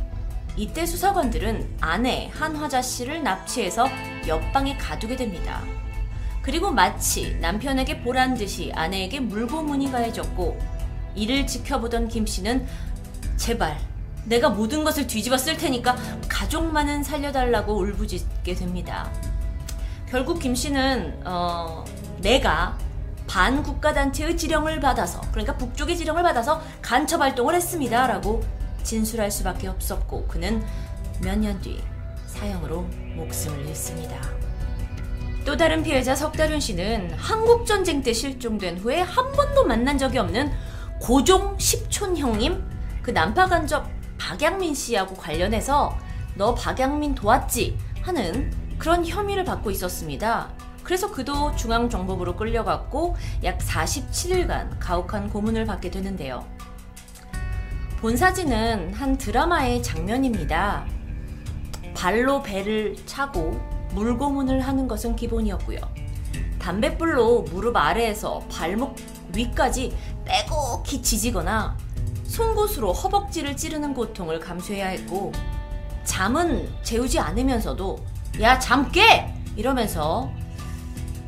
[0.57, 3.89] 이때 수사관들은 아내 한화자 씨를 납치해서
[4.27, 5.63] 옆방에 가두게 됩니다.
[6.43, 10.59] 그리고 마치 남편에게 보란 듯이 아내에게 물고문이 가해졌고
[11.15, 12.67] 이를 지켜보던 김 씨는
[13.37, 13.79] 제발
[14.25, 15.97] 내가 모든 것을 뒤집어 쓸 테니까
[16.29, 19.11] 가족만은 살려달라고 울부짖게 됩니다.
[20.09, 21.85] 결국 김 씨는 어,
[22.19, 22.79] 내가
[23.27, 28.43] 반국가단체의 지령을 받아서 그러니까 북쪽의 지령을 받아서 간첩 활동을 했습니다라고
[28.91, 30.63] 진술할 수밖에 없었고 그는
[31.21, 31.83] 몇 년 뒤
[32.27, 32.83] 사형으로
[33.17, 34.17] 목숨을 잃습니다.
[35.45, 40.53] 또 다른 피해자 석다륜 씨는 한국 전쟁 때 실종된 후에 한 번도 만난 적이 없는
[41.01, 42.63] 고종 십촌 형님
[43.03, 45.97] 그 난파 간접 박양민 씨하고 관련해서
[46.35, 50.49] 너 박양민 도왔지 하는 그런 혐의를 받고 있었습니다.
[50.83, 56.45] 그래서 그도 중앙정보부로 끌려갔고 약 47일간 가혹한 고문을 받게 되는데요.
[58.07, 60.87] 본 사진은 한 드라마의 장면입니다.
[61.93, 63.61] 발로 배를 차고
[63.95, 65.81] 물고문을 하는 것은 기본이었고요.
[66.61, 68.95] 담뱃불로 무릎 아래에서 발목
[69.35, 71.77] 위까지 빼곡히 지지거나
[72.23, 75.33] 송곳으로 허벅지를 찌르는 고통을 감수해야 했고
[76.05, 77.99] 잠은 재우지 않으면서도
[78.41, 79.35] 야 잠 깨!
[79.57, 80.31] 이러면서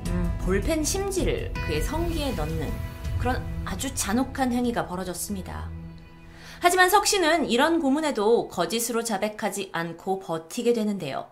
[0.07, 2.73] 음, 볼펜 심지를 그의 성기에 넣는
[3.18, 5.76] 그런 아주 잔혹한 행위가 벌어졌습니다.
[6.60, 11.26] 하지만 석 씨는 이런 고문에도 거짓으로 자백하지 않고 버티게 되는데요.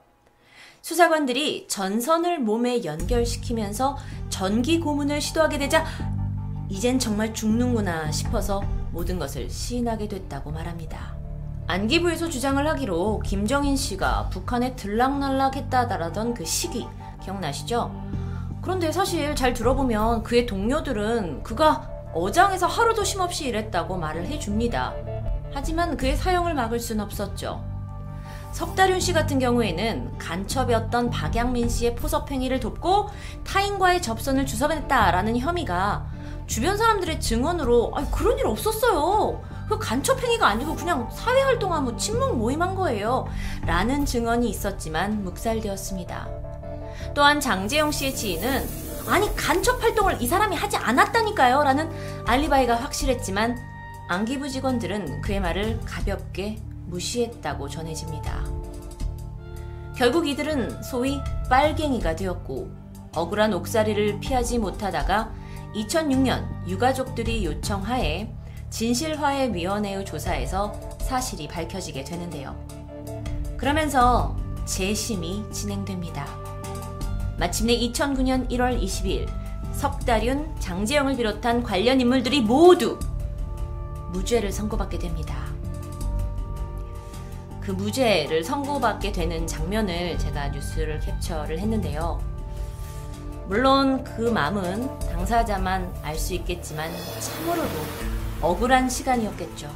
[0.82, 3.96] 수사관들이 전선을 몸에 연결시키면서
[4.28, 5.84] 전기 고문을 시도하게 되자
[6.68, 11.16] 이젠 정말 죽는구나 싶어서 모든 것을 시인하게 됐다고 말합니다.
[11.66, 16.86] 안기부에서 주장을 하기로 김정인 씨가 북한에 들락날락했다라던 그 시기
[17.24, 17.92] 기억나시죠?
[18.62, 24.94] 그런데 사실 잘 들어보면 그의 동료들은 그가 어장에서 하루도 쉼없이 일했다고 말을 해줍니다.
[25.52, 27.62] 하지만 그의 사형을 막을 순 없었죠.
[28.52, 33.10] 석다륜 씨 같은 경우에는 간첩이었던 박양민 씨의 포섭 행위를 돕고
[33.44, 36.06] 타인과의 접선을 주선했다라는 혐의가
[36.46, 39.42] 주변 사람들의 증언으로 아니 그런 일 없었어요.
[39.68, 43.26] 그 간첩 행위가 아니고 그냥 사회 활동하고 친목 모임한 거예요.
[43.66, 46.28] 라는 증언이 있었지만 묵살되었습니다.
[47.14, 51.62] 또한 장재영 씨의 지인은 아니 간첩 활동을 이 사람이 하지 않았다니까요.
[51.62, 51.90] 라는
[52.26, 53.56] 알리바이가 확실했지만
[54.08, 58.44] 안기부 직원들은 그의 말을 가볍게 무시했다고 전해집니다.
[59.96, 62.70] 결국 이들은 소위 빨갱이가 되었고
[63.14, 65.32] 억울한 옥살이를 피하지 못하다가
[65.74, 68.32] 2006년 유가족들이 요청하에
[68.70, 72.54] 진실화해위원회의 조사에서 사실이 밝혀지게 되는데요.
[73.56, 74.36] 그러면서
[74.66, 76.45] 재심이 진행됩니다.
[77.38, 79.28] 마침내 2009년 1월 20일
[79.72, 82.98] 석다륜, 장재영을 비롯한 관련 인물들이 모두
[84.12, 85.44] 무죄를 선고받게 됩니다.
[87.60, 92.22] 그 무죄를 선고받게 되는 장면을 제가 뉴스를 캡처를 했는데요.
[93.48, 96.90] 물론 그 마음은 당사자만 알 수 있겠지만
[97.20, 97.74] 참으로도
[98.40, 99.70] 억울한 시간이었겠죠.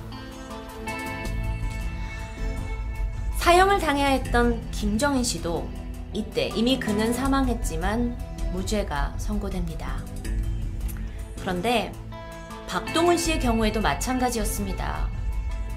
[3.36, 5.68] 사형을 당해야 했던 김정인 씨도
[6.12, 8.16] 이때 이미 그는 사망했지만
[8.52, 9.98] 무죄가 선고됩니다.
[11.40, 11.92] 그런데
[12.68, 15.08] 박동훈 씨의 경우에도 마찬가지였습니다.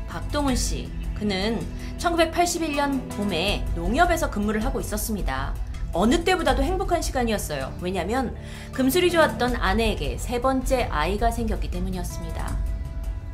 [0.07, 1.59] 박동훈 씨, 그는
[1.97, 5.53] 1981년 봄에 농협에서 근무를 하고 있었습니다.
[5.93, 7.77] 어느 때보다도 행복한 시간이었어요.
[7.81, 8.35] 왜냐면
[8.73, 12.57] 금술이 좋았던 아내에게 세 번째 아이가 생겼기 때문이었습니다.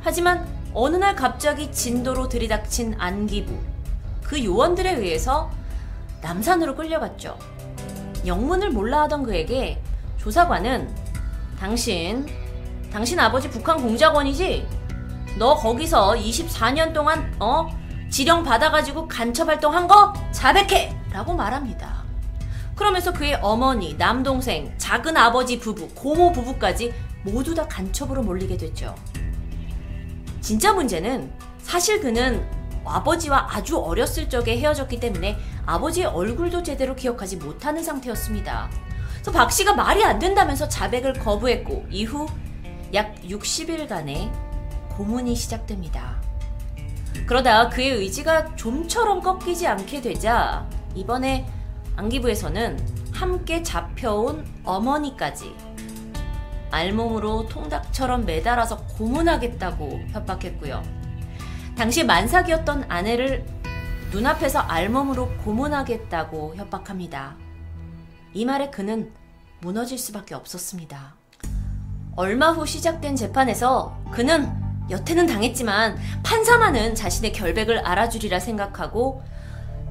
[0.02, 3.58] 하지만 어느 날 갑자기 진도로 들이닥친 안기부.
[4.22, 5.50] 그 요원들에 의해서
[6.20, 7.38] 남산으로 끌려갔죠.
[8.26, 9.80] 영문을 몰라 하던 그에게
[10.18, 10.94] 조사관은
[11.58, 12.26] 당신
[12.92, 14.66] 당신 아버지 북한 공작원이지?
[15.38, 17.68] 너 거기서 24년 동안 어
[18.10, 20.96] 지령 받아가지고 간첩 활동한 거 자백해!
[21.12, 22.04] 라고 말합니다.
[22.74, 26.92] 그러면서 그의 어머니, 남동생, 작은 아버지 부부, 고모 부부까지
[27.22, 28.94] 모두 다 간첩으로 몰리게 됐죠.
[30.40, 32.44] 진짜 문제는 사실 그는
[32.84, 38.70] 아버지와 아주 어렸을 적에 헤어졌기 때문에 아버지의 얼굴도 제대로 기억하지 못하는 상태였습니다.
[39.12, 42.26] 그래서 박 씨가 말이 안 된다면서 자백을 거부했고 이후
[42.94, 44.30] 약 60일간의
[44.90, 46.20] 고문이 시작됩니다.
[47.26, 51.46] 그러다 그의 의지가 좀처럼 꺾이지 않게 되자 이번에
[51.96, 52.78] 안기부에서는
[53.12, 55.54] 함께 잡혀온 어머니까지
[56.70, 60.99] 알몸으로 통닭처럼 매달아서 고문하겠다고 협박했고요.
[61.80, 63.42] 당시 만삭이었던 아내를
[64.12, 67.36] 눈앞에서 알몸으로 고문하겠다고 협박합니다.
[68.34, 69.10] 이 말에 그는
[69.62, 71.14] 무너질 수밖에 없었습니다.
[72.16, 74.52] 얼마 후 시작된 재판에서 그는
[74.90, 79.22] 여태는 당했지만 판사만은 자신의 결백을 알아주리라 생각하고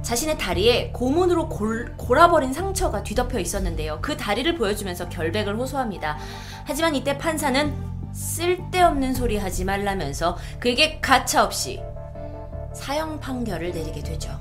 [0.04, 3.98] 자신의 다리에 고문으로 골, 골아버린 상처가 뒤덮여 있었는데요.
[4.04, 6.20] 그 다리를 보여주면서 결백을 호소합니다.
[6.66, 11.82] 하지만 이때 판사는 쓸데없는 소리 하지 말라면서 그에게 가차없이
[12.74, 14.40] 사형 판결을 내리게 되죠.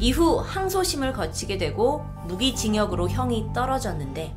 [0.00, 4.34] 이후 항소심을 거치게 되고 무기징역으로 형이 떨어졌는데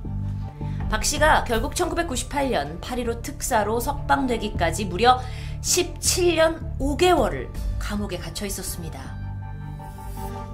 [0.89, 5.19] 박 씨가 결국 1998년 8.15 특사로 석방되기까지 무려
[5.61, 7.49] 17년 5개월을
[7.79, 8.99] 감옥에 갇혀 있었습니다.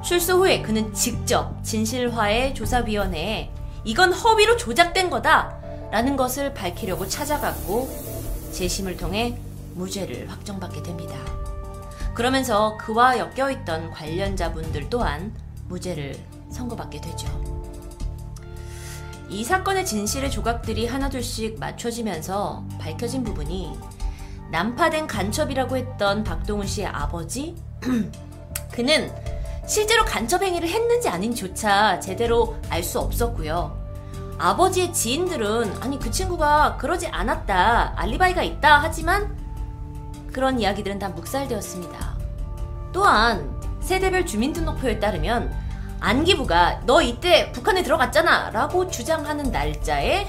[0.04, 3.52] 출소 후에 그는 직접 진실화의 조사위원회에
[3.84, 5.57] 이건 허위로 조작된 거다
[5.92, 7.90] 라는 것을 밝히려고 찾아갔고
[8.52, 9.38] 재심을 통해
[9.76, 11.18] 무죄를 확정받게 됩니다.
[12.14, 15.34] 그러면서 그와 엮여있던 관련자분들 또한
[15.68, 16.16] 무죄를
[16.50, 17.28] 선고받게 되죠.
[19.30, 23.78] 이 사건의 진실의 조각들이 하나둘씩 맞춰지면서 밝혀진 부분이
[24.52, 27.56] 난파된 간첩이라고 했던 박동훈 씨의 아버지?
[28.72, 29.12] 그는
[29.68, 33.87] 실제로 간첩 행위를 했는지 아닌지조차 제대로 알 수 없었고요.
[34.38, 39.36] 아버지의 지인들은 아니 그 친구가 그러지 않았다 알리바이가 있다 하지만
[40.32, 42.18] 그런 이야기들은 다 묵살되었습니다.
[42.92, 45.54] 또한 세대별 주민등록표에 따르면
[46.00, 50.28] 안기부가 너 이때 북한에 들어갔잖아 라고 주장하는 날짜에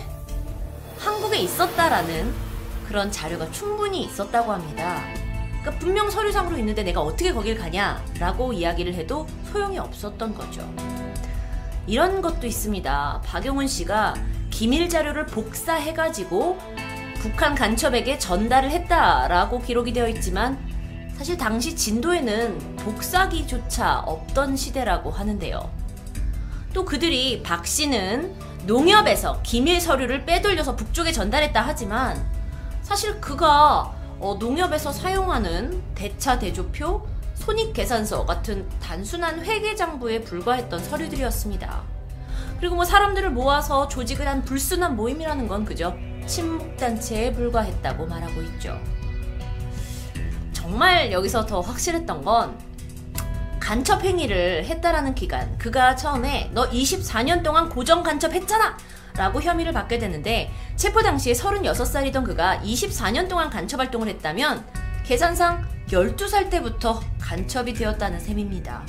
[0.99, 2.33] 한국에 있었다라는
[2.87, 5.03] 그런 자료가 충분히 있었다고 합니다.
[5.61, 10.63] 그러니까 분명 서류상으로 있는데 내가 어떻게 거길 가냐 라고 이야기를 해도 소용이 없었던 거죠.
[11.89, 13.23] 이런 것도 있습니다.
[13.25, 14.15] 박용훈 씨가
[14.51, 16.59] 기밀 자료를 복사해가지고
[17.21, 20.59] 북한 간첩에게 전달을 했다라고 기록이 되어 있지만
[21.17, 25.71] 사실 당시 진도에는 복사기조차 없던 시대라고 하는데요.
[26.75, 28.35] 또 그들이 박 씨는
[28.67, 32.23] 농협에서 기밀 서류를 빼돌려서 북쪽에 전달했다 하지만
[32.83, 37.07] 사실 그가 어, 농협에서 사용하는 대차 대조표,
[37.39, 41.83] 손익계산서 같은 단순한 회계장부에 불과했던 서류들이었습니다.
[42.59, 45.95] 그리고 뭐 사람들을 모아서 조직을 한 불순한 모임이라는 건 그저
[46.27, 48.79] 친목단체에 불과했다고 말하고 있죠.
[50.53, 52.59] 정말 여기서 더 확실했던 건
[53.61, 55.57] 간첩 행위를 했다라는 기간.
[55.59, 58.77] 그가 처음에 너 24년 동안 고정 간첩했잖아!
[59.15, 64.65] 라고 혐의를 받게 되는데 체포 당시에 36살이던 그가 24년 동안 간첩 활동을 했다면
[65.09, 68.85] 계산상 12살 때부터 간첩이 되었다는 셈입니다.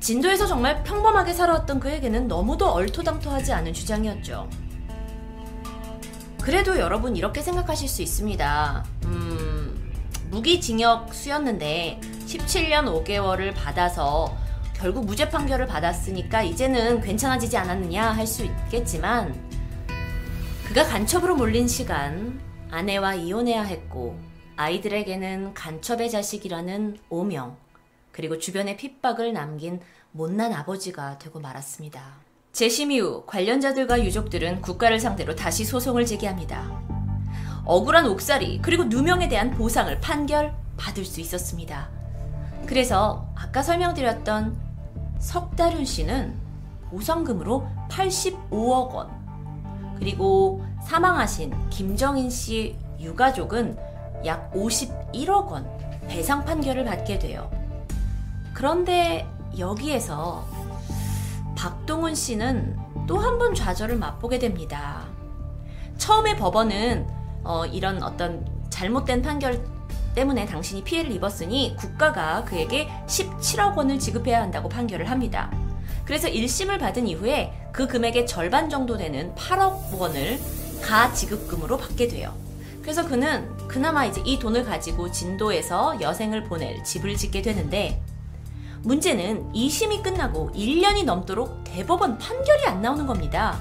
[0.00, 4.48] 진도에서 정말 평범하게 살아왔던 그에게는 너무도 얼토당토하지 않은 주장이었죠.
[6.40, 8.86] 그래도 여러분 이렇게 생각하실 수 있습니다.
[9.04, 9.92] 음,
[10.30, 14.34] 무기징역 수였는데 17년 5개월을 받아서
[14.72, 19.38] 결국 무죄 판결을 받았으니까 이제는 괜찮아지지 않았느냐 할 수 있겠지만
[20.66, 24.31] 그가 간첩으로 몰린 시간 아내와 이혼해야 했고
[24.62, 27.56] 아이들에게는 간첩의 자식이라는 오명
[28.12, 29.80] 그리고 주변의 핍박을 남긴
[30.12, 32.00] 못난 아버지가 되고 말았습니다.
[32.52, 36.80] 재심 이후 관련자들과 유족들은 국가를 상대로 다시 소송을 제기합니다.
[37.64, 41.90] 억울한 옥살이 그리고 누명에 대한 보상을 판결 받을 수 있었습니다.
[42.66, 44.56] 그래서 아까 설명드렸던
[45.18, 46.38] 석다륜 씨는
[46.90, 53.91] 보상금으로 85억 원 그리고 사망하신 김정인 씨 유가족은
[54.24, 55.68] 약 51억 원
[56.08, 57.50] 배상 판결을 받게 돼요.
[58.54, 59.26] 그런데
[59.58, 60.44] 여기에서
[61.56, 62.76] 박동훈 씨는
[63.06, 65.04] 또 한 번 좌절을 맛보게 됩니다.
[65.98, 67.06] 처음에 법원은
[67.44, 69.64] 어, 이런 어떤 잘못된 판결
[70.14, 75.50] 때문에 당신이 피해를 입었으니 국가가 그에게 17억 원을 지급해야 한다고 판결을 합니다.
[76.04, 80.38] 그래서 1심을 받은 이후에 그 금액의 절반 정도 되는 8억 원을
[80.82, 82.34] 가 지급금으로 받게 돼요.
[82.82, 88.02] 그래서 그는 그나마 이제 이 돈을 가지고 진도에서 여생을 보낼 집을 짓게 되는데
[88.82, 93.56] 문제는 2심이 끝나고 1년이 넘도록 대법원 판결이 안 나오는 겁니다.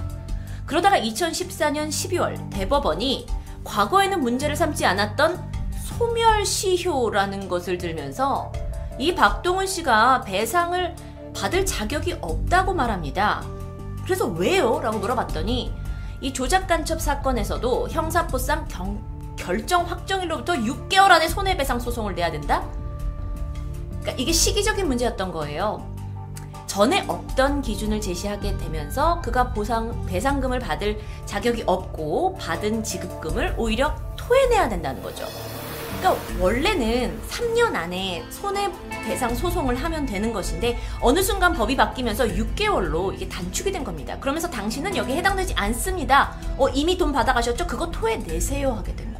[0.65, 3.27] 그러다가 2014년 12월 대법원이
[3.63, 5.51] 과거에는 문제를 삼지 않았던
[5.83, 8.51] 소멸시효라는 것을 들면서
[8.97, 10.95] 이 박동훈 씨가 배상을
[11.35, 13.43] 받을 자격이 없다고 말합니다.
[14.03, 14.79] 그래서 왜요?
[14.79, 15.71] 라고 물어봤더니
[16.21, 22.67] 이 조작 간첩 사건에서도 형사포상 경, 결정 확정일로부터 6개월 안에 손해배상 소송을 내야 된다?
[24.01, 25.89] 그러니까 이게 시기적인 문제였던 거예요.
[26.67, 34.69] 전에 없던 기준을 제시하게 되면서 그가 보상 배상금을 받을 자격이 없고 받은 지급금을 오히려 토해내야
[34.69, 35.25] 된다는 거죠.
[35.99, 43.27] 그러니까 원래는 3년 안에 손해배상 소송을 하면 되는 것인데 어느 순간 법이 바뀌면서 6개월로 이게
[43.27, 44.17] 단축이 된 겁니다.
[44.19, 46.37] 그러면서 당신은 여기에 해당되지 않습니다.
[46.57, 47.67] 어, 이미 돈 받아가셨죠?
[47.67, 48.93] 그거 토해내세요 하게.
[49.01, 49.10] 음,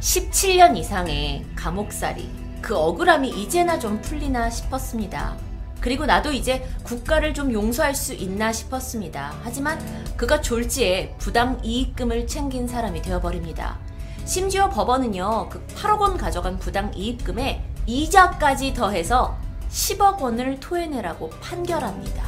[0.00, 2.30] 17년 이상의 감옥살이
[2.60, 5.36] 그 억울함이 이제나 좀 풀리나 싶었습니다.
[5.80, 9.34] 그리고 나도 이제 국가를 좀 용서할 수 있나 싶었습니다.
[9.42, 9.78] 하지만
[10.16, 13.78] 그가 졸지에 부당 이익금을 챙긴 사람이 되어버립니다.
[14.24, 19.38] 심지어 법원은요, 그 8억 원 가져간 부당 이익금에 이자까지 더해서
[19.70, 22.24] 10억 원을 토해내라고 판결합니다.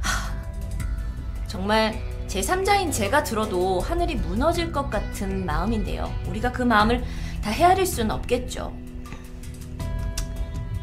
[0.00, 0.32] 하,
[1.46, 6.10] 정말 제3자인 제가 들어도 하늘이 무너질 것 같은 마음인데요.
[6.28, 7.04] 우리가 그 마음을
[7.42, 8.74] 다 헤아릴 수는 없겠죠.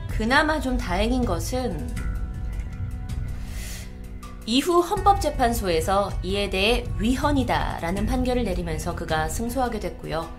[0.07, 1.89] 그나마 좀 다행인 것은
[4.45, 10.29] 이후 헌법재판소에서 이에 대해 위헌이다라는 판결을 내리면서 그가 승소하게 됐고요.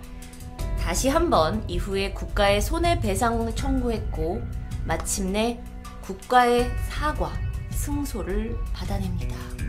[0.79, 4.41] 다시 한번 이후에 국가의 손해배상을 청구했고
[4.85, 5.61] 마침내
[6.01, 7.33] 국가의 사과,
[7.71, 9.60] 승소를 받아냅니다.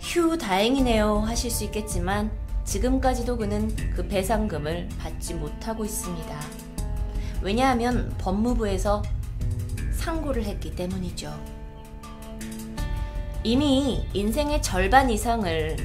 [0.00, 2.30] 휴, 다행이네요 하실 수 있겠지만
[2.64, 6.40] 지금까지도 그는 그 배상금을 받지 못하고 있습니다.
[7.42, 9.02] 왜냐하면 법무부에서
[9.92, 11.32] 상고를 했기 때문이죠.
[13.44, 15.76] 이미 인생의 절반 이상을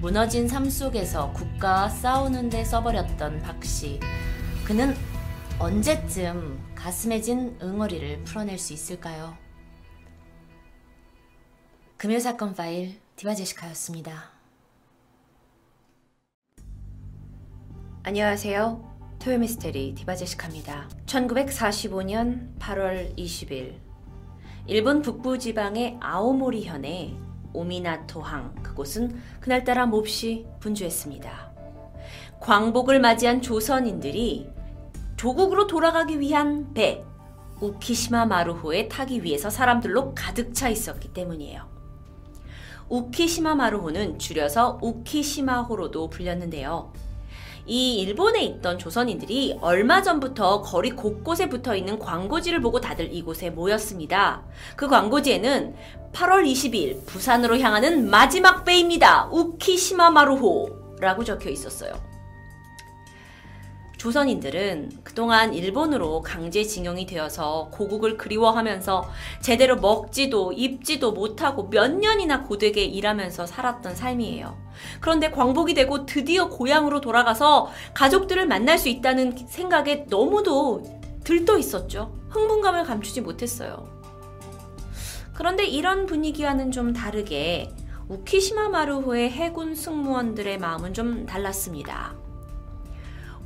[0.00, 4.00] 무너진 삶 속에서 국가와 싸우는데 써버렸던 박 씨.
[4.64, 4.96] 그는
[5.58, 9.36] 언제쯤 가슴에 진 응어리를 풀어낼 수 있을까요?
[11.96, 14.24] 금요사건 파일 디바제시카였습니다.
[18.02, 18.94] 안녕하세요.
[19.20, 20.88] 토요 미스테리 디바제시카입니다.
[21.06, 23.76] 1945년 8월 20일
[24.66, 27.16] 일본 북부 지방의 아오모리 현의
[27.52, 31.52] 오미나토항 그곳은 그날따라 몹시 분주했습니다.
[32.40, 34.50] 광복을 맞이한 조선인들이
[35.16, 37.04] 조국으로 돌아가기 위한 배
[37.60, 41.73] 우키시마 마루호에 타기 위해서 사람들로 가득 차 있었기 때문이에요.
[42.88, 46.92] 우키시마 마루호는 줄여서 우키시마호로도 불렸는데요.
[47.66, 54.42] 이 일본에 있던 조선인들이 얼마 전부터 거리 곳곳에 붙어 있는 광고지를 보고 다들 이곳에 모였습니다.
[54.76, 55.74] 그 광고지에는
[56.12, 59.28] 8월 20일 부산으로 향하는 마지막 배입니다.
[59.32, 62.13] 우키시마 마루호 라고 적혀 있었어요.
[64.04, 69.08] 조선인들은 그동안 일본으로 강제징용이 되어서 고국을 그리워하면서
[69.40, 74.58] 제대로 먹지도 입지도 못하고 몇 년이나 고되게 일하면서 살았던 삶이에요.
[75.00, 80.82] 그런데 광복이 되고 드디어 고향으로 돌아가서 가족들을 만날 수 있다는 생각에 너무도
[81.24, 82.14] 들떠 있었죠.
[82.28, 83.88] 흥분감을 감추지 못했어요.
[85.32, 87.70] 그런데 이런 분위기와는 좀 다르게
[88.10, 92.22] 우키시마 마루호의 해군 승무원들의 마음은 좀 달랐습니다.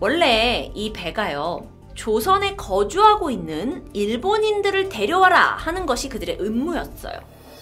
[0.00, 1.66] 원래 이 배가요.
[1.94, 7.18] 조선에 거주하고 있는 일본인들을 데려와라 하는 것이 그들의 임무였어요.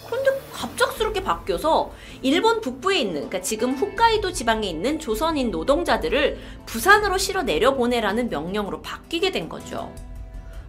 [0.06, 1.90] 그런데 갑작스럽게 바뀌어서
[2.20, 9.32] 일본 북부에 있는, 그러니까 지금 홋카이도 지방에 있는 조선인 노동자들을 부산으로 실어 내려보내라는 명령으로 바뀌게
[9.32, 9.92] 된 거죠.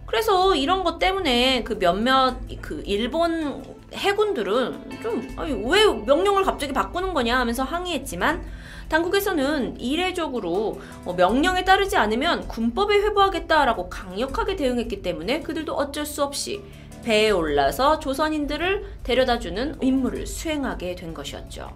[0.06, 7.12] 그래서 이런 것 때문에 그 몇몇 그 일본 해군들은 좀, 아니, 왜 명령을 갑자기 바꾸는
[7.12, 8.42] 거냐 하면서 항의했지만
[8.88, 16.62] 당국에서는 이례적으로 어, 명령에 따르지 않으면 군법에 회부하겠다라고 강력하게 대응했기 때문에 그들도 어쩔 수 없이
[17.04, 21.70] 배에 올라서 조선인들을 데려다주는 임무를 수행하게 된 것이었죠.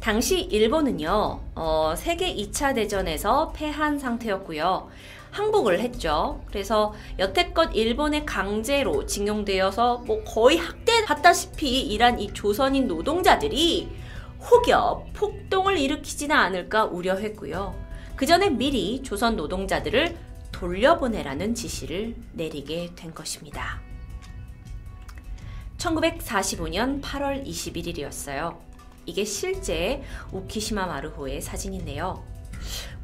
[0.00, 4.88] 당시 일본은요, 어, 세계 2차 대전에서 패한 상태였고요.
[5.32, 6.40] 항복을 했죠.
[6.46, 13.88] 그래서 여태껏 일본의 강제로 징용되어서 뭐 거의 학대받다시피 일한 이 조선인 노동자들이
[14.40, 17.74] 혹여 폭동을 일으키지는 않을까 우려했고요.
[18.16, 20.16] 그 전에 미리 조선 노동자들을
[20.52, 23.80] 돌려보내라는 지시를 내리게 된 것입니다.
[25.76, 28.58] 1945년 8월 21일이었어요.
[29.04, 32.24] 이게 실제 우키시마 마루호의 사진인데요.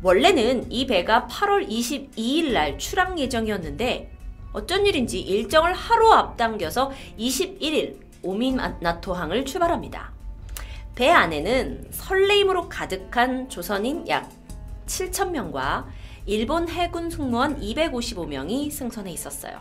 [0.02, 4.10] 원래는 이 배가 8월 22일 날 출항 예정이었는데
[4.52, 10.11] 어쩐 일인지 일정을 하루 앞당겨서 21일 오미나토항을 출발합니다.
[10.94, 14.30] 배 안에는 설레임으로 가득한 조선인 약
[14.86, 15.86] 7천명과
[16.26, 19.60] 일본 해군 승무원 255명이 승선해 있었어요.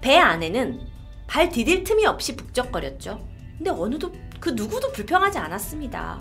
[0.00, 0.80] 배 안에는
[1.26, 3.26] 발 디딜 틈이 없이 북적거렸죠.
[3.58, 6.20] 근데 어느도 그 누구도 불평하지 않았습니다.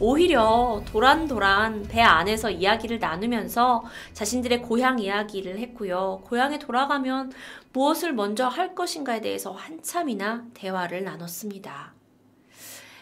[0.00, 3.84] 오히려 도란도란 배 안에서 이야기를 나누면서
[4.14, 6.22] 자신들의 고향 이야기를 했고요.
[6.24, 7.32] 고향에 돌아가면
[7.72, 11.97] 무엇을 먼저 할 것인가에 대해서 한참이나 대화를 나눴습니다.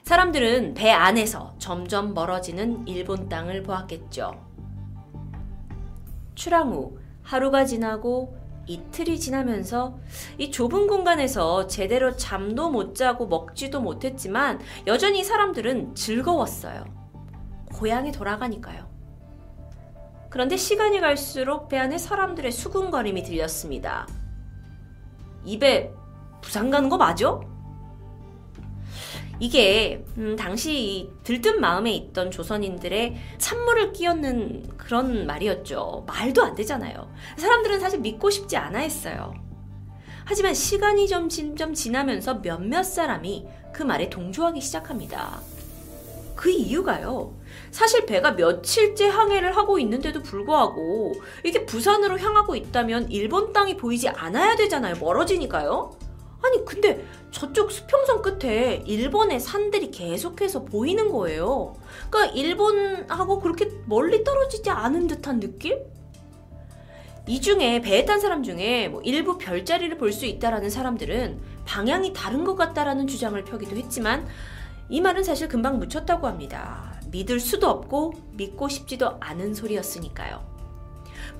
[0.07, 4.41] 사람들은 배 안에서 점점 멀어지는 일본 땅을 보았겠죠.
[6.37, 9.99] 출항 후 하루가 지나고 이틀이 지나면서
[10.39, 16.85] 이 좁은 공간에서 제대로 잠도 못 자고 먹지도 못했지만 여전히 사람들은 즐거웠어요.
[17.75, 18.89] 고향에 돌아가니까요.
[20.31, 24.07] 그런데 시간이 갈수록 배 안에 사람들의 수군거림이 들렸습니다.
[25.45, 25.93] 입에
[26.41, 27.41] 부산 가는 거 맞아?
[29.39, 36.05] 이게 음, 당시 들뜬 마음에 있던 조선인들의 찬물을 끼얹는 그런 말이었죠.
[36.07, 37.11] 말도 안 되잖아요.
[37.37, 39.35] 사람들은 사실 믿고 싶지 않아 했어요.
[40.25, 45.41] 하지만 시간이 좀, 좀 지나면서 몇몇 사람이 그 말에 동조하기 시작합니다.
[46.35, 47.35] 그 이유가요.
[47.71, 54.57] 사실 배가 며칠째 항해를 하고 있는데도 불구하고 이게 부산으로 향하고 있다면 일본 땅이 보이지 않아야
[54.57, 54.97] 되잖아요.
[55.01, 56.06] 멀어지니까요.
[56.47, 61.75] 아니 근데 저쪽 수평선 끝에 일본의 산들이 계속해서 보이는 거예요.
[62.09, 65.79] 그러니까 일본하고 그렇게 멀리 떨어지지 않은 듯한 느낌?
[67.29, 72.45] 이 중에 배에 탄 사람 중에 뭐 일부 별자리를 볼 수 있다라는 사람들은 방향이 다른
[72.45, 74.27] 것 같다라는 주장을 펴기도 했지만
[74.89, 77.01] 이 말은 사실 금방 묻혔다고 합니다.
[77.11, 80.56] 믿을 수도 없고 믿고 싶지도 않은 소리였으니까요.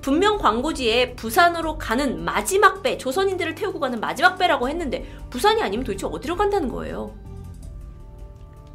[0.01, 6.05] 분명 광고지에 부산으로 가는 마지막 배, 조선인들을 태우고 가는 마지막 배라고 했는데 부산이 아니면 도대체
[6.05, 7.13] 어디로 간다는 거예요?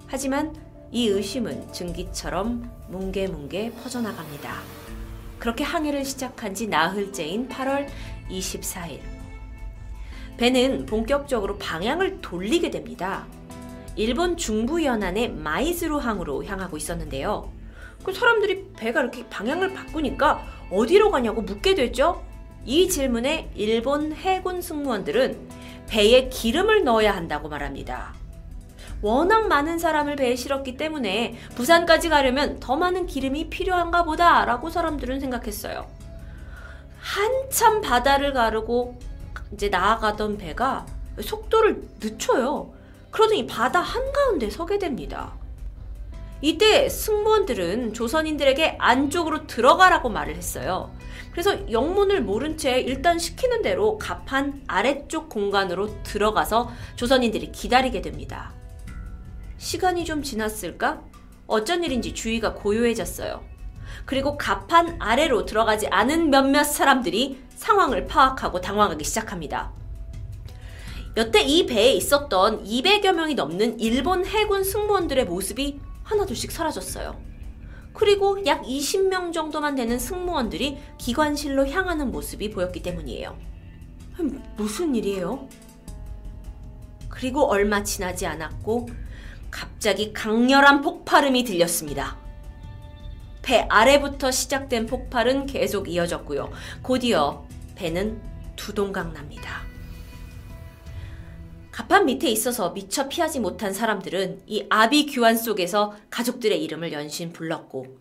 [0.07, 0.55] 하지만
[0.91, 4.53] 이 의심은 증기처럼 뭉게뭉게 퍼져나갑니다.
[5.39, 7.89] 그렇게 항해를 시작한 지 나흘째인 8월
[8.31, 9.01] 24일.
[10.37, 13.27] 배는 본격적으로 방향을 돌리게 됩니다.
[13.97, 17.51] 일본 중부 연안의 마이즈루 항으로 향하고 있었는데요.
[18.05, 22.25] 그 사람들이 배가 이렇게 방향을 바꾸니까 어디로 가냐고 묻게 되죠?
[22.65, 25.49] 이 질문에 일본 해군 승무원들은
[25.89, 28.15] 배에 기름을 넣어야 한다고 말합니다.
[29.03, 35.21] 워낙 많은 사람을 배에 실었기 때문에 부산까지 가려면 더 많은 기름이 필요한가 보다 라고 사람들은
[35.21, 35.87] 생각했어요.
[37.01, 38.99] 한참 바다를 가르고
[39.53, 40.87] 이제 나아가던 배가
[41.21, 42.73] 속도를 늦춰요.
[43.11, 45.35] 그러더니 바다 한가운데 서게 됩니다.
[46.43, 50.93] 이때 승무원들은 조선인들에게 안쪽으로 들어가라고 말을 했어요.
[51.31, 58.53] 그래서 영문을 모른 채 일단 시키는 대로 갑판 아래쪽 공간으로 들어가서 조선인들이 기다리게 됩니다.
[59.57, 61.01] 시간이 좀 지났을까?
[61.47, 63.45] 어쩐 일인지 주위가 고요해졌어요.
[64.05, 69.73] 그리고 갑판 아래로 들어가지 않은 몇몇 사람들이 상황을 파악하고 당황하기 시작합니다.
[71.17, 77.21] 여태 이 배에 있었던 200여 명이 넘는 일본 해군 승무원들의 모습이 하나둘씩 사라졌어요.
[77.93, 83.37] 그리고 약 20명 정도만 되는 승무원들이 기관실로 향하는 모습이 보였기 때문이에요.
[84.57, 85.49] 무슨 일이에요?
[87.09, 88.89] 그리고 얼마 지나지 않았고
[89.51, 92.17] 갑자기 강렬한 폭발음이 들렸습니다.
[93.43, 96.51] 배 아래부터 시작된 폭발은 계속 이어졌고요.
[96.83, 98.23] 곧이어 배는
[98.57, 99.72] 두동강 납니다.
[101.73, 107.99] 갑판 밑에 있어서 미처 피하지 못한 사람들은 이 아비 규환 속에서 가족들의 이름을 연신 불렀고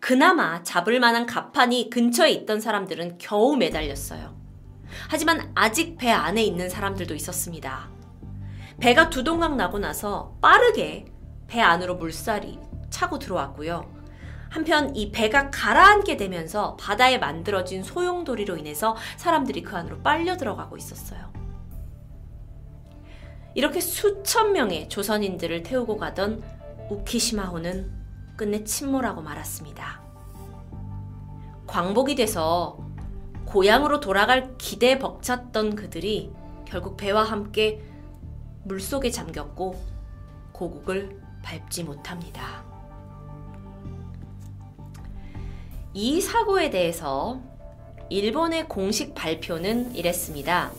[0.00, 4.34] 그나마 잡을 만한 갑판이 근처에 있던 사람들은 겨우 매달렸어요.
[5.10, 7.90] 하지만 아직 배 안에 있는 사람들도 있었습니다.
[8.80, 11.04] 배가 두 동강 나고 나서 빠르게
[11.46, 12.58] 배 안으로 물살이
[12.88, 14.00] 차고 들어왔고요.
[14.48, 21.39] 한편 이 배가 가라앉게 되면서 바다에 만들어진 소용돌이로 인해서 사람들이 그 안으로 빨려 들어가고 있었어요.
[23.54, 26.42] 이렇게 수천 명의 조선인들을 태우고 가던
[26.90, 27.90] 우키시마호는
[28.36, 30.00] 끝내 침몰하고 말았습니다.
[31.66, 32.78] 광복이 돼서
[33.46, 36.32] 고향으로 돌아갈 기대에 벅찼던 그들이
[36.64, 37.82] 결국 배와 함께
[38.64, 39.80] 물속에 잠겼고
[40.52, 42.64] 고국을 밟지 못합니다.
[45.92, 47.40] 이 사고에 대해서
[48.08, 50.70] 일본의 공식 발표는 이랬습니다.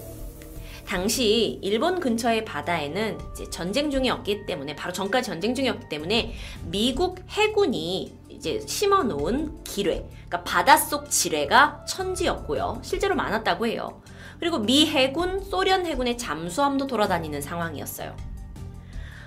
[0.92, 3.18] 당시 일본 근처의 바다에는
[3.50, 6.34] 전쟁 중이었기 때문에 바로 전까지 전쟁 중이었기 때문에
[6.66, 12.82] 미국 해군이 이제 심어 놓은 기뢰, 그러니까 바닷속 지뢰가 천지였고요.
[12.84, 14.02] 실제로 많았다고 해요.
[14.38, 18.14] 그리고 미 해군, 소련 해군의 잠수함도 돌아다니는 상황이었어요.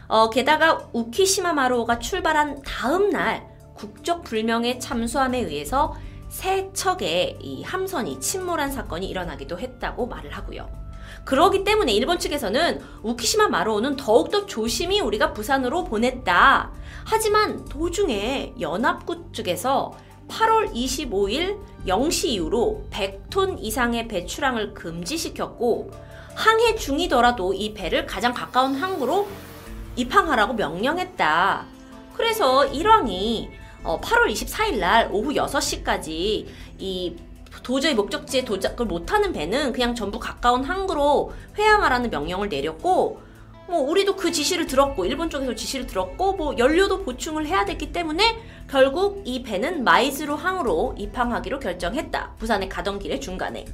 [0.09, 5.95] 어, 게다가 우키시마 마루오가 출발한 다음 날 국적 불명의 참수함에 의해서
[6.29, 10.84] 세 척의 이 함선이 침몰한 사건이 일어나기도 했다고 말을 하고요.
[11.25, 16.71] 그러기 때문에 일본 측에서는 우키시마 마루오는 더욱더 조심히 우리가 부산으로 보냈다.
[17.05, 19.95] 하지만 도중에 연합국 측에서
[20.29, 25.91] 8월 25일 0시 이후로 100톤 이상의 배 출항을 금지시켰고
[26.35, 29.29] 항해 중이더라도 이 배를 가장 가까운 항구로
[29.97, 31.67] 입항하라고 명령했다.
[32.15, 33.51] 그래서 일왕이
[33.85, 36.47] 8월 어, 24일 날 오후 6시까지
[36.79, 37.17] 이
[37.65, 43.21] 도저히 목적지에 도착을 못하는 배는 그냥 전부 가까운 항구로 회항하라는 명령을 내렸고
[43.67, 48.39] 뭐 우리도 그 지시를 들었고 일본 쪽에서 지시를 들었고 뭐 연료도 보충을 해야 됐기 때문에
[48.69, 52.35] 결국 이 배는 마이즈루 항으로 입항하기로 결정했다.
[52.39, 53.65] 부산에 가던 길의 중간에.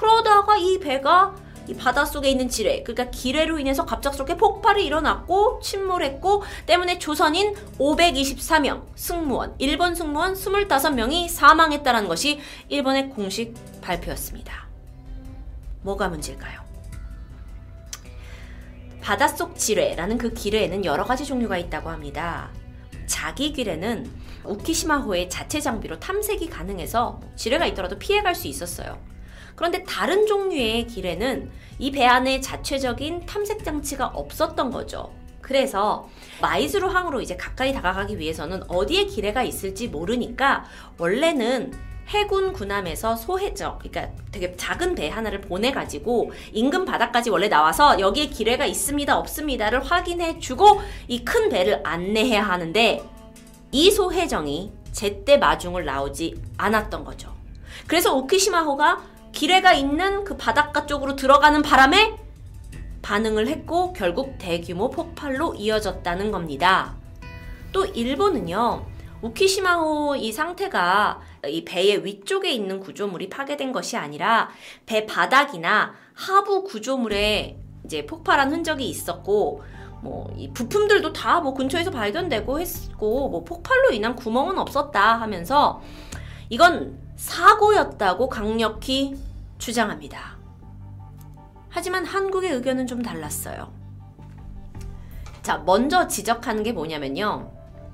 [0.00, 1.34] 그러다가 이 배가
[1.68, 9.54] 이 바닷속에 있는 지뢰, 그러니까 기뢰로 인해서 갑작스럽게 폭발이 일어났고 침몰했고 때문에 조선인 524명 승무원,
[9.58, 14.68] 일본 승무원 25명이 사망했다는 것이 일본의 공식 발표였습니다.
[15.82, 16.60] 뭐가 문제일까요?
[19.02, 22.50] 바닷속 지뢰라는 그 기뢰에는 여러 가지 종류가 있다고 합니다.
[23.06, 24.10] 자기 기뢰는
[24.44, 29.10] 우키시마호의 자체 장비로 탐색이 가능해서 지뢰가 있더라도 피해갈 수 있었어요.
[29.60, 35.12] 그런데 다른 종류의 기뢰는 이 배 안에 자체적인 탐색 장치가 없었던 거죠.
[35.42, 36.08] 그래서
[36.40, 40.64] 마이즈루 항으로 이제 가까이 다가가기 위해서는 어디에 기뢰가 있을지 모르니까
[40.96, 41.72] 원래는
[42.08, 48.64] 해군 군함에서 소해적, 그러니까 되게 작은 배 하나를 보내가지고 인근 바다까지 원래 나와서 여기에 기뢰가
[48.64, 53.02] 있습니다, 없습니다를 확인해주고 이 큰 배를 안내해야 하는데
[53.72, 57.34] 이 소해정이 제때 마중을 나오지 않았던 거죠.
[57.86, 62.16] 그래서 오키시마호가 기뢰가 있는 그 바닷가 쪽으로 들어가는 바람에
[63.02, 66.94] 반응을 했고 결국 대규모 폭발로 이어졌다는 겁니다.
[67.72, 68.84] 또 일본은요,
[69.22, 74.50] 우키시마호 이 상태가 이 배의 위쪽에 있는 구조물이 파괴된 것이 아니라
[74.86, 79.62] 배 바닥이나 하부 구조물에 이제 폭발한 흔적이 있었고
[80.02, 85.80] 뭐 이 부품들도 다 뭐 근처에서 발견되고 했고 뭐 폭발로 인한 구멍은 없었다 하면서
[86.48, 89.14] 이건 사고였다고 강력히
[89.58, 90.38] 주장합니다.
[91.68, 93.70] 하지만 한국의 의견은 좀 달랐어요.
[95.42, 97.52] 자, 먼저 지적하는 게 뭐냐면요.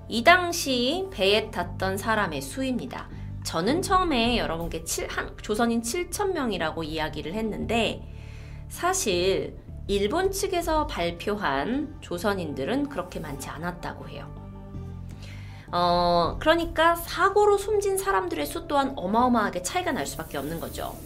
[0.08, 3.08] 이 당시 배에 탔던 사람의 수입니다.
[3.42, 8.02] 저는 처음에 여러분께 7, 한, 조선인 7천명이라고 이야기를 했는데
[8.68, 14.35] 사실 일본 측에서 발표한 조선인들은 그렇게 많지 않았다고 해요.
[15.78, 20.96] 어, 그러니까 사고로 숨진 사람들의 수 또한 어마어마하게 차이가 날 수밖에 없는 거죠.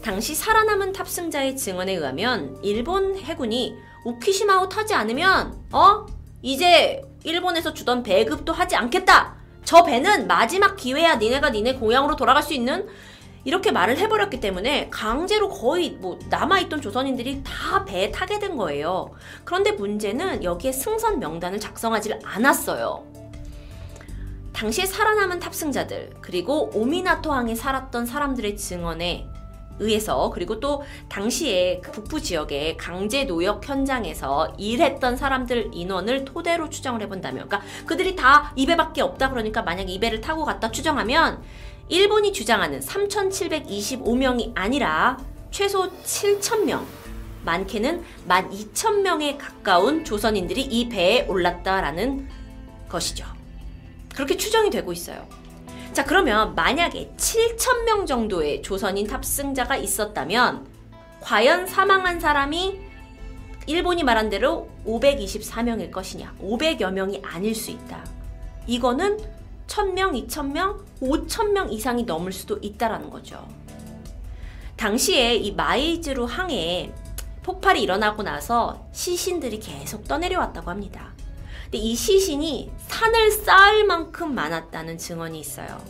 [0.00, 6.06] 당시 살아남은 탑승자의 증언에 의하면 일본 해군이 우키시마호 타지 않으면 어?
[6.40, 9.34] 이제 일본에서 주던 배급도 하지 않겠다.
[9.64, 11.16] 저 배는 마지막 기회야.
[11.16, 12.86] 니네가 니네 고향으로 돌아갈 수 있는
[13.44, 19.10] 이렇게 말을 해버렸기 때문에 강제로 거의 뭐 남아있던 조선인들이 다 배에 타게 된 거예요.
[19.44, 23.15] 그런데 문제는 여기에 승선 명단을 작성하지 않았어요.
[24.56, 29.28] 당시에 살아남은 탑승자들 그리고 오미나토항에 살았던 사람들의 증언에
[29.78, 37.02] 의해서 그리고 또 당시에 그 북부 지역의 강제 노역 현장에서 일했던 사람들 인원을 토대로 추정을
[37.02, 41.42] 해본다면 그러니까 그들이 다 2배밖에 없다 그러니까 만약 2배를 타고 갔다 추정하면
[41.90, 45.18] 일본이 주장하는 3,725명이 아니라
[45.50, 46.82] 최소 7,000명
[47.44, 52.26] 많게는 12,000명에 가까운 조선인들이 이 배에 올랐다라는
[52.88, 53.35] 것이죠.
[54.16, 55.28] 그렇게 추정이 되고 있어요.
[55.92, 60.66] 자, 그러면 만약에 7,000명 정도의 조선인 탑승자가 있었다면
[61.20, 62.80] 과연 사망한 사람이
[63.66, 66.34] 일본이 말한 대로 524명일 것이냐?
[66.40, 68.04] 500여 명이 아닐 수 있다.
[68.66, 69.18] 이거는
[69.66, 73.46] 1000명, 2000명, 5000명 이상이 넘을 수도 있다라는 거죠.
[74.76, 76.92] 당시에 이 마이즈루 항에
[77.42, 81.15] 폭발이 일어나고 나서 시신들이 계속 떠내려왔다고 합니다.
[81.66, 85.82] 근데 이 시신이 산을 쌓을 만큼 많았다는 증언이 있어요.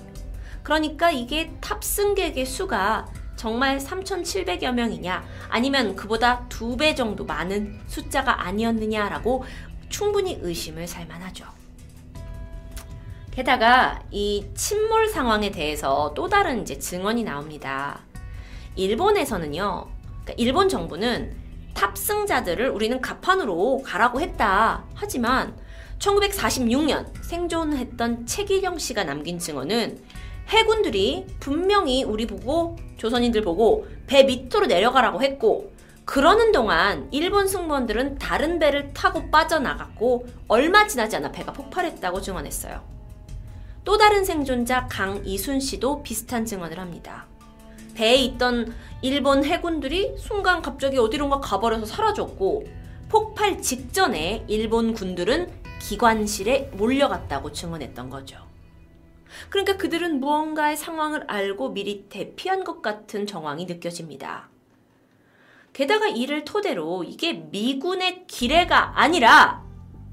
[0.62, 3.06] 그러니까 이게 탑승객의 수가
[3.36, 9.44] 정말 3,700여 명이냐, 아니면 그보다 두 배 정도 많은 숫자가 아니었느냐라고
[9.90, 11.44] 충분히 의심을 살 만하죠.
[13.30, 18.00] 게다가 이 침몰 상황에 대해서 또 다른 이제 증언이 나옵니다.
[18.76, 21.36] 일본에서는요, 그러니까 일본 정부는
[21.74, 24.86] 탑승자들을 우리는 갑판으로 가라고 했다.
[24.94, 25.54] 하지만
[25.98, 29.98] 1946년 생존했던 최기령 씨가 남긴 증언은
[30.48, 35.72] 해군들이 분명히 우리 보고 조선인들 보고 배 밑으로 내려가라고 했고
[36.04, 42.80] 그러는 동안 일본 승무원들은 다른 배를 타고 빠져나갔고 얼마 지나지 않아 배가 폭발했다고 증언했어요.
[43.84, 47.26] 또 다른 생존자 강이순 씨도 비슷한 증언을 합니다.
[47.94, 52.64] 배에 있던 일본 해군들이 순간 갑자기 어디론가 가버려서 사라졌고
[53.08, 58.38] 폭발 직전에 일본 군들은 기관실에 몰려갔다고 증언했던 거죠.
[59.50, 64.48] 그러니까 그들은 무언가의 상황을 알고 미리 대피한 것 같은 정황이 느껴집니다.
[65.72, 69.64] 게다가 이를 토대로 이게 미군의 기뢰가 아니라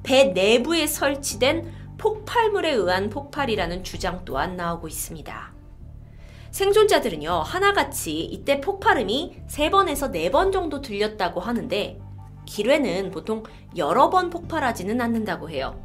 [0.03, 5.53] 배 내부에 설치된 폭발물에 의한 폭발이라는 주장 또한 나오고 있습니다.
[6.52, 12.03] 생존자들은요, 하나같이 이때 폭발음이 3번에서 4번 정도 들렸다고 하는데,
[12.46, 13.44] 기뢰는 보통
[13.78, 15.80] 여러 번 폭발하지는 않는다고 해요.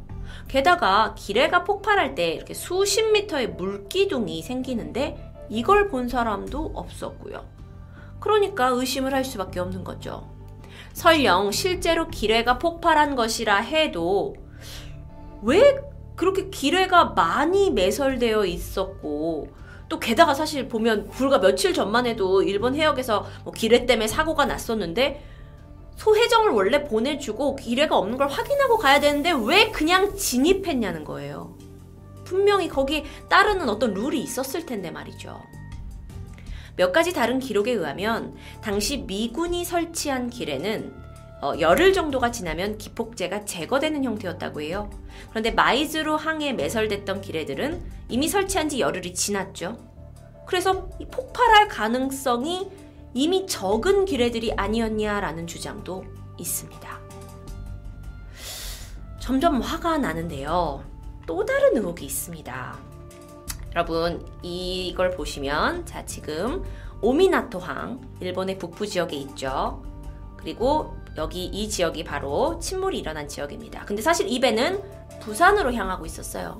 [0.47, 7.45] 게다가 기뢰가 폭발할 때 이렇게 수십 미터의 물기둥이 생기는데 이걸 본 사람도 없었고요.
[8.19, 10.29] 그러니까 의심을 할 수밖에 없는 거죠.
[10.93, 14.35] 설령 실제로 기뢰가 폭발한 것이라 해도
[15.41, 15.77] 왜
[16.15, 19.47] 그렇게 기뢰가 많이 매설되어 있었고
[19.87, 25.23] 또 게다가 사실 보면 불과 며칠 전만 해도 일본 해역에서 뭐 기뢰 때문에 사고가 났었는데
[25.99, 31.57] 소해정을 원래 보내주고 기뢰가 없는 걸 확인하고 가야 되는데 왜 그냥 진입했냐는 거예요.
[32.23, 35.41] 분명히 거기에 따르는 어떤 룰이 있었을 텐데 말이죠.
[36.77, 40.93] 몇 가지 다른 기록에 의하면 당시 미군이 설치한 기뢰는
[41.41, 44.89] 어, 열흘 정도가 지나면 기폭제가 제거되는 형태였다고 해요.
[45.29, 49.77] 그런데 마이즈로 항에 매설됐던 기뢰들은 이미 설치한 지 열흘이 지났죠.
[50.45, 52.69] 그래서 폭발할 가능성이
[53.13, 56.05] 이미 적은 기뢰들이 아니었냐라는 주장도
[56.37, 56.99] 있습니다.
[59.19, 60.83] 점점 화가 나는데요.
[61.25, 62.77] 또 다른 의혹이 있습니다.
[63.75, 66.63] 여러분, 이걸 보시면, 자, 지금
[67.01, 69.83] 오미나토항, 일본의 북부 지역에 있죠.
[70.37, 73.85] 그리고 여기 이 지역이 바로 침몰이 일어난 지역입니다.
[73.85, 74.81] 근데 사실 이 배는
[75.19, 76.57] 부산으로 향하고 있었어요.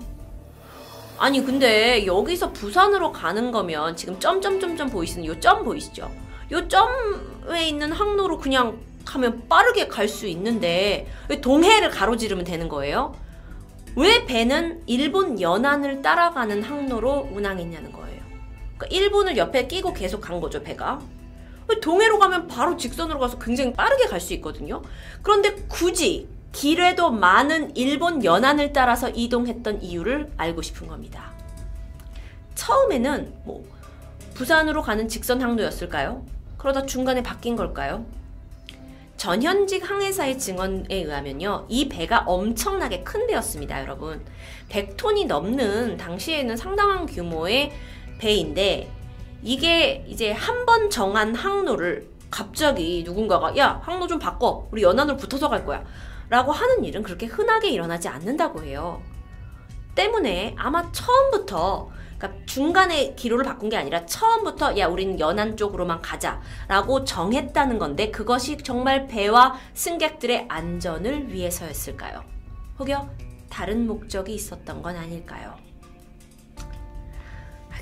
[1.18, 6.10] 아니, 근데 여기서 부산으로 가는 거면 지금 점점점점 보이시는 요 점 보이시죠?
[6.52, 13.16] 요 점에 있는 항로로 그냥 가면 빠르게 갈 수 있는데 왜 동해를 가로지르면 되는 거예요?
[13.96, 18.22] 왜 배는 일본 연안을 따라가는 항로로 운항했냐는 거예요.
[18.78, 21.00] 그러니까 일본을 옆에 끼고 계속 간 거죠, 배가.
[21.82, 24.82] 동해로 가면 바로 직선으로 가서 굉장히 빠르게 갈 수 있거든요.
[25.22, 31.32] 그런데 굳이 길에도 많은 일본 연안을 따라서 이동했던 이유를 알고 싶은 겁니다.
[32.56, 33.64] 처음에는 뭐
[34.34, 36.26] 부산으로 가는 직선 항로였을까요?
[36.60, 38.06] 그러다 중간에 바뀐 걸까요?
[39.18, 41.66] 전현직 항해사의 증언에 의하면요.
[41.68, 44.24] 이 배가 엄청나게 큰 배였습니다, 여러분.
[44.70, 47.72] 100톤이 넘는 당시에는 상당한 규모의
[48.20, 48.90] 배인데
[49.42, 54.68] 이게 이제 한 번 정한 항로를 갑자기 누군가가 야, 항로 좀 바꿔.
[54.72, 55.84] 우리 연안으로 붙어서 갈 거야.
[56.30, 59.02] 라고 하는 일은 그렇게 흔하게 일어나지 않는다고 해요.
[59.96, 67.06] 때문에 아마 처음부터 그러니까 중간에 기로를 바꾼 게 아니라 처음부터 야 우리는 연안 쪽으로만 가자라고
[67.06, 72.24] 정했다는 건데 그것이 정말 배와 승객들의 안전을 위해서였을까요?
[72.78, 73.10] 혹여
[73.50, 75.56] 다른 목적이 있었던 건 아닐까요?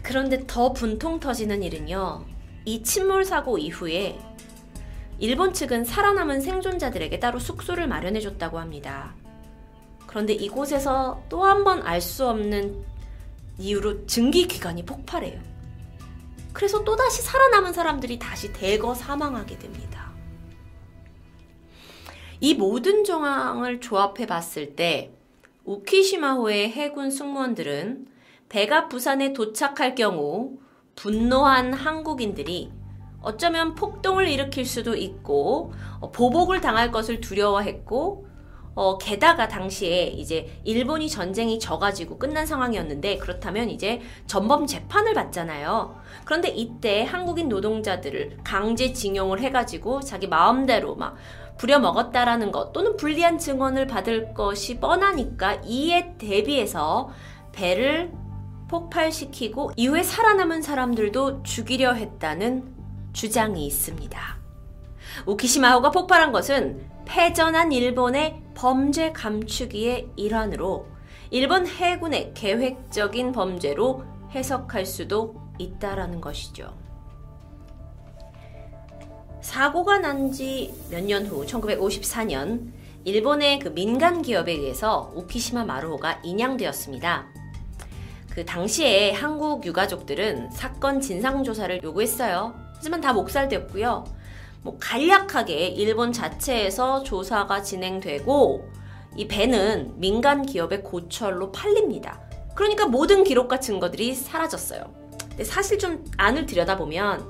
[0.03, 2.23] 그런데 더 분통 터지는 일은요.
[2.65, 4.19] 이 침몰 사고 이후에
[5.19, 9.15] 일본 측은 살아남은 생존자들에게 따로 숙소를 마련해 줬다고 합니다.
[10.05, 12.85] 그런데 이곳에서 또 한 번 알 수 없는
[13.57, 15.39] 이유로 증기 기관이 폭발해요.
[16.53, 20.11] 그래서 또다시 살아남은 사람들이 다시 대거 사망하게 됩니다.
[22.39, 25.11] 이 모든 정황을 조합해 봤을 때
[25.65, 28.07] 우키시마호의 해군 승무원들은
[28.49, 30.57] 배가 부산에 도착할 경우
[30.95, 32.71] 분노한 한국인들이
[33.21, 38.26] 어쩌면 폭동을 일으킬 수도 있고 어, 보복을 당할 것을 두려워했고
[38.77, 45.99] 어, 게다가 당시에 이제 일본이 전쟁이 져가지고 끝난 상황이었는데 그렇다면 이제 전범 재판을 받잖아요.
[46.25, 51.15] 그런데 이때 한국인 노동자들을 강제 징용을 해가지고 자기 마음대로 막
[51.57, 57.09] 부려먹었다라는 것 또는 불리한 증언을 받을 것이 뻔하니까 이에 대비해서
[57.53, 58.11] 배를
[58.69, 62.75] 폭발시키고 이후에 살아남은 사람들도 죽이려 했다는
[63.11, 64.37] 주장이 있습니다.
[65.25, 70.85] 우키시마호가 폭발한 것은 패전한 일본의 범죄 감추기의 일환으로
[71.31, 74.03] 일본 해군의 계획적인 범죄로
[74.35, 76.73] 해석할 수도 있다라는 것이죠.
[79.41, 82.71] 사고가 난 지 몇 년 후 1954년
[83.05, 87.25] 일본의 그 민간 기업에 의해서 우키시마 마루호가 인양되었습니다.
[88.29, 92.53] 그 당시에 한국 유가족들은 사건 진상 조사를 요구했어요.
[92.75, 94.03] 하지만 다 목살되었고요.
[94.61, 98.69] 뭐 간략하게 일본 자체에서 조사가 진행되고
[99.15, 102.19] 이 배는 민간 기업의 고철로 팔립니다.
[102.55, 104.93] 그러니까 모든 기록과 증거들이 사라졌어요.
[105.29, 107.29] 근데 사실 좀 안을 들여다보면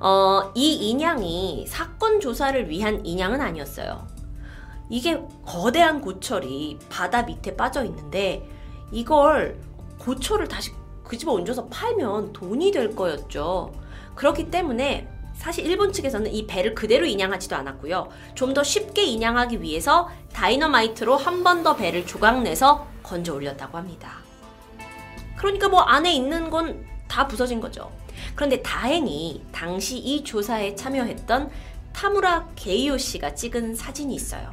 [0.00, 4.06] 어, 이 인양이 사건 조사를 위한 인양은 아니었어요.
[4.90, 8.48] 이게 거대한 고철이 바다 밑에 빠져 있는데
[8.90, 9.60] 이걸
[9.98, 10.72] 고초를 다시
[11.02, 13.72] 그 집에 얹어서 팔면 돈이 될 거였죠.
[14.14, 15.08] 그렇기 때문에
[15.38, 18.08] 사실 일본 측에서는 이 배를 그대로 인양하지도 않았고요.
[18.34, 24.18] 좀 더 쉽게 인양하기 위해서 다이너마이트로 한 번 더 배를 조각내서 건져 올렸다고 합니다.
[25.36, 27.90] 그러니까 뭐 안에 있는 건 다 부서진 거죠.
[28.34, 31.50] 그런데 다행히 당시 이 조사에 참여했던
[31.94, 34.52] 타무라 게이오 씨가 찍은 사진이 있어요.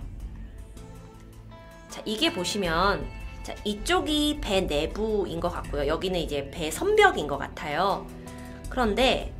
[1.89, 3.05] 자, 이게 보시면
[3.43, 5.85] 자, 이쪽이 배 내부인 것 같고요.
[5.87, 8.07] 여기는 이제 배 선벽인 것 같아요.
[8.69, 9.33] 그런데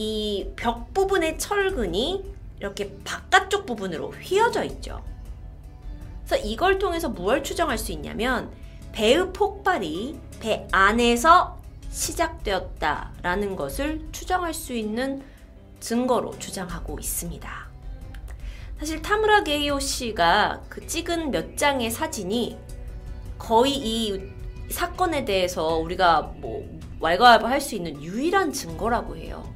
[0.00, 2.24] 이 벽 부분의 철근이
[2.58, 5.04] 이렇게 바깥쪽 부분으로 휘어져 있죠.
[6.26, 8.50] 그래서 이걸 통해서 무엇을 추정할 수 있냐면
[8.92, 11.58] 배의 폭발이 배 안에서
[11.90, 15.22] 시작되었다라는 것을 추정할 수 있는
[15.80, 17.68] 증거로 주장하고 있습니다.
[18.78, 22.56] 사실 타무라 게이오 씨가 그 찍은 몇 장의 사진이
[23.38, 24.22] 거의 이
[24.70, 26.66] 사건에 대해서 우리가 뭐
[27.00, 29.49] 왈가왈부 할 수 있는 유일한 증거라고 해요.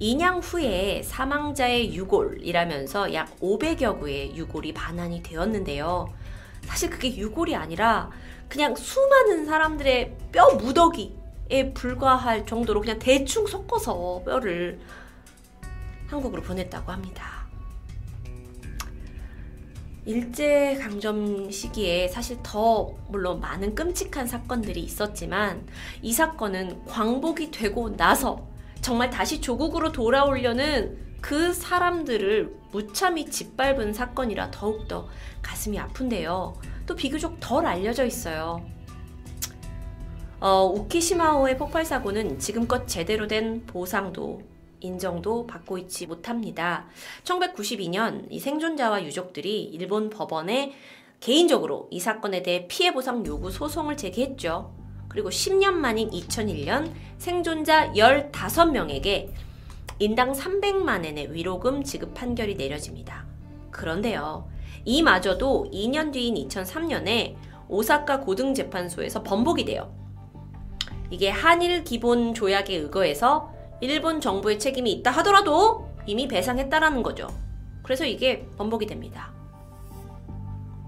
[0.00, 6.12] 인양 후에 사망자의 유골이라면서 약 500여 구의 유골이 반환이 되었는데요.
[6.62, 8.10] 사실 그게 유골이 아니라
[8.48, 14.80] 그냥 수많은 사람들의 뼈 무더기에 불과할 정도로 그냥 대충 섞어서 뼈를
[16.08, 17.44] 한국으로 보냈다고 합니다.
[20.06, 25.66] 일제 강점 시기에 사실 더 물론 많은 끔찍한 사건들이 있었지만
[26.02, 28.53] 이 사건은 광복이 되고 나서
[28.84, 35.08] 정말 다시 조국으로 돌아오려는 그 사람들을 무참히 짓밟은 사건이라 더욱더
[35.40, 36.52] 가슴이 아픈데요.
[36.84, 38.62] 또 비교적 덜 알려져 있어요.
[40.38, 44.42] 어, 우키시마호의 폭발 사고는 지금껏 제대로 된 보상도
[44.80, 46.84] 인정도 받고 있지 못합니다.
[47.22, 50.74] 1992년 이 생존자와 유족들이 일본 법원에
[51.20, 54.83] 개인적으로 이 사건에 대해 피해 보상 요구 소송을 제기했죠.
[55.14, 59.30] 그리고 10년 만인 2001년 생존자 15명에게
[60.00, 63.24] 인당 300만엔의 위로금 지급 판결이 내려집니다.
[63.70, 64.48] 그런데요,
[64.84, 67.36] 이마저도 2년 뒤인 2003년에
[67.68, 69.94] 오사카 고등재판소에서 번복이 돼요.
[71.10, 77.28] 이게 한일 기본 조약에 의거해서 일본 정부의 책임이 있다 하더라도 이미 배상했다라는 거죠.
[77.84, 79.32] 그래서 이게 번복이 됩니다.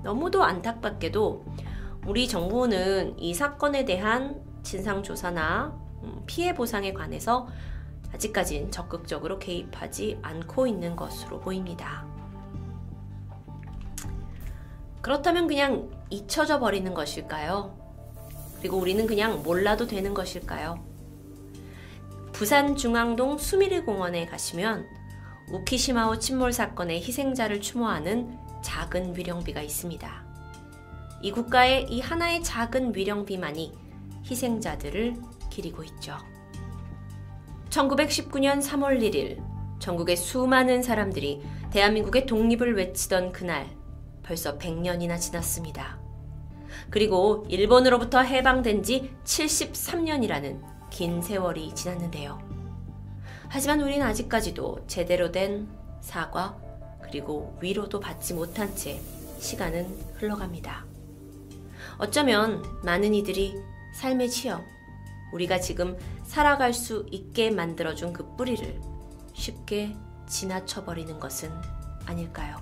[0.02, 1.44] 너무도 안타깝게도
[2.06, 7.48] 우리 정부는 이 사건에 대한 진상조사나 음, 피해 보상에 관해서
[8.14, 12.06] 아직까진 적극적으로 개입하지 않고 있는 것으로 보입니다.
[15.02, 17.76] 그렇다면 그냥 잊혀져 버리는 것일까요?
[18.58, 20.84] 그리고 우리는 그냥 몰라도 되는 것일까요?
[22.32, 24.86] 부산 중앙동 수미르 공원에 가시면
[25.50, 30.25] 우키시마오 침몰 사건의 희생자를 추모하는 작은 위령비가 있습니다.
[31.22, 33.72] 이 국가의 이 하나의 작은 위령 비만이
[34.24, 35.16] 희생자들을
[35.50, 36.16] 기리고 있죠.
[37.70, 39.42] 1919년 3월 1일
[39.78, 43.68] 전국의 수많은 사람들이 대한민국의 독립을 외치던 그날
[44.22, 45.98] 벌써 100년이나 지났습니다.
[46.90, 52.38] 그리고 일본으로부터 해방된 지 73년이라는 긴 세월이 지났는데요.
[53.48, 55.68] 하지만 우리는 아직까지도 제대로 된
[56.00, 56.56] 사과
[57.02, 59.00] 그리고 위로도 받지 못한 채
[59.38, 60.95] 시간은 흘러갑니다.
[61.98, 63.60] 어쩌면 많은 이들이
[63.94, 64.62] 삶의 취업,
[65.32, 68.80] 우리가 지금 살아갈 수 있게 만들어준 그 뿌리를
[69.32, 71.50] 쉽게 지나쳐버리는 것은
[72.06, 72.56] 아닐까요?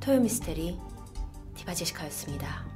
[0.00, 0.78] 토요미스테리
[1.54, 2.73] 디바제시카였습니다.